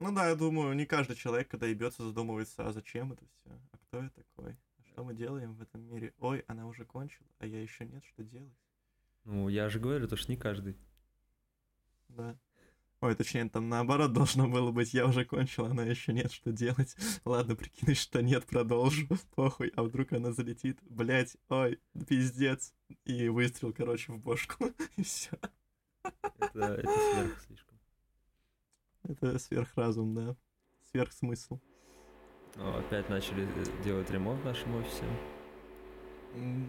Ну 0.00 0.12
да, 0.12 0.28
я 0.28 0.34
думаю, 0.34 0.74
не 0.74 0.86
каждый 0.86 1.14
человек, 1.14 1.48
когда 1.48 1.66
ебется, 1.66 2.02
задумывается, 2.02 2.66
а 2.66 2.72
зачем 2.72 3.12
это 3.12 3.24
все? 3.26 3.50
А 3.70 3.78
кто 3.78 4.02
я 4.02 4.10
такой? 4.10 4.56
А 4.78 4.84
что 4.90 5.04
мы 5.04 5.14
делаем 5.14 5.54
в 5.54 5.62
этом 5.62 5.82
мире? 5.82 6.14
Ой, 6.18 6.44
она 6.48 6.66
уже 6.66 6.84
кончила, 6.84 7.28
а 7.38 7.46
я 7.46 7.62
еще 7.62 7.86
нет, 7.86 8.04
что 8.04 8.24
делать? 8.24 8.58
Ну, 9.24 9.48
я 9.48 9.68
же 9.68 9.78
говорю, 9.78 10.08
то 10.08 10.16
что 10.16 10.32
не 10.32 10.36
каждый. 10.36 10.76
Да. 12.08 12.36
Ой, 13.00 13.14
точнее, 13.14 13.48
там 13.48 13.68
наоборот 13.68 14.12
должно 14.12 14.48
было 14.48 14.72
быть, 14.72 14.92
я 14.92 15.06
уже 15.06 15.24
кончил, 15.24 15.66
она 15.66 15.84
еще 15.84 16.12
нет, 16.12 16.32
что 16.32 16.50
делать. 16.50 16.96
Ладно, 17.24 17.54
прикинусь, 17.54 18.00
что 18.00 18.20
нет, 18.22 18.44
продолжу. 18.44 19.06
Похуй, 19.36 19.72
а 19.76 19.84
вдруг 19.84 20.12
она 20.12 20.32
залетит? 20.32 20.80
Блять, 20.82 21.36
ой, 21.48 21.78
пиздец. 22.08 22.74
И 23.04 23.28
выстрел, 23.28 23.72
короче, 23.72 24.12
в 24.12 24.18
бошку. 24.18 24.66
И 24.96 25.04
все. 25.04 25.30
Это, 26.02 26.64
это 26.74 26.90
сверх 26.90 27.40
слишком. 27.46 27.78
Это 29.04 29.38
сверхразум, 29.38 30.14
да. 30.14 30.36
Сверхсмысл. 30.90 31.60
О, 32.56 32.78
опять 32.80 33.08
начали 33.08 33.44
э, 33.44 33.84
делать 33.84 34.10
ремонт 34.10 34.40
в 34.40 34.44
нашем 34.44 34.74
офисе. 34.74 35.04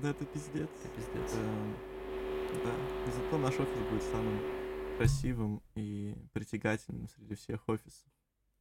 Да, 0.04 0.12
это 0.12 0.26
пиздец. 0.26 0.70
Это 0.84 0.90
пиздец. 0.96 1.32
Это... 1.34 2.64
Да. 2.66 3.12
Зато 3.12 3.38
наш 3.40 3.54
офис 3.56 3.82
будет 3.90 4.04
самым 4.04 4.59
красивым 5.00 5.64
и 5.76 6.14
притягательным 6.34 7.08
среди 7.08 7.36
всех 7.36 7.70
офисов. 7.70 8.06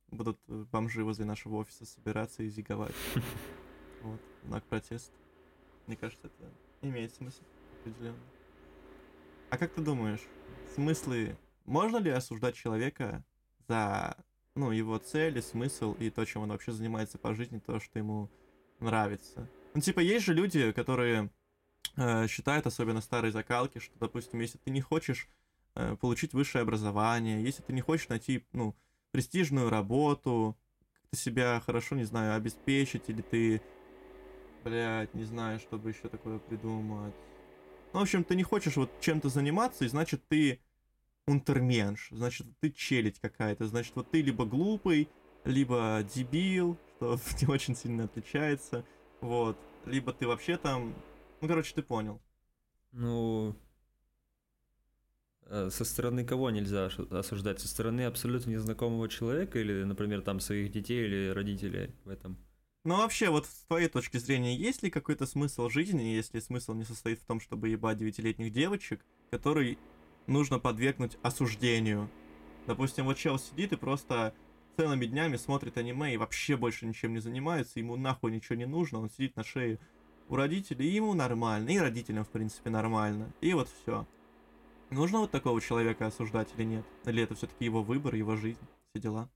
Будут 0.07 0.39
э, 0.47 0.65
бомжи 0.71 1.03
возле 1.03 1.25
нашего 1.25 1.57
офиса 1.57 1.85
собираться 1.85 2.43
и 2.45 2.49
зиговать. 2.49 2.95
Вот, 4.01 4.21
знак 4.45 4.63
протеста. 4.63 5.13
Мне 5.89 5.97
кажется, 5.97 6.29
это 6.29 6.53
имеет 6.83 7.13
смысл 7.13 7.43
определенно. 7.81 8.23
А 9.51 9.59
как 9.59 9.73
ты 9.73 9.81
думаешь, 9.81 10.21
смыслы... 10.77 11.37
Можно 11.65 11.97
ли 11.97 12.09
осуждать 12.13 12.55
человека 12.55 13.25
за 13.67 14.17
ну, 14.55 14.71
его 14.71 14.99
цели, 14.99 15.41
смысл 15.41 15.95
и 15.95 16.11
то, 16.11 16.25
чем 16.25 16.43
он 16.43 16.51
вообще 16.51 16.71
занимается 16.71 17.19
по 17.19 17.35
жизни, 17.35 17.59
то, 17.59 17.81
что 17.81 17.99
ему 17.99 18.31
нравится? 18.79 19.51
Ну, 19.75 19.81
типа, 19.81 19.99
есть 19.99 20.25
же 20.25 20.33
люди, 20.33 20.71
которые 20.71 21.31
э, 21.97 22.29
считают, 22.29 22.69
особенно 22.69 23.01
старые 23.01 23.33
закалки, 23.33 23.81
что, 23.81 23.99
допустим, 23.99 24.39
если 24.39 24.59
ты 24.59 24.71
не 24.71 24.81
хочешь 24.81 25.29
получить 26.01 26.33
высшее 26.33 26.63
образование, 26.63 27.43
если 27.43 27.63
ты 27.63 27.73
не 27.73 27.81
хочешь 27.81 28.09
найти, 28.09 28.45
ну, 28.53 28.75
престижную 29.11 29.71
работу, 29.71 30.57
как-то 30.93 31.17
себя 31.17 31.63
хорошо, 31.65 31.97
не 31.97 32.05
знаю, 32.05 32.35
обеспечить, 32.35 33.09
или 33.09 33.23
ты, 33.23 33.63
блядь, 34.65 35.15
не 35.15 35.25
знаю, 35.25 35.59
чтобы 35.61 35.91
еще 35.91 36.09
такое 36.09 36.39
придумать. 36.39 37.15
Ну, 37.93 38.01
в 38.01 38.03
общем, 38.03 38.25
ты 38.25 38.35
не 38.35 38.43
хочешь 38.43 38.77
вот 38.77 38.91
чем-то 39.01 39.29
заниматься, 39.29 39.85
и 39.85 39.89
значит, 39.89 40.27
ты 40.29 40.61
унтерменш, 41.27 42.09
значит, 42.11 42.47
ты 42.61 42.71
челядь 42.71 43.19
какая-то, 43.21 43.67
значит, 43.67 43.95
вот 43.97 44.11
ты 44.11 44.23
либо 44.23 44.45
глупый, 44.45 45.09
либо 45.45 46.05
дебил, 46.15 46.79
что 46.97 47.19
не 47.41 47.47
очень 47.49 47.75
сильно 47.75 48.05
отличается, 48.05 48.85
вот, 49.21 49.59
либо 49.87 50.13
ты 50.13 50.27
вообще 50.27 50.57
там, 50.57 50.95
ну, 51.41 51.49
короче, 51.49 51.75
ты 51.75 51.83
понял. 51.83 52.21
Ну, 52.93 53.55
Э, 53.59 53.68
со 55.49 55.85
стороны 55.85 56.25
кого 56.25 56.51
нельзя 56.51 56.91
осуждать? 57.11 57.61
Со 57.61 57.69
стороны 57.69 58.03
абсолютно 58.03 58.51
незнакомого 58.51 59.09
человека 59.09 59.59
или, 59.59 59.83
например, 59.85 60.23
там 60.23 60.41
своих 60.41 60.71
детей 60.71 61.05
или 61.05 61.29
родителей 61.31 61.95
в 62.05 62.11
этом? 62.11 62.37
Ну 62.85 62.97
вообще, 62.97 63.29
вот 63.29 63.47
с 63.47 63.65
твоей 63.67 63.89
точки 63.89 64.19
зрения, 64.19 64.57
есть 64.57 64.83
ли 64.83 64.91
какой-то 64.91 65.27
смысл 65.27 65.69
жизни, 65.69 66.03
если 66.03 66.41
смысл 66.41 66.75
не 66.75 66.85
состоит 66.85 67.19
в 67.19 67.27
том, 67.27 67.41
чтобы 67.41 67.69
ебать 67.69 67.99
девятилетних 67.99 68.53
девочек, 68.53 69.05
который 69.31 69.79
нужно 70.27 70.59
подвергнуть 70.59 71.19
осуждению? 71.23 72.09
Допустим, 72.67 73.07
вот 73.07 73.17
чел 73.17 73.39
сидит 73.39 73.73
и 73.73 73.77
просто 73.77 74.35
целыми 74.77 75.07
днями 75.07 75.37
смотрит 75.37 75.77
аниме 75.77 76.15
и 76.15 76.17
вообще 76.17 76.57
больше 76.57 76.87
ничем 76.87 77.13
не 77.13 77.21
занимается, 77.21 77.79
ему 77.79 77.97
нахуй 77.97 78.31
ничего 78.31 78.55
не 78.55 78.67
нужно, 78.67 79.01
он 79.01 79.11
сидит 79.11 79.35
на 79.37 79.43
шее 79.43 79.79
у 80.29 80.37
родителей, 80.37 80.89
и 80.89 80.95
ему 80.95 81.15
нормально, 81.15 81.71
и 81.71 81.79
родителям, 81.79 82.25
в 82.25 82.29
принципе, 82.29 82.71
нормально, 82.71 83.33
и 83.41 83.55
вот 83.55 83.69
все. 83.83 84.07
Нужно 84.91 85.19
вот 85.21 85.31
такого 85.31 85.61
человека 85.61 86.07
осуждать 86.07 86.53
или 86.57 86.65
нет? 86.65 86.87
Или 87.05 87.23
это 87.23 87.35
все-таки 87.35 87.65
его 87.65 87.83
выбор, 87.83 88.15
его 88.15 88.37
жизнь, 88.37 88.61
все 88.91 89.01
дела? 89.01 89.31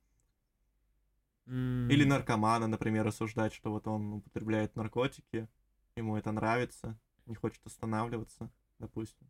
Mm. 1.46 1.90
Или 1.90 2.04
наркомана, 2.04 2.66
например, 2.68 3.06
осуждать, 3.06 3.52
что 3.52 3.70
вот 3.70 3.86
он 3.86 4.14
употребляет 4.14 4.76
наркотики, 4.76 5.48
ему 5.96 6.16
это 6.16 6.32
нравится, 6.32 6.98
не 7.26 7.34
хочет 7.34 7.60
останавливаться, 7.66 8.50
допустим. 8.78 9.28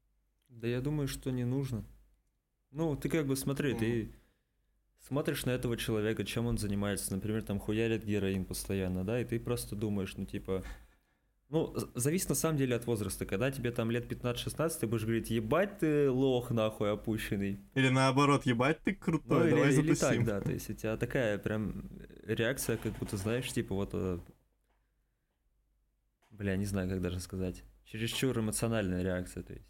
Да 0.48 0.68
я 0.68 0.80
думаю, 0.80 1.08
что 1.08 1.30
не 1.30 1.44
нужно. 1.44 1.84
Ну, 2.70 2.96
ты 2.96 3.08
как 3.08 3.26
бы 3.26 3.34
смотри, 3.34 3.72
mm. 3.72 3.78
ты 3.78 4.14
смотришь 5.00 5.44
на 5.44 5.50
этого 5.50 5.76
человека, 5.76 6.24
чем 6.24 6.46
он 6.46 6.58
занимается, 6.58 7.12
например, 7.12 7.42
там 7.42 7.58
хуярит 7.58 8.04
героин 8.04 8.44
постоянно, 8.44 9.04
да, 9.04 9.20
и 9.20 9.24
ты 9.24 9.40
просто 9.40 9.74
думаешь, 9.74 10.16
ну, 10.16 10.24
типа, 10.24 10.62
ну, 11.52 11.74
зависит 11.94 12.30
на 12.30 12.34
самом 12.34 12.56
деле 12.56 12.74
от 12.74 12.86
возраста. 12.86 13.26
Когда 13.26 13.50
тебе 13.50 13.72
там 13.72 13.90
лет 13.90 14.10
15-16, 14.10 14.78
ты 14.80 14.86
будешь 14.86 15.02
говорить, 15.02 15.28
ебать 15.28 15.80
ты 15.80 16.10
лох 16.10 16.50
нахуй 16.50 16.90
опущенный. 16.90 17.60
Или 17.74 17.90
наоборот, 17.90 18.46
ебать 18.46 18.80
ты 18.82 18.94
крутой, 18.94 19.50
ну, 19.50 19.56
давай 19.56 19.74
или, 19.74 19.82
или 19.82 19.94
так, 19.94 20.24
да, 20.24 20.40
то 20.40 20.50
есть 20.50 20.70
у 20.70 20.72
тебя 20.72 20.96
такая 20.96 21.36
прям 21.36 21.90
реакция, 22.24 22.78
как 22.78 22.94
будто, 22.98 23.18
знаешь, 23.18 23.52
типа 23.52 23.74
вот... 23.74 23.90
Э, 23.92 24.18
бля, 26.30 26.56
не 26.56 26.64
знаю, 26.64 26.88
как 26.88 27.02
даже 27.02 27.20
сказать. 27.20 27.62
Чересчур 27.84 28.38
эмоциональная 28.38 29.02
реакция, 29.02 29.42
то 29.42 29.52
есть. 29.52 29.68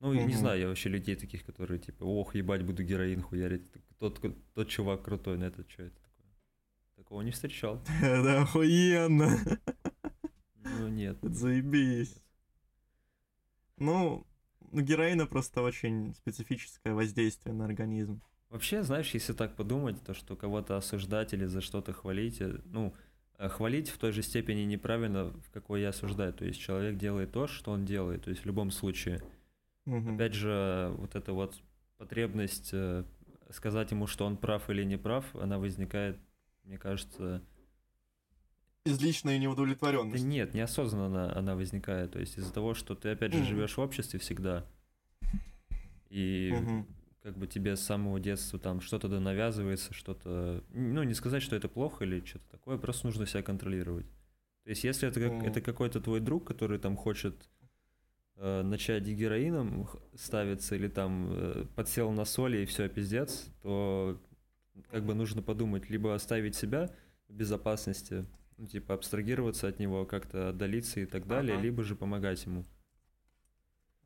Ну, 0.00 0.08
угу. 0.08 0.26
не 0.26 0.32
знаю, 0.32 0.58
я 0.58 0.68
вообще 0.68 0.88
людей 0.88 1.16
таких, 1.16 1.44
которые 1.44 1.78
типа, 1.78 2.02
ох, 2.04 2.34
ебать, 2.34 2.64
буду 2.64 2.82
героин 2.82 3.20
хуярить. 3.20 3.70
Тот, 3.98 4.24
тот 4.54 4.68
чувак 4.68 5.02
крутой, 5.02 5.36
на 5.36 5.44
этот 5.44 5.70
что 5.70 5.82
это 5.82 5.96
такое? 5.96 6.26
Такого 6.96 7.20
не 7.20 7.30
встречал. 7.30 7.82
Да, 8.00 8.40
охуенно. 8.40 9.36
Ну 10.80 10.88
нет. 10.88 11.18
Заебись. 11.22 12.16
Ну, 13.76 14.26
ну, 14.70 14.80
героина 14.80 15.26
просто 15.26 15.62
очень 15.62 16.14
специфическое 16.14 16.94
воздействие 16.94 17.54
на 17.54 17.66
организм. 17.66 18.22
Вообще, 18.48 18.82
знаешь, 18.82 19.10
если 19.12 19.34
так 19.34 19.56
подумать, 19.56 20.02
то, 20.02 20.14
что 20.14 20.36
кого-то 20.36 20.76
осуждать 20.76 21.34
или 21.34 21.44
за 21.44 21.60
что-то 21.60 21.92
хвалить, 21.92 22.40
э, 22.40 22.60
ну, 22.64 22.94
э, 23.38 23.48
хвалить 23.48 23.90
в 23.90 23.98
той 23.98 24.12
же 24.12 24.22
степени 24.22 24.62
неправильно, 24.62 25.26
в 25.26 25.50
какой 25.52 25.82
я 25.82 25.90
осуждаю. 25.90 26.32
То 26.32 26.44
есть 26.46 26.58
человек 26.58 26.96
делает 26.96 27.32
то, 27.32 27.46
что 27.46 27.72
он 27.72 27.84
делает, 27.84 28.24
то 28.24 28.30
есть 28.30 28.42
в 28.42 28.46
любом 28.46 28.70
случае. 28.70 29.22
Угу. 29.86 30.14
Опять 30.14 30.34
же, 30.34 30.94
вот 30.96 31.14
эта 31.14 31.32
вот 31.32 31.60
потребность 31.98 32.70
э, 32.72 33.04
сказать 33.50 33.90
ему, 33.90 34.06
что 34.06 34.24
он 34.24 34.36
прав 34.38 34.70
или 34.70 34.82
не 34.82 34.96
прав, 34.96 35.24
она 35.36 35.58
возникает, 35.58 36.18
мне 36.64 36.78
кажется, 36.78 37.42
излишняя 38.84 39.38
неудовлетворенность. 39.38 40.22
Да 40.22 40.28
нет, 40.28 40.54
неосознанно 40.54 41.36
она 41.36 41.54
возникает. 41.56 42.12
То 42.12 42.20
есть 42.20 42.38
из-за 42.38 42.52
того, 42.52 42.74
что 42.74 42.94
ты 42.94 43.10
опять 43.10 43.32
же 43.32 43.44
живешь 43.44 43.76
в 43.76 43.80
обществе 43.80 44.18
всегда. 44.18 44.66
И 46.08 46.52
угу. 46.52 46.86
как 47.22 47.38
бы 47.38 47.46
тебе 47.46 47.76
с 47.76 47.80
самого 47.80 48.18
детства 48.18 48.58
там 48.58 48.80
что-то 48.80 49.08
да 49.08 49.20
навязывается, 49.20 49.94
что-то. 49.94 50.64
Ну, 50.70 51.02
не 51.02 51.14
сказать, 51.14 51.42
что 51.42 51.56
это 51.56 51.68
плохо 51.68 52.04
или 52.04 52.24
что-то 52.24 52.50
такое, 52.50 52.78
просто 52.78 53.06
нужно 53.06 53.26
себя 53.26 53.42
контролировать. 53.42 54.06
То 54.64 54.70
есть, 54.70 54.84
если 54.84 55.08
это, 55.08 55.20
как, 55.20 55.42
это 55.44 55.60
какой-то 55.60 56.00
твой 56.00 56.20
друг, 56.20 56.46
который 56.46 56.78
там 56.78 56.96
хочет 56.96 57.48
э, 58.36 58.62
начать 58.62 59.04
героином 59.04 59.88
ставиться 60.14 60.74
или 60.74 60.88
там 60.88 61.28
э, 61.30 61.66
подсел 61.76 62.10
на 62.10 62.24
соли 62.24 62.58
и 62.58 62.66
все, 62.66 62.88
пиздец, 62.88 63.46
то 63.62 64.20
как 64.90 65.04
бы 65.04 65.14
нужно 65.14 65.42
подумать, 65.42 65.88
либо 65.90 66.14
оставить 66.14 66.56
себя 66.56 66.90
в 67.28 67.34
безопасности, 67.34 68.26
ну, 68.60 68.66
типа 68.66 68.92
абстрагироваться 68.92 69.68
от 69.68 69.78
него, 69.78 70.04
как-то 70.04 70.50
отдалиться 70.50 71.00
и 71.00 71.06
так 71.06 71.26
далее, 71.26 71.54
ага. 71.54 71.62
либо 71.62 71.82
же 71.82 71.96
помогать 71.96 72.44
ему. 72.44 72.66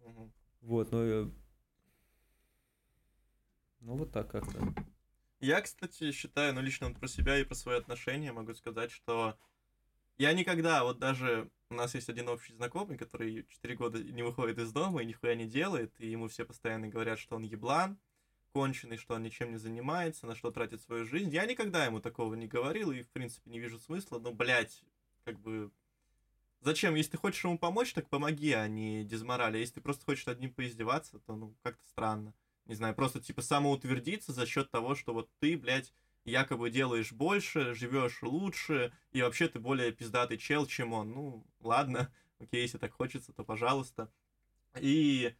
Угу. 0.05 0.33
Вот. 0.61 0.93
Ну, 0.93 1.35
ну, 3.81 3.97
вот 3.97 4.13
так 4.13 4.31
как-то. 4.31 4.73
Я, 5.41 5.61
кстати, 5.61 6.13
считаю, 6.13 6.55
ну, 6.55 6.61
лично 6.61 6.93
про 6.93 7.09
себя 7.09 7.37
и 7.37 7.45
про 7.45 7.57
свои 7.57 7.77
отношения 7.77 8.33
могу 8.33 8.55
сказать, 8.55 8.93
что 8.93 9.37
я 10.19 10.33
никогда, 10.33 10.85
вот 10.85 11.01
даже 11.01 11.51
у 11.69 11.75
нас 11.75 11.97
есть 11.97 12.09
один 12.09 12.29
общий 12.29 12.55
знакомый, 12.55 12.97
который 12.97 13.45
4 13.49 13.75
года 13.75 14.05
не 14.05 14.23
выходит 14.23 14.59
из 14.59 14.73
дома 14.73 15.03
и 15.03 15.07
нихуя 15.07 15.35
не 15.35 15.49
делает, 15.49 15.93
и 15.99 16.09
ему 16.09 16.29
все 16.29 16.45
постоянно 16.45 16.87
говорят, 16.87 17.19
что 17.19 17.35
он 17.35 17.43
еблан, 17.43 17.99
конченый, 18.55 18.97
что 18.97 19.17
он 19.17 19.25
ничем 19.25 19.51
не 19.51 19.57
занимается, 19.59 20.27
на 20.29 20.37
что 20.37 20.53
тратит 20.53 20.81
свою 20.81 21.05
жизнь. 21.05 21.29
Я 21.31 21.45
никогда 21.45 21.85
ему 21.85 22.01
такого 22.01 22.35
не 22.35 22.47
говорил 22.47 22.93
и, 22.93 23.03
в 23.03 23.11
принципе, 23.11 23.51
не 23.51 23.59
вижу 23.59 23.81
смысла. 23.81 24.21
Но, 24.21 24.33
блядь, 24.33 24.85
как 25.25 25.41
бы... 25.41 25.73
Зачем? 26.61 26.95
Если 26.95 27.11
ты 27.11 27.19
хочешь 27.19 27.43
ему 27.43 27.59
помочь, 27.59 27.93
так 27.93 28.09
помоги, 28.09 28.53
а 28.53 28.69
не 28.69 29.05
дезморали. 29.05 29.57
А 29.57 29.61
если 29.61 29.75
ты 29.75 29.81
просто 29.81 30.05
хочешь 30.05 30.25
над 30.27 30.39
ним 30.39 30.55
поиздеваться, 30.55 31.19
то, 31.19 31.35
ну, 31.35 31.57
как-то 31.63 31.85
странно. 31.89 32.33
Не 32.67 32.77
знаю, 32.77 32.95
просто, 32.95 33.21
типа, 33.21 33.43
самоутвердиться 33.43 34.33
за 34.33 34.47
счет 34.47 34.71
того, 34.71 34.95
что 34.95 35.13
вот 35.13 35.29
ты, 35.41 35.59
блядь, 35.59 35.93
якобы 36.25 36.71
делаешь 36.71 37.13
больше, 37.13 37.75
живешь 37.75 38.23
лучше, 38.23 38.93
и 39.11 39.21
вообще 39.21 39.49
ты 39.49 39.59
более 39.59 39.91
пиздатый 39.91 40.39
чел, 40.39 40.65
чем 40.65 40.93
он. 40.93 41.11
Ну, 41.11 41.47
ладно, 41.61 42.15
окей, 42.39 42.63
если 42.63 42.79
так 42.79 42.93
хочется, 42.93 43.33
то 43.33 43.43
пожалуйста. 43.43 44.13
И 44.79 45.35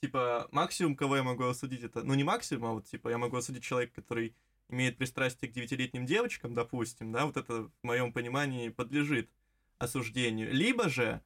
типа, 0.00 0.48
максимум, 0.50 0.96
кого 0.96 1.16
я 1.16 1.22
могу 1.22 1.44
осудить, 1.44 1.82
это, 1.82 2.02
ну, 2.02 2.14
не 2.14 2.24
максимум, 2.24 2.64
а 2.64 2.72
вот, 2.74 2.86
типа, 2.86 3.08
я 3.08 3.18
могу 3.18 3.36
осудить 3.36 3.62
человека, 3.62 3.94
который 3.94 4.34
имеет 4.68 4.96
пристрастие 4.96 5.50
к 5.50 5.54
девятилетним 5.54 6.06
девочкам, 6.06 6.54
допустим, 6.54 7.12
да, 7.12 7.26
вот 7.26 7.36
это, 7.36 7.64
в 7.64 7.72
моем 7.82 8.12
понимании, 8.12 8.68
подлежит 8.68 9.30
осуждению. 9.78 10.52
Либо 10.52 10.88
же 10.88 11.22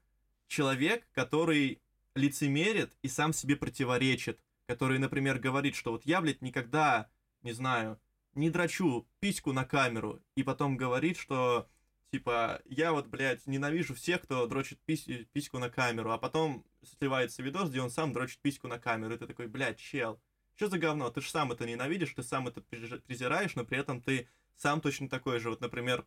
человек, 0.48 1.06
который 1.12 1.80
лицемерит 2.14 2.96
и 3.02 3.08
сам 3.08 3.32
себе 3.32 3.56
противоречит, 3.56 4.40
который, 4.66 4.98
например, 4.98 5.38
говорит, 5.38 5.74
что 5.74 5.92
вот 5.92 6.06
я, 6.06 6.20
блядь, 6.20 6.42
никогда, 6.42 7.10
не 7.42 7.52
знаю, 7.52 8.00
не 8.34 8.50
драчу 8.50 9.06
письку 9.20 9.52
на 9.52 9.64
камеру, 9.64 10.22
и 10.36 10.42
потом 10.42 10.76
говорит, 10.76 11.16
что 11.16 11.68
типа, 12.14 12.62
я 12.66 12.92
вот, 12.92 13.08
блядь, 13.08 13.44
ненавижу 13.48 13.92
всех, 13.94 14.22
кто 14.22 14.46
дрочит 14.46 14.78
пись, 14.86 15.08
письку 15.32 15.58
на 15.58 15.68
камеру, 15.68 16.12
а 16.12 16.18
потом 16.18 16.64
сливается 16.84 17.42
видос, 17.42 17.70
где 17.70 17.80
он 17.80 17.90
сам 17.90 18.12
дрочит 18.12 18.38
письку 18.40 18.68
на 18.68 18.78
камеру, 18.78 19.14
и 19.14 19.18
ты 19.18 19.26
такой, 19.26 19.46
блядь, 19.46 19.78
чел, 19.78 20.20
что 20.54 20.68
за 20.68 20.78
говно? 20.78 21.10
Ты 21.10 21.20
же 21.20 21.30
сам 21.30 21.52
это 21.52 21.66
ненавидишь, 21.66 22.14
ты 22.14 22.22
сам 22.22 22.48
это 22.48 22.60
презираешь, 22.60 23.54
но 23.56 23.64
при 23.64 23.78
этом 23.78 24.00
ты 24.00 24.28
сам 24.56 24.80
точно 24.80 25.08
такой 25.08 25.40
же. 25.40 25.50
Вот, 25.50 25.60
например, 25.60 26.06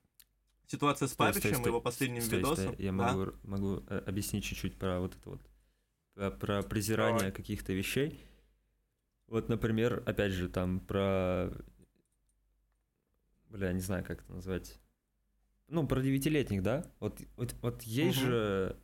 ситуация 0.68 1.08
с 1.08 1.14
стой, 1.14 1.28
Павичем, 1.28 1.42
стой, 1.42 1.54
стой, 1.56 1.68
его 1.68 1.82
последним 1.82 2.22
стой, 2.22 2.40
видосом. 2.40 2.74
Стой. 2.74 2.86
Я 2.86 2.92
могу, 2.92 3.34
могу 3.44 3.84
э, 3.90 4.04
объяснить 4.06 4.46
чуть-чуть 4.46 4.78
про 4.78 5.00
вот 5.00 5.16
это 5.16 5.30
вот, 5.30 5.42
про, 6.14 6.32
про 6.32 6.62
презирание 6.64 7.32
каких-то 7.32 7.74
вещей. 7.74 8.22
Вот, 9.28 9.50
например, 9.50 10.04
опять 10.06 10.32
же, 10.32 10.48
там 10.48 10.80
про... 10.80 11.52
Бля, 13.50 13.74
не 13.74 13.82
знаю, 13.82 14.04
как 14.06 14.22
это 14.22 14.34
назвать 14.34 14.80
ну, 15.68 15.86
про 15.86 16.02
девятилетних, 16.02 16.64
да? 16.64 16.86
Вот, 17.00 17.20
вот, 17.36 17.56
вот 17.62 17.82
есть 17.84 18.20
угу. 18.20 18.28
же, 18.28 18.78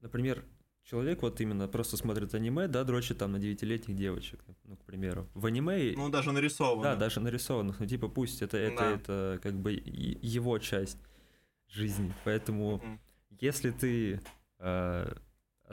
например, 0.00 0.44
человек 0.90 1.22
вот 1.22 1.40
именно 1.40 1.68
просто 1.68 1.96
смотрит 1.96 2.34
аниме, 2.34 2.66
да, 2.66 2.82
дрочит 2.82 3.18
там 3.18 3.32
на 3.32 3.38
девятилетних 3.38 3.94
девочек, 3.94 4.40
ну, 4.64 4.76
к 4.76 4.84
примеру. 4.84 5.28
В 5.34 5.46
аниме... 5.46 5.92
Ну, 5.96 6.08
даже 6.08 6.32
нарисованных. 6.32 6.82
Да, 6.82 6.96
даже 6.96 7.20
нарисованных. 7.20 7.78
Ну, 7.78 7.86
типа, 7.86 8.08
пусть 8.08 8.42
это, 8.42 8.56
это, 8.56 8.76
да. 8.76 8.90
это 8.90 9.40
как 9.42 9.54
бы 9.54 9.72
его 9.72 10.58
часть 10.58 10.98
жизни. 11.68 12.12
Поэтому, 12.24 12.74
угу. 12.74 12.98
если 13.40 13.70
ты 13.70 14.20
э, 14.58 15.14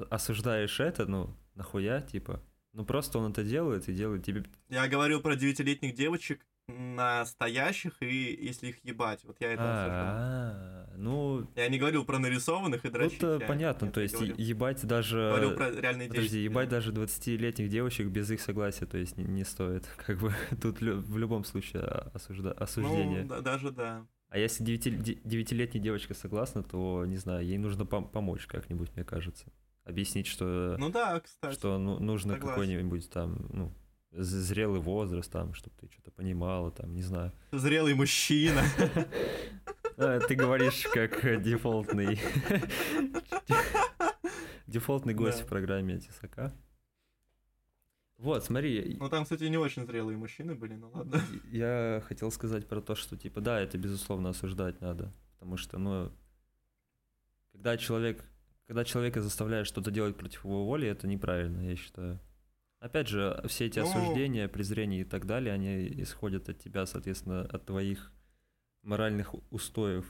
осуждаешь 0.10 0.80
это, 0.80 1.07
ну, 1.07 1.35
нахуя, 1.56 2.02
типа, 2.02 2.44
ну, 2.73 2.85
просто 2.85 3.18
он 3.18 3.31
это 3.31 3.44
делает 3.44 3.89
и 3.89 3.94
делает 3.94 4.23
тебе... 4.23 4.45
Я 4.69 4.88
говорил 4.88 5.22
про 5.22 5.35
девятилетних 5.35 5.95
девочек, 5.95 6.45
настоящих 6.68 8.02
и 8.02 8.38
если 8.41 8.68
их 8.68 8.84
ебать. 8.84 9.23
Вот 9.23 9.38
я 9.39 9.53
это 9.53 9.64
а, 9.64 10.94
ну... 10.98 11.48
Я 11.56 11.69
не 11.69 11.80
говорил 11.80 12.03
про 12.06 12.19
нарисованных 12.19 12.85
и 12.85 12.89
дрочить. 12.89 13.18
Это 13.18 13.39
понятно, 13.48 13.91
то 13.91 14.02
есть 14.02 14.19
ебать 14.19 14.85
даже... 14.85 15.18
Говорил 15.18 15.56
про 15.56 15.72
реальные 15.72 16.10
Подожди, 16.10 16.44
ебать 16.44 16.69
даже 16.69 16.91
20-летних 16.91 17.69
девочек 17.69 18.07
без 18.07 18.30
их 18.31 18.41
согласия, 18.41 18.85
то 18.85 18.98
есть 18.98 19.18
не, 19.18 19.44
стоит. 19.44 19.85
Как 20.06 20.19
бы 20.19 20.34
тут 20.61 20.81
в 20.81 21.18
любом 21.18 21.44
случае 21.45 21.84
осужда... 22.14 22.52
осуждение. 22.52 23.23
Ну, 23.23 23.41
даже 23.41 23.72
да. 23.72 24.06
А 24.30 24.38
если 24.38 24.65
9-летняя 24.65 25.81
девочка 25.81 26.14
согласна, 26.14 26.64
то, 26.64 27.06
не 27.06 27.18
знаю, 27.18 27.45
ей 27.45 27.57
нужно 27.57 27.84
пом- 27.84 28.10
помочь 28.10 28.45
как-нибудь, 28.45 28.94
мне 28.95 29.06
кажется. 29.06 29.45
Объяснить, 29.85 30.27
что... 30.27 30.76
Ну 30.77 30.89
да, 30.89 31.22
кстати. 31.22 31.53
Что 31.53 31.77
ну, 31.77 31.98
нужно 31.99 32.38
какой-нибудь 32.38 33.10
там, 33.10 33.48
ну, 33.53 33.73
зрелый 34.11 34.79
возраст, 34.79 35.31
там, 35.31 35.53
чтобы 35.53 35.75
ты 35.79 35.89
что-то 35.91 36.11
понимала, 36.11 36.71
там, 36.71 36.93
не 36.93 37.01
знаю. 37.01 37.31
Зрелый 37.51 37.93
мужчина. 37.93 38.63
А, 39.99 40.19
ты 40.19 40.35
говоришь 40.35 40.85
как 40.93 41.41
дефолтный 41.41 42.19
дефолтный 44.67 45.15
гость 45.15 45.41
в 45.41 45.47
программе 45.47 45.97
Тесака. 45.97 46.53
Вот, 48.17 48.43
смотри. 48.43 48.97
Ну 48.99 49.09
там, 49.09 49.23
кстати, 49.23 49.45
не 49.45 49.57
очень 49.57 49.85
зрелые 49.85 50.17
мужчины 50.17 50.55
были, 50.55 50.75
ну 50.75 50.91
ладно. 50.91 51.21
Я 51.51 52.03
хотел 52.07 52.31
сказать 52.31 52.67
про 52.67 52.81
то, 52.81 52.93
что 52.95 53.17
типа 53.17 53.41
да, 53.41 53.59
это 53.59 53.77
безусловно 53.77 54.29
осуждать 54.29 54.81
надо, 54.81 55.13
потому 55.34 55.57
что, 55.57 55.77
ну, 55.77 56.11
когда 57.51 57.77
человек, 57.77 58.23
когда 58.65 58.84
человека 58.84 59.21
заставляют 59.21 59.67
что-то 59.67 59.91
делать 59.91 60.15
против 60.15 60.45
его 60.45 60.65
воли, 60.65 60.88
это 60.88 61.07
неправильно, 61.07 61.61
я 61.61 61.75
считаю. 61.75 62.19
Опять 62.88 63.09
же, 63.09 63.43
все 63.49 63.65
эти 63.65 63.80
ну... 63.80 63.85
осуждения, 63.85 64.47
презрения 64.47 65.01
и 65.01 65.03
так 65.03 65.26
далее, 65.26 65.53
они 65.53 65.89
исходят 66.01 66.47
от 66.47 66.57
тебя, 66.57 66.85
соответственно, 66.85 67.41
от 67.41 67.65
твоих 67.65 68.14
моральных 68.81 69.35
устоев. 69.51 70.05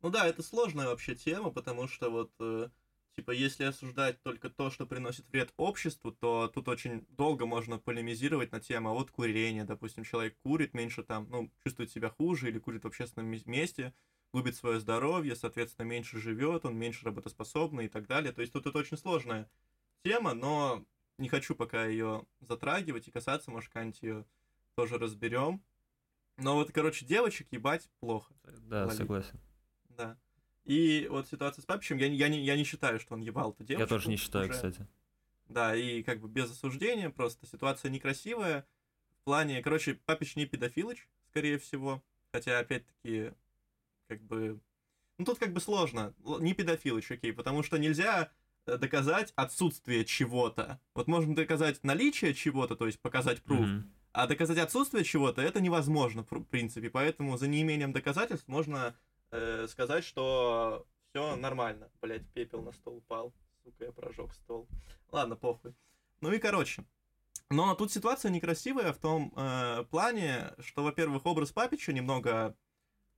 Ну 0.00 0.08
да, 0.08 0.26
это 0.26 0.42
сложная 0.42 0.86
вообще 0.86 1.14
тема, 1.14 1.50
потому 1.50 1.88
что 1.88 2.08
вот, 2.08 2.32
э, 2.40 2.70
типа, 3.16 3.32
если 3.32 3.64
осуждать 3.64 4.22
только 4.22 4.48
то, 4.48 4.70
что 4.70 4.86
приносит 4.86 5.28
вред 5.28 5.52
обществу, 5.58 6.10
то 6.10 6.48
тут 6.48 6.68
очень 6.68 7.04
долго 7.10 7.44
можно 7.44 7.78
полемизировать 7.78 8.50
на 8.50 8.60
тему, 8.60 8.88
а 8.88 8.94
вот 8.94 9.10
курение, 9.10 9.64
допустим, 9.64 10.04
человек 10.04 10.38
курит 10.42 10.72
меньше 10.72 11.02
там, 11.02 11.28
ну, 11.28 11.50
чувствует 11.62 11.90
себя 11.90 12.08
хуже 12.08 12.48
или 12.48 12.58
курит 12.58 12.84
в 12.84 12.86
общественном 12.86 13.28
месте, 13.44 13.92
губит 14.32 14.56
свое 14.56 14.80
здоровье, 14.80 15.36
соответственно, 15.36 15.84
меньше 15.84 16.18
живет, 16.18 16.64
он 16.64 16.78
меньше 16.78 17.04
работоспособный 17.04 17.84
и 17.84 17.88
так 17.88 18.06
далее. 18.06 18.32
То 18.32 18.40
есть 18.40 18.54
тут 18.54 18.66
это 18.66 18.78
очень 18.78 18.96
сложная 18.96 19.50
тема, 20.02 20.32
но 20.32 20.86
не 21.18 21.28
хочу 21.28 21.54
пока 21.54 21.86
ее 21.86 22.24
затрагивать 22.40 23.08
и 23.08 23.10
касаться, 23.10 23.50
может, 23.50 23.72
как-нибудь 23.72 24.02
ее 24.02 24.24
тоже 24.74 24.98
разберем. 24.98 25.62
Но 26.36 26.54
вот, 26.54 26.70
короче, 26.72 27.06
девочек 27.06 27.48
ебать 27.50 27.88
плохо. 28.00 28.34
Да, 28.44 28.84
Валить. 28.84 28.98
согласен. 28.98 29.40
Да. 29.88 30.18
И 30.64 31.06
вот 31.10 31.28
ситуация 31.28 31.62
с 31.62 31.64
Папичем, 31.64 31.96
я, 31.96 32.06
я, 32.06 32.28
не, 32.28 32.44
я 32.44 32.56
не 32.56 32.64
считаю, 32.64 33.00
что 33.00 33.14
он 33.14 33.20
ебал 33.20 33.52
эту 33.52 33.64
девушку. 33.64 33.82
Я 33.82 33.86
тоже 33.86 34.08
не 34.08 34.16
считаю, 34.16 34.46
уже. 34.46 34.54
кстати. 34.54 34.86
Да, 35.48 35.74
и 35.74 36.02
как 36.02 36.20
бы 36.20 36.28
без 36.28 36.50
осуждения, 36.50 37.08
просто 37.08 37.46
ситуация 37.46 37.90
некрасивая. 37.90 38.66
В 39.20 39.24
плане, 39.24 39.62
короче, 39.62 39.94
Папич 39.94 40.36
не 40.36 40.44
педофилыч, 40.44 41.08
скорее 41.30 41.58
всего. 41.58 42.02
Хотя, 42.32 42.58
опять-таки, 42.58 43.32
как 44.08 44.20
бы... 44.22 44.60
Ну, 45.18 45.24
тут 45.24 45.38
как 45.38 45.52
бы 45.52 45.60
сложно. 45.60 46.14
Не 46.40 46.52
педофилыч, 46.52 47.10
окей, 47.10 47.32
потому 47.32 47.62
что 47.62 47.78
нельзя 47.78 48.24
э, 48.24 48.28
доказать 48.66 49.32
отсутствие 49.36 50.04
чего-то. 50.04 50.80
Вот 50.94 51.06
можно 51.06 51.34
доказать 51.34 51.82
наличие 51.84 52.34
чего-то, 52.34 52.76
то 52.76 52.86
есть 52.86 53.00
показать 53.00 53.42
пруф, 53.42 53.60
mm-hmm. 53.60 53.82
а 54.12 54.26
доказать 54.26 54.58
отсутствие 54.58 55.04
чего-то 55.04 55.40
это 55.42 55.60
невозможно, 55.60 56.24
в 56.24 56.44
принципе. 56.44 56.90
Поэтому 56.90 57.36
за 57.36 57.48
неимением 57.48 57.92
доказательств 57.92 58.48
можно 58.48 58.94
э, 59.30 59.66
сказать, 59.68 60.04
что 60.04 60.86
все 61.10 61.36
нормально. 61.36 61.90
Блять, 62.00 62.26
пепел 62.34 62.62
на 62.62 62.72
стол 62.72 62.98
упал. 62.98 63.32
Сука, 63.64 63.84
я 63.84 63.92
прожег 63.92 64.34
стол. 64.34 64.68
Ладно, 65.10 65.36
похуй. 65.36 65.74
Ну 66.20 66.32
и 66.32 66.38
короче. 66.38 66.84
Но 67.50 67.74
тут 67.74 67.92
ситуация 67.92 68.30
некрасивая 68.30 68.92
в 68.92 68.98
том 68.98 69.32
э, 69.36 69.84
плане, 69.90 70.52
что, 70.58 70.82
во-первых, 70.82 71.24
образ 71.26 71.52
Папича 71.52 71.92
немного 71.92 72.56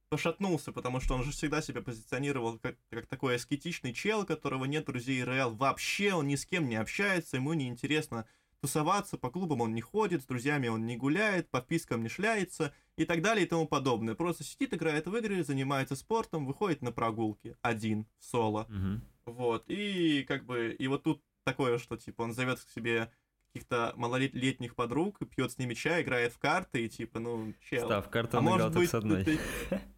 пошатнулся, 0.09 0.73
потому 0.73 1.01
что 1.01 1.15
он 1.15 1.23
же 1.23 1.33
всегда 1.33 1.63
себя 1.63 1.83
позиционировал 1.83 2.59
как, 2.59 2.77
как 2.91 3.07
такой 3.07 3.37
аскетичный 3.37 3.93
чел, 3.93 4.21
у 4.21 4.27
которого 4.27 4.65
нет 4.65 4.87
друзей 4.87 5.23
РЛ 5.23 5.55
вообще, 5.55 6.15
он 6.15 6.27
ни 6.27 6.37
с 6.37 6.47
кем 6.47 6.69
не 6.69 6.77
общается, 6.77 7.37
ему 7.37 7.53
не 7.53 7.69
интересно 7.69 8.27
тусоваться, 8.61 9.19
по 9.19 9.31
клубам 9.31 9.61
он 9.61 9.75
не 9.75 9.81
ходит, 9.81 10.23
с 10.23 10.27
друзьями 10.27 10.69
он 10.69 10.87
не 10.87 10.97
гуляет, 10.97 11.49
по 11.49 11.61
впискам 11.61 12.03
не 12.03 12.09
шляется 12.09 12.75
и 12.97 13.05
так 13.05 13.23
далее 13.23 13.47
и 13.47 13.49
тому 13.49 13.67
подобное. 13.67 14.15
Просто 14.15 14.45
сидит, 14.45 14.75
играет 14.75 15.07
в 15.07 15.17
игры, 15.17 15.45
занимается 15.45 15.95
спортом, 15.95 16.47
выходит 16.47 16.83
на 16.83 16.91
прогулки 16.91 17.57
один, 17.63 18.07
в 18.19 18.25
соло. 18.25 18.67
Угу. 18.69 19.35
Вот, 19.35 19.65
и 19.69 20.25
как 20.27 20.45
бы, 20.45 20.75
и 20.77 20.89
вот 20.89 21.05
тут 21.05 21.23
такое, 21.45 21.79
что 21.79 21.97
типа 21.97 22.23
он 22.23 22.33
зовет 22.33 22.59
к 22.61 22.71
себе 22.71 23.11
каких-то 23.53 23.93
малолетних 23.97 24.75
подруг, 24.75 25.19
пьет 25.31 25.53
с 25.53 25.59
ними 25.59 25.75
чай, 25.75 26.03
играет 26.03 26.33
в 26.33 26.39
карты, 26.39 26.85
и 26.85 26.89
типа, 26.89 27.19
ну, 27.19 27.55
чел. 27.69 27.87
Став, 27.87 28.09
карты 28.11 28.37
а 28.37 28.41
может 28.41 28.75
быть, 28.75 28.91
с 28.91 28.95
одной. 28.95 29.25
Ты... 29.25 29.39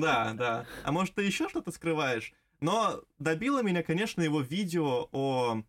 Да, 0.00 0.32
да. 0.34 0.66
А 0.84 0.92
может, 0.92 1.14
ты 1.14 1.22
еще 1.22 1.48
что-то 1.48 1.70
скрываешь? 1.70 2.32
Но 2.60 3.02
добило 3.18 3.62
меня, 3.62 3.82
конечно, 3.82 4.22
его 4.22 4.40
видео 4.40 5.08
о, 5.12 5.62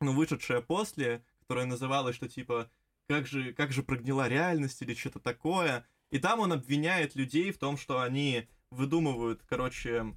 ну, 0.00 0.12
вышедшее 0.12 0.62
после, 0.62 1.24
которая 1.40 1.66
называлась, 1.66 2.16
что 2.16 2.28
типа 2.28 2.70
как 3.08 3.26
же, 3.26 3.52
как 3.52 3.72
же 3.72 3.82
прогнила 3.82 4.28
реальность 4.28 4.80
или 4.82 4.94
что-то 4.94 5.18
такое. 5.18 5.86
И 6.10 6.18
там 6.18 6.40
он 6.40 6.52
обвиняет 6.52 7.14
людей 7.14 7.52
в 7.52 7.58
том, 7.58 7.76
что 7.76 8.00
они 8.00 8.48
выдумывают, 8.70 9.42
короче, 9.48 10.14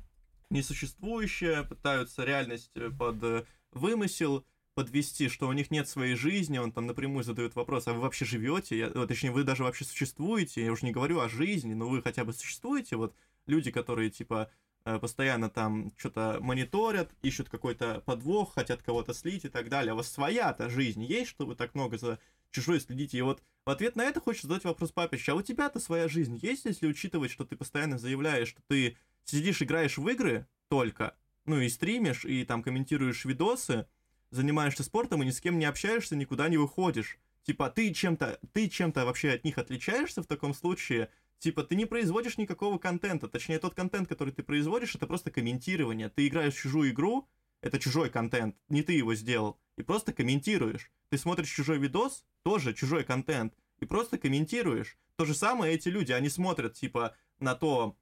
несуществующее, 0.49 1.63
пытаются 1.63 2.23
реальность 2.23 2.71
э, 2.75 2.89
под 2.89 3.47
вымысел 3.71 4.45
подвести, 4.73 5.27
что 5.27 5.47
у 5.47 5.53
них 5.53 5.71
нет 5.71 5.87
своей 5.87 6.15
жизни, 6.15 6.57
он 6.57 6.71
там 6.71 6.87
напрямую 6.87 7.23
задает 7.23 7.55
вопрос, 7.55 7.87
а 7.87 7.93
вы 7.93 7.99
вообще 7.99 8.25
живете? 8.25 8.77
Я, 8.77 8.89
точнее, 8.89 9.31
вы 9.31 9.43
даже 9.43 9.63
вообще 9.63 9.83
существуете? 9.83 10.63
Я 10.63 10.71
уже 10.71 10.85
не 10.85 10.91
говорю 10.91 11.19
о 11.19 11.29
жизни, 11.29 11.73
но 11.73 11.89
вы 11.89 12.01
хотя 12.01 12.23
бы 12.23 12.31
существуете? 12.31 12.95
Вот 12.95 13.13
люди, 13.47 13.71
которые, 13.71 14.09
типа, 14.09 14.49
Э, 14.83 14.97
постоянно 14.97 15.49
там 15.49 15.91
что-то 15.95 16.39
мониторят, 16.41 17.11
ищут 17.21 17.49
какой-то 17.49 18.01
подвох, 18.05 18.55
хотят 18.55 18.81
кого-то 18.81 19.13
слить 19.13 19.45
и 19.45 19.49
так 19.49 19.69
далее. 19.69 19.91
А 19.91 19.93
у 19.93 19.97
вас 19.97 20.11
своя-то 20.11 20.69
жизнь 20.69 21.03
есть, 21.03 21.29
что 21.29 21.45
вы 21.45 21.55
так 21.55 21.75
много 21.75 21.99
за 21.99 22.19
чужой 22.49 22.79
следите? 22.79 23.19
И 23.19 23.21
вот 23.21 23.43
в 23.63 23.69
ответ 23.69 23.95
на 23.95 24.03
это 24.03 24.19
хочется 24.19 24.47
задать 24.47 24.63
вопрос 24.63 24.91
Папич, 24.91 25.29
а 25.29 25.35
у 25.35 25.43
тебя-то 25.43 25.79
своя 25.79 26.07
жизнь 26.07 26.39
есть, 26.41 26.65
если 26.65 26.87
учитывать, 26.87 27.29
что 27.29 27.45
ты 27.45 27.55
постоянно 27.55 27.99
заявляешь, 27.99 28.47
что 28.49 28.61
ты 28.67 28.97
сидишь, 29.23 29.61
играешь 29.61 29.99
в 29.99 30.07
игры 30.09 30.47
только, 30.67 31.15
ну 31.45 31.59
и 31.59 31.69
стримишь, 31.69 32.25
и 32.25 32.43
там 32.43 32.63
комментируешь 32.63 33.23
видосы, 33.25 33.85
занимаешься 34.31 34.83
спортом 34.83 35.21
и 35.21 35.27
ни 35.27 35.31
с 35.31 35.41
кем 35.41 35.59
не 35.59 35.65
общаешься, 35.65 36.15
никуда 36.15 36.49
не 36.49 36.57
выходишь. 36.57 37.19
Типа, 37.43 37.69
ты 37.69 37.93
чем-то, 37.93 38.39
ты 38.51 38.67
чем-то 38.67 39.05
вообще 39.05 39.31
от 39.31 39.43
них 39.43 39.59
отличаешься 39.59 40.23
в 40.23 40.27
таком 40.27 40.55
случае, 40.55 41.09
Типа, 41.41 41.63
ты 41.63 41.75
не 41.75 41.85
производишь 41.87 42.37
никакого 42.37 42.77
контента. 42.77 43.27
Точнее, 43.27 43.57
тот 43.57 43.73
контент, 43.73 44.07
который 44.07 44.31
ты 44.31 44.43
производишь, 44.43 44.93
это 44.93 45.07
просто 45.07 45.31
комментирование. 45.31 46.07
Ты 46.07 46.27
играешь 46.27 46.53
в 46.53 46.61
чужую 46.61 46.91
игру, 46.91 47.27
это 47.61 47.79
чужой 47.79 48.11
контент, 48.11 48.55
не 48.69 48.83
ты 48.83 48.93
его 48.93 49.15
сделал, 49.15 49.59
и 49.75 49.81
просто 49.81 50.13
комментируешь. 50.13 50.91
Ты 51.09 51.17
смотришь 51.17 51.49
чужой 51.49 51.79
видос, 51.79 52.25
тоже 52.43 52.75
чужой 52.75 53.03
контент, 53.03 53.55
и 53.79 53.85
просто 53.85 54.19
комментируешь. 54.19 54.99
То 55.15 55.25
же 55.25 55.33
самое 55.33 55.73
эти 55.73 55.89
люди, 55.89 56.11
они 56.11 56.29
смотрят, 56.29 56.75
типа, 56.75 57.15
на 57.39 57.55
то, 57.55 57.97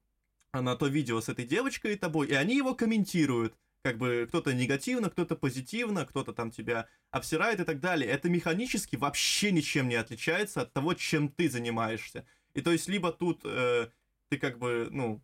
на 0.51 0.75
то 0.75 0.87
видео 0.87 1.21
с 1.21 1.29
этой 1.29 1.45
девочкой 1.45 1.93
и 1.93 1.95
тобой, 1.95 2.27
и 2.27 2.33
они 2.33 2.57
его 2.57 2.75
комментируют. 2.75 3.55
Как 3.83 3.97
бы 3.97 4.25
кто-то 4.27 4.53
негативно, 4.53 5.09
кто-то 5.09 5.37
позитивно, 5.37 6.05
кто-то 6.05 6.33
там 6.33 6.51
тебя 6.51 6.89
обсирает 7.09 7.61
и 7.61 7.63
так 7.63 7.79
далее. 7.79 8.11
Это 8.11 8.29
механически 8.29 8.97
вообще 8.97 9.53
ничем 9.53 9.87
не 9.87 9.95
отличается 9.95 10.63
от 10.63 10.73
того, 10.73 10.93
чем 10.93 11.29
ты 11.29 11.49
занимаешься. 11.49 12.25
И 12.53 12.61
то 12.61 12.71
есть 12.71 12.87
либо 12.87 13.11
тут 13.11 13.41
э, 13.43 13.89
ты 14.29 14.37
как 14.37 14.57
бы, 14.59 14.87
ну, 14.91 15.21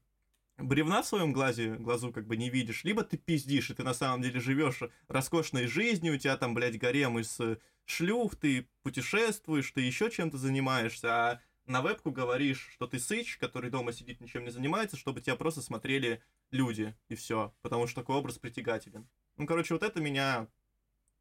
бревна 0.57 1.02
в 1.02 1.07
своем 1.07 1.34
глазе, 1.34 1.76
глазу 1.76 2.11
как 2.11 2.27
бы 2.27 2.38
не 2.38 2.49
видишь, 2.49 2.84
либо 2.84 3.03
ты 3.03 3.18
пиздишь, 3.18 3.69
и 3.69 3.73
ты 3.73 3.84
на 3.84 3.93
самом 3.93 4.22
деле 4.22 4.39
живешь 4.39 4.81
роскошной 5.07 5.68
жизнью, 5.68 6.15
у 6.15 6.18
тебя 6.18 6.38
там, 6.38 6.53
блядь, 6.53 6.77
гарем 6.77 7.19
из 7.19 7.39
э, 7.39 7.57
шлюх, 7.85 8.35
ты 8.35 8.68
путешествуешь, 8.84 9.72
ты 9.72 9.81
еще 9.81 10.10
чем-то 10.10 10.38
занимаешься, 10.38 11.14
а 11.14 11.41
на 11.65 11.81
вебку 11.81 12.11
говоришь, 12.11 12.69
что 12.73 12.88
ты 12.88 12.99
сыч, 12.99 13.38
который 13.38 13.69
дома 13.69 13.91
сидит, 13.91 14.22
ничем 14.22 14.43
не 14.43 14.52
занимается, 14.52 14.97
чтобы 14.97 15.22
тебя 15.22 15.35
просто 15.35 15.61
смотрели 15.61 16.22
люди, 16.52 16.95
и 17.10 17.15
все, 17.15 17.53
потому 17.61 17.88
что 17.88 18.02
такой 18.02 18.15
образ 18.15 18.38
притягателен. 18.38 19.07
Ну, 19.38 19.47
короче, 19.47 19.73
вот 19.73 19.84
это 19.84 19.99
меня, 19.99 20.47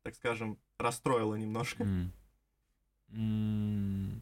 так 0.03 0.15
скажем, 0.15 0.59
расстроило 0.79 1.35
немножко. 1.35 1.85
Mm. 1.85 2.11
Mm. 3.09 4.21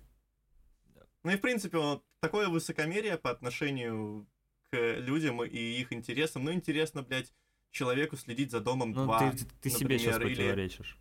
Ну 1.24 1.30
и, 1.30 1.36
в 1.36 1.40
принципе, 1.40 1.78
вот 1.78 2.04
такое 2.20 2.48
высокомерие 2.48 3.16
по 3.16 3.30
отношению 3.30 4.26
к 4.70 4.76
людям 4.98 5.42
и 5.44 5.58
их 5.58 5.92
интересам. 5.92 6.44
Ну, 6.44 6.52
интересно, 6.52 7.02
блядь, 7.02 7.32
человеку 7.70 8.16
следить 8.16 8.50
за 8.50 8.60
домом 8.60 8.92
ну, 8.92 9.04
2, 9.04 9.30
ты, 9.30 9.38
ты, 9.38 9.46
ты 9.62 9.70
себе 9.70 9.98
сейчас 9.98 10.16
или... 10.18 10.24
противоречишь. 10.24 10.98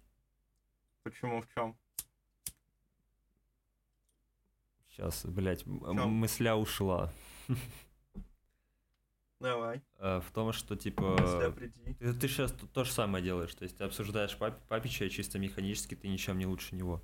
Почему, 1.03 1.41
в 1.41 1.47
чем? 1.53 1.77
Сейчас, 4.89 5.25
блядь, 5.25 5.65
мысля 5.65 6.55
ушла. 6.55 7.11
Давай. 9.39 9.81
А, 9.97 10.21
в 10.21 10.29
том, 10.31 10.53
что, 10.53 10.75
типа... 10.75 11.17
Ты, 11.97 12.13
ты 12.13 12.27
сейчас 12.27 12.51
то 12.51 12.83
же 12.83 12.91
самое 12.91 13.23
делаешь. 13.23 13.55
То 13.55 13.63
есть 13.63 13.77
ты 13.77 13.83
обсуждаешь 13.85 14.37
пап, 14.37 14.61
папича, 14.67 15.09
чисто 15.09 15.39
механически 15.39 15.95
ты 15.95 16.07
ничем 16.07 16.37
не 16.37 16.45
лучше 16.45 16.75
него. 16.75 17.01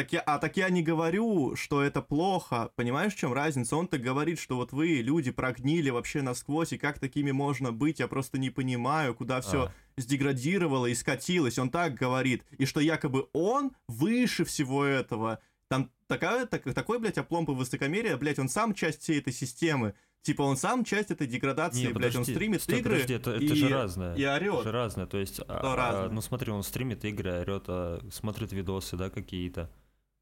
Так 0.00 0.14
я, 0.14 0.20
а 0.20 0.38
так 0.38 0.56
я 0.56 0.70
не 0.70 0.82
говорю, 0.82 1.56
что 1.56 1.82
это 1.82 2.00
плохо. 2.00 2.72
Понимаешь, 2.74 3.12
в 3.12 3.18
чем 3.18 3.34
разница? 3.34 3.76
Он 3.76 3.86
так 3.86 4.00
говорит, 4.00 4.38
что 4.38 4.56
вот 4.56 4.72
вы, 4.72 5.02
люди, 5.02 5.30
прогнили 5.30 5.90
вообще 5.90 6.22
насквозь, 6.22 6.72
и 6.72 6.78
как 6.78 6.98
такими 6.98 7.32
можно 7.32 7.70
быть? 7.70 8.00
Я 8.00 8.08
просто 8.08 8.38
не 8.38 8.48
понимаю, 8.48 9.14
куда 9.14 9.42
все 9.42 9.64
а. 9.64 9.72
сдеградировало 9.98 10.86
и 10.86 10.94
скатилось. 10.94 11.58
Он 11.58 11.68
так 11.68 11.96
говорит. 11.96 12.44
И 12.56 12.64
что 12.64 12.80
якобы 12.80 13.28
он 13.34 13.72
выше 13.88 14.46
всего 14.46 14.86
этого. 14.86 15.40
Там 15.68 15.90
такая, 16.06 16.46
так, 16.46 16.62
такой, 16.72 16.98
блядь, 16.98 17.18
опломб 17.18 17.50
и 17.50 17.52
высокомерие, 17.52 18.16
блядь, 18.16 18.38
он 18.38 18.48
сам 18.48 18.72
часть 18.72 19.02
всей 19.02 19.18
этой 19.18 19.34
системы. 19.34 19.92
Типа 20.22 20.40
он 20.40 20.56
сам 20.56 20.82
часть 20.82 21.10
этой 21.10 21.26
деградации, 21.26 21.88
не, 21.88 21.92
блядь, 21.92 22.16
он 22.16 22.24
стримит 22.24 22.62
стой, 22.62 22.80
игры 22.80 22.92
подожди, 22.92 23.14
это, 23.14 23.36
и, 23.36 23.44
это 23.44 23.54
же 23.54 23.68
разное. 23.68 24.14
И 24.16 24.24
орет. 24.24 24.54
Это 24.54 24.62
же 24.62 24.72
разное, 24.72 25.06
то 25.06 25.18
есть, 25.18 25.40
а, 25.46 25.76
разное. 25.76 26.06
А, 26.06 26.08
ну 26.10 26.22
смотри, 26.22 26.52
он 26.52 26.62
стримит 26.62 27.04
игры, 27.04 27.40
орет, 27.40 27.64
а, 27.68 28.00
смотрит 28.10 28.52
видосы, 28.52 28.96
да, 28.96 29.10
какие-то. 29.10 29.70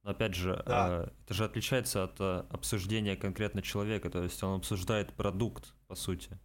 Опять 0.08 0.34
же, 0.34 0.62
да. 0.64 1.04
э, 1.04 1.10
это 1.24 1.34
же 1.34 1.44
отличается 1.44 2.04
от 2.04 2.18
э, 2.18 2.44
обсуждения 2.48 3.14
конкретно 3.14 3.60
человека, 3.60 4.08
то 4.08 4.22
есть 4.22 4.42
он 4.42 4.56
обсуждает 4.56 5.12
продукт, 5.12 5.74
по 5.86 5.94
сути, 5.94 6.38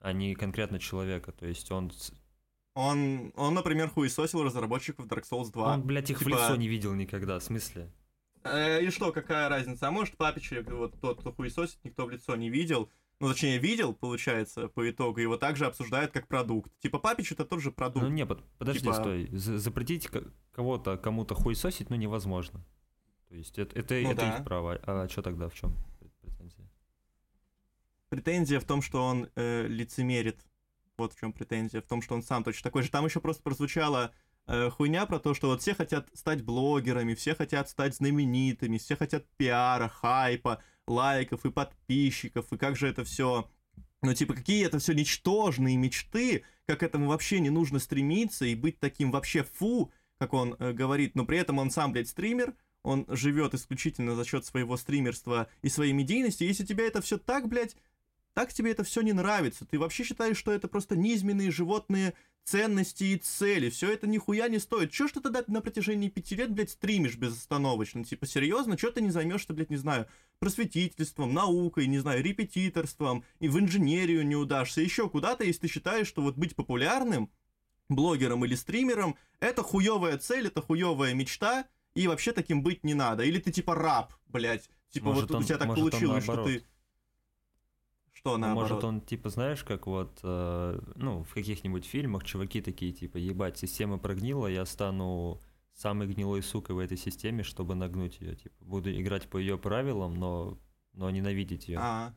а 0.00 0.12
не 0.12 0.34
конкретно 0.34 0.80
человека, 0.80 1.30
то 1.30 1.46
есть 1.46 1.70
он... 1.70 1.92
Он, 2.74 3.32
он 3.36 3.54
например, 3.54 3.88
хуесосил 3.90 4.42
разработчиков 4.42 5.06
Dark 5.06 5.22
Souls 5.30 5.52
2. 5.52 5.74
Он, 5.74 5.82
блядь, 5.84 6.10
их 6.10 6.18
типа... 6.18 6.30
в 6.30 6.32
лицо 6.32 6.56
не 6.56 6.66
видел 6.66 6.94
никогда, 6.94 7.38
в 7.38 7.44
смысле? 7.44 7.92
Э, 8.42 8.82
и 8.82 8.90
что, 8.90 9.12
какая 9.12 9.48
разница? 9.48 9.86
А 9.86 9.90
может, 9.92 10.16
Папич, 10.16 10.52
вот 10.66 11.00
тот, 11.00 11.20
кто 11.20 11.32
хуесосит, 11.32 11.78
никто 11.84 12.06
в 12.06 12.10
лицо 12.10 12.34
не 12.34 12.50
видел, 12.50 12.90
ну, 13.20 13.28
точнее, 13.28 13.58
видел, 13.58 13.94
получается, 13.94 14.66
по 14.66 14.90
итогу, 14.90 15.20
его 15.20 15.36
также 15.36 15.66
обсуждают 15.66 16.10
как 16.10 16.26
продукт. 16.26 16.72
Типа, 16.80 16.98
Папич 16.98 17.30
это 17.30 17.44
тот 17.44 17.60
же 17.60 17.70
продукт. 17.70 18.04
Ну, 18.04 18.10
не, 18.10 18.26
подожди, 18.26 18.80
типа... 18.80 18.94
стой. 18.94 19.28
Запретить 19.32 20.08
кого-то 20.58 20.96
кому-то 20.96 21.36
хуесосить, 21.36 21.88
ну, 21.88 21.94
невозможно. 21.94 22.64
То 23.28 23.36
есть 23.36 23.60
это, 23.60 23.78
это, 23.78 23.94
ну, 23.94 24.10
это 24.10 24.20
да. 24.22 24.36
их 24.36 24.44
право. 24.44 24.80
А 24.82 25.08
что 25.08 25.22
тогда 25.22 25.48
в 25.48 25.54
чем 25.54 25.72
претензия? 26.20 26.68
Претензия 28.08 28.58
в 28.58 28.64
том, 28.64 28.82
что 28.82 29.04
он 29.04 29.28
э, 29.36 29.68
лицемерит. 29.68 30.44
Вот 30.96 31.12
в 31.12 31.20
чем 31.20 31.32
претензия. 31.32 31.80
В 31.80 31.86
том, 31.86 32.02
что 32.02 32.16
он 32.16 32.24
сам 32.24 32.42
точно 32.42 32.64
такой 32.64 32.82
же. 32.82 32.90
Там 32.90 33.04
еще 33.04 33.20
просто 33.20 33.40
прозвучала 33.40 34.10
э, 34.48 34.68
хуйня 34.70 35.06
про 35.06 35.20
то, 35.20 35.32
что 35.32 35.46
вот 35.46 35.62
все 35.62 35.74
хотят 35.74 36.08
стать 36.12 36.42
блогерами, 36.42 37.14
все 37.14 37.36
хотят 37.36 37.68
стать 37.68 37.94
знаменитыми, 37.94 38.78
все 38.78 38.96
хотят 38.96 39.26
пиара, 39.36 39.86
хайпа, 39.86 40.60
лайков 40.88 41.46
и 41.46 41.52
подписчиков, 41.52 42.52
и 42.52 42.58
как 42.58 42.74
же 42.74 42.88
это 42.88 43.04
все 43.04 43.48
ну, 44.02 44.14
типа, 44.14 44.34
какие 44.34 44.64
это 44.64 44.78
все 44.78 44.92
ничтожные 44.92 45.76
мечты, 45.76 46.44
как 46.66 46.82
этому 46.82 47.08
вообще 47.08 47.40
не 47.40 47.50
нужно 47.50 47.78
стремиться 47.78 48.44
и 48.44 48.54
быть 48.54 48.78
таким 48.78 49.10
вообще 49.10 49.42
фу, 49.42 49.90
как 50.18 50.32
он 50.34 50.56
э, 50.58 50.72
говорит, 50.72 51.14
но 51.14 51.24
при 51.24 51.38
этом 51.38 51.58
он 51.58 51.70
сам, 51.70 51.92
блядь, 51.92 52.08
стример, 52.08 52.54
он 52.82 53.06
живет 53.08 53.54
исключительно 53.54 54.14
за 54.14 54.24
счет 54.24 54.44
своего 54.44 54.76
стримерства 54.76 55.48
и 55.62 55.68
своей 55.68 55.92
медийности. 55.92 56.44
Если 56.44 56.64
тебе 56.64 56.86
это 56.86 57.00
все 57.00 57.18
так, 57.18 57.48
блядь, 57.48 57.76
так 58.34 58.52
тебе 58.52 58.70
это 58.72 58.84
все 58.84 59.00
не 59.00 59.12
нравится, 59.12 59.64
ты 59.64 59.78
вообще 59.78 60.04
считаешь, 60.04 60.36
что 60.36 60.52
это 60.52 60.68
просто 60.68 60.96
низменные 60.96 61.50
животные 61.50 62.14
ценности 62.44 63.04
и 63.04 63.16
цели, 63.16 63.68
все 63.68 63.92
это 63.92 64.06
нихуя 64.06 64.48
не 64.48 64.58
стоит. 64.58 64.90
Чё 64.90 65.06
ж 65.06 65.12
ты 65.12 65.20
тогда 65.20 65.44
на 65.48 65.60
протяжении 65.60 66.08
пяти 66.08 66.34
лет, 66.34 66.50
блядь, 66.50 66.70
стримишь 66.70 67.16
безостановочно? 67.16 68.04
Типа, 68.04 68.26
серьезно, 68.26 68.76
чё 68.76 68.90
ты 68.90 69.02
не 69.02 69.10
займешься, 69.10 69.52
блядь, 69.52 69.70
не 69.70 69.76
знаю, 69.76 70.06
просветительством, 70.38 71.34
наукой, 71.34 71.86
не 71.88 71.98
знаю, 71.98 72.22
репетиторством, 72.22 73.22
и 73.38 73.48
в 73.48 73.58
инженерию 73.58 74.26
не 74.26 74.36
удашься, 74.36 74.80
еще 74.80 75.10
куда-то, 75.10 75.44
если 75.44 75.62
ты 75.62 75.68
считаешь, 75.68 76.06
что 76.06 76.22
вот 76.22 76.36
быть 76.36 76.56
популярным, 76.56 77.30
блогером 77.88 78.44
или 78.44 78.54
стримером, 78.54 79.16
это 79.40 79.62
хуевая 79.62 80.18
цель, 80.18 80.48
это 80.48 80.62
хуевая 80.62 81.14
мечта, 81.14 81.66
и 81.94 82.06
вообще 82.06 82.32
таким 82.32 82.62
быть 82.62 82.84
не 82.84 82.94
надо. 82.94 83.24
Или 83.24 83.38
ты 83.40 83.50
типа 83.50 83.74
раб, 83.74 84.14
блядь. 84.26 84.68
Типа 84.90 85.06
может, 85.06 85.30
вот 85.30 85.36
он, 85.36 85.42
у 85.42 85.46
тебя 85.46 85.58
так 85.58 85.74
получилось, 85.74 86.24
что 86.24 86.44
ты... 86.44 86.64
Что 88.12 88.32
ну, 88.32 88.46
наоборот? 88.46 88.70
Может 88.70 88.84
он 88.84 89.00
типа, 89.00 89.30
знаешь, 89.30 89.62
как 89.62 89.86
вот, 89.86 90.18
э, 90.22 90.80
ну, 90.96 91.22
в 91.22 91.34
каких-нибудь 91.34 91.84
фильмах 91.84 92.24
чуваки 92.24 92.60
такие, 92.60 92.92
типа, 92.92 93.16
ебать, 93.16 93.58
система 93.58 93.98
прогнила, 93.98 94.48
я 94.48 94.66
стану 94.66 95.40
самой 95.72 96.08
гнилой 96.08 96.42
сукой 96.42 96.74
в 96.74 96.78
этой 96.78 96.96
системе, 96.96 97.44
чтобы 97.44 97.76
нагнуть 97.76 98.20
ее. 98.20 98.34
Типа, 98.34 98.56
буду 98.64 98.90
играть 98.90 99.28
по 99.28 99.38
ее 99.38 99.56
правилам, 99.56 100.14
но, 100.14 100.58
но 100.94 101.10
ненавидеть 101.10 101.68
ее. 101.68 101.78
А, 101.78 102.08
а 102.08 102.14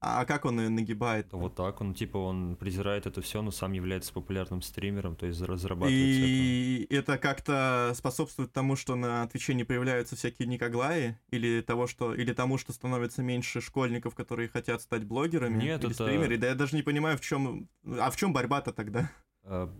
как 0.00 0.44
он 0.44 0.60
ее 0.60 0.68
нагибает? 0.68 1.32
Вот 1.32 1.54
так, 1.54 1.80
он 1.80 1.94
типа 1.94 2.18
он 2.18 2.56
презирает 2.56 3.06
это 3.06 3.22
все, 3.22 3.40
но 3.42 3.50
сам 3.50 3.72
является 3.72 4.12
популярным 4.12 4.62
стримером, 4.62 5.16
то 5.16 5.26
есть 5.26 5.40
разрабатывает. 5.40 5.98
И 5.98 6.86
это, 6.90 7.14
это 7.14 7.18
как-то 7.18 7.92
способствует 7.94 8.52
тому, 8.52 8.76
что 8.76 8.94
на 8.94 9.26
Твиче 9.26 9.54
не 9.54 9.64
появляются 9.64 10.16
всякие 10.16 10.48
Никоглаи, 10.48 11.18
или 11.30 11.62
того, 11.62 11.86
что 11.86 12.14
или 12.14 12.32
тому, 12.32 12.58
что 12.58 12.72
становится 12.72 13.22
меньше 13.22 13.60
школьников, 13.60 14.14
которые 14.14 14.48
хотят 14.48 14.82
стать 14.82 15.04
блогерами 15.04 15.62
Нет, 15.62 15.82
или 15.82 15.92
это... 15.92 16.04
стримерами. 16.04 16.36
Да 16.36 16.48
я 16.48 16.54
даже 16.54 16.76
не 16.76 16.82
понимаю, 16.82 17.16
в 17.16 17.22
чем. 17.22 17.68
А 17.98 18.10
в 18.10 18.16
чем 18.16 18.32
борьба-то 18.32 18.72
тогда? 18.72 19.10
А... 19.42 19.72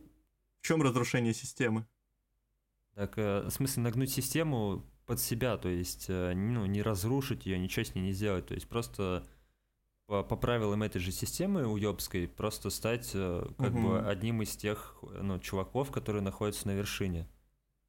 В 0.62 0.66
чем 0.66 0.82
разрушение 0.82 1.34
системы? 1.34 1.86
Так, 2.94 3.18
э, 3.18 3.42
в 3.42 3.50
смысле, 3.50 3.82
нагнуть 3.82 4.10
систему 4.10 4.84
под 5.04 5.20
себя, 5.20 5.58
то 5.58 5.68
есть, 5.68 6.06
э, 6.08 6.32
ну, 6.34 6.64
не 6.64 6.82
разрушить 6.82 7.44
ее, 7.46 7.58
ничего 7.58 7.84
с 7.84 7.94
ней 7.94 8.00
не 8.00 8.12
сделать, 8.12 8.46
то 8.46 8.54
есть 8.54 8.66
просто 8.66 9.26
по, 10.06 10.22
по 10.22 10.36
правилам 10.36 10.82
этой 10.82 11.00
же 11.00 11.12
системы 11.12 11.66
уебской 11.66 12.28
просто 12.28 12.70
стать 12.70 13.10
э, 13.14 13.46
как 13.58 13.74
угу. 13.74 13.82
бы 13.82 14.08
одним 14.08 14.42
из 14.42 14.56
тех 14.56 14.96
ну, 15.20 15.38
чуваков, 15.40 15.90
которые 15.90 16.22
находятся 16.22 16.68
на 16.68 16.72
вершине. 16.72 17.28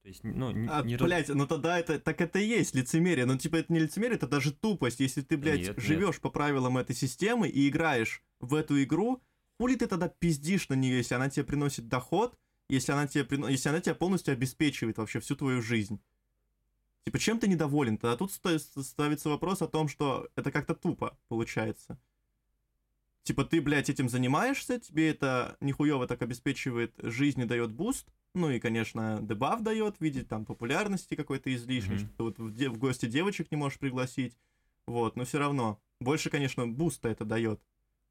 То 0.01 0.09
есть, 0.09 0.23
ну, 0.23 0.51
не, 0.51 0.67
а, 0.69 0.83
не... 0.83 0.95
блядь, 0.95 1.27
ну 1.29 1.45
тогда 1.45 1.77
это, 1.77 1.99
так 1.99 2.21
это 2.21 2.39
и 2.39 2.47
есть 2.47 2.73
лицемерие. 2.73 3.25
Ну, 3.25 3.37
типа, 3.37 3.57
это 3.57 3.73
не 3.73 3.79
лицемерие, 3.79 4.15
это 4.15 4.27
даже 4.27 4.53
тупость. 4.53 4.99
Если 4.99 5.21
ты, 5.21 5.37
блядь, 5.37 5.67
нет, 5.67 5.79
живешь 5.79 6.15
нет. 6.15 6.21
по 6.21 6.29
правилам 6.29 6.77
этой 6.77 6.95
системы 6.95 7.49
и 7.49 7.67
играешь 7.67 8.23
в 8.39 8.55
эту 8.55 8.81
игру, 8.83 9.21
хули 9.59 9.75
ты 9.75 9.85
тогда 9.85 10.07
пиздишь 10.07 10.69
на 10.69 10.75
нее, 10.75 10.97
если 10.97 11.15
она 11.15 11.29
тебе 11.29 11.43
приносит 11.43 11.89
доход, 11.89 12.37
если 12.69 12.93
она 12.93 13.07
тебе, 13.07 13.27
если 13.49 13.69
она 13.69 13.81
тебя 13.81 13.95
полностью 13.95 14.31
обеспечивает 14.31 14.97
вообще 14.97 15.19
всю 15.19 15.35
твою 15.35 15.61
жизнь? 15.61 15.99
Типа, 17.05 17.19
чем 17.19 17.39
ты 17.39 17.47
недоволен? 17.47 17.97
Тогда 17.97 18.17
тут 18.17 18.31
ставится 18.31 19.29
вопрос 19.29 19.61
о 19.61 19.67
том, 19.67 19.87
что 19.87 20.29
это 20.35 20.51
как-то 20.51 20.73
тупо 20.73 21.17
получается. 21.27 21.99
Типа, 23.27 23.43
ты, 23.43 23.59
блядь, 23.59 23.89
этим 23.89 24.07
занимаешься, 24.07 24.79
тебе 24.79 25.09
это 25.09 25.57
нихуево 25.59 26.07
так 26.07 26.21
обеспечивает 26.21 26.93
жизнь 26.97 27.41
и 27.41 27.45
дает 27.45 27.73
буст, 27.73 28.07
ну 28.33 28.49
и, 28.49 28.57
конечно, 28.57 29.19
дебаф 29.21 29.63
дает 29.63 29.97
в 29.97 30.01
виде 30.01 30.23
там 30.23 30.45
популярности 30.45 31.15
какой-то 31.15 31.53
излишней, 31.53 31.97
mm-hmm. 31.97 31.99
что 31.99 32.15
ты 32.15 32.23
вот 32.23 32.39
в, 32.39 32.55
де- 32.55 32.69
в 32.69 32.77
гости 32.77 33.05
девочек 33.05 33.51
не 33.51 33.57
можешь 33.57 33.79
пригласить, 33.79 34.37
вот, 34.85 35.17
но 35.17 35.25
все 35.25 35.39
равно. 35.39 35.77
Больше, 35.99 36.29
конечно, 36.29 36.65
буста 36.69 37.09
это 37.09 37.25
дает, 37.25 37.59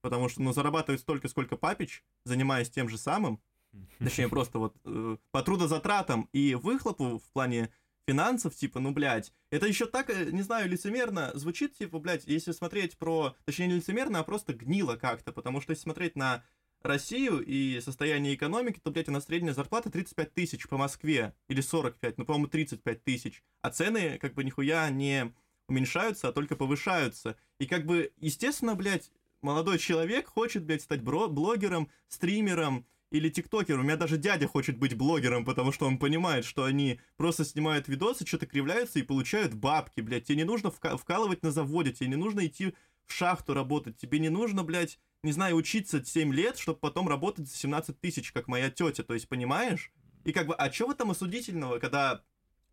потому 0.03 0.29
что, 0.29 0.43
ну, 0.43 0.53
зарабатывает 0.53 1.01
столько, 1.01 1.29
сколько 1.29 1.57
Папич, 1.57 2.05
занимаясь 2.25 2.69
тем 2.69 2.91
же 2.91 2.99
самым, 2.99 3.41
точнее, 3.99 4.29
просто 4.29 4.59
вот 4.59 4.77
э, 4.85 5.17
по 5.31 5.43
трудозатратам 5.43 6.29
и 6.35 6.55
выхлопу 6.55 7.21
в 7.21 7.33
плане 7.33 7.71
финансов, 8.07 8.55
типа, 8.55 8.81
ну, 8.81 8.93
блядь, 8.93 9.33
это 9.51 9.67
еще 9.67 9.87
так, 9.87 10.11
э, 10.11 10.31
не 10.31 10.43
знаю, 10.43 10.69
лицемерно 10.69 11.33
звучит, 11.35 11.75
типа, 11.75 11.99
блядь, 11.99 12.25
если 12.27 12.53
смотреть 12.53 12.97
про, 12.97 13.35
точнее, 13.45 13.67
не 13.67 13.75
лицемерно, 13.75 14.21
а 14.21 14.25
просто 14.25 14.55
гнило 14.55 14.97
как-то, 14.97 15.33
потому 15.33 15.61
что 15.61 15.73
если 15.73 15.83
смотреть 15.83 16.17
на 16.17 16.45
Россию 16.83 17.41
и 17.45 17.81
состояние 17.81 18.35
экономики, 18.35 18.81
то, 18.83 18.91
блядь, 18.91 19.09
у 19.09 19.13
нас 19.13 19.25
средняя 19.25 19.55
зарплата 19.55 19.91
35 19.91 20.33
тысяч 20.33 20.69
по 20.69 20.77
Москве, 20.77 21.35
или 21.49 21.61
45, 21.61 22.19
ну, 22.19 22.25
по-моему, 22.25 22.47
35 22.47 23.03
тысяч, 23.03 23.43
а 23.63 23.71
цены, 23.71 24.19
как 24.19 24.35
бы, 24.35 24.45
нихуя 24.45 24.89
не 24.91 25.33
уменьшаются, 25.69 26.29
а 26.29 26.33
только 26.33 26.55
повышаются. 26.55 27.37
И, 27.59 27.67
как 27.67 27.87
бы, 27.87 28.13
естественно, 28.19 28.77
блядь, 28.77 29.11
молодой 29.43 29.79
человек 29.79 30.29
хочет, 30.29 30.65
блядь, 30.65 30.83
стать 30.83 31.01
бро- 31.01 31.29
блогером, 31.29 31.91
стримером, 32.09 32.87
или 33.17 33.29
тиктокер. 33.29 33.79
У 33.79 33.83
меня 33.83 33.97
даже 33.97 34.17
дядя 34.17 34.47
хочет 34.47 34.79
быть 34.79 34.95
блогером, 34.95 35.45
потому 35.45 35.73
что 35.73 35.87
он 35.87 35.99
понимает, 35.99 36.45
что 36.45 36.65
они 36.65 37.01
просто 37.17 37.45
снимают 37.45 37.89
видосы, 37.89 38.27
что-то 38.27 38.47
кривляются 38.47 38.99
и 38.99 39.03
получают 39.03 39.55
бабки, 39.55 40.01
блядь. 40.01 40.25
Тебе 40.25 40.37
не 40.37 40.45
нужно 40.45 40.69
вка- 40.69 40.97
вкалывать 40.97 41.43
на 41.43 41.51
заводе, 41.51 41.93
тебе 41.93 42.09
не 42.11 42.17
нужно 42.17 42.47
идти 42.47 42.75
в 43.07 43.13
шахту 43.13 43.55
работать, 43.55 43.97
тебе 43.97 44.19
не 44.19 44.29
нужно, 44.29 44.65
блядь, 44.65 44.99
не 45.23 45.33
знаю, 45.33 45.57
учиться 45.57 46.05
7 46.05 46.33
лет, 46.33 46.59
чтобы 46.59 46.79
потом 46.79 47.09
работать 47.09 47.49
за 47.49 47.57
17 47.57 48.01
тысяч, 48.01 48.33
как 48.33 48.49
моя 48.49 48.71
тетя, 48.71 49.03
то 49.03 49.15
есть, 49.15 49.29
понимаешь? 49.29 49.93
И 50.25 50.33
как 50.33 50.47
бы, 50.47 50.55
а 50.55 50.69
чего 50.71 50.93
этом 50.93 51.11
осудительного, 51.13 51.79
когда 51.79 52.23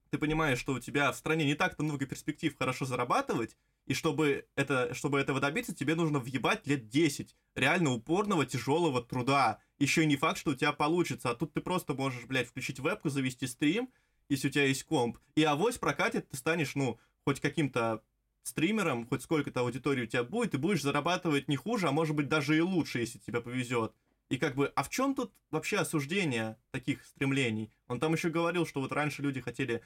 ты 0.10 0.18
понимаешь, 0.18 0.60
что 0.60 0.74
у 0.74 0.80
тебя 0.80 1.12
в 1.12 1.16
стране 1.16 1.46
не 1.46 1.56
так-то 1.56 1.84
много 1.84 2.06
перспектив 2.06 2.56
хорошо 2.58 2.86
зарабатывать, 2.86 3.56
и 3.86 3.94
чтобы, 3.94 4.48
это, 4.56 4.94
чтобы 4.94 5.20
этого 5.20 5.40
добиться, 5.40 5.76
тебе 5.76 5.96
нужно 5.96 6.20
въебать 6.20 6.66
лет 6.68 6.88
10 6.88 7.36
реально 7.56 7.92
упорного, 7.92 8.46
тяжелого 8.46 9.02
труда. 9.02 9.60
Еще 9.78 10.04
и 10.04 10.06
не 10.08 10.16
факт, 10.16 10.40
что 10.40 10.52
у 10.52 10.56
тебя 10.56 10.72
получится. 10.72 11.30
А 11.30 11.36
тут 11.36 11.54
ты 11.54 11.62
просто 11.62 11.94
можешь, 11.94 12.26
блядь, 12.26 12.48
включить 12.48 12.80
вебку, 12.80 13.10
завести 13.10 13.46
стрим, 13.48 13.90
если 14.30 14.48
у 14.48 14.52
тебя 14.52 14.66
есть 14.66 14.86
комп. 14.86 15.18
И 15.36 15.44
авось 15.44 15.78
прокатит, 15.78 16.30
ты 16.30 16.38
станешь, 16.38 16.76
ну, 16.76 17.00
хоть 17.26 17.42
каким-то 17.42 18.02
стримером, 18.44 19.08
хоть 19.08 19.24
сколько-то 19.24 19.62
аудитории 19.62 20.04
у 20.04 20.08
тебя 20.08 20.24
будет, 20.24 20.54
и 20.54 20.58
будешь 20.58 20.82
зарабатывать 20.82 21.48
не 21.48 21.56
хуже, 21.56 21.88
а 21.88 21.92
может 21.92 22.16
быть 22.16 22.28
даже 22.28 22.58
и 22.58 22.62
лучше, 22.62 23.00
если 23.00 23.20
тебе 23.20 23.42
повезет. 23.42 23.94
И 24.30 24.38
как 24.38 24.56
бы, 24.56 24.72
а 24.76 24.84
в 24.84 24.90
чем 24.90 25.16
тут 25.16 25.34
вообще 25.52 25.78
осуждение 25.78 26.58
таких 26.72 27.06
стремлений? 27.06 27.72
Он 27.88 28.00
там 28.00 28.14
еще 28.14 28.30
говорил, 28.30 28.66
что 28.66 28.82
вот 28.82 28.92
раньше 28.92 29.22
люди 29.22 29.42
хотели 29.42 29.84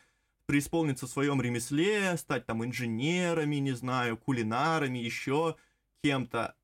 преисполниться 0.47 1.05
в 1.05 1.09
своем 1.09 1.41
ремесле, 1.41 2.17
стать 2.17 2.45
там 2.45 2.65
инженерами, 2.65 3.57
не 3.57 3.73
знаю, 3.73 4.17
кулинарами, 4.17 4.97
еще 4.97 5.55
кем-то. 6.01 6.55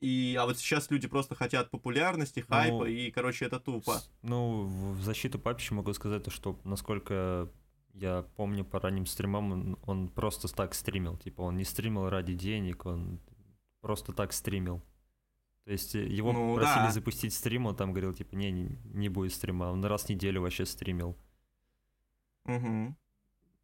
И, 0.00 0.36
а 0.40 0.46
вот 0.46 0.58
сейчас 0.58 0.90
люди 0.90 1.08
просто 1.08 1.34
хотят 1.34 1.70
популярности, 1.70 2.40
хайпа, 2.40 2.78
ну, 2.78 2.86
и, 2.86 3.10
короче, 3.10 3.44
это 3.44 3.60
тупо. 3.60 4.00
Ну, 4.22 4.64
в 4.66 5.02
защиту 5.02 5.38
Папича 5.38 5.74
могу 5.74 5.92
сказать, 5.92 6.30
что, 6.32 6.58
насколько 6.64 7.50
я 7.94 8.24
помню 8.36 8.64
по 8.64 8.80
ранним 8.80 9.06
стримам, 9.06 9.52
он, 9.52 9.78
он 9.84 10.08
просто 10.08 10.48
так 10.48 10.74
стримил. 10.74 11.16
Типа, 11.16 11.42
он 11.42 11.56
не 11.56 11.64
стримил 11.64 12.08
ради 12.08 12.34
денег, 12.34 12.86
он 12.86 13.20
просто 13.80 14.12
так 14.12 14.32
стримил. 14.32 14.82
То 15.64 15.72
есть 15.72 15.94
э, 15.94 16.06
его 16.06 16.32
ну, 16.32 16.54
просили 16.54 16.84
да. 16.84 16.90
запустить 16.92 17.34
стрим, 17.34 17.66
он 17.66 17.76
там 17.76 17.90
говорил, 17.90 18.14
типа, 18.14 18.36
не, 18.36 18.50
не, 18.50 18.78
не 18.84 19.08
будет 19.08 19.34
стрима. 19.34 19.64
Он 19.64 19.84
раз 19.84 20.04
в 20.04 20.08
неделю 20.08 20.42
вообще 20.42 20.64
стримил. 20.64 21.16
Угу. 22.46 22.96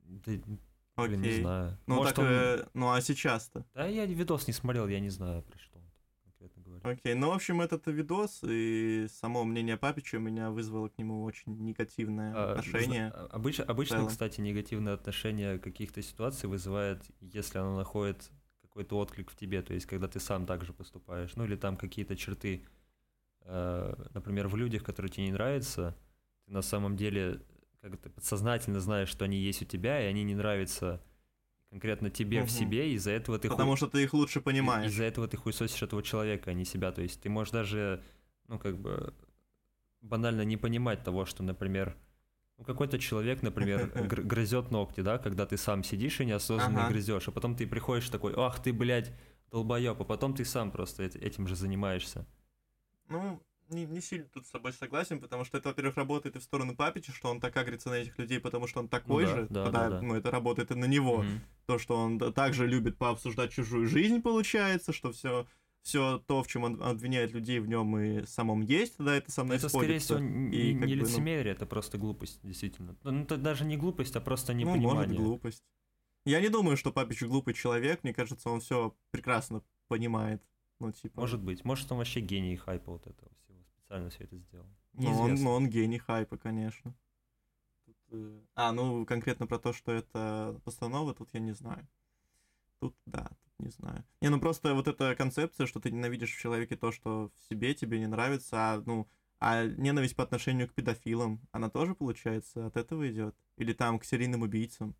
Да, 0.04 0.32
Окей. 0.96 1.08
Блин, 1.08 1.22
не 1.22 1.40
знаю. 1.40 1.78
Ну, 1.86 1.96
Может, 1.96 2.14
так, 2.14 2.24
он... 2.24 2.30
э, 2.30 2.66
ну 2.72 2.92
а 2.92 3.00
сейчас-то? 3.00 3.64
Да, 3.74 3.86
я 3.86 4.06
видос 4.06 4.46
не 4.46 4.52
смотрел, 4.52 4.86
я 4.86 5.00
не 5.00 5.10
знаю, 5.10 5.42
про 5.42 5.58
что 5.58 5.78
он 5.78 5.90
конкретно 6.22 6.62
говорит. 6.62 6.86
Окей, 6.86 7.14
ну, 7.14 7.30
в 7.30 7.32
общем, 7.32 7.60
этот 7.60 7.86
видос 7.88 8.40
и 8.44 9.08
само 9.10 9.44
мнение 9.44 9.76
Папича 9.76 10.16
у 10.16 10.20
меня 10.20 10.50
вызвало 10.50 10.88
к 10.88 10.98
нему 10.98 11.24
очень 11.24 11.56
негативное 11.58 12.32
а, 12.34 12.52
отношение. 12.52 13.10
А, 13.12 13.26
обыч, 13.32 13.58
обычно, 13.58 14.06
кстати, 14.06 14.40
негативное 14.40 14.94
отношение 14.94 15.58
каких-то 15.58 16.00
ситуаций 16.00 16.48
вызывает, 16.48 17.02
если 17.20 17.58
оно 17.58 17.76
находит 17.76 18.30
какой-то 18.62 18.98
отклик 18.98 19.30
в 19.30 19.36
тебе, 19.36 19.62
то 19.62 19.74
есть 19.74 19.86
когда 19.86 20.06
ты 20.06 20.20
сам 20.20 20.46
так 20.46 20.64
же 20.64 20.72
поступаешь, 20.72 21.34
ну 21.34 21.44
или 21.44 21.56
там 21.56 21.76
какие-то 21.76 22.16
черты, 22.16 22.64
э, 23.42 23.94
например, 24.14 24.46
в 24.46 24.56
людях, 24.56 24.84
которые 24.84 25.10
тебе 25.10 25.26
не 25.26 25.32
нравятся, 25.32 25.96
ты 26.44 26.52
на 26.52 26.62
самом 26.62 26.96
деле 26.96 27.40
как-то 27.90 28.10
подсознательно 28.10 28.80
знаешь, 28.80 29.08
что 29.08 29.24
они 29.24 29.38
есть 29.38 29.62
у 29.62 29.64
тебя, 29.64 30.02
и 30.02 30.06
они 30.06 30.24
не 30.24 30.34
нравятся 30.34 31.02
конкретно 31.70 32.08
тебе 32.08 32.40
угу. 32.40 32.46
в 32.46 32.50
себе, 32.50 32.90
и 32.90 32.94
из-за 32.94 33.10
этого 33.10 33.38
ты... 33.38 33.48
Потому 33.48 33.72
ху... 33.72 33.76
что 33.76 33.88
ты 33.88 34.02
их 34.04 34.14
лучше 34.14 34.40
понимаешь. 34.40 34.90
Из-за 34.90 35.04
этого 35.04 35.26
ты 35.26 35.36
хуесосишь 35.36 35.82
этого 35.82 36.02
человека, 36.02 36.50
а 36.50 36.54
не 36.54 36.64
себя. 36.64 36.92
То 36.92 37.02
есть 37.02 37.20
ты 37.20 37.28
можешь 37.28 37.52
даже, 37.52 38.02
ну, 38.46 38.58
как 38.58 38.78
бы, 38.78 39.12
банально 40.00 40.42
не 40.42 40.56
понимать 40.56 41.02
того, 41.02 41.24
что, 41.24 41.42
например, 41.42 41.96
ну, 42.58 42.64
какой-то 42.64 42.98
человек, 42.98 43.42
например, 43.42 43.88
грызет 44.24 44.70
ногти, 44.70 45.00
да, 45.00 45.18
когда 45.18 45.46
ты 45.46 45.56
сам 45.56 45.82
сидишь 45.82 46.20
и 46.20 46.24
неосознанно 46.24 46.84
ага. 46.84 46.92
грызешь, 46.92 47.26
а 47.26 47.32
потом 47.32 47.56
ты 47.56 47.66
приходишь 47.66 48.08
такой, 48.08 48.34
ах 48.36 48.62
ты, 48.62 48.72
блядь, 48.72 49.12
долбоеб, 49.50 50.00
а 50.00 50.04
потом 50.04 50.34
ты 50.34 50.44
сам 50.44 50.70
просто 50.70 51.02
этим 51.02 51.48
же 51.48 51.56
занимаешься. 51.56 52.26
Ну, 53.08 53.42
не, 53.68 53.86
не 53.86 54.00
сильно 54.00 54.26
тут 54.32 54.46
с 54.46 54.50
собой 54.50 54.72
согласен, 54.72 55.20
потому 55.20 55.44
что 55.44 55.58
это, 55.58 55.68
во-первых, 55.68 55.96
работает 55.96 56.36
и 56.36 56.38
в 56.38 56.42
сторону 56.42 56.74
Папича, 56.76 57.12
что 57.12 57.30
он 57.30 57.40
так 57.40 57.56
агрится 57.56 57.88
на 57.88 57.94
этих 57.94 58.18
людей, 58.18 58.40
потому 58.40 58.66
что 58.66 58.80
он 58.80 58.88
такой 58.88 59.24
ну, 59.24 59.30
же, 59.30 59.46
да, 59.50 59.64
тогда 59.64 59.88
да, 59.88 59.90
да. 59.90 60.02
ну, 60.02 60.14
это 60.14 60.30
работает 60.30 60.70
и 60.70 60.74
на 60.74 60.84
него. 60.84 61.22
Mm-hmm. 61.22 61.38
То, 61.66 61.78
что 61.78 61.96
он 61.96 62.18
также 62.18 62.66
любит 62.66 62.98
пообсуждать 62.98 63.52
чужую 63.52 63.86
жизнь, 63.86 64.20
получается, 64.20 64.92
что 64.92 65.12
все 65.12 65.46
все 65.82 66.18
то, 66.26 66.42
в 66.42 66.46
чем 66.46 66.64
он 66.64 66.82
обвиняет 66.82 67.32
людей, 67.32 67.60
в 67.60 67.68
нем 67.68 67.98
и 67.98 68.24
самом 68.24 68.62
есть, 68.62 68.96
тогда 68.96 69.16
это 69.16 69.30
со 69.30 69.44
мной 69.44 69.58
Это, 69.58 69.68
скорее 69.68 69.98
всего, 69.98 70.18
не, 70.18 70.56
и, 70.56 70.72
не 70.72 70.94
лицемерие, 70.94 71.52
ну... 71.52 71.56
это 71.56 71.66
просто 71.66 71.98
глупость, 71.98 72.40
действительно. 72.42 72.96
Ну, 73.04 73.22
это 73.22 73.36
даже 73.36 73.66
не 73.66 73.76
глупость, 73.76 74.16
а 74.16 74.20
просто 74.22 74.54
непонимание. 74.54 74.92
Ну, 74.92 74.94
может, 74.94 75.16
глупость. 75.16 75.64
Я 76.24 76.40
не 76.40 76.48
думаю, 76.48 76.78
что 76.78 76.90
Папич 76.90 77.22
глупый 77.22 77.52
человек, 77.52 78.02
мне 78.02 78.14
кажется, 78.14 78.48
он 78.48 78.60
все 78.60 78.96
прекрасно 79.10 79.62
понимает. 79.88 80.42
Ну, 80.80 80.90
типа... 80.90 81.20
Может 81.20 81.42
быть, 81.42 81.64
может, 81.66 81.92
он 81.92 81.98
вообще 81.98 82.20
гений 82.20 82.56
хайпа 82.56 82.92
вот 82.92 83.06
этого 83.06 83.30
специально 83.84 84.10
все 84.10 84.24
это 84.24 84.36
сделал. 84.38 84.66
Ну, 84.94 85.20
он, 85.20 85.34
ну, 85.34 85.50
он 85.50 85.68
гений 85.68 85.98
хайпа, 85.98 86.36
конечно. 86.36 86.94
Тут, 87.84 87.96
э... 88.12 88.40
А, 88.54 88.72
ну, 88.72 89.04
конкретно 89.04 89.46
про 89.46 89.58
то, 89.58 89.72
что 89.72 89.92
это 89.92 90.60
постанова, 90.64 91.14
тут 91.14 91.30
я 91.32 91.40
не 91.40 91.52
знаю. 91.52 91.86
Тут, 92.80 92.96
да, 93.06 93.30
не 93.58 93.70
знаю. 93.70 94.04
Не, 94.20 94.30
ну 94.30 94.40
просто 94.40 94.74
вот 94.74 94.88
эта 94.88 95.14
концепция, 95.14 95.66
что 95.66 95.80
ты 95.80 95.90
ненавидишь 95.90 96.34
в 96.34 96.40
человеке 96.40 96.76
то, 96.76 96.92
что 96.92 97.30
в 97.34 97.48
себе 97.48 97.74
тебе 97.74 97.98
не 97.98 98.06
нравится, 98.06 98.56
а, 98.56 98.82
ну, 98.86 99.08
а 99.38 99.64
ненависть 99.64 100.16
по 100.16 100.22
отношению 100.22 100.68
к 100.68 100.74
педофилам, 100.74 101.40
она 101.52 101.68
тоже, 101.68 101.94
получается, 101.94 102.66
от 102.66 102.76
этого 102.76 103.10
идет? 103.10 103.36
Или 103.56 103.72
там 103.72 103.98
к 103.98 104.04
серийным 104.04 104.42
убийцам? 104.42 104.94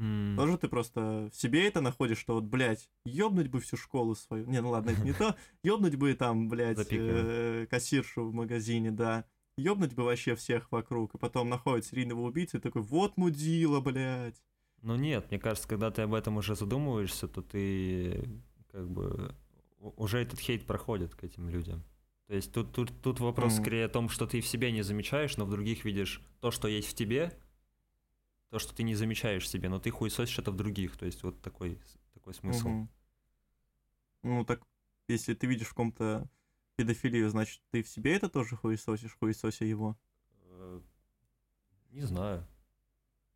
Mm. 0.00 0.34
Тоже 0.36 0.56
ты 0.56 0.68
просто 0.68 1.28
в 1.30 1.36
себе 1.36 1.68
это 1.68 1.82
находишь, 1.82 2.18
что 2.18 2.34
вот, 2.34 2.44
блядь, 2.44 2.88
ёбнуть 3.04 3.48
бы 3.48 3.60
всю 3.60 3.76
школу 3.76 4.14
свою. 4.14 4.46
Не, 4.46 4.62
ну 4.62 4.70
ладно, 4.70 4.90
это 4.90 5.02
не 5.02 5.12
то. 5.12 5.36
Ёбнуть 5.62 5.96
бы 5.96 6.14
там, 6.14 6.48
блядь, 6.48 6.86
э, 6.90 7.66
кассиршу 7.68 8.24
в 8.24 8.32
магазине, 8.32 8.90
да. 8.90 9.26
Ёбнуть 9.58 9.94
бы 9.94 10.04
вообще 10.04 10.34
всех 10.34 10.72
вокруг. 10.72 11.14
И 11.14 11.18
потом 11.18 11.50
находит 11.50 11.84
серийного 11.84 12.22
убийцу 12.22 12.56
и 12.56 12.60
такой, 12.60 12.80
вот 12.80 13.18
мудила, 13.18 13.80
блядь. 13.80 14.42
Ну 14.80 14.96
нет, 14.96 15.30
мне 15.30 15.38
кажется, 15.38 15.68
когда 15.68 15.90
ты 15.90 16.00
об 16.02 16.14
этом 16.14 16.38
уже 16.38 16.56
задумываешься, 16.56 17.28
то 17.28 17.42
ты 17.42 18.26
как 18.72 18.88
бы 18.88 19.34
уже 19.96 20.18
этот 20.20 20.40
хейт 20.40 20.66
проходит 20.66 21.14
к 21.14 21.24
этим 21.24 21.50
людям. 21.50 21.84
То 22.26 22.34
есть 22.36 22.54
тут, 22.54 22.72
тут, 22.72 23.02
тут 23.02 23.20
вопрос 23.20 23.52
mm. 23.54 23.60
скорее 23.60 23.84
о 23.84 23.88
том, 23.90 24.08
что 24.08 24.26
ты 24.26 24.40
в 24.40 24.46
себе 24.46 24.72
не 24.72 24.80
замечаешь, 24.80 25.36
но 25.36 25.44
в 25.44 25.50
других 25.50 25.84
видишь 25.84 26.22
то, 26.40 26.50
что 26.50 26.68
есть 26.68 26.88
в 26.88 26.94
тебе, 26.94 27.36
то, 28.50 28.58
что 28.58 28.74
ты 28.74 28.82
не 28.82 28.94
замечаешь 28.94 29.48
себе, 29.48 29.68
но 29.68 29.78
ты 29.78 29.90
хуесосишь 29.90 30.38
это 30.38 30.50
в 30.50 30.56
других. 30.56 30.96
То 30.96 31.06
есть 31.06 31.22
вот 31.22 31.40
такой, 31.40 31.78
такой 32.14 32.34
смысл. 32.34 32.68
Mm-hmm. 32.68 32.88
Ну 34.24 34.44
так, 34.44 34.60
если 35.08 35.34
ты 35.34 35.46
видишь 35.46 35.68
в 35.68 35.74
ком-то 35.74 36.28
педофилию, 36.76 37.30
значит, 37.30 37.62
ты 37.70 37.82
в 37.82 37.88
себе 37.88 38.16
это 38.16 38.28
тоже 38.28 38.56
хуесосишь, 38.56 39.16
хуесося 39.18 39.64
его? 39.64 39.96
Э, 40.42 40.80
не 41.90 42.02
знаю. 42.02 42.46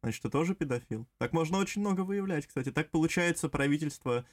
Значит, 0.03 0.23
ты 0.23 0.31
тоже 0.31 0.55
педофил. 0.55 1.07
Так 1.19 1.33
можно 1.33 1.59
очень 1.59 1.81
много 1.81 2.03
выявлять, 2.03 2.47
кстати. 2.47 2.71
Так 2.71 2.91
получается 2.91 3.49
правительство... 3.49 4.27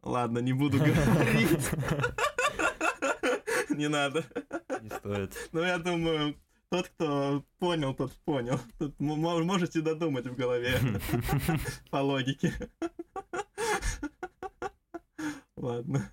Ладно, 0.00 0.38
не 0.38 0.52
буду 0.52 0.78
говорить. 0.78 1.68
Не 3.70 3.88
надо. 3.88 4.24
Не 4.80 4.90
стоит. 4.90 5.36
Ну, 5.52 5.60
я 5.60 5.78
думаю, 5.78 6.36
тот, 6.70 6.88
кто 6.88 7.44
понял, 7.58 7.94
тот 7.94 8.12
понял. 8.24 8.58
Тут 8.78 8.98
можете 8.98 9.80
додумать 9.80 10.26
в 10.26 10.36
голове 10.36 10.78
по 11.90 11.96
логике. 11.98 12.52
Ладно. 15.56 16.12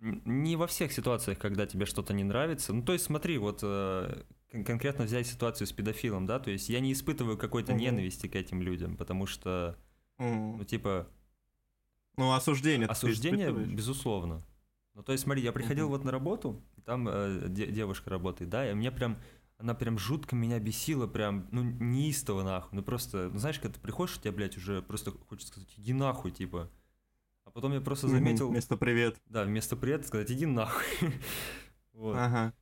Не 0.00 0.56
во 0.56 0.66
всех 0.66 0.92
ситуациях, 0.92 1.38
когда 1.38 1.66
тебе 1.66 1.84
что-то 1.84 2.14
не 2.14 2.24
нравится. 2.24 2.72
Ну, 2.72 2.82
то 2.82 2.94
есть, 2.94 3.04
смотри, 3.04 3.36
вот 3.36 3.60
э, 3.62 4.22
конкретно 4.64 5.04
взять 5.04 5.26
ситуацию 5.26 5.66
с 5.66 5.72
педофилом, 5.72 6.26
да, 6.26 6.38
то 6.38 6.50
есть 6.50 6.70
я 6.70 6.80
не 6.80 6.92
испытываю 6.92 7.36
какой-то 7.36 7.74
ненависти 7.74 8.26
к 8.26 8.34
этим 8.34 8.62
людям, 8.62 8.96
потому 8.96 9.26
что, 9.26 9.76
ну, 10.18 10.64
типа... 10.64 11.06
Ну, 12.16 12.32
осуждение. 12.32 12.88
Осуждение, 12.88 13.52
безусловно. 13.52 14.42
Ну, 14.94 15.02
то 15.02 15.12
есть, 15.12 15.24
смотри, 15.24 15.42
я 15.42 15.52
приходил 15.52 15.88
вот 15.88 16.04
на 16.04 16.10
работу, 16.10 16.62
там 16.84 17.06
э, 17.08 17.46
де- 17.48 17.68
девушка 17.68 18.10
работает, 18.10 18.50
да, 18.50 18.70
и 18.70 18.74
мне 18.74 18.90
прям, 18.90 19.18
она 19.60 19.74
прям 19.74 19.98
жутко 19.98 20.34
меня 20.34 20.58
бесила, 20.58 21.06
прям, 21.06 21.46
ну, 21.52 21.62
неистово 21.62 22.42
нахуй, 22.42 22.70
ну, 22.72 22.82
просто, 22.82 23.30
ну, 23.32 23.38
знаешь, 23.38 23.58
когда 23.58 23.74
ты 23.74 23.80
приходишь, 23.80 24.16
у 24.16 24.20
тебя, 24.20 24.32
блядь, 24.32 24.56
уже 24.56 24.82
просто 24.82 25.12
хочется 25.28 25.52
сказать, 25.52 25.72
иди 25.76 25.92
нахуй, 25.92 26.30
типа. 26.30 26.70
А 27.44 27.50
потом 27.50 27.72
я 27.72 27.80
просто 27.80 28.08
заметил... 28.08 28.48
Вместо 28.48 28.76
привет. 28.76 29.20
Да, 29.26 29.44
вместо 29.44 29.76
привет 29.76 30.06
сказать, 30.06 30.30
иди 30.30 30.46
нахуй. 30.46 30.84
вот. 31.92 32.16
Ага. 32.16 32.54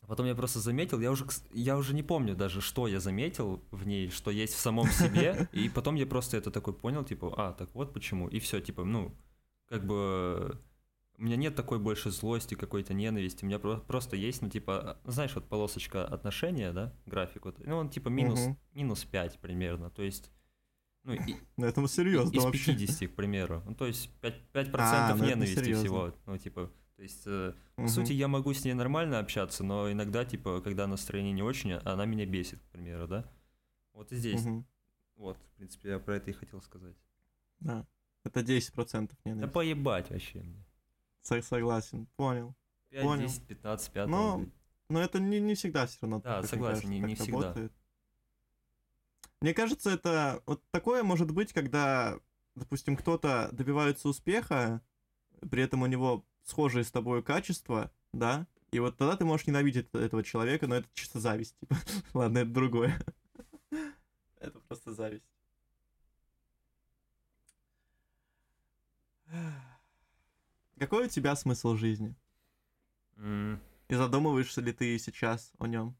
А 0.00 0.06
потом 0.06 0.26
я 0.26 0.34
просто 0.34 0.60
заметил, 0.60 1.00
я 1.00 1.10
уже, 1.10 1.24
я 1.52 1.76
уже 1.76 1.94
не 1.94 2.02
помню 2.02 2.34
даже, 2.34 2.60
что 2.60 2.86
я 2.86 3.00
заметил 3.00 3.62
в 3.70 3.86
ней, 3.86 4.10
что 4.10 4.30
есть 4.30 4.54
в 4.54 4.58
самом 4.60 4.88
себе, 4.88 5.48
и 5.52 5.68
потом 5.68 5.94
я 5.96 6.06
просто 6.06 6.36
это 6.36 6.50
такой 6.50 6.74
понял, 6.74 7.04
типа, 7.04 7.32
а, 7.36 7.52
так 7.52 7.74
вот 7.74 7.92
почему, 7.92 8.28
и 8.28 8.38
все, 8.38 8.60
типа, 8.60 8.84
ну, 8.84 9.14
как 9.68 9.84
бы 9.86 10.60
у 11.22 11.24
меня 11.24 11.36
нет 11.36 11.54
такой 11.54 11.78
больше 11.78 12.10
злости, 12.10 12.56
какой-то 12.56 12.94
ненависти, 12.94 13.44
у 13.44 13.46
меня 13.46 13.60
просто 13.60 14.16
есть, 14.16 14.42
ну, 14.42 14.50
типа, 14.50 14.98
знаешь, 15.04 15.32
вот 15.36 15.48
полосочка 15.48 16.04
отношения, 16.04 16.72
да, 16.72 16.92
график, 17.06 17.44
вот, 17.44 17.64
ну, 17.64 17.76
он 17.76 17.90
типа 17.90 18.08
минус, 18.08 18.40
угу. 18.40 18.56
минус 18.74 19.04
5 19.04 19.38
примерно, 19.38 19.88
то 19.88 20.02
есть, 20.02 20.32
ну, 21.04 21.12
и, 21.12 21.36
на 21.56 21.66
этом 21.66 21.86
серьезно 21.86 22.36
из 22.36 22.42
вообще. 22.42 22.72
50, 22.72 23.08
к 23.08 23.14
примеру, 23.14 23.62
ну, 23.64 23.76
то 23.76 23.86
есть 23.86 24.10
5%, 24.20 24.50
5 24.52 24.70
а, 24.74 25.14
ну, 25.14 25.24
ненависти 25.24 25.72
всего, 25.74 26.12
ну, 26.26 26.38
типа, 26.38 26.72
то 26.96 27.02
есть, 27.02 27.22
э, 27.26 27.54
угу. 27.76 27.84
по 27.84 27.88
сути, 27.88 28.12
я 28.14 28.26
могу 28.26 28.52
с 28.52 28.64
ней 28.64 28.74
нормально 28.74 29.20
общаться, 29.20 29.62
но 29.62 29.92
иногда, 29.92 30.24
типа, 30.24 30.60
когда 30.60 30.88
настроение 30.88 31.32
не 31.32 31.42
очень, 31.42 31.74
она 31.74 32.04
меня 32.04 32.26
бесит, 32.26 32.58
к 32.58 32.72
примеру, 32.72 33.06
да? 33.06 33.30
Вот 33.92 34.10
и 34.10 34.16
здесь. 34.16 34.44
Угу. 34.44 34.64
Вот, 35.18 35.36
в 35.36 35.56
принципе, 35.56 35.90
я 35.90 35.98
про 36.00 36.16
это 36.16 36.30
и 36.30 36.32
хотел 36.32 36.60
сказать. 36.62 36.96
Да. 37.60 37.86
Это 38.24 38.40
10% 38.40 39.12
ненависти. 39.24 39.46
Да 39.46 39.46
поебать 39.46 40.10
вообще 40.10 40.40
мне. 40.40 40.64
Согласен, 41.22 42.06
понял. 42.16 42.54
5, 42.90 43.02
понял. 43.02 43.28
10, 43.28 43.46
15, 43.46 43.92
5. 43.92 44.08
Но, 44.08 44.44
но 44.88 45.00
это 45.00 45.18
не, 45.20 45.40
не 45.40 45.54
всегда 45.54 45.86
все 45.86 45.98
равно. 46.02 46.20
Да, 46.20 46.42
согласен, 46.42 46.82
кажется, 46.82 46.88
не, 46.88 47.00
не 47.00 47.14
всегда. 47.14 47.40
Работает. 47.40 47.72
Мне 49.40 49.54
кажется, 49.54 49.90
это 49.90 50.42
вот 50.46 50.62
такое 50.70 51.02
может 51.02 51.30
быть, 51.32 51.52
когда, 51.52 52.18
допустим, 52.54 52.96
кто-то 52.96 53.48
добивается 53.52 54.08
успеха, 54.08 54.82
при 55.50 55.62
этом 55.62 55.82
у 55.82 55.86
него 55.86 56.24
схожие 56.44 56.84
с 56.84 56.92
тобой 56.92 57.22
качества, 57.22 57.90
да, 58.12 58.46
и 58.72 58.78
вот 58.78 58.96
тогда 58.96 59.16
ты 59.16 59.24
можешь 59.24 59.46
ненавидеть 59.46 59.88
этого 59.92 60.22
человека, 60.22 60.66
но 60.66 60.76
это 60.76 60.88
чисто 60.94 61.20
зависть, 61.20 61.58
типа. 61.58 61.76
Ладно, 62.14 62.38
это 62.38 62.50
другое. 62.50 62.98
это 64.40 64.58
просто 64.60 64.92
зависть. 64.94 65.24
Какой 70.82 71.04
у 71.04 71.08
тебя 71.08 71.36
смысл 71.36 71.76
жизни? 71.76 72.12
Mm. 73.14 73.60
И 73.86 73.94
задумываешься 73.94 74.60
ли 74.60 74.72
ты 74.72 74.98
сейчас 74.98 75.52
о 75.60 75.68
нем? 75.68 75.96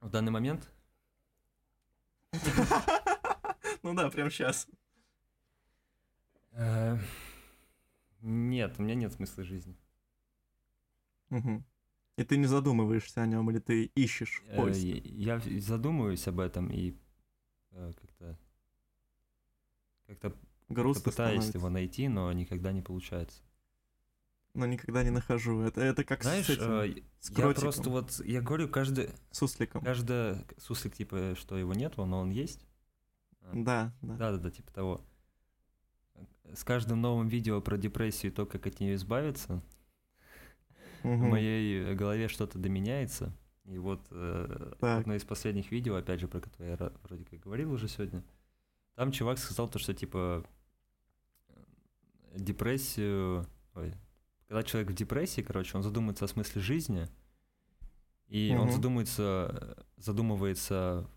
В 0.00 0.10
данный 0.10 0.32
момент? 0.32 0.68
ну 3.84 3.94
да, 3.94 4.10
прям 4.10 4.28
сейчас. 4.28 4.66
Э, 6.50 6.98
нет, 8.20 8.74
у 8.78 8.82
меня 8.82 8.96
нет 8.96 9.12
смысла 9.12 9.44
жизни. 9.44 9.76
Угу. 11.30 11.62
И 12.16 12.24
ты 12.24 12.36
не 12.38 12.46
задумываешься 12.46 13.22
о 13.22 13.26
нем, 13.26 13.48
или 13.52 13.60
ты 13.60 13.84
ищешь 13.84 14.42
в 14.44 14.50
э, 14.50 14.56
поиске? 14.56 14.98
Я 14.98 15.38
задумываюсь 15.60 16.26
об 16.26 16.40
этом 16.40 16.72
и 16.72 16.98
э, 17.70 17.92
как-то 18.00 18.36
как-то 20.08 20.36
Грустно 20.68 21.10
пытаюсь 21.10 21.34
становится. 21.42 21.58
его 21.58 21.68
найти, 21.70 22.08
но 22.08 22.32
никогда 22.32 22.72
не 22.72 22.82
получается. 22.82 23.42
Но 24.54 24.66
никогда 24.66 25.02
не 25.02 25.10
нахожу. 25.10 25.60
Это, 25.62 25.80
это 25.80 26.04
как 26.04 26.22
Знаешь, 26.22 26.46
с 26.46 26.50
этим, 26.50 27.04
с 27.20 27.30
я 27.30 27.50
просто 27.50 27.90
вот, 27.90 28.20
я 28.24 28.40
говорю, 28.40 28.68
каждый... 28.68 29.10
Сусликом. 29.32 29.82
Каждый 29.84 30.36
суслик, 30.58 30.94
типа, 30.94 31.34
что 31.36 31.58
его 31.58 31.74
нет, 31.74 31.96
но 31.96 32.20
он 32.20 32.30
есть. 32.30 32.64
Да, 33.52 33.92
да. 34.00 34.16
Да, 34.16 34.32
да, 34.32 34.38
да, 34.38 34.50
типа 34.50 34.72
того. 34.72 35.00
С 36.54 36.62
каждым 36.62 37.00
новым 37.00 37.26
видео 37.28 37.60
про 37.60 37.76
депрессию 37.76 38.30
и 38.30 38.34
то, 38.34 38.46
как 38.46 38.66
от 38.66 38.78
нее 38.78 38.94
избавиться, 38.94 39.60
Мгм. 41.02 41.26
в 41.26 41.30
моей 41.30 41.94
голове 41.94 42.28
что-то 42.28 42.58
доменяется. 42.58 43.36
И 43.64 43.76
вот 43.78 44.06
э, 44.10 44.72
Так. 44.78 45.00
одно 45.00 45.14
из 45.14 45.24
последних 45.24 45.70
видео, 45.72 45.96
опять 45.96 46.20
же, 46.20 46.28
про 46.28 46.40
которое 46.40 46.70
я 46.78 46.92
вроде 47.02 47.24
как 47.24 47.40
говорил 47.40 47.72
уже 47.72 47.88
сегодня, 47.88 48.22
там 48.94 49.12
чувак 49.12 49.38
сказал 49.38 49.68
то, 49.68 49.78
что 49.78 49.94
типа 49.94 50.44
депрессию, 52.34 53.46
ой, 53.74 53.94
когда 54.48 54.62
человек 54.62 54.90
в 54.90 54.94
депрессии, 54.94 55.40
короче, 55.40 55.76
он 55.76 55.82
задумается 55.82 56.24
о 56.24 56.28
смысле 56.28 56.60
жизни, 56.62 57.08
и 58.28 58.54
он 58.56 58.68
Мгм. 58.68 58.70
задумается, 58.70 59.76
задумывается 59.96 61.08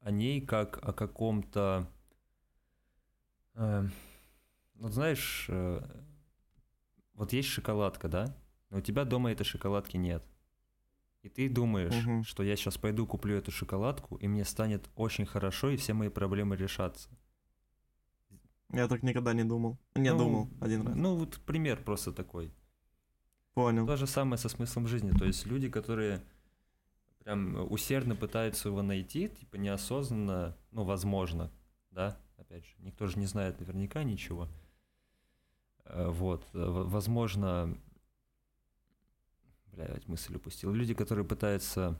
о 0.00 0.10
ней 0.10 0.40
как 0.40 0.78
о 0.86 0.92
каком-то, 0.92 1.88
э, 3.54 3.86
вот 4.74 4.92
знаешь, 4.92 5.46
э, 5.48 5.80
вот 7.14 7.32
есть 7.32 7.48
шоколадка, 7.48 8.08
да, 8.08 8.36
но 8.70 8.78
у 8.78 8.80
тебя 8.80 9.04
дома 9.04 9.30
этой 9.30 9.44
шоколадки 9.44 9.96
нет. 9.96 10.24
И 11.22 11.28
ты 11.28 11.48
думаешь, 11.48 11.94
Мгм. 12.04 12.24
что 12.24 12.42
я 12.42 12.56
сейчас 12.56 12.76
пойду 12.78 13.06
куплю 13.06 13.36
эту 13.36 13.50
шоколадку, 13.52 14.16
и 14.16 14.26
мне 14.28 14.44
станет 14.44 14.90
очень 14.96 15.24
хорошо, 15.24 15.70
и 15.70 15.76
все 15.76 15.92
мои 15.94 16.08
проблемы 16.08 16.56
решатся. 16.56 17.08
Я 18.72 18.88
так 18.88 19.02
никогда 19.02 19.32
не 19.32 19.44
думал. 19.44 19.78
Не 19.94 20.10
Ну, 20.12 20.18
думал 20.18 20.48
один 20.60 20.86
раз. 20.86 20.96
Ну, 20.96 21.14
вот 21.16 21.38
пример 21.44 21.82
просто 21.84 22.12
такой. 22.12 22.50
Понял. 23.54 23.86
То 23.86 23.96
же 23.96 24.06
самое 24.06 24.38
со 24.38 24.48
смыслом 24.48 24.88
жизни. 24.88 25.10
То 25.10 25.24
есть 25.26 25.46
люди, 25.46 25.68
которые 25.68 26.22
прям 27.22 27.70
усердно 27.70 28.16
пытаются 28.16 28.68
его 28.68 28.82
найти, 28.82 29.28
типа 29.28 29.56
неосознанно, 29.56 30.56
ну, 30.72 30.84
возможно, 30.84 31.50
да, 31.90 32.16
опять 32.38 32.64
же, 32.64 32.72
никто 32.78 33.06
же 33.06 33.18
не 33.18 33.26
знает 33.26 33.60
наверняка 33.60 34.02
ничего. 34.04 34.48
Э, 35.84 36.08
Вот, 36.08 36.42
э, 36.54 36.64
возможно, 36.64 37.76
блядь, 39.72 40.06
мысль 40.08 40.36
упустил. 40.36 40.72
Люди, 40.72 40.94
которые 40.94 41.24
пытаются 41.24 41.98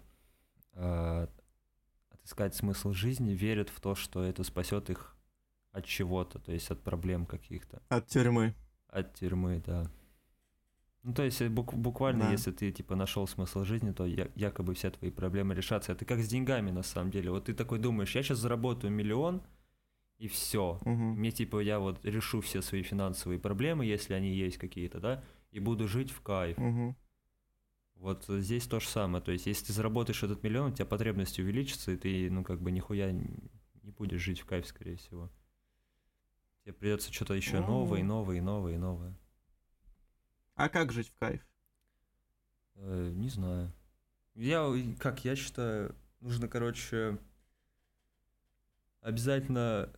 э, 0.74 1.26
отыскать 2.10 2.54
смысл 2.54 2.92
жизни, 2.92 3.32
верят 3.32 3.68
в 3.68 3.80
то, 3.80 3.94
что 3.94 4.22
это 4.22 4.44
спасет 4.44 4.90
их 4.90 5.16
от 5.72 5.84
чего-то, 5.86 6.38
то 6.38 6.52
есть 6.52 6.70
от 6.70 6.82
проблем 6.82 7.26
каких-то. 7.26 7.82
От 7.88 8.06
тюрьмы. 8.06 8.54
От 8.88 9.14
тюрьмы, 9.14 9.62
да. 9.66 9.90
Ну, 11.02 11.14
то 11.14 11.22
есть, 11.24 11.40
э, 11.40 11.48
бук- 11.48 11.74
буквально, 11.74 12.26
Да. 12.26 12.30
если 12.32 12.52
ты, 12.52 12.70
типа, 12.70 12.94
нашел 12.94 13.26
смысл 13.26 13.64
жизни, 13.64 13.90
то 13.90 14.06
я- 14.06 14.30
якобы 14.36 14.74
все 14.74 14.90
твои 14.90 15.10
проблемы 15.10 15.54
решатся. 15.54 15.92
Это 15.92 16.04
как 16.04 16.20
с 16.20 16.28
деньгами, 16.28 16.70
на 16.70 16.82
самом 16.82 17.10
деле. 17.10 17.30
Вот 17.30 17.46
ты 17.46 17.54
такой 17.54 17.78
думаешь, 17.80 18.14
я 18.14 18.22
сейчас 18.22 18.38
заработаю 18.38 18.92
миллион, 18.92 19.42
и 20.18 20.28
все. 20.28 20.78
Мгм. 20.84 21.14
Мне, 21.18 21.32
типа, 21.32 21.58
я 21.60 21.80
вот 21.80 22.04
решу 22.04 22.40
все 22.40 22.62
свои 22.62 22.82
финансовые 22.82 23.40
проблемы, 23.40 23.84
если 23.84 24.14
они 24.14 24.32
есть 24.32 24.58
какие-то, 24.58 25.00
да, 25.00 25.24
и 25.50 25.58
буду 25.58 25.88
жить 25.88 26.12
в 26.12 26.20
кайф. 26.20 26.56
Мгм. 26.58 26.94
Вот 28.02 28.24
здесь 28.26 28.66
то 28.66 28.80
же 28.80 28.88
самое. 28.88 29.22
То 29.22 29.30
есть, 29.30 29.46
если 29.46 29.66
ты 29.66 29.72
заработаешь 29.72 30.24
этот 30.24 30.42
миллион, 30.42 30.72
у 30.72 30.74
тебя 30.74 30.86
потребности 30.86 31.40
увеличатся, 31.40 31.92
и 31.92 31.96
ты, 31.96 32.28
ну, 32.32 32.42
как 32.42 32.60
бы 32.60 32.72
нихуя 32.72 33.12
не 33.12 33.92
будешь 33.92 34.20
жить 34.20 34.40
в 34.40 34.44
кайф, 34.44 34.66
скорее 34.66 34.96
всего. 34.96 35.30
Тебе 36.64 36.72
придется 36.72 37.12
что-то 37.12 37.34
еще 37.34 37.60
Ну. 37.60 37.68
новое, 37.68 38.00
и 38.00 38.02
новое, 38.02 38.38
и 38.38 38.40
новое, 38.40 38.74
и 38.74 38.76
новое. 38.76 39.16
А 40.56 40.68
как 40.68 40.90
жить 40.90 41.10
в 41.10 41.14
кайф? 41.16 41.46
Э, 42.74 43.12
не 43.14 43.28
знаю. 43.28 43.72
Я, 44.34 44.68
как 44.98 45.24
я 45.24 45.36
считаю, 45.36 45.94
нужно, 46.18 46.48
короче, 46.48 47.18
обязательно 49.00 49.92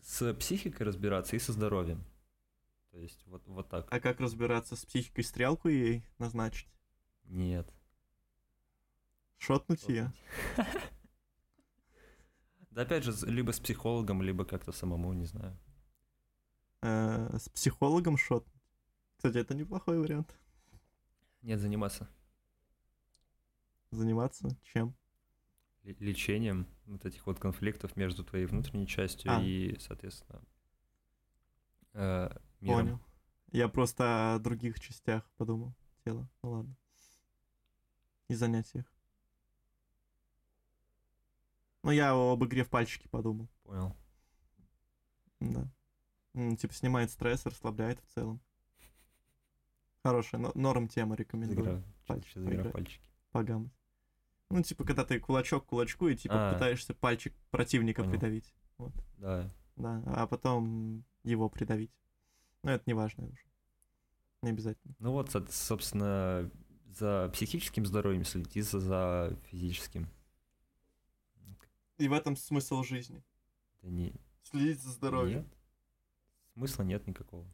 с 0.00 0.32
психикой 0.32 0.86
разбираться 0.86 1.36
и 1.36 1.38
со 1.38 1.52
здоровьем. 1.52 2.06
То 2.90 2.98
есть 2.98 3.22
вот, 3.26 3.46
вот 3.46 3.68
так. 3.68 3.86
А 3.90 4.00
как 4.00 4.18
разбираться 4.18 4.76
с 4.76 4.86
психикой? 4.86 5.24
Стрелку 5.24 5.68
ей 5.68 6.06
назначить? 6.16 6.66
Нет. 7.30 7.72
Шотнуть 9.38 9.88
ее? 9.88 10.12
Да 12.70 12.82
опять 12.82 13.02
же, 13.02 13.12
либо 13.26 13.50
с 13.50 13.58
психологом, 13.58 14.22
либо 14.22 14.44
как-то 14.44 14.70
самому, 14.70 15.12
не 15.12 15.24
знаю. 15.24 15.58
Э, 16.82 17.36
С 17.36 17.48
психологом 17.48 18.16
шотнуть? 18.16 18.54
Кстати, 19.16 19.38
это 19.38 19.54
неплохой 19.54 19.98
вариант. 19.98 20.38
Нет, 21.42 21.58
заниматься 21.58 22.08
Заниматься 23.90 24.56
чем? 24.62 24.94
ле- 25.82 25.96
лечением 25.98 26.66
вот 26.86 27.04
этих 27.06 27.26
вот 27.26 27.40
конфликтов 27.40 27.96
между 27.96 28.22
твоей 28.22 28.46
внутренней 28.46 28.86
частью 28.86 29.32
А. 29.32 29.42
и, 29.42 29.76
соответственно, 29.80 30.40
э, 31.94 32.30
миром. 32.60 32.76
Понял. 32.86 33.00
Я 33.50 33.68
просто 33.68 34.34
о 34.34 34.38
других 34.38 34.78
частях 34.78 35.28
подумал 35.38 35.74
тела. 36.04 36.28
Ну 36.44 36.50
ладно. 36.52 36.76
И 38.30 38.34
занятиях. 38.34 38.84
Ну, 41.82 41.90
я 41.90 42.12
об 42.12 42.44
игре 42.44 42.62
в 42.62 42.68
пальчики 42.70 43.08
подумал. 43.08 43.48
Понял. 43.64 43.96
Да. 45.40 45.68
М, 46.34 46.56
Типа 46.56 46.72
снимает 46.74 47.10
стресс, 47.10 47.44
расслабляет 47.46 47.98
в 48.00 48.14
целом. 48.14 48.40
Хорошая, 50.04 50.40
но- 50.40 50.52
норм 50.54 50.86
тема 50.88 51.16
рекомендую. 51.16 51.60
Игра, 51.60 51.82
Пальчик 52.06 52.30
сейчас 52.30 52.44
игра 52.44 52.70
пальчики. 52.70 53.10
Погамать. 53.32 53.72
Ну, 54.48 54.62
типа, 54.62 54.84
когда 54.84 55.04
ты 55.04 55.18
кулачок 55.18 55.64
к 55.64 55.68
кулачку 55.68 56.06
и 56.08 56.16
типа 56.16 56.50
А. 56.50 56.52
пытаешься 56.54 56.94
пальчик 56.94 57.34
противника 57.50 58.02
Понял. 58.02 58.12
придавить. 58.12 58.54
Да. 59.18 59.50
Да, 59.76 60.02
а 60.06 60.26
потом 60.26 61.04
его 61.24 61.48
придавить. 61.48 61.90
Но 62.62 62.70
это 62.70 62.84
не 62.86 62.94
важно 62.94 63.26
уже. 63.26 63.42
Не 64.42 64.50
обязательно. 64.50 64.94
Ну 65.00 65.12
вот, 65.12 65.30
со- 65.30 65.46
собственно, 65.50 66.50
за 66.94 67.30
психическим 67.32 67.86
здоровьем 67.86 68.24
следи 68.24 68.60
за, 68.60 68.80
за 68.80 69.38
физическим. 69.50 70.08
И 71.98 72.08
в 72.08 72.12
этом 72.12 72.36
смысл 72.36 72.82
жизни. 72.82 73.22
Да 73.82 73.90
не, 73.90 74.14
Следить 74.42 74.80
за 74.80 74.90
здоровьем. 74.90 75.40
Нет. 75.40 75.46
Смысла 76.54 76.82
нет 76.82 77.06
никакого. 77.06 77.46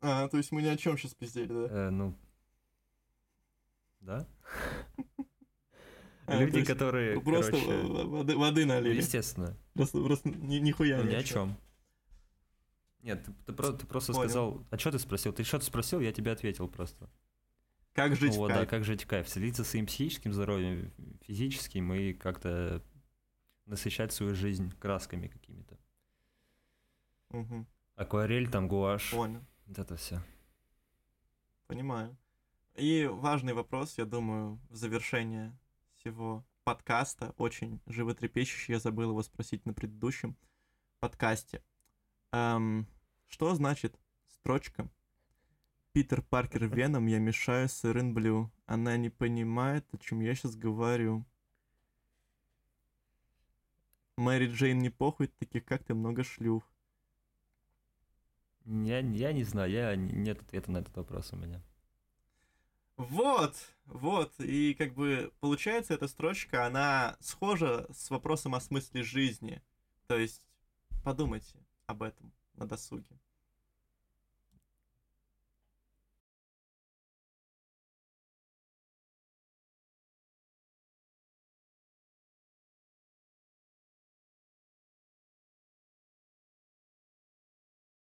А, 0.00 0.28
то 0.28 0.36
есть 0.36 0.52
мы 0.52 0.62
ни 0.62 0.68
о 0.68 0.76
чем 0.76 0.96
сейчас 0.96 1.14
пиздели, 1.14 1.48
да? 1.48 1.66
Э, 1.70 1.90
ну, 1.90 2.14
да? 4.00 4.26
А, 6.30 6.44
Люди, 6.44 6.62
которые, 6.62 7.18
Просто 7.22 7.56
воды, 7.56 8.66
налили. 8.66 8.98
естественно, 8.98 9.56
Просто, 9.72 10.04
просто 10.04 10.28
ни, 10.28 10.56
нихуя 10.56 10.98
ну, 10.98 11.04
ни 11.08 11.14
о 11.14 11.22
чем. 11.22 11.56
Нет, 13.02 13.24
ты, 13.24 13.32
ты 13.46 13.52
про- 13.52 13.72
ты 13.72 13.86
просто 13.86 14.12
Понял. 14.12 14.28
сказал, 14.28 14.66
а 14.70 14.78
что 14.78 14.90
ты 14.92 14.98
спросил? 14.98 15.32
Ты 15.32 15.44
что-то 15.44 15.64
спросил, 15.64 16.00
я 16.00 16.12
тебе 16.12 16.32
ответил 16.32 16.68
просто. 16.68 17.08
Как 17.92 18.14
жить 18.16 18.30
Ну 18.32 18.36
в 18.36 18.38
вот, 18.38 18.48
да, 18.48 18.54
кайф? 18.58 18.70
как 18.70 18.84
жить 18.84 19.04
в 19.04 19.06
кайф. 19.06 19.28
Следить 19.28 19.56
за 19.56 19.64
своим 19.64 19.86
психическим 19.86 20.32
здоровьем, 20.32 20.92
физическим 21.22 21.92
и 21.94 22.12
как-то 22.12 22.82
насыщать 23.66 24.12
свою 24.12 24.34
жизнь 24.34 24.72
красками 24.78 25.28
какими-то. 25.28 25.78
Мгм, 27.30 27.66
Акварель, 27.96 28.48
там, 28.50 28.68
гуашь, 28.68 29.10
Понял, 29.10 29.44
вот 29.66 29.78
это 29.78 29.96
все. 29.96 30.22
понимаю. 31.66 32.16
И 32.74 33.06
важный 33.10 33.52
вопрос, 33.54 33.98
я 33.98 34.04
думаю, 34.04 34.60
в 34.70 34.74
завершение 34.76 35.56
всего 35.96 36.44
подкаста, 36.64 37.34
очень 37.36 37.80
животрепещущий, 37.86 38.74
я 38.74 38.80
забыл 38.80 39.10
его 39.10 39.22
спросить 39.22 39.66
на 39.66 39.74
предыдущем 39.74 40.36
подкасте. 41.00 41.62
Эм, 42.32 42.86
что 43.26 43.54
значит 43.54 43.98
строчка 44.26 44.88
Питер 45.92 46.22
Паркер 46.22 46.66
Веном, 46.74 47.06
я 47.06 47.18
мешаю 47.18 47.68
с 47.68 47.84
Ирен 47.84 48.12
Блю. 48.14 48.52
Она 48.66 48.96
не 48.96 49.08
понимает, 49.10 49.86
о 49.92 49.98
чем 49.98 50.20
я 50.20 50.34
сейчас 50.34 50.56
говорю. 50.56 51.24
Мэри 54.16 54.48
Джейн 54.48 54.78
не 54.78 54.90
похуй, 54.90 55.28
таких 55.28 55.64
как 55.64 55.84
ты 55.84 55.94
много 55.94 56.24
шлюх. 56.24 56.64
Я, 58.64 58.98
я 58.98 59.32
не 59.32 59.44
знаю, 59.44 59.70
я, 59.70 59.96
нет 59.96 60.42
ответа 60.42 60.70
на 60.70 60.78
этот 60.78 60.94
вопрос 60.96 61.32
у 61.32 61.36
меня. 61.36 61.62
Вот, 62.96 63.54
вот, 63.86 64.34
и 64.40 64.74
как 64.74 64.92
бы 64.94 65.32
получается 65.38 65.94
эта 65.94 66.08
строчка, 66.08 66.66
она 66.66 67.16
схожа 67.20 67.86
с 67.92 68.10
вопросом 68.10 68.56
о 68.56 68.60
смысле 68.60 69.04
жизни. 69.04 69.62
То 70.08 70.18
есть 70.18 70.42
подумайте 71.04 71.58
об 71.88 72.02
этом 72.02 72.32
на 72.54 72.66
досуге. 72.66 73.18